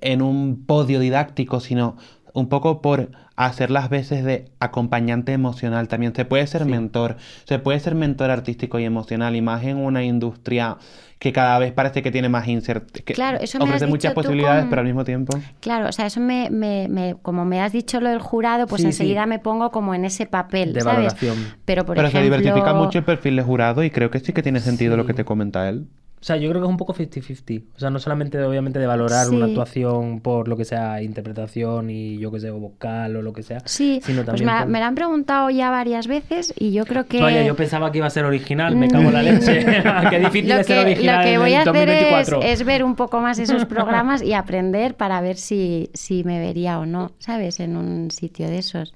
en 0.00 0.22
un 0.22 0.64
podio 0.66 1.00
didáctico, 1.00 1.60
sino 1.60 1.96
un 2.34 2.48
poco 2.48 2.80
por 2.82 3.10
hacer 3.36 3.70
las 3.70 3.88
veces 3.88 4.24
de 4.24 4.50
acompañante 4.60 5.32
emocional 5.32 5.88
también. 5.88 6.14
Se 6.14 6.24
puede 6.24 6.46
ser 6.46 6.64
mentor, 6.66 7.16
se 7.44 7.58
puede 7.58 7.80
ser 7.80 7.94
mentor 7.94 8.30
artístico 8.30 8.78
y 8.78 8.84
emocional, 8.84 9.34
y 9.36 9.40
más 9.42 9.64
en 9.64 9.76
una 9.78 10.04
industria 10.04 10.76
que 11.18 11.32
cada 11.32 11.58
vez 11.58 11.72
parece 11.72 12.00
que 12.02 12.12
tiene 12.12 12.28
más 12.28 12.46
incertidumbre. 12.46 13.14
Claro, 13.14 13.38
eso 13.40 13.58
ofrece 13.58 13.86
me 13.86 13.90
muchas 13.90 14.12
posibilidades, 14.14 14.66
pero 14.70 14.80
al 14.80 14.86
mismo 14.86 15.04
tiempo. 15.04 15.36
Claro, 15.60 15.88
o 15.88 15.92
sea, 15.92 16.06
eso 16.06 16.20
me, 16.20 16.48
me, 16.50 16.86
me, 16.88 17.16
como 17.22 17.44
me 17.44 17.60
has 17.60 17.72
dicho 17.72 18.00
lo 18.00 18.08
del 18.08 18.20
jurado, 18.20 18.66
pues 18.68 18.82
Sí, 18.82 18.86
enseguida 18.88 19.24
sí. 19.24 19.28
me 19.28 19.38
pongo 19.40 19.70
como 19.72 19.94
en 19.94 20.04
ese 20.04 20.26
papel, 20.26 20.74
De 20.74 20.80
¿sabes? 20.80 20.96
valoración. 20.96 21.36
Pero 21.64 21.84
por 21.84 21.96
pero 21.96 22.08
se 22.08 22.18
ejemplo, 22.18 22.36
diversifica 22.36 22.72
mucho 22.74 22.98
el 22.98 23.04
perfil 23.04 23.34
de 23.34 23.42
jurado 23.42 23.82
y 23.82 23.90
creo 23.90 24.10
que 24.12 24.20
sí 24.20 24.32
que 24.32 24.42
tiene 24.42 24.60
sentido 24.60 24.96
lo 24.96 25.06
que 25.06 25.14
te 25.14 25.24
comenta 25.24 25.68
él. 25.68 25.86
O 26.20 26.24
sea, 26.24 26.36
yo 26.36 26.48
creo 26.50 26.60
que 26.60 26.66
es 26.66 26.70
un 26.70 26.76
poco 26.76 26.94
50-50. 26.94 27.62
O 27.76 27.78
sea, 27.78 27.90
no 27.90 27.98
solamente 28.00 28.42
obviamente 28.42 28.78
de 28.78 28.86
valorar 28.86 29.26
Sí. 29.28 29.36
una 29.36 29.46
actuación 29.46 30.20
por 30.20 30.48
lo 30.48 30.56
que 30.56 30.64
sea 30.64 31.00
interpretación 31.02 31.90
y 31.90 32.18
yo 32.18 32.32
que 32.32 32.40
sé, 32.40 32.50
o 32.50 32.58
vocal 32.58 33.14
o 33.16 33.22
lo 33.22 33.32
que 33.32 33.42
sea, 33.42 33.60
Sí, 33.64 34.00
sino 34.02 34.24
pues 34.24 34.26
también 34.40 34.46
me, 34.46 34.58
por- 34.62 34.68
me 34.68 34.78
lo 34.80 34.84
han 34.86 34.94
preguntado 34.94 35.50
ya 35.50 35.70
varias 35.70 36.06
veces 36.08 36.52
y 36.58 36.72
yo 36.72 36.84
creo 36.86 37.06
que... 37.06 37.20
Vaya, 37.22 37.42
yo 37.44 37.54
pensaba 37.56 37.92
que 37.92 37.98
iba 37.98 38.06
a 38.06 38.10
ser 38.10 38.24
original, 38.24 38.74
me 38.76 38.88
cago 38.88 39.04
en 39.04 39.12
la 39.14 39.22
leche. 39.22 39.64
Qué 40.10 40.18
difícil 40.18 40.48
lo 40.48 40.56
es 40.56 40.66
ser 40.66 40.78
original 40.84 41.16
lo 41.18 41.22
que 41.24 41.32
en 41.34 41.40
voy 41.40 41.50
el 41.52 41.56
a 41.56 41.60
hacer 41.60 41.88
es, 41.88 42.10
2024. 42.10 42.42
es 42.42 42.64
ver 42.64 42.84
un 42.84 42.96
poco 42.96 43.20
más 43.20 43.38
esos 43.38 43.64
programas 43.66 44.22
y 44.22 44.32
aprender 44.32 44.94
para 44.96 45.20
ver 45.20 45.36
si, 45.36 45.90
si 45.94 46.24
me 46.24 46.40
vería 46.40 46.78
o 46.80 46.86
no, 46.86 47.12
¿sabes? 47.18 47.60
En 47.60 47.76
un 47.76 48.10
sitio 48.10 48.48
de 48.48 48.58
esos. 48.58 48.94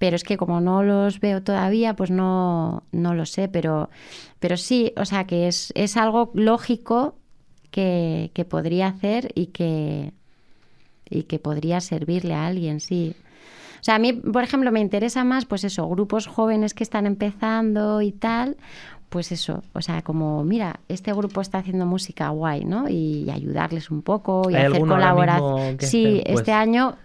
Pero 0.00 0.16
es 0.16 0.24
que 0.24 0.38
como 0.38 0.62
no 0.62 0.82
los 0.82 1.20
veo 1.20 1.42
todavía, 1.42 1.94
pues 1.94 2.10
no, 2.10 2.84
no 2.90 3.12
lo 3.12 3.26
sé. 3.26 3.48
Pero, 3.48 3.90
pero 4.38 4.56
sí, 4.56 4.94
o 4.96 5.04
sea 5.04 5.24
que 5.24 5.46
es, 5.46 5.74
es 5.76 5.98
algo 5.98 6.30
lógico 6.32 7.16
que, 7.70 8.30
que 8.32 8.46
podría 8.46 8.86
hacer 8.86 9.30
y 9.34 9.48
que, 9.48 10.14
y 11.10 11.24
que 11.24 11.38
podría 11.38 11.82
servirle 11.82 12.32
a 12.32 12.46
alguien, 12.46 12.80
sí. 12.80 13.14
O 13.78 13.84
sea, 13.84 13.96
a 13.96 13.98
mí, 13.98 14.14
por 14.14 14.42
ejemplo, 14.42 14.72
me 14.72 14.80
interesa 14.80 15.22
más, 15.22 15.44
pues 15.44 15.64
eso, 15.64 15.86
grupos 15.86 16.26
jóvenes 16.26 16.72
que 16.72 16.82
están 16.82 17.04
empezando 17.04 18.00
y 18.00 18.12
tal, 18.12 18.56
pues 19.10 19.32
eso, 19.32 19.62
o 19.74 19.82
sea, 19.82 20.00
como, 20.00 20.44
mira, 20.44 20.80
este 20.88 21.12
grupo 21.12 21.42
está 21.42 21.58
haciendo 21.58 21.84
música 21.84 22.30
guay, 22.30 22.64
¿no? 22.64 22.88
Y, 22.88 23.28
ayudarles 23.28 23.90
un 23.90 24.00
poco 24.00 24.48
y 24.48 24.54
¿Hay 24.54 24.64
hacer 24.64 24.80
colaboración. 24.80 25.76
Sí, 25.80 26.06
esté? 26.06 26.32
Pues, 26.32 26.40
este 26.40 26.52
año 26.52 26.96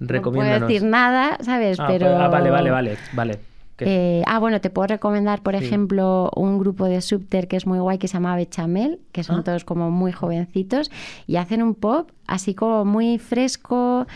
no 0.00 0.06
puedo 0.06 0.18
recomiéndanos. 0.18 0.68
decir 0.68 0.82
nada, 0.88 1.38
¿sabes? 1.42 1.78
Ah, 1.78 1.86
Pero... 1.88 2.08
ah, 2.18 2.28
vale, 2.28 2.50
vale, 2.50 2.70
vale, 2.70 2.96
vale. 3.12 3.38
Eh, 3.82 4.22
ah, 4.26 4.38
bueno, 4.38 4.60
te 4.60 4.68
puedo 4.68 4.88
recomendar, 4.88 5.42
por 5.42 5.56
Sí. 5.56 5.64
ejemplo, 5.64 6.30
un 6.36 6.58
grupo 6.58 6.84
de 6.84 7.00
Subter 7.00 7.48
que 7.48 7.56
es 7.56 7.66
muy 7.66 7.78
guay 7.78 7.96
que 7.96 8.08
se 8.08 8.14
llama 8.14 8.36
Bechamel, 8.36 9.00
que 9.12 9.24
son 9.24 9.40
Ah. 9.40 9.44
todos 9.44 9.64
como 9.64 9.90
muy 9.90 10.12
jovencitos 10.12 10.90
y 11.26 11.36
hacen 11.36 11.62
un 11.62 11.74
pop 11.74 12.10
así 12.26 12.54
como 12.54 12.84
muy 12.84 13.16
fresco 13.18 14.06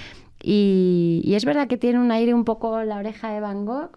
y, 0.43 1.22
y 1.24 1.35
es 1.35 1.47
verdad 1.47 1.66
que 1.66 1.78
tiene 1.78 1.99
un 1.99 2.11
aire 2.12 2.35
un 2.35 2.45
poco 2.45 2.82
la 2.82 2.97
oreja 2.97 3.30
de 3.30 3.41
Van 3.41 3.64
Gogh. 3.64 3.97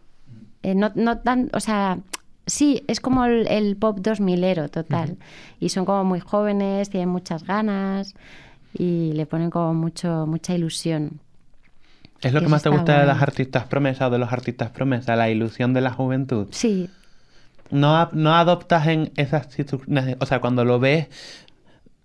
Eh, 0.64 0.74
no, 0.74 0.92
no 0.96 1.18
tan, 1.18 1.50
o 1.54 1.60
sea, 1.60 2.00
sí, 2.46 2.84
es 2.88 3.02
como 3.02 3.26
el, 3.26 3.46
el 3.48 3.76
pop 3.76 4.00
2000ero 4.00 4.70
total. 4.70 5.18
Y 5.60 5.68
son 5.70 5.84
como 5.84 6.06
muy 6.06 6.22
jóvenes, 6.22 6.90
tienen 6.90 7.10
muchas 7.10 7.44
ganas 7.46 8.16
y 8.74 9.12
le 9.14 9.26
ponen 9.26 9.50
como 9.50 9.74
mucho, 9.74 10.26
mucha 10.28 10.54
ilusión. 10.56 11.20
¿Es 12.22 12.34
lo 12.34 12.42
que 12.42 12.48
más 12.48 12.64
te 12.64 12.70
gusta 12.70 13.00
de 13.00 13.06
las 13.06 13.22
artistas 13.22 13.66
promesa 13.66 14.08
o 14.08 14.10
de 14.10 14.18
los 14.18 14.32
artistas 14.32 14.72
promesa? 14.72 15.16
La 15.16 15.30
ilusión 15.30 15.74
de 15.74 15.82
la 15.82 15.92
juventud. 15.92 16.48
Sí, 16.52 16.90
No, 17.70 18.10
no 18.14 18.34
adoptas 18.34 18.88
en 18.88 19.12
esas 19.18 19.48
situaciones, 19.52 20.16
o 20.20 20.26
sea, 20.26 20.40
cuando 20.40 20.64
lo 20.66 20.80
ves, 20.80 21.08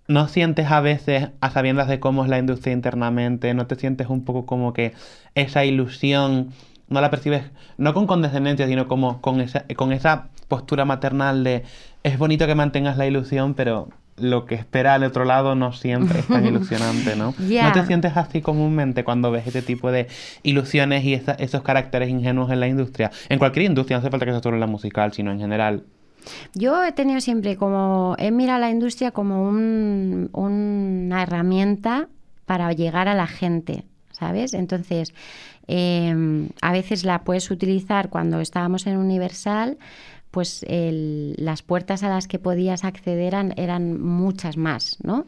no 0.07 0.27
sientes 0.27 0.69
a 0.69 0.81
veces, 0.81 1.29
a 1.39 1.49
sabiendas 1.49 1.87
de 1.87 1.99
cómo 1.99 2.23
es 2.23 2.29
la 2.29 2.37
industria 2.37 2.73
internamente, 2.73 3.53
no 3.53 3.67
te 3.67 3.75
sientes 3.75 4.07
un 4.07 4.25
poco 4.25 4.45
como 4.45 4.73
que 4.73 4.93
esa 5.35 5.63
ilusión 5.63 6.49
no 6.89 7.01
la 7.01 7.09
percibes, 7.09 7.43
no 7.77 7.93
con 7.93 8.07
condescendencia, 8.07 8.67
sino 8.67 8.87
como 8.87 9.21
con 9.21 9.39
esa, 9.39 9.65
con 9.75 9.93
esa 9.93 10.27
postura 10.47 10.85
maternal 10.85 11.43
de 11.43 11.63
es 12.03 12.17
bonito 12.17 12.45
que 12.45 12.55
mantengas 12.55 12.97
la 12.97 13.07
ilusión, 13.07 13.53
pero 13.53 13.89
lo 14.17 14.45
que 14.45 14.55
espera 14.55 14.93
al 14.93 15.03
otro 15.03 15.25
lado 15.25 15.55
no 15.55 15.73
siempre 15.73 16.19
es 16.19 16.27
tan 16.27 16.45
ilusionante, 16.45 17.15
¿no? 17.15 17.33
¿No 17.67 17.71
te 17.73 17.85
sientes 17.85 18.15
así 18.15 18.41
comúnmente 18.41 19.03
cuando 19.03 19.31
ves 19.31 19.47
este 19.47 19.61
tipo 19.61 19.91
de 19.91 20.07
ilusiones 20.43 21.03
y 21.03 21.13
esa- 21.13 21.33
esos 21.33 21.61
caracteres 21.63 22.09
ingenuos 22.09 22.51
en 22.51 22.59
la 22.59 22.67
industria? 22.67 23.11
En 23.29 23.39
cualquier 23.39 23.65
industria, 23.65 23.97
no 23.97 24.01
hace 24.01 24.11
falta 24.11 24.25
que 24.25 24.31
sea 24.31 24.41
solo 24.41 24.55
en 24.55 24.61
la 24.61 24.67
musical, 24.67 25.13
sino 25.13 25.31
en 25.31 25.39
general. 25.39 25.83
Yo 26.53 26.83
he 26.85 26.91
tenido 26.93 27.19
siempre 27.21 27.57
como, 27.57 28.15
he 28.19 28.31
mirado 28.31 28.59
la 28.59 28.69
industria 28.69 29.11
como 29.11 29.47
un- 29.49 30.29
una 30.31 31.23
herramienta 31.23 32.07
para 32.45 32.71
llegar 32.73 33.07
a 33.07 33.13
la 33.15 33.27
gente, 33.27 33.83
¿sabes? 34.11 34.53
Entonces, 34.53 35.13
eh, 35.67 36.47
a 36.61 36.71
veces 36.71 37.03
la 37.03 37.23
puedes 37.23 37.49
utilizar 37.51 38.09
cuando 38.09 38.39
estábamos 38.41 38.85
en 38.87 38.97
Universal, 38.97 39.77
pues 40.33 40.65
las 40.67 41.61
puertas 41.61 42.01
a 42.01 42.09
las 42.09 42.27
que 42.27 42.39
podías 42.39 42.83
acceder 42.83 43.35
eran, 43.55 44.01
muchas 44.01 44.57
más, 44.57 44.97
¿no? 45.03 45.27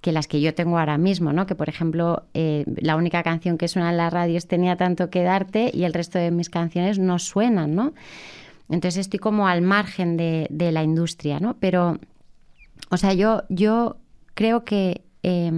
Que 0.00 0.12
las 0.12 0.28
que 0.28 0.40
yo 0.40 0.54
tengo 0.54 0.78
ahora 0.78 0.98
mismo, 0.98 1.32
¿no? 1.32 1.46
Que 1.46 1.56
por 1.56 1.68
ejemplo, 1.68 2.22
eh, 2.32 2.64
la 2.76 2.94
única 2.94 3.24
canción 3.24 3.58
que 3.58 3.66
suena 3.66 3.90
en 3.90 3.96
las 3.96 4.12
radios 4.12 4.46
tenía 4.46 4.76
tanto 4.76 5.10
que 5.10 5.24
darte 5.24 5.72
y 5.74 5.82
el 5.82 5.92
resto 5.92 6.20
de 6.20 6.30
mis 6.30 6.48
canciones 6.48 7.00
no 7.00 7.18
suenan, 7.18 7.74
¿no? 7.74 7.92
Entonces 8.68 8.98
estoy 8.98 9.18
como 9.18 9.48
al 9.48 9.62
margen 9.62 10.16
de, 10.16 10.46
la 10.48 10.84
industria, 10.84 11.40
¿no? 11.40 11.56
Pero, 11.58 11.98
o 12.88 12.96
sea, 12.98 13.14
yo, 13.14 13.42
yo 13.48 13.96
creo 14.34 14.64
que, 14.64 15.02
eh, 15.24 15.50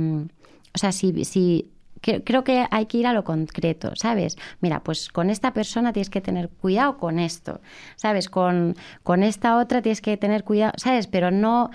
o 0.72 0.78
sea, 0.78 0.92
si 0.92 1.70
cre- 2.02 2.22
creo 2.24 2.44
que 2.44 2.66
hay 2.70 2.86
que 2.86 2.98
ir 2.98 3.06
a 3.06 3.12
lo 3.12 3.24
concreto, 3.24 3.92
¿sabes? 3.94 4.36
Mira, 4.60 4.80
pues 4.82 5.08
con 5.08 5.30
esta 5.30 5.52
persona 5.52 5.92
tienes 5.92 6.10
que 6.10 6.20
tener 6.20 6.48
cuidado 6.48 6.98
con 6.98 7.18
esto, 7.18 7.60
¿sabes? 7.96 8.28
Con, 8.28 8.76
con 9.02 9.22
esta 9.22 9.56
otra 9.58 9.82
tienes 9.82 10.00
que 10.00 10.16
tener 10.16 10.44
cuidado, 10.44 10.72
¿sabes? 10.76 11.06
Pero 11.06 11.30
no... 11.30 11.70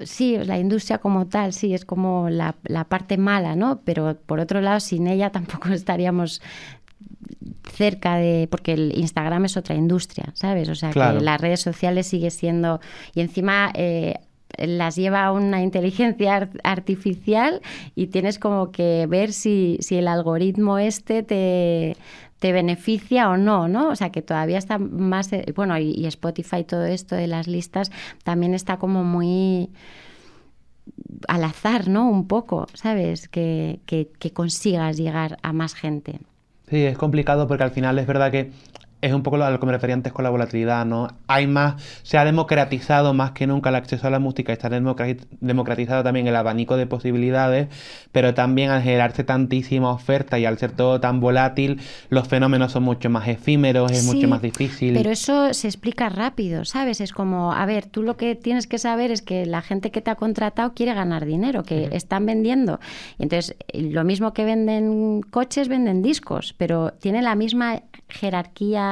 Sí, 0.00 0.36
la 0.38 0.58
industria 0.58 0.98
como 0.98 1.26
tal, 1.28 1.52
sí, 1.52 1.72
es 1.72 1.84
como 1.84 2.28
la, 2.28 2.56
la 2.64 2.84
parte 2.84 3.16
mala, 3.18 3.54
¿no? 3.54 3.82
Pero 3.84 4.16
por 4.26 4.40
otro 4.40 4.60
lado, 4.60 4.80
sin 4.80 5.06
ella 5.06 5.30
tampoco 5.38 5.68
estaríamos 5.68 6.42
cerca 7.72 8.16
de 8.16 8.48
porque 8.50 8.72
el 8.72 8.98
Instagram 8.98 9.44
es 9.44 9.56
otra 9.56 9.74
industria, 9.74 10.30
¿sabes? 10.34 10.68
O 10.68 10.74
sea, 10.74 10.90
Claro. 10.90 11.18
que 11.18 11.24
las 11.24 11.40
redes 11.40 11.60
sociales 11.60 12.06
sigue 12.06 12.30
siendo 12.30 12.80
y 13.14 13.20
encima 13.20 13.70
eh, 13.74 14.14
las 14.58 14.96
lleva 14.96 15.30
una 15.32 15.62
inteligencia 15.62 16.36
ar- 16.36 16.50
artificial 16.64 17.60
y 17.94 18.06
tienes 18.08 18.38
como 18.38 18.70
que 18.70 19.06
ver 19.08 19.32
si, 19.32 19.78
si 19.80 19.96
el 19.96 20.08
algoritmo 20.08 20.78
este 20.78 21.22
te, 21.22 21.96
te 22.38 22.52
beneficia 22.52 23.28
o 23.30 23.36
no, 23.36 23.68
¿no? 23.68 23.88
O 23.88 23.96
sea, 23.96 24.10
que 24.10 24.22
todavía 24.22 24.58
está 24.58 24.78
más, 24.78 25.32
eh, 25.32 25.52
bueno, 25.54 25.78
y, 25.78 25.90
y 25.92 26.06
Spotify, 26.06 26.64
todo 26.64 26.84
esto 26.84 27.14
de 27.16 27.26
las 27.26 27.46
listas, 27.48 27.90
también 28.24 28.54
está 28.54 28.78
como 28.78 29.04
muy 29.04 29.70
al 31.28 31.44
azar, 31.44 31.88
¿no? 31.88 32.08
Un 32.08 32.26
poco, 32.28 32.66
¿sabes? 32.74 33.28
Que, 33.28 33.80
que 33.86 34.32
consigas 34.32 34.96
llegar 34.96 35.38
a 35.42 35.52
más 35.52 35.74
gente. 35.74 36.20
Sí, 36.68 36.82
es 36.84 36.98
complicado 36.98 37.46
porque 37.46 37.62
al 37.64 37.70
final 37.70 37.98
es 37.98 38.06
verdad 38.06 38.32
que 38.32 38.50
es 39.02 39.12
un 39.12 39.22
poco 39.22 39.36
lo 39.36 39.44
a 39.44 39.50
lo 39.50 39.60
que 39.60 39.66
me 39.66 39.72
refería 39.72 39.94
antes 39.94 40.12
con 40.12 40.22
la 40.24 40.30
volatilidad, 40.30 40.84
¿no? 40.86 41.08
Hay 41.28 41.46
más, 41.46 41.82
se 42.02 42.18
ha 42.18 42.24
democratizado 42.24 43.12
más 43.14 43.32
que 43.32 43.46
nunca 43.46 43.68
el 43.70 43.76
acceso 43.76 44.06
a 44.06 44.10
la 44.10 44.18
música, 44.18 44.52
está 44.52 44.68
democra- 44.70 45.16
democratizado 45.40 46.02
también 46.02 46.26
el 46.26 46.34
abanico 46.34 46.76
de 46.76 46.86
posibilidades, 46.86 47.68
pero 48.12 48.34
también 48.34 48.70
al 48.70 48.82
generarse 48.82 49.22
tantísima 49.22 49.90
oferta 49.90 50.38
y 50.38 50.46
al 50.46 50.58
ser 50.58 50.72
todo 50.72 51.00
tan 51.00 51.20
volátil, 51.20 51.80
los 52.08 52.26
fenómenos 52.26 52.72
son 52.72 52.82
mucho 52.84 53.10
más 53.10 53.28
efímeros, 53.28 53.92
es 53.92 54.00
Sí, 54.02 54.14
mucho 54.14 54.28
más 54.28 54.42
difícil. 54.42 54.94
Pero 54.94 55.10
eso 55.10 55.52
se 55.52 55.68
explica 55.68 56.08
rápido, 56.08 56.64
¿sabes? 56.64 57.00
Es 57.00 57.12
como, 57.12 57.52
a 57.52 57.66
ver, 57.66 57.86
tú 57.86 58.02
lo 58.02 58.16
que 58.16 58.34
tienes 58.34 58.66
que 58.66 58.78
saber 58.78 59.10
es 59.10 59.20
que 59.22 59.46
la 59.46 59.60
gente 59.62 59.90
que 59.90 60.00
te 60.00 60.10
ha 60.10 60.14
contratado 60.16 60.72
quiere 60.74 60.94
ganar 60.94 61.26
dinero, 61.26 61.62
que 61.64 61.90
están 61.92 62.24
vendiendo. 62.26 62.80
Y 63.18 63.24
entonces, 63.24 63.56
eh, 63.68 63.82
lo 63.82 64.04
mismo 64.04 64.32
que 64.32 64.44
venden 64.44 65.20
coches, 65.22 65.68
venden 65.68 66.02
discos, 66.02 66.54
pero 66.56 66.92
tiene 66.92 67.20
la 67.22 67.34
misma 67.34 67.82
jerarquía 68.08 68.85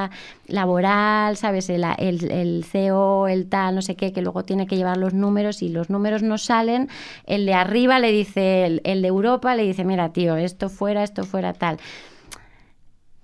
laboral, 0.47 1.37
¿sabes? 1.37 1.69
El, 1.71 1.85
el, 1.99 2.31
el 2.31 2.65
CEO, 2.65 3.29
el 3.29 3.49
tal, 3.49 3.75
no 3.75 3.83
sé 3.83 3.97
qué, 3.97 4.13
que 4.13 4.23
luego 4.23 4.45
tiene 4.45 4.67
que 4.67 4.77
llevar 4.77 4.97
los 4.97 5.15
números 5.15 5.63
y 5.63 5.69
los 5.69 5.91
números 5.91 6.23
no 6.23 6.39
salen. 6.39 6.89
El 7.27 7.47
de 7.47 7.55
arriba 7.55 7.99
le 7.99 8.13
dice, 8.13 8.67
el, 8.67 8.81
el 8.85 9.03
de 9.03 9.09
Europa 9.09 9.55
le 9.55 9.65
dice, 9.65 9.85
mira, 9.85 10.13
tío, 10.13 10.37
esto 10.37 10.69
fuera, 10.69 11.03
esto 11.03 11.25
fuera 11.25 11.53
tal 11.53 11.79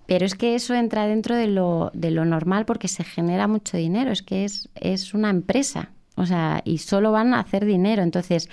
Pero 0.07 0.27
es 0.27 0.35
que 0.35 0.55
eso 0.55 0.75
entra 0.75 1.07
dentro 1.07 1.37
de 1.37 1.47
lo, 1.47 1.91
de 1.95 2.11
lo 2.11 2.25
normal 2.25 2.65
porque 2.65 2.89
se 2.89 3.05
genera 3.05 3.47
mucho 3.47 3.77
dinero, 3.77 4.11
es 4.11 4.23
que 4.23 4.45
es, 4.45 4.69
es 4.75 5.15
una 5.15 5.31
empresa, 5.31 5.91
o 6.17 6.27
sea, 6.27 6.63
y 6.65 6.79
solo 6.79 7.13
van 7.13 7.33
a 7.33 7.41
hacer 7.41 7.65
dinero. 7.65 8.03
Entonces, 8.03 8.49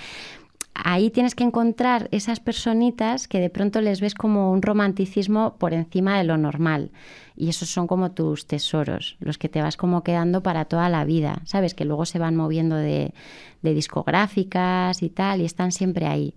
ahí 0.84 1.10
tienes 1.10 1.36
que 1.36 1.44
encontrar 1.44 2.08
esas 2.12 2.40
personitas 2.40 3.28
que 3.28 3.40
de 3.40 3.50
pronto 3.50 3.82
les 3.82 4.02
ves 4.02 4.14
como 4.14 4.52
un 4.52 4.62
romanticismo 4.62 5.56
por 5.58 5.74
encima 5.74 6.18
de 6.18 6.24
lo 6.24 6.38
normal. 6.38 6.92
Y 7.36 7.50
esos 7.50 7.70
son 7.70 7.88
como 7.88 8.12
tus 8.12 8.48
tesoros, 8.48 9.18
los 9.20 9.38
que 9.38 9.50
te 9.50 9.62
vas 9.62 9.78
como 9.78 10.04
quedando 10.04 10.42
para 10.44 10.66
toda 10.66 10.90
la 10.90 11.06
vida, 11.06 11.42
¿sabes? 11.46 11.74
Que 11.74 11.86
luego 11.86 12.06
se 12.06 12.20
van 12.20 12.36
moviendo 12.36 12.76
de, 12.76 13.14
discográficas 13.62 15.04
y 15.04 15.10
tal, 15.10 15.42
y 15.42 15.46
están 15.46 15.72
siempre 15.72 16.08
ahí. 16.08 16.34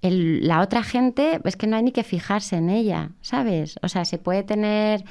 La 0.00 0.60
otra 0.60 0.82
gente 0.82 1.40
es 1.44 1.56
que 1.56 1.66
no 1.66 1.76
hay 1.76 1.82
ni 1.82 1.92
que 1.92 2.04
fijarse 2.04 2.56
en 2.56 2.70
ella, 2.70 3.10
¿sabes? 3.20 3.76
O 3.82 3.88
sea, 3.88 4.04
se 4.04 4.18
puede 4.18 4.42
tener 4.42 5.04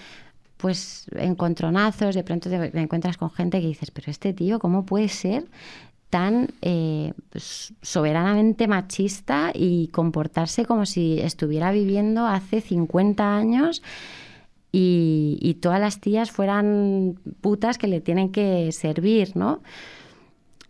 pues 0.58 1.08
encontronazos, 1.18 2.16
de 2.16 2.24
pronto 2.24 2.50
te 2.50 2.80
encuentras 2.80 3.18
con 3.18 3.30
gente 3.32 3.60
que 3.60 3.68
dices, 3.68 3.92
pero 3.92 4.10
este 4.10 4.34
tío, 4.34 4.60
¿cómo 4.60 4.86
puede 4.86 5.10
ser 5.10 5.46
tan 6.14 6.50
eh, 6.62 7.14
pues, 7.32 7.74
soberanamente 7.82 8.68
machista 8.68 9.52
y 9.54 9.88
comportarse 9.88 10.64
como 10.64 10.86
si 10.86 11.20
estuviera 11.20 11.72
viviendo 11.72 12.28
hace 12.28 12.62
50 12.62 13.36
años 13.36 13.82
y, 14.72 15.58
todas 15.62 15.80
las 15.80 16.00
tías 16.00 16.30
fueran 16.32 17.20
putas 17.42 17.78
que 17.80 17.88
le 17.88 18.00
tienen 18.02 18.32
que 18.32 18.72
servir, 18.72 19.36
¿no? 19.36 19.62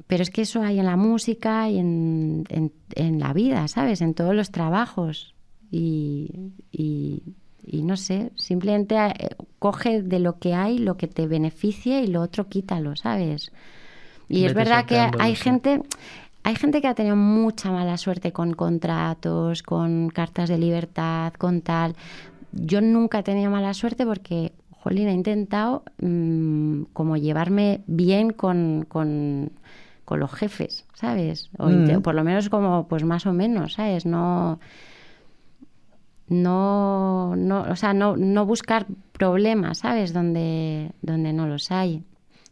Pero 0.07 0.23
es 0.23 0.29
que 0.29 0.43
eso 0.43 0.61
hay 0.61 0.79
en 0.79 0.85
la 0.85 0.95
música 0.97 1.69
y 1.69 1.77
en, 1.79 2.43
en- 2.49 2.71
en 2.95 3.19
la 3.19 3.33
vida, 3.33 3.67
¿sabes? 3.67 4.01
En 4.01 4.13
todos 4.13 4.33
los 4.35 4.49
trabajos. 4.51 5.33
Y, 5.71 6.29
y- 6.71 7.21
y 7.65 7.81
no 7.83 7.95
sé, 7.97 8.31
simplemente 8.35 8.95
eh, 8.97 9.35
coge 9.59 10.01
de 10.03 10.19
lo 10.19 10.37
que 10.37 10.53
hay 10.53 10.77
lo 10.77 10.95
que 10.97 11.07
te 11.07 11.27
beneficie 11.27 12.01
y 12.01 12.07
lo 12.07 12.21
otro 12.21 12.47
quítalo, 12.49 12.95
¿sabes? 12.95 13.51
Y 14.33 14.45
es 14.45 14.53
verdad 14.53 14.85
que 14.85 14.97
hay 15.19 15.35
gente, 15.35 15.81
hay 16.43 16.55
gente 16.55 16.81
que 16.81 16.87
ha 16.87 16.95
tenido 16.95 17.15
mucha 17.15 17.71
mala 17.71 17.97
suerte 17.97 18.31
con 18.31 18.53
contratos, 18.53 19.63
con 19.63 20.09
cartas 20.09 20.49
de 20.49 20.57
libertad, 20.57 21.33
con 21.33 21.61
tal. 21.61 21.95
Yo 22.51 22.81
nunca 22.81 23.19
he 23.19 23.23
tenido 23.23 23.49
mala 23.51 23.73
suerte 23.73 24.05
porque, 24.05 24.51
jolín, 24.71 25.07
he 25.07 25.13
intentado 25.13 25.83
mm, 26.01 26.83
como 26.93 27.17
llevarme 27.17 27.81
bien 27.87 28.31
con, 28.31 28.85
con, 28.87 29.51
con 30.05 30.19
los 30.19 30.31
jefes, 30.33 30.85
¿sabes? 30.93 31.49
O 31.57 31.67
Mm. 31.69 32.01
por 32.01 32.15
lo 32.15 32.23
menos 32.23 32.49
como, 32.49 32.87
pues 32.87 33.03
más 33.03 33.25
o 33.25 33.33
menos, 33.33 33.73
¿sabes? 33.73 34.05
No, 34.05 34.59
no, 36.27 37.35
no, 37.35 37.61
o 37.69 37.75
sea, 37.75 37.93
no, 37.93 38.17
no 38.17 38.45
buscar 38.45 38.85
problemas, 39.11 39.79
¿sabes? 39.79 40.13
Donde, 40.13 40.91
donde 41.01 41.33
no 41.33 41.47
los 41.47 41.71
hay. 41.71 42.03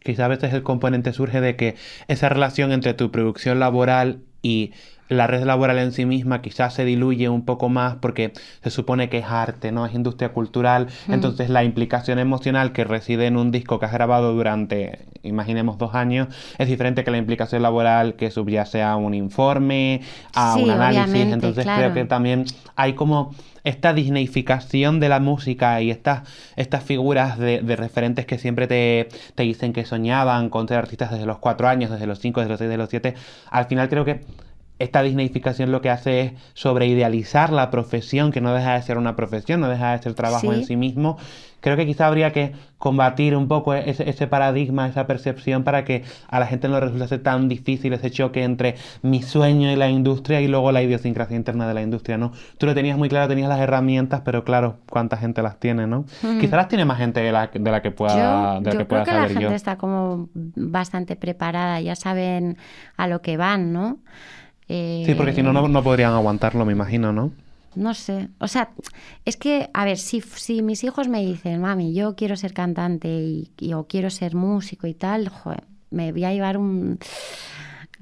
Quizá 0.04 0.26
a 0.26 0.28
veces 0.28 0.52
el 0.52 0.62
componente 0.62 1.12
surge 1.12 1.40
de 1.40 1.56
que 1.56 1.76
esa 2.08 2.28
relación 2.28 2.72
entre 2.72 2.94
tu 2.94 3.10
producción 3.10 3.58
laboral 3.58 4.22
y 4.42 4.72
la 5.12 5.26
red 5.26 5.44
laboral 5.44 5.78
en 5.78 5.92
sí 5.92 6.06
misma 6.06 6.42
quizás 6.42 6.74
se 6.74 6.84
diluye 6.84 7.28
un 7.28 7.44
poco 7.44 7.68
más 7.68 7.96
porque 7.96 8.32
se 8.62 8.70
supone 8.70 9.08
que 9.08 9.18
es 9.18 9.26
arte, 9.26 9.72
¿no? 9.72 9.86
Es 9.86 9.94
industria 9.94 10.30
cultural. 10.30 10.88
Entonces 11.08 11.50
la 11.50 11.64
implicación 11.64 12.18
emocional 12.18 12.72
que 12.72 12.84
reside 12.84 13.26
en 13.26 13.36
un 13.36 13.50
disco 13.50 13.78
que 13.78 13.86
has 13.86 13.92
grabado 13.92 14.32
durante, 14.34 15.00
imaginemos, 15.22 15.78
dos 15.78 15.94
años, 15.94 16.28
es 16.58 16.68
diferente 16.68 17.04
que 17.04 17.10
la 17.10 17.18
implicación 17.18 17.62
laboral 17.62 18.14
que 18.14 18.30
subyace 18.30 18.82
a 18.82 18.96
un 18.96 19.14
informe, 19.14 20.00
a 20.34 20.54
Sí, 20.54 20.62
un 20.62 20.70
análisis. 20.70 21.32
Entonces 21.32 21.64
claro. 21.64 21.80
creo 21.80 21.94
que 21.94 22.04
también 22.04 22.44
hay 22.76 22.94
como 22.94 23.34
esta 23.64 23.92
disneyficación 23.94 24.98
de 24.98 25.08
la 25.08 25.20
música 25.20 25.80
y 25.80 25.90
estas, 25.92 26.28
estas 26.56 26.82
figuras 26.82 27.38
de, 27.38 27.60
de 27.60 27.76
referentes 27.76 28.26
que 28.26 28.36
siempre 28.38 28.66
te, 28.66 29.08
te 29.36 29.44
dicen 29.44 29.72
que 29.72 29.84
soñaban 29.84 30.48
con 30.48 30.66
ser 30.66 30.78
artistas 30.78 31.12
desde 31.12 31.26
los 31.26 31.38
cuatro 31.38 31.68
años, 31.68 31.90
desde 31.90 32.06
los 32.08 32.18
cinco, 32.18 32.40
desde 32.40 32.50
los 32.50 32.58
seis, 32.58 32.68
desde 32.68 32.78
los 32.78 32.90
siete. 32.90 33.14
Al 33.50 33.66
final 33.66 33.88
creo 33.88 34.04
que 34.04 34.24
esta 34.82 35.02
disneyficación 35.02 35.70
lo 35.72 35.80
que 35.80 35.90
hace 35.90 36.20
es 36.20 36.32
sobreidealizar 36.54 37.52
la 37.52 37.70
profesión, 37.70 38.32
que 38.32 38.40
no 38.40 38.52
deja 38.54 38.74
de 38.74 38.82
ser 38.82 38.98
una 38.98 39.16
profesión, 39.16 39.60
no 39.60 39.68
deja 39.68 39.92
de 39.92 40.02
ser 40.02 40.14
trabajo 40.14 40.52
Sí. 40.52 40.58
en 40.60 40.64
sí 40.64 40.76
mismo. 40.76 41.16
Creo 41.60 41.76
que 41.76 41.86
quizá 41.86 42.08
habría 42.08 42.32
que 42.32 42.54
combatir 42.78 43.36
un 43.36 43.46
poco 43.46 43.72
ese, 43.72 44.10
ese 44.10 44.26
paradigma, 44.26 44.88
esa 44.88 45.06
percepción 45.06 45.62
para 45.62 45.84
que 45.84 46.02
a 46.26 46.40
la 46.40 46.46
gente 46.48 46.66
no 46.68 46.80
le 46.80 46.86
resulte 46.86 47.18
tan 47.18 47.48
difícil 47.48 47.92
ese 47.92 48.10
choque 48.10 48.42
entre 48.42 48.74
mi 49.02 49.22
sueño 49.22 49.70
y 49.70 49.76
la 49.76 49.88
industria 49.88 50.40
y 50.40 50.48
luego 50.48 50.72
la 50.72 50.82
idiosincrasia 50.82 51.36
interna 51.36 51.68
de 51.68 51.74
la 51.74 51.82
industria, 51.82 52.18
¿no? 52.18 52.32
Tú 52.58 52.66
lo 52.66 52.74
tenías 52.74 52.98
muy 52.98 53.08
claro, 53.08 53.28
tenías 53.28 53.48
las 53.48 53.60
herramientas, 53.60 54.22
pero 54.24 54.42
claro, 54.42 54.78
¿cuánta 54.90 55.16
gente 55.16 55.40
las 55.40 55.60
tiene, 55.60 55.86
no? 55.86 56.04
Quizá 56.40 56.56
las 56.56 56.66
tiene 56.66 56.84
más 56.84 56.98
gente 56.98 57.20
de 57.20 57.30
la, 57.30 57.46
de 57.54 57.70
la 57.70 57.80
que 57.80 57.92
pueda, 57.92 58.16
yo 58.56 58.60
de 58.60 58.64
la 58.66 58.72
yo 58.72 58.78
que 58.80 58.86
creo 58.86 58.88
pueda 58.88 59.04
que 59.04 59.12
la 59.12 59.28
gente 59.28 59.42
yo. 59.42 59.50
está 59.52 59.76
como 59.78 60.30
bastante 60.34 61.14
preparada, 61.14 61.80
ya 61.80 61.94
saben 61.94 62.56
a 62.96 63.06
lo 63.06 63.22
que 63.22 63.36
van, 63.36 63.72
¿no? 63.72 63.98
Sí, 64.68 65.14
porque 65.16 65.32
si 65.32 65.42
no, 65.42 65.50
Eh, 65.50 65.54
no, 65.54 65.68
no 65.68 65.82
podrían 65.82 66.12
aguantarlo, 66.12 66.64
me 66.64 66.72
imagino, 66.72 67.12
¿no? 67.12 67.32
No 67.74 67.94
sé, 67.94 68.28
o 68.38 68.48
sea, 68.48 68.70
es 69.24 69.38
que, 69.38 69.70
a 69.72 69.84
ver, 69.86 69.96
si, 69.96 70.20
si 70.20 70.60
mis 70.60 70.84
hijos 70.84 71.08
me 71.08 71.24
dicen, 71.24 71.60
mami, 71.60 71.94
yo 71.94 72.14
quiero 72.16 72.36
ser 72.36 72.52
cantante 72.52 73.08
y, 73.08 73.50
y- 73.58 73.72
o 73.72 73.86
quiero 73.86 74.10
ser 74.10 74.34
músico 74.34 74.86
y 74.86 74.92
tal, 74.94 75.30
joder, 75.30 75.64
me 75.90 76.12
voy 76.12 76.24
a 76.24 76.32
llevar 76.32 76.58
un, 76.58 76.98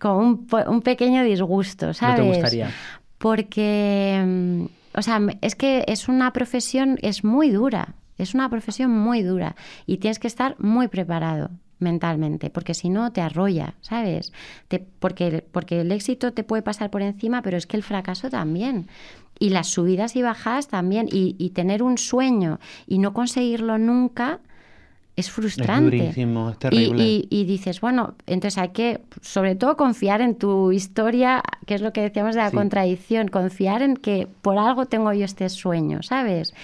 como 0.00 0.18
un, 0.18 0.48
un 0.68 0.82
pequeño 0.82 1.22
disgusto, 1.22 1.94
¿sabes? 1.94 2.16
No 2.18 2.22
te 2.24 2.28
gustaría. 2.28 2.70
Porque, 3.18 4.22
mm, 4.26 4.64
o 4.98 5.02
sea, 5.02 5.20
es 5.40 5.54
que 5.54 5.84
es 5.86 6.08
una 6.08 6.32
profesión, 6.32 6.98
es 7.02 7.22
muy 7.22 7.50
dura, 7.50 7.94
es 8.18 8.34
una 8.34 8.48
profesión 8.48 8.90
muy 8.90 9.22
dura 9.22 9.54
y 9.86 9.98
tienes 9.98 10.18
que 10.18 10.26
estar 10.26 10.56
muy 10.58 10.88
preparado 10.88 11.50
mentalmente, 11.80 12.50
porque 12.50 12.74
si 12.74 12.88
no 12.88 13.12
te 13.12 13.20
arrolla, 13.20 13.74
¿sabes? 13.80 14.32
Te- 14.68 14.84
porque, 14.98 15.44
porque 15.50 15.80
el 15.80 15.90
éxito 15.92 16.32
te 16.32 16.44
puede 16.44 16.62
pasar 16.62 16.90
por 16.90 17.02
encima, 17.02 17.42
pero 17.42 17.56
es 17.56 17.66
que 17.66 17.76
el 17.76 17.82
fracaso 17.82 18.30
también. 18.30 18.88
Y 19.38 19.48
las 19.50 19.68
subidas 19.68 20.16
y 20.16 20.22
bajadas 20.22 20.68
también. 20.68 21.08
Y, 21.10 21.34
y 21.38 21.50
tener 21.50 21.82
un 21.82 21.96
sueño 21.98 22.60
y 22.86 22.98
no 22.98 23.12
conseguirlo 23.14 23.78
nunca 23.78 24.38
es 25.16 25.30
frustrante. 25.30 25.96
durísimo, 25.98 26.50
es 26.50 26.56
Y- 26.56 26.58
terrible. 26.58 27.04
Y, 27.04 27.28
y 27.30 27.44
dices, 27.44 27.80
bueno, 27.80 28.14
entonces 28.26 28.58
hay 28.58 28.68
que, 28.70 29.00
sobre 29.22 29.54
todo, 29.54 29.76
confiar 29.76 30.20
en 30.20 30.34
tu 30.36 30.72
historia, 30.72 31.42
que 31.66 31.74
es 31.74 31.82
lo 31.82 31.92
que 31.92 32.00
decíamos 32.00 32.34
de 32.36 32.42
la 32.42 32.50
Sí. 32.50 32.56
contradicción, 32.56 33.28
confiar 33.28 33.82
en 33.82 33.96
que 33.96 34.28
por 34.42 34.56
algo 34.58 34.86
tengo 34.86 35.12
yo 35.12 35.24
este 35.24 35.48
sueño, 35.48 36.02
¿sabes? 36.02 36.54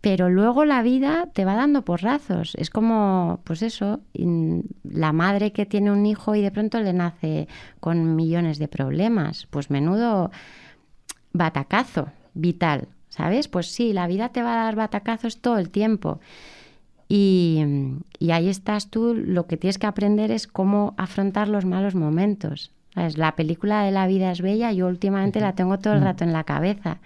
Pero 0.00 0.30
luego 0.30 0.64
la 0.64 0.82
vida 0.82 1.28
te 1.32 1.44
va 1.44 1.56
dando 1.56 1.84
porrazos. 1.84 2.54
Es 2.56 2.70
como, 2.70 3.40
pues 3.44 3.62
eso, 3.62 4.00
la 4.84 5.12
madre 5.12 5.52
que 5.52 5.66
tiene 5.66 5.90
un 5.90 6.06
hijo 6.06 6.34
y 6.34 6.42
de 6.42 6.52
pronto 6.52 6.80
le 6.80 6.92
nace 6.92 7.48
con 7.80 8.14
millones 8.14 8.58
de 8.58 8.68
problemas. 8.68 9.46
Pues 9.50 9.70
menudo 9.70 10.30
batacazo 11.32 12.08
vital, 12.34 12.88
¿sabes? 13.08 13.48
Pues 13.48 13.72
sí, 13.72 13.92
la 13.92 14.06
vida 14.06 14.28
te 14.28 14.42
va 14.42 14.52
a 14.52 14.64
dar 14.64 14.76
batacazos 14.76 15.40
todo 15.40 15.58
el 15.58 15.70
tiempo. 15.70 16.20
Y, 17.08 17.64
y 18.18 18.30
ahí 18.30 18.48
estás 18.48 18.90
tú, 18.90 19.14
lo 19.14 19.46
que 19.46 19.56
tienes 19.56 19.78
que 19.78 19.86
aprender 19.86 20.30
es 20.30 20.46
cómo 20.46 20.94
afrontar 20.96 21.48
los 21.48 21.64
malos 21.64 21.94
momentos. 21.94 22.70
¿Sabes? 22.94 23.18
La 23.18 23.36
película 23.36 23.82
de 23.82 23.90
La 23.90 24.06
vida 24.06 24.30
es 24.30 24.40
bella, 24.40 24.72
yo 24.72 24.86
últimamente 24.86 25.40
la 25.40 25.54
tengo 25.54 25.78
todo 25.78 25.94
el 25.94 26.02
rato 26.02 26.24
en 26.24 26.32
la 26.32 26.44
cabeza. 26.44 26.98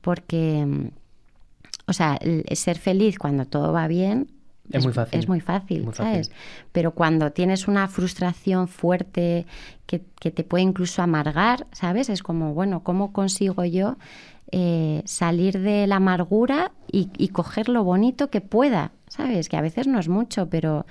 Porque, 0.00 0.64
mm, 0.66 0.88
o 1.86 1.92
sea, 1.92 2.18
ser 2.52 2.78
feliz 2.78 3.18
cuando 3.18 3.44
todo 3.46 3.72
va 3.72 3.86
bien 3.88 4.28
Es 4.70 4.84
muy 4.84 4.92
fácil. 4.94 5.18
Es 5.18 5.28
muy 5.28 5.40
fácil, 5.40 5.84
Muy 5.84 5.92
fácil. 5.92 6.24
¿sabes? 6.24 6.32
Pero 6.72 6.92
cuando 6.92 7.32
tienes 7.32 7.68
una 7.68 7.88
frustración 7.88 8.68
fuerte 8.68 9.46
que, 9.86 10.02
que 10.18 10.30
te 10.30 10.44
puede 10.44 10.64
incluso 10.64 11.02
amargar, 11.02 11.66
¿sabes? 11.72 12.08
Es 12.08 12.22
como, 12.22 12.54
bueno, 12.54 12.82
¿cómo 12.82 13.12
consigo 13.12 13.64
yo 13.64 13.96
eh, 14.52 15.02
salir 15.04 15.58
de 15.60 15.86
la 15.86 15.96
amargura 15.96 16.72
y, 16.90 17.10
y 17.18 17.28
coger 17.28 17.68
lo 17.68 17.84
bonito 17.84 18.30
que 18.30 18.40
pueda? 18.40 18.92
¿Sabes? 19.08 19.48
Que 19.48 19.56
a 19.56 19.60
veces 19.60 19.86
no 19.86 19.98
es 19.98 20.08
mucho, 20.08 20.48
pero... 20.48 20.86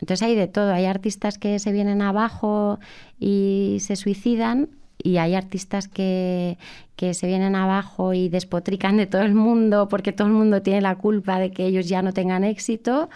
Entonces 0.00 0.26
hay 0.26 0.34
de 0.34 0.48
todo. 0.48 0.72
Hay 0.72 0.86
artistas 0.86 1.36
que 1.36 1.58
se 1.58 1.72
vienen 1.72 2.00
abajo 2.00 2.80
y 3.18 3.78
se 3.80 3.96
suicidan 3.96 4.70
y 5.04 5.18
hay 5.18 5.34
artistas 5.34 5.88
que, 5.88 6.58
que 6.96 7.14
se 7.14 7.26
vienen 7.26 7.54
abajo 7.56 8.12
y 8.14 8.28
despotrican 8.28 8.96
de 8.96 9.06
todo 9.06 9.22
el 9.22 9.34
mundo 9.34 9.88
porque 9.88 10.12
todo 10.12 10.28
el 10.28 10.34
mundo 10.34 10.62
tiene 10.62 10.80
la 10.80 10.96
culpa 10.96 11.38
de 11.38 11.50
que 11.50 11.66
ellos 11.66 11.88
ya 11.88 12.02
no 12.02 12.12
tengan 12.12 12.44
éxito. 12.44 13.08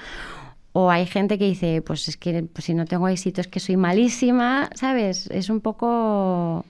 O 0.73 0.91
hay 0.91 1.07
gente 1.07 1.39
que 1.39 1.45
dice, 1.47 1.83
pues 1.83 2.09
es 2.09 2.17
que 2.17 2.43
pues 2.53 2.65
si 2.65 2.75
no 2.75 2.85
tengo 2.85 3.07
éxito 3.09 3.41
es 3.41 3.47
que 3.47 3.61
soy 3.61 3.77
malísima, 3.77 4.71
¿sabes? 4.75 5.29
Es 5.31 5.49
un 5.51 5.61
poco... 5.61 6.65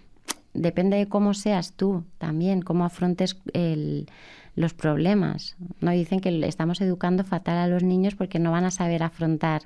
Depende 0.53 0.97
de 0.99 1.09
cómo 1.09 1.35
seas 1.35 1.73
tú 1.73 2.05
también, 2.19 2.63
cómo 2.63 2.85
afrontes 2.85 3.37
el- 3.55 4.07
los 4.57 4.73
problemas. 4.75 5.57
No 5.81 5.91
dicen 5.91 6.21
que 6.21 6.47
estamos 6.47 6.81
educando 6.81 7.25
fatal 7.25 7.57
a 7.59 7.67
los 7.67 7.83
niños 7.83 8.15
porque 8.15 8.39
no 8.39 8.53
van 8.53 8.65
a 8.65 8.71
saber 8.71 9.03
afrontar 9.03 9.63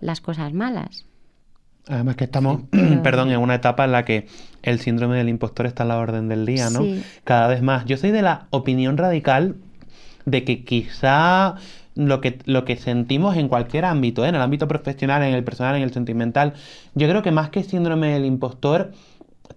las 0.00 0.20
cosas 0.22 0.54
malas. 0.54 1.04
Además 1.88 2.16
que 2.16 2.24
estamos, 2.24 2.62
perdón, 3.02 3.30
en 3.30 3.38
una 3.38 3.56
etapa 3.56 3.84
en 3.84 3.92
la 3.92 4.04
que 4.04 4.26
el 4.62 4.78
síndrome 4.78 5.16
del 5.16 5.28
impostor 5.28 5.66
está 5.66 5.82
a 5.82 5.86
la 5.86 5.98
orden 5.98 6.28
del 6.28 6.46
día, 6.46 6.70
¿no? 6.70 6.80
Sí. 6.80 7.02
Cada 7.24 7.48
vez 7.48 7.62
más. 7.62 7.84
Yo 7.86 7.96
soy 7.96 8.10
de 8.10 8.22
la 8.22 8.46
opinión 8.50 8.96
radical 8.96 9.56
de 10.24 10.44
que 10.44 10.64
quizá 10.64 11.56
lo 11.94 12.20
que, 12.20 12.38
lo 12.46 12.64
que 12.64 12.76
sentimos 12.76 13.36
en 13.36 13.48
cualquier 13.48 13.84
ámbito, 13.84 14.24
¿eh? 14.24 14.28
en 14.28 14.34
el 14.34 14.40
ámbito 14.40 14.68
profesional, 14.68 15.22
en 15.22 15.34
el 15.34 15.44
personal, 15.44 15.76
en 15.76 15.82
el 15.82 15.92
sentimental, 15.92 16.54
yo 16.94 17.08
creo 17.08 17.22
que 17.22 17.30
más 17.30 17.50
que 17.50 17.62
síndrome 17.62 18.12
del 18.12 18.24
impostor, 18.24 18.92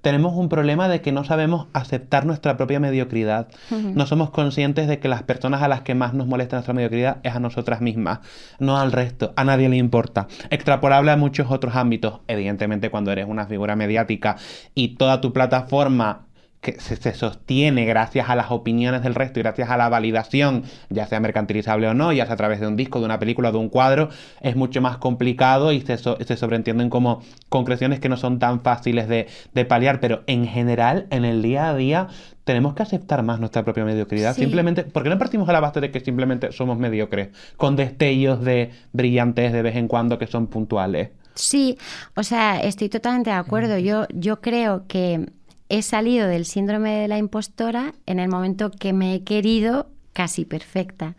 tenemos 0.05 0.35
un 0.35 0.49
problema 0.49 0.87
de 0.87 1.01
que 1.01 1.11
no 1.11 1.23
sabemos 1.23 1.65
aceptar 1.73 2.27
nuestra 2.27 2.57
propia 2.57 2.79
mediocridad. 2.79 3.47
No 3.71 4.05
somos 4.05 4.29
conscientes 4.29 4.87
de 4.87 4.99
que 4.99 5.07
las 5.07 5.23
personas 5.23 5.63
a 5.63 5.67
las 5.67 5.81
que 5.81 5.95
más 5.95 6.13
nos 6.13 6.27
molesta 6.27 6.57
nuestra 6.57 6.75
mediocridad 6.75 7.17
es 7.23 7.33
a 7.33 7.39
nosotras 7.39 7.81
mismas, 7.81 8.19
no 8.59 8.77
al 8.77 8.91
resto. 8.91 9.33
A 9.35 9.43
nadie 9.43 9.67
le 9.67 9.77
importa. 9.77 10.27
Extrapolable 10.51 11.09
a 11.09 11.17
muchos 11.17 11.49
otros 11.49 11.75
ámbitos. 11.75 12.19
Evidentemente, 12.27 12.91
cuando 12.91 13.11
eres 13.11 13.25
una 13.27 13.47
figura 13.47 13.75
mediática 13.75 14.35
y 14.75 14.89
toda 14.89 15.21
tu 15.21 15.33
plataforma 15.33 16.24
que 16.65 16.79
se, 16.79 16.95
se, 16.95 17.13
sostiene 17.13 17.85
gracias 17.85 18.27
a 18.27 18.35
las 18.35 18.49
opiniones 18.49 19.03
del 19.03 19.13
resto 19.13 19.39
y 19.39 19.43
gracias 19.43 19.69
a 19.69 19.77
la 19.77 19.87
validación, 19.87 20.63
ya 20.89 21.05
sea 21.05 21.19
mercantilizable 21.19 21.87
o 21.87 21.93
no, 21.93 22.11
ya 22.11 22.25
sea 22.25 22.33
a 22.33 22.37
través 22.37 22.59
de 22.59 22.65
un 22.65 22.75
disco, 22.75 22.97
de 22.97 23.05
una 23.05 23.19
película, 23.19 23.51
de 23.51 23.59
un 23.59 23.69
cuadro, 23.69 24.09
es 24.41 24.55
mucho 24.55 24.81
más 24.81 24.97
complicado 24.97 25.71
y 25.71 25.81
se, 25.81 25.99
so, 25.99 26.17
se 26.25 26.35
sobreentienden 26.35 26.89
como 26.89 27.21
concreciones 27.49 27.99
que 27.99 28.09
no 28.09 28.17
son 28.17 28.39
tan 28.39 28.61
fáciles 28.61 29.07
de, 29.07 29.27
de, 29.53 29.65
paliar, 29.65 29.99
pero 29.99 30.23
en 30.25 30.47
general, 30.47 31.05
en 31.11 31.23
el 31.23 31.43
día 31.43 31.69
a 31.69 31.75
día, 31.75 32.07
tenemos 32.45 32.73
que 32.73 32.81
aceptar 32.81 33.21
más 33.21 33.39
nuestra 33.39 33.63
propia 33.63 33.85
mediocridad. 33.85 34.33
Sí. 34.33 34.41
Simplemente, 34.41 34.85
porque 34.85 35.09
no 35.09 35.19
partimos 35.19 35.47
a 35.47 35.53
la 35.53 35.59
base 35.59 35.81
de 35.81 35.91
que 35.91 35.99
simplemente 35.99 36.51
somos 36.51 36.79
mediocres, 36.79 37.29
con 37.57 37.75
destellos 37.75 38.43
de 38.43 38.71
brillantes 38.91 39.53
de 39.53 39.61
vez 39.61 39.75
en 39.75 39.87
cuando 39.87 40.17
que 40.17 40.25
son 40.25 40.47
puntuales. 40.47 41.11
Sí, 41.35 41.77
o 42.15 42.23
sea, 42.23 42.59
estoy 42.59 42.89
totalmente 42.89 43.29
de 43.29 43.35
acuerdo. 43.35 43.77
Yo, 43.77 44.07
yo 44.15 44.41
creo 44.41 44.87
que 44.87 45.27
he 45.69 45.81
salido 45.81 46.27
del 46.27 46.45
síndrome 46.45 46.95
de 46.95 47.07
la 47.07 47.17
impostora 47.17 47.93
en 48.05 48.19
el 48.19 48.29
momento 48.29 48.71
que 48.71 48.93
me 48.93 49.15
he 49.15 49.23
querido 49.23 49.87
casi 50.13 50.45
perfecta, 50.45 51.15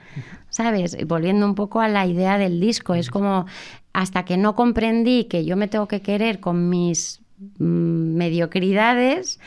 ¿sabes? 0.48 0.96
Volviendo 1.06 1.44
un 1.44 1.54
poco 1.54 1.80
a 1.80 1.88
la 1.88 2.06
idea 2.06 2.38
del 2.38 2.60
disco, 2.60 2.94
es 2.94 3.10
como 3.10 3.46
hasta 3.92 4.24
que 4.24 4.36
no 4.36 4.54
comprendí 4.54 5.24
que 5.24 5.44
yo 5.44 5.56
me 5.56 5.68
tengo 5.68 5.86
que 5.86 6.00
querer 6.00 6.40
con 6.40 6.70
mis 6.70 7.20
mmm, 7.58 8.16
mediocridades, 8.16 9.38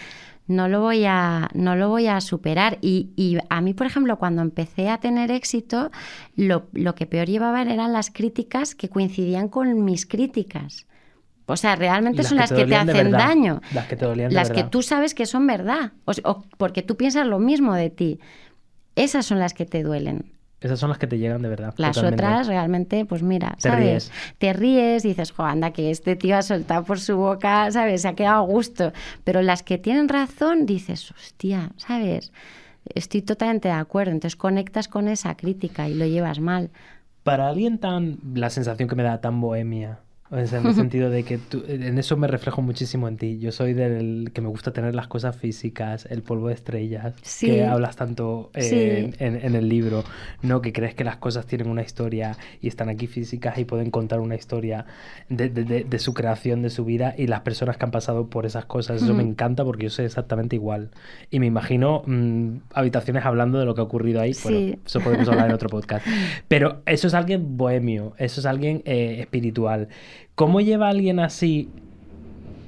no 0.48 0.68
lo 0.68 0.82
voy 0.82 1.06
a, 1.06 1.50
no 1.54 1.76
lo 1.76 1.90
voy 1.90 2.08
a 2.08 2.20
superar. 2.22 2.80
Y, 2.82 3.12
y, 3.16 3.38
a 3.50 3.62
mí, 3.62 3.74
por 3.74 3.86
ejemplo, 3.86 4.18
cuando 4.18 4.42
empecé 4.42 4.90
a 4.90 5.00
tener 5.00 5.32
éxito, 5.32 5.92
lo, 6.36 6.68
lo 6.74 6.96
que 6.96 7.06
peor 7.06 7.28
llevaba 7.28 7.62
eran 7.62 7.94
las 7.94 8.10
críticas 8.10 8.74
que 8.74 8.90
coincidían 8.90 9.48
con 9.48 9.86
mis 9.86 10.08
críticas. 10.08 10.88
O 11.50 11.58
sea, 11.58 11.76
realmente 11.76 12.24
son 12.24 12.38
que 12.38 12.42
las 12.42 12.52
que 12.54 12.66
te 12.66 12.76
hacen 12.76 13.12
daño. 13.12 13.62
Las 13.74 13.88
que 13.88 13.96
te 13.96 14.06
dolían 14.06 14.34
Las 14.34 14.52
que 14.52 14.64
tú 14.64 14.82
sabes 14.82 15.14
que 15.14 15.26
son 15.26 15.48
verdad. 15.48 15.94
O, 16.06 16.12
o, 16.24 16.44
porque 16.58 16.82
tú 16.82 16.96
piensas 16.96 17.26
lo 17.26 17.40
mismo 17.40 17.74
de 17.74 17.90
ti. 17.90 18.20
Esas 18.96 19.26
son 19.26 19.40
las 19.40 19.54
que 19.54 19.66
te 19.66 19.84
duelen. 19.84 20.32
Esas 20.62 20.78
son 20.80 20.90
las 20.90 20.98
que 20.98 21.08
te 21.08 21.18
llegan 21.18 21.42
de 21.42 21.48
verdad. 21.48 21.74
Las 21.78 21.96
totalmente. 21.96 22.26
otras 22.26 22.48
realmente, 22.48 23.06
pues 23.06 23.24
mira, 23.24 23.56
Te 23.56 23.70
¿sabes? 23.70 23.80
ríes. 23.80 24.12
Te 24.38 24.54
ríes, 24.54 25.04
dices, 25.04 25.32
jo, 25.32 25.44
anda, 25.44 25.72
que 25.72 25.90
este 25.90 26.18
tío 26.18 26.36
ha 26.38 26.42
soltado 26.42 26.84
por 26.84 27.00
su 27.00 27.16
boca, 27.16 27.72
¿sabes? 27.72 28.02
Se 28.02 28.10
ha 28.10 28.14
quedado 28.14 28.44
a 28.44 28.46
gusto. 28.46 28.92
Pero 29.24 29.42
las 29.42 29.64
que 29.64 29.78
tienen 29.78 30.10
razón, 30.10 30.66
dices, 30.66 31.12
hostia, 31.12 31.72
¿sabes? 31.78 32.34
Estoy 32.94 33.22
totalmente 33.22 33.70
de 33.70 33.74
acuerdo. 33.76 34.12
Entonces 34.12 34.36
conectas 34.36 34.88
con 34.90 35.08
esa 35.08 35.36
crítica 35.36 35.88
y 35.88 35.96
lo 35.96 36.06
llevas 36.06 36.40
mal. 36.40 36.72
Para 37.24 37.48
alguien 37.48 37.78
tan. 37.80 38.18
La 38.34 38.50
sensación 38.50 38.90
que 38.90 38.96
me 38.96 39.04
da 39.04 39.22
tan 39.22 39.40
bohemia. 39.40 40.00
O 40.32 40.46
sea, 40.46 40.60
en 40.60 40.68
el 40.68 40.76
sentido 40.76 41.10
de 41.10 41.24
que 41.24 41.40
tú, 41.40 41.64
en 41.68 41.98
eso 41.98 42.16
me 42.16 42.28
reflejo 42.28 42.62
muchísimo 42.62 43.08
en 43.08 43.18
ti. 43.18 43.40
Yo 43.40 43.52
soy 43.52 43.74
del 43.74 44.30
que 44.32 44.42
me 44.42 44.48
gusta 44.48 44.72
tener 44.72 44.94
las 44.94 45.08
cosas 45.08 45.36
físicas, 45.36 46.06
el 46.10 46.22
polvo 46.22 46.50
de 46.50 46.54
estrellas, 46.54 47.16
Sí. 47.24 47.48
que 47.48 47.66
hablas 47.66 47.96
tanto 47.96 48.52
eh, 48.54 48.62
Sí. 48.62 49.24
en, 49.24 49.36
en- 49.44 49.56
el 49.56 49.68
libro, 49.68 50.04
¿no? 50.44 50.62
Que 50.62 50.72
crees 50.72 50.94
que 50.94 51.04
las 51.04 51.18
cosas 51.18 51.48
tienen 51.48 51.68
una 51.68 51.82
historia 51.82 52.38
y 52.62 52.68
están 52.68 52.90
aquí 52.90 53.08
físicas 53.08 53.58
y 53.58 53.66
pueden 53.66 53.90
contar 53.90 54.20
una 54.20 54.36
historia 54.36 54.86
de, 55.30 55.50
de- 55.50 55.64
de- 55.64 55.84
de 55.84 56.00
su 56.00 56.14
creación, 56.14 56.62
de 56.62 56.70
su 56.70 56.86
vida 56.86 57.16
y 57.18 57.26
las 57.26 57.42
personas 57.42 57.78
que 57.78 57.86
han 57.86 57.92
pasado 57.92 58.28
por 58.30 58.46
esas 58.46 58.66
cosas. 58.66 59.02
Eso 59.02 59.14
me 59.16 59.24
Ujú. 59.24 59.32
encanta 59.32 59.66
porque 59.66 59.86
yo 59.86 59.90
soy 59.90 60.06
exactamente 60.06 60.56
igual. 60.56 60.92
Y 61.32 61.40
me 61.40 61.48
imagino 61.48 62.04
mm, 62.06 62.58
habitaciones 62.76 63.26
hablando 63.26 63.58
de 63.58 63.66
lo 63.66 63.74
que 63.74 63.82
ha 63.82 63.86
ocurrido 63.86 64.22
ahí. 64.22 64.34
Bueno, 64.44 64.58
Sí. 64.60 64.80
eso 64.86 65.00
podemos 65.00 65.28
hablar 65.28 65.48
en 65.48 65.54
otro 65.56 65.70
podcast. 65.70 66.06
Pero 66.48 66.84
eso 66.86 67.08
es 67.08 67.16
alguien 67.16 67.58
bohemio, 67.58 68.14
eso 68.20 68.40
es 68.42 68.46
alguien 68.46 68.84
eh, 68.86 69.18
espiritual. 69.22 69.88
¿Cómo 70.36 70.62
lleva 70.62 70.90
alguien 70.90 71.20
así 71.20 71.70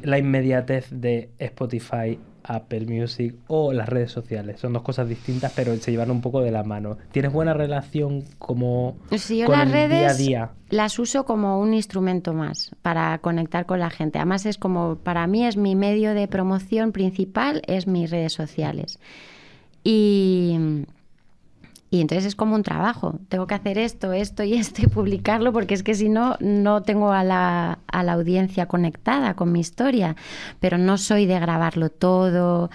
la 0.02 0.18
inmediatez 0.18 0.88
de 0.90 1.30
Spotify, 1.38 2.20
Apple 2.44 2.86
Music 2.88 3.36
o 3.48 3.72
las 3.72 3.88
redes 3.88 4.12
sociales? 4.12 4.60
Son 4.60 4.74
dos 4.74 4.82
cosas 4.82 5.08
distintas, 5.08 5.54
pero 5.56 5.76
se 5.78 5.92
llevan 5.92 6.12
un 6.12 6.22
poco 6.22 6.42
de 6.42 6.52
la 6.52 6.64
mano. 6.64 6.98
¿Tienes 7.12 7.32
buena 7.32 7.54
relación 7.54 8.24
como 8.40 8.98
Si 9.18 9.38
yo 9.38 9.46
con 9.46 9.58
las 9.58 9.68
el 9.68 9.74
redes 9.74 10.00
día 10.00 10.10
a 10.10 10.14
día? 10.14 10.52
las 10.70 11.00
uso 11.00 11.26
como 11.26 11.60
un 11.60 11.74
instrumento 11.74 12.34
más 12.34 12.76
para 12.82 13.18
conectar 13.20 13.66
con 13.66 13.80
la 13.80 13.90
gente. 13.90 14.20
Además 14.20 14.46
es 14.46 14.58
como, 14.58 14.96
para 14.98 15.28
mí 15.28 15.46
es 15.46 15.58
mi 15.58 15.76
medio 15.76 16.14
de 16.14 16.28
promoción 16.28 16.92
principal, 16.92 17.62
es 17.68 17.88
mis 17.88 18.10
redes 18.10 18.34
sociales. 18.34 19.00
Y, 19.84 20.86
y 21.92 22.00
entonces 22.00 22.26
es 22.26 22.36
como 22.36 22.56
un 22.56 22.64
trabajo. 22.64 23.20
Tengo 23.28 23.46
que 23.48 23.54
hacer 23.54 23.78
esto, 23.78 24.14
esto 24.14 24.44
y 24.44 24.54
esto 24.54 24.82
y 24.82 24.88
publicarlo 24.88 25.52
porque 25.52 25.74
es 25.74 25.84
que 25.84 25.94
si 25.94 26.08
no, 26.08 26.38
no 26.40 26.82
tengo 26.84 27.12
a 27.12 27.24
la, 27.26 27.80
a 27.86 28.04
la 28.04 28.14
audiencia 28.14 28.66
conectada 28.68 29.36
con 29.36 29.52
mi 29.52 29.60
historia. 29.60 30.16
Pero 30.62 30.78
no 30.78 30.98
soy 30.98 31.26
de 31.26 31.38
grabarlo 31.38 31.90
todo. 31.90 32.70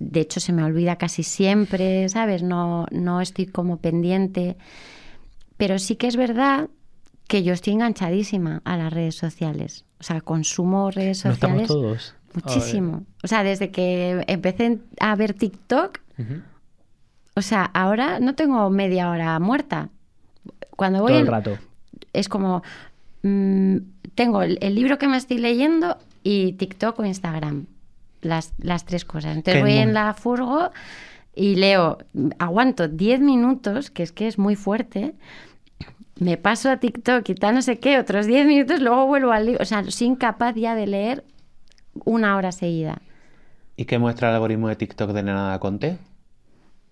De 0.00 0.20
hecho, 0.20 0.40
se 0.40 0.54
me 0.54 0.64
olvida 0.64 0.96
casi 0.96 1.22
siempre, 1.22 2.08
¿sabes? 2.08 2.42
No, 2.42 2.86
no 2.90 3.20
estoy 3.20 3.44
como 3.44 3.76
pendiente. 3.76 4.56
Pero 5.58 5.78
sí 5.78 5.96
que 5.96 6.06
es 6.06 6.16
verdad 6.16 6.70
que 7.28 7.42
yo 7.42 7.52
estoy 7.52 7.74
enganchadísima 7.74 8.62
a 8.64 8.78
las 8.78 8.90
redes 8.90 9.16
sociales. 9.16 9.84
O 10.00 10.02
sea, 10.02 10.22
consumo 10.22 10.90
redes 10.90 11.24
¿No 11.26 11.32
estamos 11.32 11.58
sociales 11.62 11.68
todos? 11.68 12.14
muchísimo. 12.32 13.04
O 13.22 13.28
sea, 13.28 13.42
desde 13.42 13.70
que 13.70 14.24
empecé 14.28 14.78
a 14.98 15.14
ver 15.14 15.34
TikTok, 15.34 15.98
Ujú. 16.18 16.40
O 17.36 17.42
sea, 17.42 17.64
ahora 17.74 18.18
no 18.18 18.34
tengo 18.34 18.68
media 18.70 19.10
hora 19.10 19.38
muerta. 19.38 19.90
Cuando 20.70 21.00
voy 21.00 21.12
Todo 21.12 21.20
el 21.20 21.26
rato. 21.26 21.58
es 22.12 22.28
como 22.28 22.62
mm, 23.22 23.76
tengo 24.14 24.42
el, 24.42 24.58
el 24.60 24.74
libro 24.74 24.98
que 24.98 25.06
me 25.06 25.16
estoy 25.16 25.38
leyendo 25.38 25.98
y 26.22 26.54
TikTok 26.54 26.98
o 26.98 27.04
Instagram. 27.04 27.66
Las, 28.22 28.54
las 28.58 28.84
tres 28.86 29.04
cosas. 29.04 29.36
Entonces 29.36 29.62
Qué 29.62 29.62
voy 29.62 29.78
en 29.78 29.94
la 29.94 30.14
furgo 30.14 30.70
y 31.34 31.54
leo, 31.56 31.98
aguanto 32.38 32.88
10 32.88 33.20
minutos, 33.20 33.90
que 33.90 34.02
es 34.02 34.10
que 34.10 34.26
es 34.26 34.38
muy 34.38 34.56
fuerte. 34.56 35.14
Me 36.18 36.38
paso 36.38 36.70
a 36.70 36.78
TikTok 36.78 37.28
y 37.28 37.34
tal, 37.34 37.54
no 37.54 37.62
sé 37.62 37.78
qué, 37.78 37.98
otros 37.98 38.26
10 38.26 38.46
minutos, 38.46 38.80
luego 38.80 39.06
vuelvo 39.06 39.32
al 39.32 39.44
libro. 39.44 39.62
O 39.62 39.66
sea, 39.66 39.84
soy 39.84 40.06
incapaz 40.06 40.54
ya 40.56 40.74
de 40.74 40.86
leer 40.86 41.24
una 42.06 42.36
hora 42.36 42.52
seguida. 42.52 43.02
¿Y 43.76 43.84
qué 43.84 43.98
muestra 43.98 44.30
el 44.30 44.36
algoritmo 44.36 44.68
de 44.68 44.76
TikTok 44.76 45.10
de 45.12 45.22
Nada 45.22 45.60
Conté? 45.60 45.98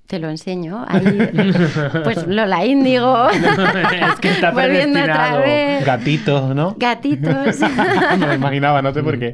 Te 0.06 0.18
lo 0.18 0.28
enseño. 0.28 0.85
Ahí, 0.86 1.02
pues 2.05 2.26
Lola 2.26 2.64
Índigo. 2.66 3.28
es 3.31 4.20
que 4.20 4.31
está 4.31 4.51
volviendo 4.52 5.01
otra 5.01 5.39
vez. 5.39 5.85
Gatitos, 5.85 6.55
¿no? 6.55 6.74
Gatitos. 6.78 7.60
Me 8.18 8.26
lo 8.26 8.35
imaginaba, 8.35 8.82
no 8.82 8.93
sé 8.93 9.02
por 9.02 9.18
qué. 9.18 9.32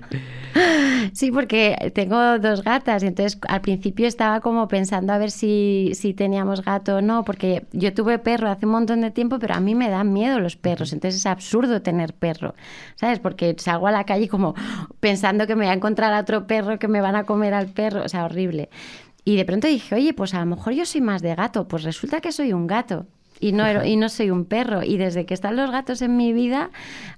Sí, 1.13 1.31
porque 1.31 1.93
tengo 1.95 2.39
dos 2.39 2.63
gatas 2.63 3.03
y 3.03 3.07
entonces 3.07 3.39
al 3.49 3.61
principio 3.61 4.07
estaba 4.07 4.41
como 4.41 4.69
pensando 4.69 5.13
a 5.13 5.19
ver 5.19 5.31
si, 5.31 5.91
si 5.95 6.15
teníamos 6.15 6.65
gato 6.65 6.97
o 6.97 7.01
no, 7.01 7.25
porque 7.25 7.67
yo 7.73 7.95
tuve 7.95 8.19
perro 8.19 8.49
hace 8.49 8.67
un 8.67 8.73
montón 8.73 9.01
de 9.01 9.11
tiempo, 9.11 9.39
pero 9.39 9.55
a 9.55 9.61
mí 9.61 9.75
me 9.75 9.89
dan 9.89 10.13
miedo 10.13 10.41
los 10.41 10.57
perros, 10.57 10.93
entonces 10.93 11.21
es 11.21 11.27
absurdo 11.27 11.83
tener 11.83 12.15
perro, 12.15 12.55
¿sabes? 12.97 13.19
Porque 13.21 13.55
salgo 13.59 13.87
a 13.87 13.93
la 13.93 14.05
calle 14.05 14.29
como 14.29 14.55
pensando 14.99 15.47
que 15.47 15.55
me 15.55 15.65
voy 15.67 15.73
a 15.73 15.77
encontrar 15.77 16.13
a 16.13 16.21
otro 16.21 16.47
perro, 16.47 16.79
que 16.79 16.89
me 16.89 17.01
van 17.01 17.17
a 17.17 17.25
comer 17.25 17.55
al 17.55 17.69
perro, 17.69 18.03
o 18.05 18.09
sea, 18.09 18.25
horrible. 18.25 18.69
Y 19.25 19.37
de 19.37 19.45
pronto 19.45 19.67
dije, 19.69 19.95
oye, 19.95 20.15
pues 20.15 20.35
a 20.35 20.41
lo 20.41 20.47
mejor 20.47 20.73
yo 20.73 20.85
soy 20.87 21.01
más 21.01 21.23
de 21.23 21.35
gato, 21.35 21.69
pues 21.69 21.83
resulta 21.85 22.21
que 22.21 22.33
soy 22.33 22.53
un 22.53 22.67
gato. 22.67 23.07
Y 23.39 23.53
no, 23.53 23.85
y 23.85 23.97
no 23.97 24.09
soy 24.11 24.31
un 24.31 24.45
perro. 24.45 24.83
Y 24.83 24.97
desde 24.99 25.25
que 25.25 25.35
están 25.35 25.57
los 25.57 25.71
gatos 25.71 26.03
en 26.03 26.17
mi 26.17 26.33
vida, 26.33 26.71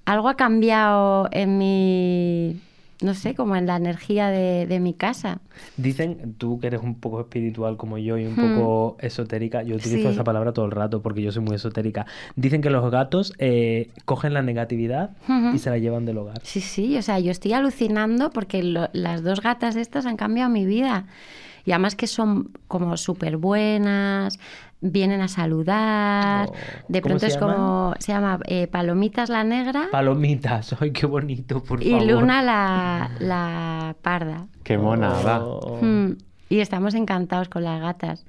algo 0.04 0.28
ha 0.28 0.36
cambiado 0.36 1.28
en 1.32 1.58
mi, 1.58 2.60
no 3.00 3.14
sé, 3.14 3.34
como 3.34 3.56
en 3.56 3.66
la 3.66 3.74
energía 3.74 4.28
de, 4.28 4.66
de 4.66 4.78
mi 4.78 4.94
casa. 4.94 5.40
Dicen, 5.76 6.34
tú 6.38 6.60
que 6.60 6.68
eres 6.68 6.80
un 6.82 6.94
poco 6.94 7.20
espiritual 7.20 7.76
como 7.76 7.98
yo 7.98 8.18
y 8.18 8.26
un 8.26 8.34
Hmm. 8.36 8.54
poco 8.56 8.96
esotérica, 9.00 9.64
yo 9.64 9.74
utilizo 9.74 10.08
Sí. 10.08 10.14
esa 10.14 10.22
palabra 10.22 10.52
todo 10.52 10.64
el 10.64 10.70
rato 10.70 11.02
porque 11.02 11.22
yo 11.22 11.32
soy 11.32 11.42
muy 11.42 11.56
esotérica. 11.56 12.06
Dicen 12.36 12.60
que 12.62 12.70
los 12.70 12.88
gatos 12.92 13.32
eh, 13.38 13.90
cogen 14.04 14.32
la 14.32 14.42
negatividad 14.42 15.10
Ujú. 15.28 15.56
y 15.56 15.58
se 15.58 15.70
la 15.70 15.78
llevan 15.78 16.04
del 16.04 16.18
hogar. 16.18 16.38
Sí, 16.44 16.60
sí, 16.60 16.96
o 16.96 17.02
sea, 17.02 17.18
yo 17.18 17.32
estoy 17.32 17.52
alucinando 17.52 18.30
porque 18.30 18.62
lo- 18.62 18.90
las 18.92 19.24
dos 19.24 19.40
gatas 19.40 19.74
estas 19.74 20.06
han 20.06 20.16
cambiado 20.16 20.50
mi 20.50 20.66
vida. 20.66 21.06
Y 21.64 21.72
además 21.72 21.94
que 21.96 22.06
son 22.06 22.50
como 22.68 22.96
súper 22.96 23.36
buenas, 23.36 24.38
vienen 24.80 25.20
a 25.20 25.28
saludar. 25.28 26.48
Oh, 26.50 26.54
De 26.88 27.00
¿cómo 27.00 27.10
pronto 27.10 27.26
es 27.26 27.34
llaman? 27.38 27.56
como, 27.56 27.94
se 28.00 28.12
llama 28.12 28.40
eh, 28.46 28.66
Palomitas 28.66 29.28
la 29.30 29.44
negra 29.44 29.88
Palomitas, 29.92 30.74
ay, 30.80 30.90
qué 30.92 31.06
bonito, 31.06 31.62
por 31.62 31.82
y 31.82 31.90
favor. 31.90 32.06
Luna 32.06 32.42
la, 32.42 33.10
la 33.20 33.96
parda. 34.02 34.46
Qué 34.64 34.76
monada. 34.78 35.40
Oh. 35.44 35.78
Mm, 35.80 36.16
Y 36.48 36.60
estamos 36.60 36.94
encantados 36.94 37.48
con 37.48 37.64
las 37.64 37.80
gatas. 37.80 38.24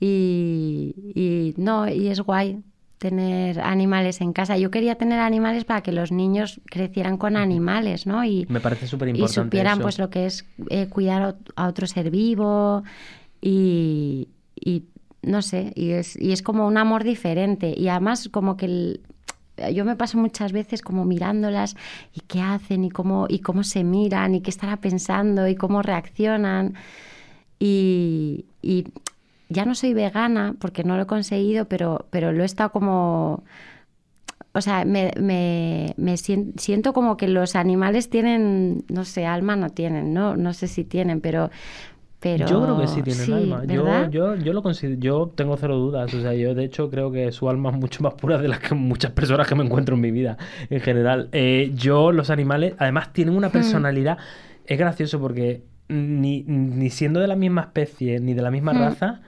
Y, 0.00 0.94
y 1.14 1.54
no, 1.60 1.88
y 1.88 2.08
es 2.08 2.20
guay 2.20 2.62
tener 3.00 3.60
animales 3.60 4.20
en 4.20 4.34
casa. 4.34 4.58
Yo 4.58 4.70
quería 4.70 4.94
tener 4.96 5.20
animales 5.20 5.64
para 5.64 5.80
que 5.80 5.90
los 5.90 6.12
niños 6.12 6.60
crecieran 6.66 7.16
con 7.16 7.34
animales, 7.34 8.06
¿no? 8.06 8.22
Y, 8.26 8.44
Me 8.50 8.60
parece 8.60 8.86
súper 8.86 9.08
y 9.08 9.12
importante. 9.12 9.46
supieran 9.48 9.78
pues 9.80 9.98
lo 9.98 10.10
que 10.10 10.26
es 10.26 10.44
eh, 10.68 10.86
cuidar 10.86 11.22
a 11.22 11.28
ot- 11.30 11.52
a 11.56 11.66
otro 11.66 11.86
ser 11.86 12.10
vivo 12.10 12.82
y, 13.40 14.28
y 14.54 14.84
no 15.22 15.40
sé, 15.40 15.72
y 15.76 15.92
es, 15.92 16.14
y 16.20 16.32
es 16.32 16.42
como 16.42 16.66
un 16.66 16.76
amor 16.76 17.02
diferente. 17.02 17.72
Y 17.74 17.88
además 17.88 18.28
como 18.28 18.58
que 18.58 18.66
el- 18.66 19.00
yo 19.74 19.86
me 19.86 19.96
paso 19.96 20.18
muchas 20.18 20.52
veces 20.52 20.82
como 20.82 21.06
mirándolas 21.06 21.76
y 22.14 22.20
qué 22.20 22.42
hacen 22.42 22.84
y 22.84 22.90
cómo, 22.90 23.26
y 23.30 23.38
cómo 23.38 23.62
se 23.64 23.82
miran 23.82 24.34
y 24.34 24.42
qué 24.42 24.50
estará 24.50 24.76
pensando 24.76 25.48
y 25.48 25.54
cómo 25.54 25.80
reaccionan. 25.80 26.74
Y, 27.58 28.44
y 28.62 28.84
ya 29.50 29.66
no 29.66 29.74
soy 29.74 29.92
vegana 29.94 30.54
porque 30.58 30.84
no 30.84 30.96
lo 30.96 31.02
he 31.02 31.06
conseguido, 31.06 31.66
pero, 31.66 32.06
pero 32.10 32.32
lo 32.32 32.42
he 32.42 32.46
estado 32.46 32.70
como... 32.72 33.44
O 34.52 34.60
sea, 34.62 34.84
me, 34.84 35.12
me, 35.20 35.94
me 35.96 36.14
sien- 36.16 36.54
siento 36.56 36.92
como 36.92 37.16
que 37.16 37.28
los 37.28 37.54
animales 37.54 38.10
tienen, 38.10 38.84
no 38.88 39.04
sé, 39.04 39.24
alma 39.26 39.54
no 39.54 39.70
tienen, 39.70 40.12
¿no? 40.12 40.36
No 40.36 40.52
sé 40.54 40.66
si 40.66 40.82
tienen, 40.82 41.20
pero... 41.20 41.50
pero 42.18 42.46
Yo 42.46 42.60
creo 42.60 42.80
que 42.80 42.88
sí 42.88 43.02
tienen 43.02 43.32
alma. 43.32 43.64
Yo, 43.64 44.10
yo, 44.10 44.34
yo 44.34 44.52
lo 44.52 44.62
considero, 44.64 44.98
yo 45.00 45.32
tengo 45.36 45.56
cero 45.56 45.76
dudas. 45.76 46.12
O 46.14 46.20
sea, 46.20 46.34
yo 46.34 46.54
de 46.56 46.64
hecho 46.64 46.90
creo 46.90 47.12
que 47.12 47.30
su 47.30 47.48
alma 47.48 47.70
es 47.70 47.76
mucho 47.76 48.02
más 48.02 48.14
pura 48.14 48.38
de 48.38 48.48
las 48.48 48.58
que 48.58 48.74
muchas 48.74 49.12
personas 49.12 49.46
que 49.46 49.54
me 49.54 49.64
encuentro 49.64 49.94
en 49.94 50.00
mi 50.00 50.10
vida 50.10 50.36
en 50.68 50.80
general. 50.80 51.28
Eh, 51.32 51.70
yo, 51.74 52.10
los 52.10 52.30
animales, 52.30 52.74
además 52.78 53.12
tienen 53.12 53.34
Hmm. 53.34 53.38
una 53.38 53.50
personalidad. 53.50 54.18
Es 54.66 54.78
gracioso 54.78 55.20
porque 55.20 55.62
ni, 55.90 56.42
ni 56.42 56.88
siendo 56.90 57.20
de 57.20 57.26
la 57.28 57.36
misma 57.36 57.62
especie 57.62 58.20
ni 58.20 58.34
de 58.34 58.42
la 58.42 58.50
misma 58.50 58.72
Hmm. 58.72 58.78
raza, 58.78 59.20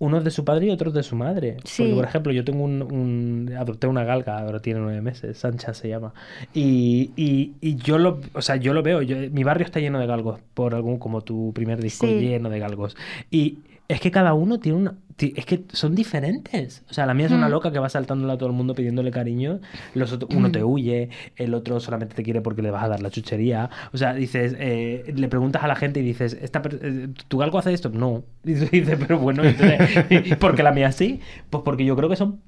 uno 0.00 0.18
es 0.18 0.24
de 0.24 0.30
su 0.30 0.44
padre 0.44 0.66
y 0.66 0.70
otro 0.70 0.90
es 0.90 0.94
de 0.94 1.02
su 1.02 1.16
madre. 1.16 1.56
Sí. 1.64 1.82
Porque, 1.82 1.94
por 1.96 2.04
ejemplo, 2.04 2.32
yo 2.32 2.44
tengo 2.44 2.62
un, 2.64 2.82
un- 2.82 3.52
adopté 3.58 3.86
una 3.88 4.04
galga, 4.04 4.38
ahora 4.38 4.60
tiene 4.60 4.78
nueve 4.80 5.00
meses, 5.00 5.38
Sancha 5.38 5.74
se 5.74 5.88
llama. 5.88 6.12
Y, 6.54 7.10
y, 7.16 7.52
y 7.60 7.74
yo 7.76 7.98
lo, 7.98 8.20
o 8.32 8.42
sea, 8.42 8.56
yo 8.56 8.74
lo 8.74 8.82
veo, 8.84 9.02
yo- 9.02 9.16
mi 9.32 9.42
barrio 9.42 9.64
está 9.64 9.80
lleno 9.80 9.98
de 9.98 10.06
galgos, 10.06 10.38
por 10.54 10.74
algún, 10.74 10.98
como 10.98 11.22
tu 11.22 11.52
primer 11.52 11.80
disco, 11.82 12.06
Sí. 12.06 12.14
lleno 12.20 12.48
de 12.48 12.58
galgos. 12.60 12.96
Y 13.30 13.58
es 13.88 14.00
que 14.00 14.10
cada 14.12 14.34
uno 14.34 14.60
tiene 14.60 14.78
una, 14.78 14.94
es 15.20 15.44
que 15.46 15.64
son 15.72 15.94
diferentes. 15.94 16.82
O 16.90 16.94
sea, 16.94 17.04
la 17.06 17.14
mía 17.14 17.26
es 17.26 17.32
una 17.32 17.48
Mm. 17.48 17.50
loca 17.50 17.72
que 17.72 17.78
va 17.78 17.88
saltándole 17.88 18.32
a 18.32 18.38
todo 18.38 18.48
el 18.48 18.54
mundo 18.54 18.74
pidiéndole 18.74 19.10
cariño. 19.10 19.60
Los 19.94 20.12
otros, 20.12 20.30
uno 20.34 20.50
te 20.52 20.62
huye, 20.62 21.10
el 21.36 21.54
otro 21.54 21.80
solamente 21.80 22.14
te 22.14 22.22
quiere 22.22 22.40
porque 22.40 22.62
le 22.62 22.70
vas 22.70 22.84
a 22.84 22.88
dar 22.88 23.02
la 23.02 23.10
chuchería. 23.10 23.68
O 23.92 23.96
sea, 23.98 24.14
dices, 24.14 24.54
eh, 24.58 25.12
le 25.14 25.28
preguntas 25.28 25.62
a 25.64 25.66
la 25.68 25.74
gente 25.76 26.00
y 26.00 26.02
dices, 26.04 26.38
¿Esta 26.40 26.62
eh, 26.70 27.08
¿tu 27.28 27.38
galgo 27.38 27.58
hace 27.58 27.72
esto? 27.72 27.88
No. 27.90 28.22
Y 28.44 28.52
dices, 28.54 28.96
pero 28.98 29.18
bueno, 29.18 29.44
entonces, 29.44 30.36
¿por 30.38 30.54
qué 30.54 30.62
la 30.62 30.72
mía 30.72 30.92
sí? 30.92 31.20
Pues 31.50 31.62
porque 31.64 31.84
yo 31.84 31.96
creo 31.96 32.08
que 32.08 32.16
son 32.16 32.40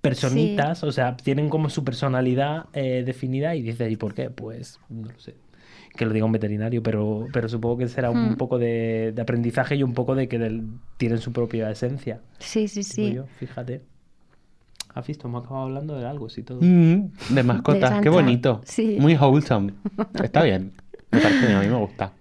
personitas, 0.00 0.82
o 0.84 0.92
sea, 0.92 1.16
tienen 1.16 1.48
como 1.50 1.68
su 1.68 1.84
personalidad 1.84 2.66
eh, 2.72 3.02
definida 3.04 3.54
y 3.54 3.62
dices, 3.62 3.90
¿y 3.92 3.96
por 3.96 4.14
qué? 4.14 4.30
Pues 4.30 4.78
no 4.88 5.08
lo 5.10 5.18
sé. 5.18 5.34
Que 5.96 6.04
lo 6.06 6.12
diga 6.12 6.24
un 6.24 6.32
veterinario, 6.32 6.82
pero, 6.82 7.26
pero 7.32 7.48
supongo 7.48 7.78
que 7.78 7.88
será 7.88 8.10
un 8.10 8.32
Hmm. 8.32 8.36
poco 8.36 8.58
de, 8.58 9.12
de 9.14 9.22
aprendizaje 9.22 9.74
y 9.76 9.82
un 9.82 9.92
poco 9.92 10.14
de 10.14 10.28
que 10.28 10.38
del- 10.38 10.68
tienen 10.96 11.18
su 11.18 11.32
propia 11.32 11.70
esencia. 11.70 12.20
Sí, 12.38 12.68
sí, 12.68 12.82
sí. 12.82 13.12
yo, 13.12 13.26
fíjate. 13.38 13.82
¿Has 14.94 15.06
visto? 15.06 15.28
Hemos 15.28 15.44
acabado 15.44 15.66
hablando 15.66 15.96
de 15.98 16.06
algo, 16.06 16.28
sí, 16.28 16.42
todo. 16.42 16.58
Mm, 16.60 17.10
de 17.30 17.42
mascotas, 17.44 17.90
Sancha, 17.90 18.02
qué 18.02 18.08
bonito. 18.08 18.60
sí. 18.64 18.96
Muy 19.00 19.14
wholesome. 19.16 19.74
Está 20.22 20.42
bien. 20.42 20.72
Me 21.12 21.20
parece 21.20 21.46
bien, 21.46 21.58
a 21.58 21.60
mí 21.62 21.68
me 21.68 21.76
gusta. 21.76 22.12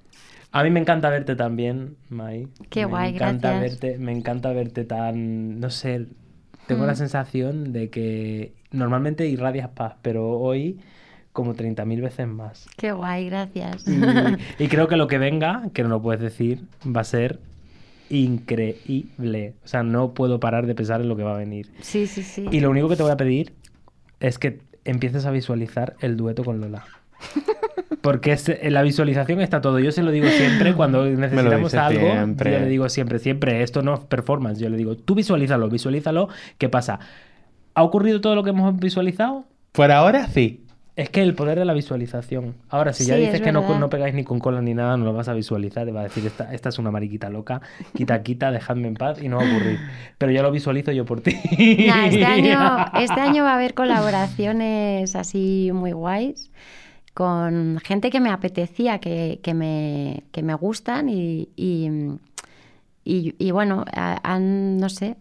A 0.52 0.64
mí 0.64 0.70
me 0.72 0.80
encanta 0.80 1.10
verte 1.10 1.36
también, 1.36 1.96
Mai. 2.10 2.48
Qué 2.70 2.82
me 2.82 2.86
guay, 2.92 3.16
encanta 3.16 3.52
gracias. 3.60 3.80
Verte, 3.82 3.98
me 4.00 4.12
encanta 4.12 4.52
verte 4.52 4.84
tan, 4.84 5.60
no 5.60 5.70
sé, 5.70 6.08
tengo 6.68 6.86
la 6.88 6.94
Mm. 6.94 6.98
sensación 6.98 7.72
de 7.74 7.90
que 7.90 8.54
normalmente 8.72 9.28
irradias 9.28 9.70
paz, 9.70 9.96
pero 10.02 10.40
hoy 10.40 10.80
como 11.34 11.54
30.000 11.56 12.02
veces 12.02 12.28
más. 12.28 12.68
Qué 12.78 12.92
guay, 12.92 13.28
gracias. 13.30 13.86
Y, 13.88 13.94
y 14.64 14.68
creo 14.68 14.88
que 14.88 14.98
lo 14.98 15.08
que 15.08 15.18
venga, 15.18 15.64
que 15.74 15.84
no 15.84 15.90
lo 15.90 16.02
puedes 16.02 16.22
decir, 16.22 16.64
va 16.86 17.02
a 17.02 17.06
ser 17.06 17.40
increíble. 18.10 19.54
O 19.64 19.68
sea, 19.68 19.84
no 19.84 20.14
puedo 20.14 20.40
parar 20.40 20.66
de 20.68 20.76
pensar 20.76 21.02
en 21.02 21.10
lo 21.10 21.16
que 21.16 21.24
va 21.24 21.36
a 21.36 21.38
venir. 21.38 21.70
Sí, 21.82 22.08
sí, 22.08 22.24
sí. 22.24 22.46
Y 22.52 22.60
lo 22.60 22.70
único 22.70 22.90
que 22.90 22.96
te 22.96 23.04
voy 23.04 23.12
a 23.12 23.18
pedir 23.18 23.54
es 24.20 24.38
que 24.40 24.60
empieces 24.86 25.26
a 25.26 25.32
visualizar 25.32 25.96
el 26.02 26.18
dueto 26.18 26.44
con 26.44 26.60
Lola. 26.62 26.86
Porque 28.02 28.32
es- 28.32 28.48
en 28.50 28.74
la 28.74 28.82
visualización 28.82 29.42
está 29.42 29.62
todo. 29.62 29.80
Yo 29.80 29.92
se 29.92 30.04
lo 30.04 30.12
digo 30.12 30.28
siempre 30.28 30.74
cuando 30.74 31.06
necesitamos 31.10 31.74
algo. 31.76 32.00
siempre. 32.12 32.52
Yo 32.54 32.60
le 32.60 32.68
digo 32.70 32.90
siempre, 32.90 33.20
siempre, 33.20 33.62
esto 33.64 33.82
no 33.82 33.94
es 33.96 34.00
performance. 34.02 34.60
Yo 34.60 34.70
le 34.70 34.78
digo, 34.78 34.96
tú 34.96 35.16
visualízalo, 35.16 35.70
visualízalo. 35.70 36.30
¿Qué 36.58 36.70
pasa? 36.70 37.00
¿Ha 37.76 37.84
ocurrido 37.84 38.22
todo 38.22 38.36
lo 38.36 38.44
que 38.44 38.50
hemos 38.52 38.78
visualizado? 38.80 39.46
Por 39.72 39.92
ahora 39.92 40.28
sí. 40.28 40.64
Es 41.00 41.10
que 41.10 41.22
el 41.22 41.34
poder 41.34 41.58
de 41.58 41.64
la 41.66 41.74
visualización. 41.74 42.56
Ahora, 42.70 42.92
si 42.92 43.06
ya 43.06 43.16
Sí, 43.16 43.22
dices 43.22 43.36
es 43.36 43.42
que 43.42 43.52
no, 43.54 43.80
no 43.80 43.90
pegáis 43.90 44.14
ni 44.14 44.24
con 44.26 44.40
cola 44.40 44.62
ni 44.62 44.74
nada, 44.74 44.98
no 44.98 45.06
lo 45.06 45.14
vas 45.14 45.30
a 45.30 45.34
visualizar. 45.34 45.88
y 45.88 45.92
va 45.92 46.02
a 46.02 46.04
decir, 46.04 46.26
esta, 46.26 46.54
esta 46.54 46.70
es 46.70 46.78
una 46.78 46.92
mariquita 46.92 47.30
loca. 47.30 47.62
Quita, 47.96 48.22
quita, 48.22 48.52
dejadme 48.52 48.90
en 48.90 48.96
paz 48.96 49.22
y 49.22 49.30
no 49.30 49.38
va 49.38 49.44
a 49.44 49.50
ocurrir. 49.50 49.80
Pero 50.18 50.32
ya 50.34 50.42
lo 50.42 50.52
visualizo 50.52 50.92
yo 50.92 51.06
por 51.06 51.22
ti. 51.22 51.32
Nah, 51.88 52.08
este, 52.08 52.26
año, 52.38 52.86
este 53.00 53.22
año 53.22 53.44
va 53.46 53.52
a 53.54 53.56
haber 53.56 53.74
colaboraciones 53.76 55.16
así 55.16 55.72
muy 55.74 55.92
guays 55.94 56.52
con 57.14 57.80
gente 57.84 58.10
que 58.10 58.20
me 58.20 58.30
apetecía, 58.30 59.00
que, 59.00 59.40
que 59.42 59.54
me, 59.54 60.24
que 60.32 60.44
me 60.44 60.54
gustan 60.54 61.10
y, 61.10 61.50
y, 61.56 61.90
y- 63.04 63.36
y 63.38 63.52
bueno, 63.52 63.86
han, 63.94 64.78
no 64.78 64.90
sé, 64.90 65.16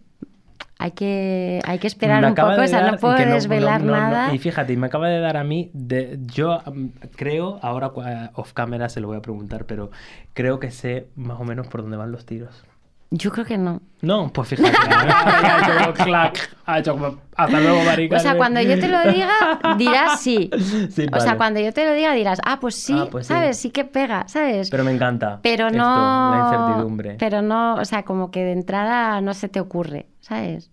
hay 0.81 0.91
que, 0.91 1.61
hay 1.65 1.77
que 1.79 1.87
esperar 1.87 2.23
un 2.25 2.35
poco, 2.35 2.47
de 2.61 2.61
o 2.65 2.67
sea, 2.67 2.81
dar- 2.81 2.91
no 2.93 2.97
puedo 2.99 3.15
desvelar 3.33 3.81
no, 3.83 3.91
no, 3.91 3.99
nada. 3.99 4.33
Y 4.33 4.39
fíjate, 4.39 4.73
y 4.73 4.77
me 4.77 4.87
acaba 4.87 5.09
de 5.09 5.19
dar 5.19 5.37
a 5.37 5.43
mí, 5.43 5.69
de, 5.73 6.19
yo 6.25 6.61
mm, 6.65 6.87
creo, 7.15 7.59
ahora 7.61 7.89
cua- 7.93 8.31
off 8.33 8.53
camera 8.53 8.89
se 8.89 9.01
lo 9.01 9.07
voy 9.07 9.17
a 9.17 9.21
preguntar, 9.21 9.65
pero 9.65 9.91
creo 10.33 10.59
que 10.59 10.71
sé 10.71 11.09
más 11.15 11.39
o 11.39 11.43
menos 11.43 11.67
por 11.67 11.81
dónde 11.81 11.97
van 11.97 12.11
los 12.11 12.25
tiros. 12.25 12.63
Yo 13.11 13.31
creo 13.31 13.43
que 13.43 13.57
no. 13.57 13.81
No, 14.01 14.31
pues 14.31 14.49
fíjate. 14.49 14.69
ha 14.77 15.81
hecho 15.81 15.93
clac, 16.05 16.55
ha 16.65 16.79
hecho 16.79 16.93
como, 16.93 17.17
hasta 17.35 17.59
luego, 17.59 17.83
marica. 17.83 18.17
O 18.17 18.19
sea, 18.19 18.37
cuando 18.37 18.61
yo 18.61 18.79
te 18.79 18.87
lo 18.87 19.01
diga, 19.11 19.75
dirás 19.77 20.21
sí. 20.21 20.49
Sí, 20.91 21.07
O 21.11 21.19
sea, 21.19 21.35
cuando 21.35 21.59
yo 21.59 21.73
te 21.73 21.85
lo 21.85 21.93
diga, 21.93 22.13
dirás, 22.13 22.39
ah, 22.45 22.59
pues 22.59 22.75
sí, 22.75 22.93
Ah, 22.95 23.07
pues 23.09 23.25
sí. 23.25 23.33
¿sabes? 23.33 23.57
Sí 23.57 23.71
que 23.71 23.83
pega, 23.83 24.27
¿sabes? 24.27 24.69
Pero 24.69 24.83
me 24.83 24.91
encanta. 24.91 25.39
Pero 25.41 25.67
esto, 25.67 25.77
no. 25.79 26.31
la 26.31 26.49
incertidumbre. 26.51 27.15
Pero 27.19 27.41
no, 27.41 27.75
o 27.75 27.85
sea, 27.85 28.03
como 28.03 28.29
que 28.29 28.43
de 28.43 28.51
entrada 28.51 29.19
no 29.21 29.33
se 29.33 29.49
te 29.49 29.59
ocurre, 29.59 30.05
¿sabes? 30.19 30.69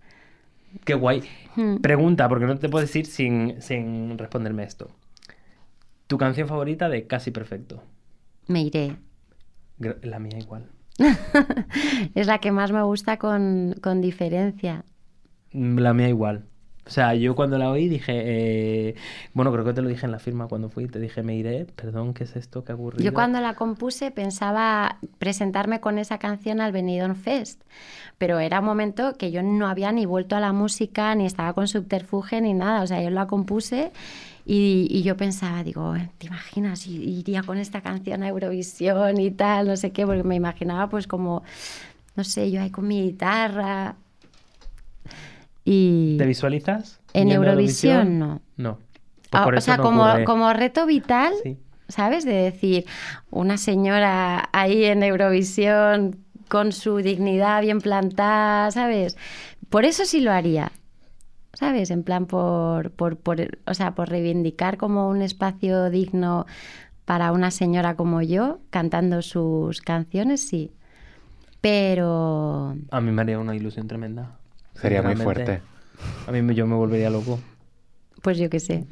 Qué 0.85 0.93
guay. 0.93 1.23
Hmm. 1.55 1.77
Pregunta, 1.77 2.29
porque 2.29 2.45
no 2.45 2.55
te 2.57 2.69
puedes 2.69 2.95
ir 2.95 3.07
sin, 3.07 3.61
sin 3.63 4.15
responderme 4.17 4.63
esto. 4.63 4.91
¿Tu 6.05 6.17
canción 6.19 6.47
favorita 6.47 6.87
de 6.87 7.07
Casi 7.07 7.31
Perfecto? 7.31 7.83
Me 8.45 8.61
iré. 8.61 8.95
La 10.03 10.19
mía 10.19 10.37
igual. 10.37 10.69
Es 12.15 12.27
la 12.27 12.39
que 12.39 12.51
más 12.51 12.71
me 12.71 12.83
gusta 12.83 13.17
con, 13.17 13.75
con 13.81 14.01
diferencia. 14.01 14.83
La 15.53 15.93
mía 15.93 16.09
igual. 16.09 16.45
O 16.87 16.89
sea, 16.89 17.13
yo 17.15 17.35
cuando 17.35 17.57
la 17.57 17.69
oí 17.69 17.89
dije, 17.89 18.13
eh, 18.15 18.95
bueno, 19.33 19.51
creo 19.51 19.65
que 19.65 19.73
te 19.73 19.81
lo 19.81 19.89
dije 19.89 20.05
en 20.05 20.13
la 20.13 20.19
firma 20.19 20.47
cuando 20.47 20.69
fui, 20.69 20.87
te 20.87 20.99
dije, 20.99 21.21
me 21.21 21.35
iré, 21.35 21.65
perdón, 21.65 22.13
¿qué 22.13 22.23
es 22.23 22.37
esto? 22.37 22.63
¿Qué 22.63 22.71
aburrido? 22.71 23.03
Yo 23.03 23.13
cuando 23.13 23.41
la 23.41 23.55
compuse 23.55 24.09
pensaba 24.09 24.97
presentarme 25.19 25.81
con 25.81 25.97
esa 25.97 26.17
canción 26.17 26.61
al 26.61 26.71
Benidorm 26.71 27.15
Fest, 27.15 27.61
pero 28.17 28.39
era 28.39 28.61
un 28.61 28.65
momento 28.65 29.17
que 29.17 29.31
yo 29.31 29.43
no 29.43 29.67
había 29.67 29.91
ni 29.91 30.05
vuelto 30.05 30.37
a 30.37 30.39
la 30.39 30.53
música, 30.53 31.13
ni 31.13 31.25
estaba 31.25 31.51
con 31.51 31.67
subterfuge, 31.67 32.39
ni 32.39 32.53
nada. 32.53 32.83
O 32.83 32.87
sea, 32.87 33.03
yo 33.03 33.09
la 33.09 33.27
compuse 33.27 33.91
y, 34.49 34.87
y 34.89 35.03
yo 35.03 35.17
pensaba, 35.17 35.61
digo, 35.63 35.93
¿te 36.17 36.27
imaginas? 36.27 36.87
Iría 36.87 37.43
con 37.43 37.57
esta 37.57 37.81
canción 37.81 38.23
a 38.23 38.29
Eurovisión 38.29 39.19
y 39.19 39.31
tal, 39.31 39.67
no 39.67 39.75
sé 39.75 39.91
qué, 39.91 40.05
porque 40.05 40.23
me 40.23 40.35
imaginaba 40.35 40.87
pues 40.89 41.05
como, 41.05 41.43
no 42.15 42.23
sé, 42.23 42.49
yo 42.49 42.61
ahí 42.61 42.69
con 42.71 42.87
mi 42.87 43.01
guitarra. 43.03 43.95
Y 45.65 46.15
¿Te 46.17 46.25
visualizas? 46.25 46.99
en 47.13 47.31
Eurovisión 47.31 48.19
no. 48.19 48.41
No. 48.55 48.77
Pues 49.29 49.41
Ah, 49.41 49.43
por 49.43 49.55
o 49.55 49.61
sea, 49.61 49.75
no 49.77 49.83
como, 49.83 50.03
ocurre. 50.07 50.23
como 50.23 50.53
reto 50.53 50.85
vital, 50.85 51.33
Sí. 51.43 51.57
¿sabes? 51.89 52.23
De 52.23 52.31
decir, 52.33 52.85
una 53.29 53.57
señora 53.57 54.47
ahí 54.53 54.85
en 54.85 55.03
Eurovisión 55.03 56.23
con 56.47 56.71
su 56.71 56.97
dignidad 56.97 57.61
bien 57.61 57.81
plantada, 57.81 58.71
¿sabes? 58.71 59.17
Por 59.69 59.83
eso 59.83 60.05
sí 60.05 60.21
lo 60.21 60.31
haría, 60.31 60.71
¿sabes? 61.53 61.89
En 61.91 62.03
plan, 62.03 62.25
por, 62.25 62.91
por, 62.91 63.17
por, 63.17 63.37
o 63.65 63.73
sea, 63.73 63.95
por 63.95 64.09
reivindicar 64.09 64.77
como 64.77 65.09
un 65.09 65.21
espacio 65.21 65.89
digno 65.89 66.45
para 67.05 67.31
una 67.31 67.51
señora 67.51 67.95
como 67.95 68.21
yo, 68.21 68.59
cantando 68.69 69.21
sus 69.21 69.81
canciones, 69.81 70.47
sí. 70.47 70.71
Pero 71.61 72.75
A 72.91 73.01
mí 73.01 73.11
me 73.11 73.21
haría 73.21 73.39
una 73.39 73.55
ilusión 73.55 73.87
tremenda. 73.87 74.37
Sería 74.75 75.01
muy 75.01 75.15
fuerte. 75.15 75.61
A 76.27 76.31
mí 76.31 76.41
me- 76.41 76.53
yo 76.53 76.67
me 76.67 76.75
volvería 76.75 77.09
loco. 77.09 77.39
pues 78.21 78.37
yo 78.37 78.49
qué 78.49 78.59
sé. 78.59 78.85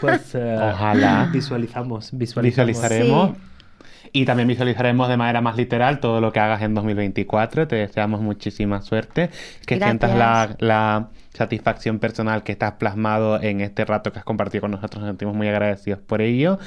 Pues 0.00 0.34
eh, 0.34 0.56
Ojalá. 0.56 1.28
visualizamos, 1.32 2.10
visualizamos. 2.12 2.42
Visualizaremos. 2.76 3.30
Sí. 3.30 3.42
Y 4.14 4.26
también 4.26 4.46
visualizaremos 4.46 5.08
de 5.08 5.16
manera 5.16 5.40
más 5.40 5.56
literal 5.56 5.98
todo 6.00 6.20
lo 6.20 6.32
que 6.32 6.40
hagas 6.40 6.60
en 6.62 6.74
2024. 6.74 7.66
Te 7.66 7.76
deseamos 7.76 8.20
muchísima 8.20 8.82
suerte, 8.82 9.30
que 9.66 9.78
sientas 9.78 10.10
la, 10.10 10.46
Gracias. 10.46 10.56
la 10.60 11.08
satisfacción 11.32 11.98
personal 11.98 12.42
que 12.42 12.52
estás 12.52 12.72
plasmado 12.72 13.40
en 13.42 13.62
este 13.62 13.84
rato 13.86 14.12
que 14.12 14.18
has 14.18 14.24
compartido 14.24 14.60
con 14.62 14.70
nosotros. 14.72 15.00
Nos 15.02 15.08
sentimos 15.08 15.34
muy 15.34 15.48
agradecidos 15.48 16.00
por 16.00 16.20
ello. 16.20 16.58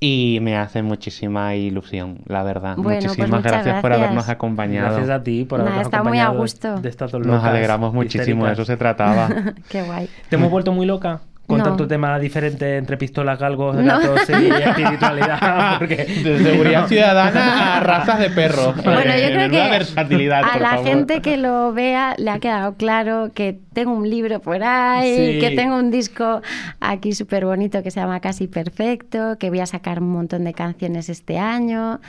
Y 0.00 0.38
me 0.42 0.56
hace 0.56 0.80
muchísima 0.82 1.56
ilusión, 1.56 2.20
la 2.26 2.44
verdad. 2.44 2.76
Bueno, 2.76 3.00
pues 3.00 3.04
Muchísimas 3.04 3.30
muchas 3.30 3.52
gracias, 3.52 3.80
por 3.80 3.90
gracias. 3.90 4.04
habernos 4.06 4.28
acompañado. 4.28 4.86
Gracias 4.94 5.10
a 5.10 5.22
ti 5.24 5.44
por 5.44 5.60
habernos 5.60 5.82
está 5.82 6.04
muy 6.04 6.20
a 6.20 6.26
acompañado 6.26 6.40
gusto. 6.40 6.80
de 6.80 6.88
estas 6.88 7.10
dos 7.10 7.20
Nos 7.20 7.36
locas 7.38 7.50
alegramos 7.50 7.92
muchísimo, 7.92 8.46
de 8.46 8.52
eso 8.52 8.64
se 8.64 8.76
trataba. 8.76 9.28
Qué 9.68 9.82
guay. 9.82 10.08
¿Te 10.28 10.36
hemos 10.36 10.50
vuelto 10.52 10.72
muy 10.72 10.86
loca? 10.86 11.20
Con 11.48 11.58
No. 11.58 11.64
tanto 11.64 11.88
tema 11.88 12.18
diferente 12.18 12.76
entre 12.76 12.96
pistolas, 12.98 13.38
galgos, 13.38 13.74
No. 13.76 13.82
gatos 13.98 14.28
y 14.28 14.32
espiritualidad. 14.62 15.78
Porque... 15.78 15.96
De 16.04 16.38
seguridad 16.42 16.86
ciudadana 16.88 17.78
a 17.78 17.80
razas 17.80 18.18
de 18.20 18.28
perros. 18.30 18.76
Bueno, 18.84 19.00
yo 19.04 19.10
Eh, 19.12 19.30
creo 19.32 19.50
que 19.50 19.70
versatilidad, 19.70 20.42
a 20.44 20.58
la 20.58 20.70
favor. 20.72 20.84
gente 20.86 21.20
que 21.22 21.38
lo 21.38 21.72
vea 21.72 22.14
le 22.18 22.30
ha 22.30 22.38
quedado 22.38 22.74
claro 22.74 23.30
que 23.34 23.58
tengo 23.72 23.92
un 23.92 24.08
libro 24.10 24.40
por 24.40 24.62
ahí, 24.62 25.34
Sí. 25.34 25.40
que 25.40 25.52
tengo 25.56 25.76
un 25.76 25.90
disco 25.90 26.42
aquí 26.80 27.12
súper 27.14 27.46
bonito 27.46 27.82
que 27.82 27.90
se 27.90 27.98
llama 28.00 28.20
Casi 28.20 28.46
Perfecto, 28.46 29.38
que 29.38 29.48
voy 29.48 29.60
a 29.60 29.66
sacar 29.66 30.02
un 30.02 30.10
montón 30.12 30.44
de 30.44 30.52
canciones 30.52 31.08
este 31.08 31.38
año 31.38 32.00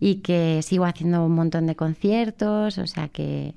y 0.00 0.16
que 0.16 0.60
sigo 0.62 0.84
haciendo 0.84 1.24
un 1.24 1.32
montón 1.34 1.66
de 1.66 1.76
conciertos, 1.76 2.76
o 2.76 2.86
sea 2.86 3.08
que, 3.08 3.54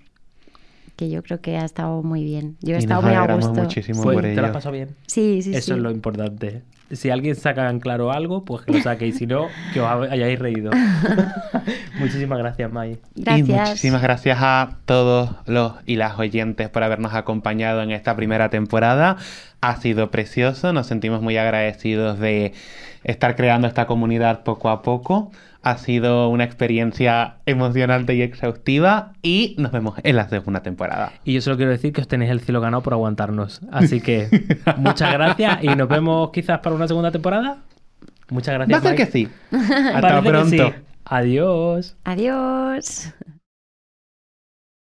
que 0.95 1.09
yo 1.09 1.21
creo 1.23 1.41
que 1.41 1.57
ha 1.57 1.65
estado 1.65 2.01
muy 2.03 2.23
bien. 2.23 2.57
Yo 2.61 2.75
he 2.75 2.79
Y 2.79 2.79
estado 2.79 3.01
nos 3.01 3.09
muy 3.11 3.17
a 3.17 3.33
gusto. 3.35 3.53
muchísimo 3.53 4.03
por 4.03 4.21
¿Te 4.21 4.31
ello. 4.33 4.41
la 4.41 4.47
has 4.49 4.53
pasado 4.53 4.73
bien? 4.73 4.89
Sí, 5.07 5.41
sí, 5.41 5.51
Eso 5.53 5.67
sí. 5.67 5.71
es 5.73 5.77
lo 5.79 5.91
importante. 5.91 6.61
Si 6.91 7.09
alguien 7.09 7.35
saca 7.35 7.67
en 7.69 7.79
claro 7.79 8.11
algo, 8.11 8.45
pues 8.45 8.63
que 8.63 8.71
lo 8.73 8.79
saque. 8.81 9.07
Y 9.07 9.11
si 9.11 9.25
no, 9.25 9.47
que 9.73 9.81
os 9.81 9.89
hayáis 10.11 10.37
reído. 10.37 10.69
Muchísimas 11.99 12.37
gracias, 12.37 12.71
Mai. 12.71 12.99
Gracias. 13.15 13.47
Y 13.49 13.51
muchísimas 13.51 14.01
gracias 14.01 14.37
a 14.41 14.77
todos 14.85 15.31
los 15.45 15.73
y 15.85 15.95
las 15.95 16.17
oyentes 16.19 16.69
por 16.69 16.83
habernos 16.83 17.13
acompañado 17.13 17.81
en 17.81 17.91
esta 17.91 18.15
primera 18.15 18.49
temporada. 18.49 19.17
Ha 19.61 19.77
sido 19.77 20.11
precioso, 20.11 20.73
nos 20.73 20.87
sentimos 20.87 21.21
muy 21.21 21.37
agradecidos 21.37 22.19
de 22.19 22.53
estar 23.03 23.35
creando 23.35 23.67
esta 23.67 23.87
comunidad 23.87 24.43
poco 24.43 24.69
a 24.69 24.81
poco. 24.81 25.31
Ha 25.65 25.77
sido 25.77 26.29
una 26.29 26.43
experiencia 26.43 27.37
emocionante 27.45 28.13
y 28.13 28.21
exhaustiva 28.21 29.13
y 29.23 29.55
nos 29.57 29.71
vemos 29.71 29.95
en 30.03 30.15
la 30.15 30.29
segunda 30.29 30.61
temporada. 30.61 31.11
Y 31.23 31.33
yo 31.33 31.41
solo 31.41 31.57
quiero 31.57 31.71
decir 31.71 31.91
que 31.91 32.01
os 32.01 32.07
tenéis 32.07 32.29
el 32.31 32.39
cielo 32.39 32.61
ganado 32.61 32.83
por 32.83 32.93
aguantarnos. 32.93 33.61
Así 33.71 33.99
que 33.99 34.29
muchas 34.77 35.11
gracias 35.11 35.63
y 35.63 35.67
nos 35.75 35.87
vemos 35.89 36.29
quizás 36.31 36.59
para 36.59 36.75
una 36.75 36.87
segunda 36.87 37.11
temporada. 37.11 37.57
Muchas 38.29 38.59
Va 38.59 38.63
a 38.63 38.65
gracias. 38.67 38.83
ser 38.83 38.95
que 38.95 39.05
sí. 39.07 39.27
Hasta 39.51 40.01
Parece 40.01 40.21
que 40.23 40.29
pronto. 40.29 40.49
sí. 40.69 40.73
Adiós. 41.05 41.97
Adiós. 42.03 43.13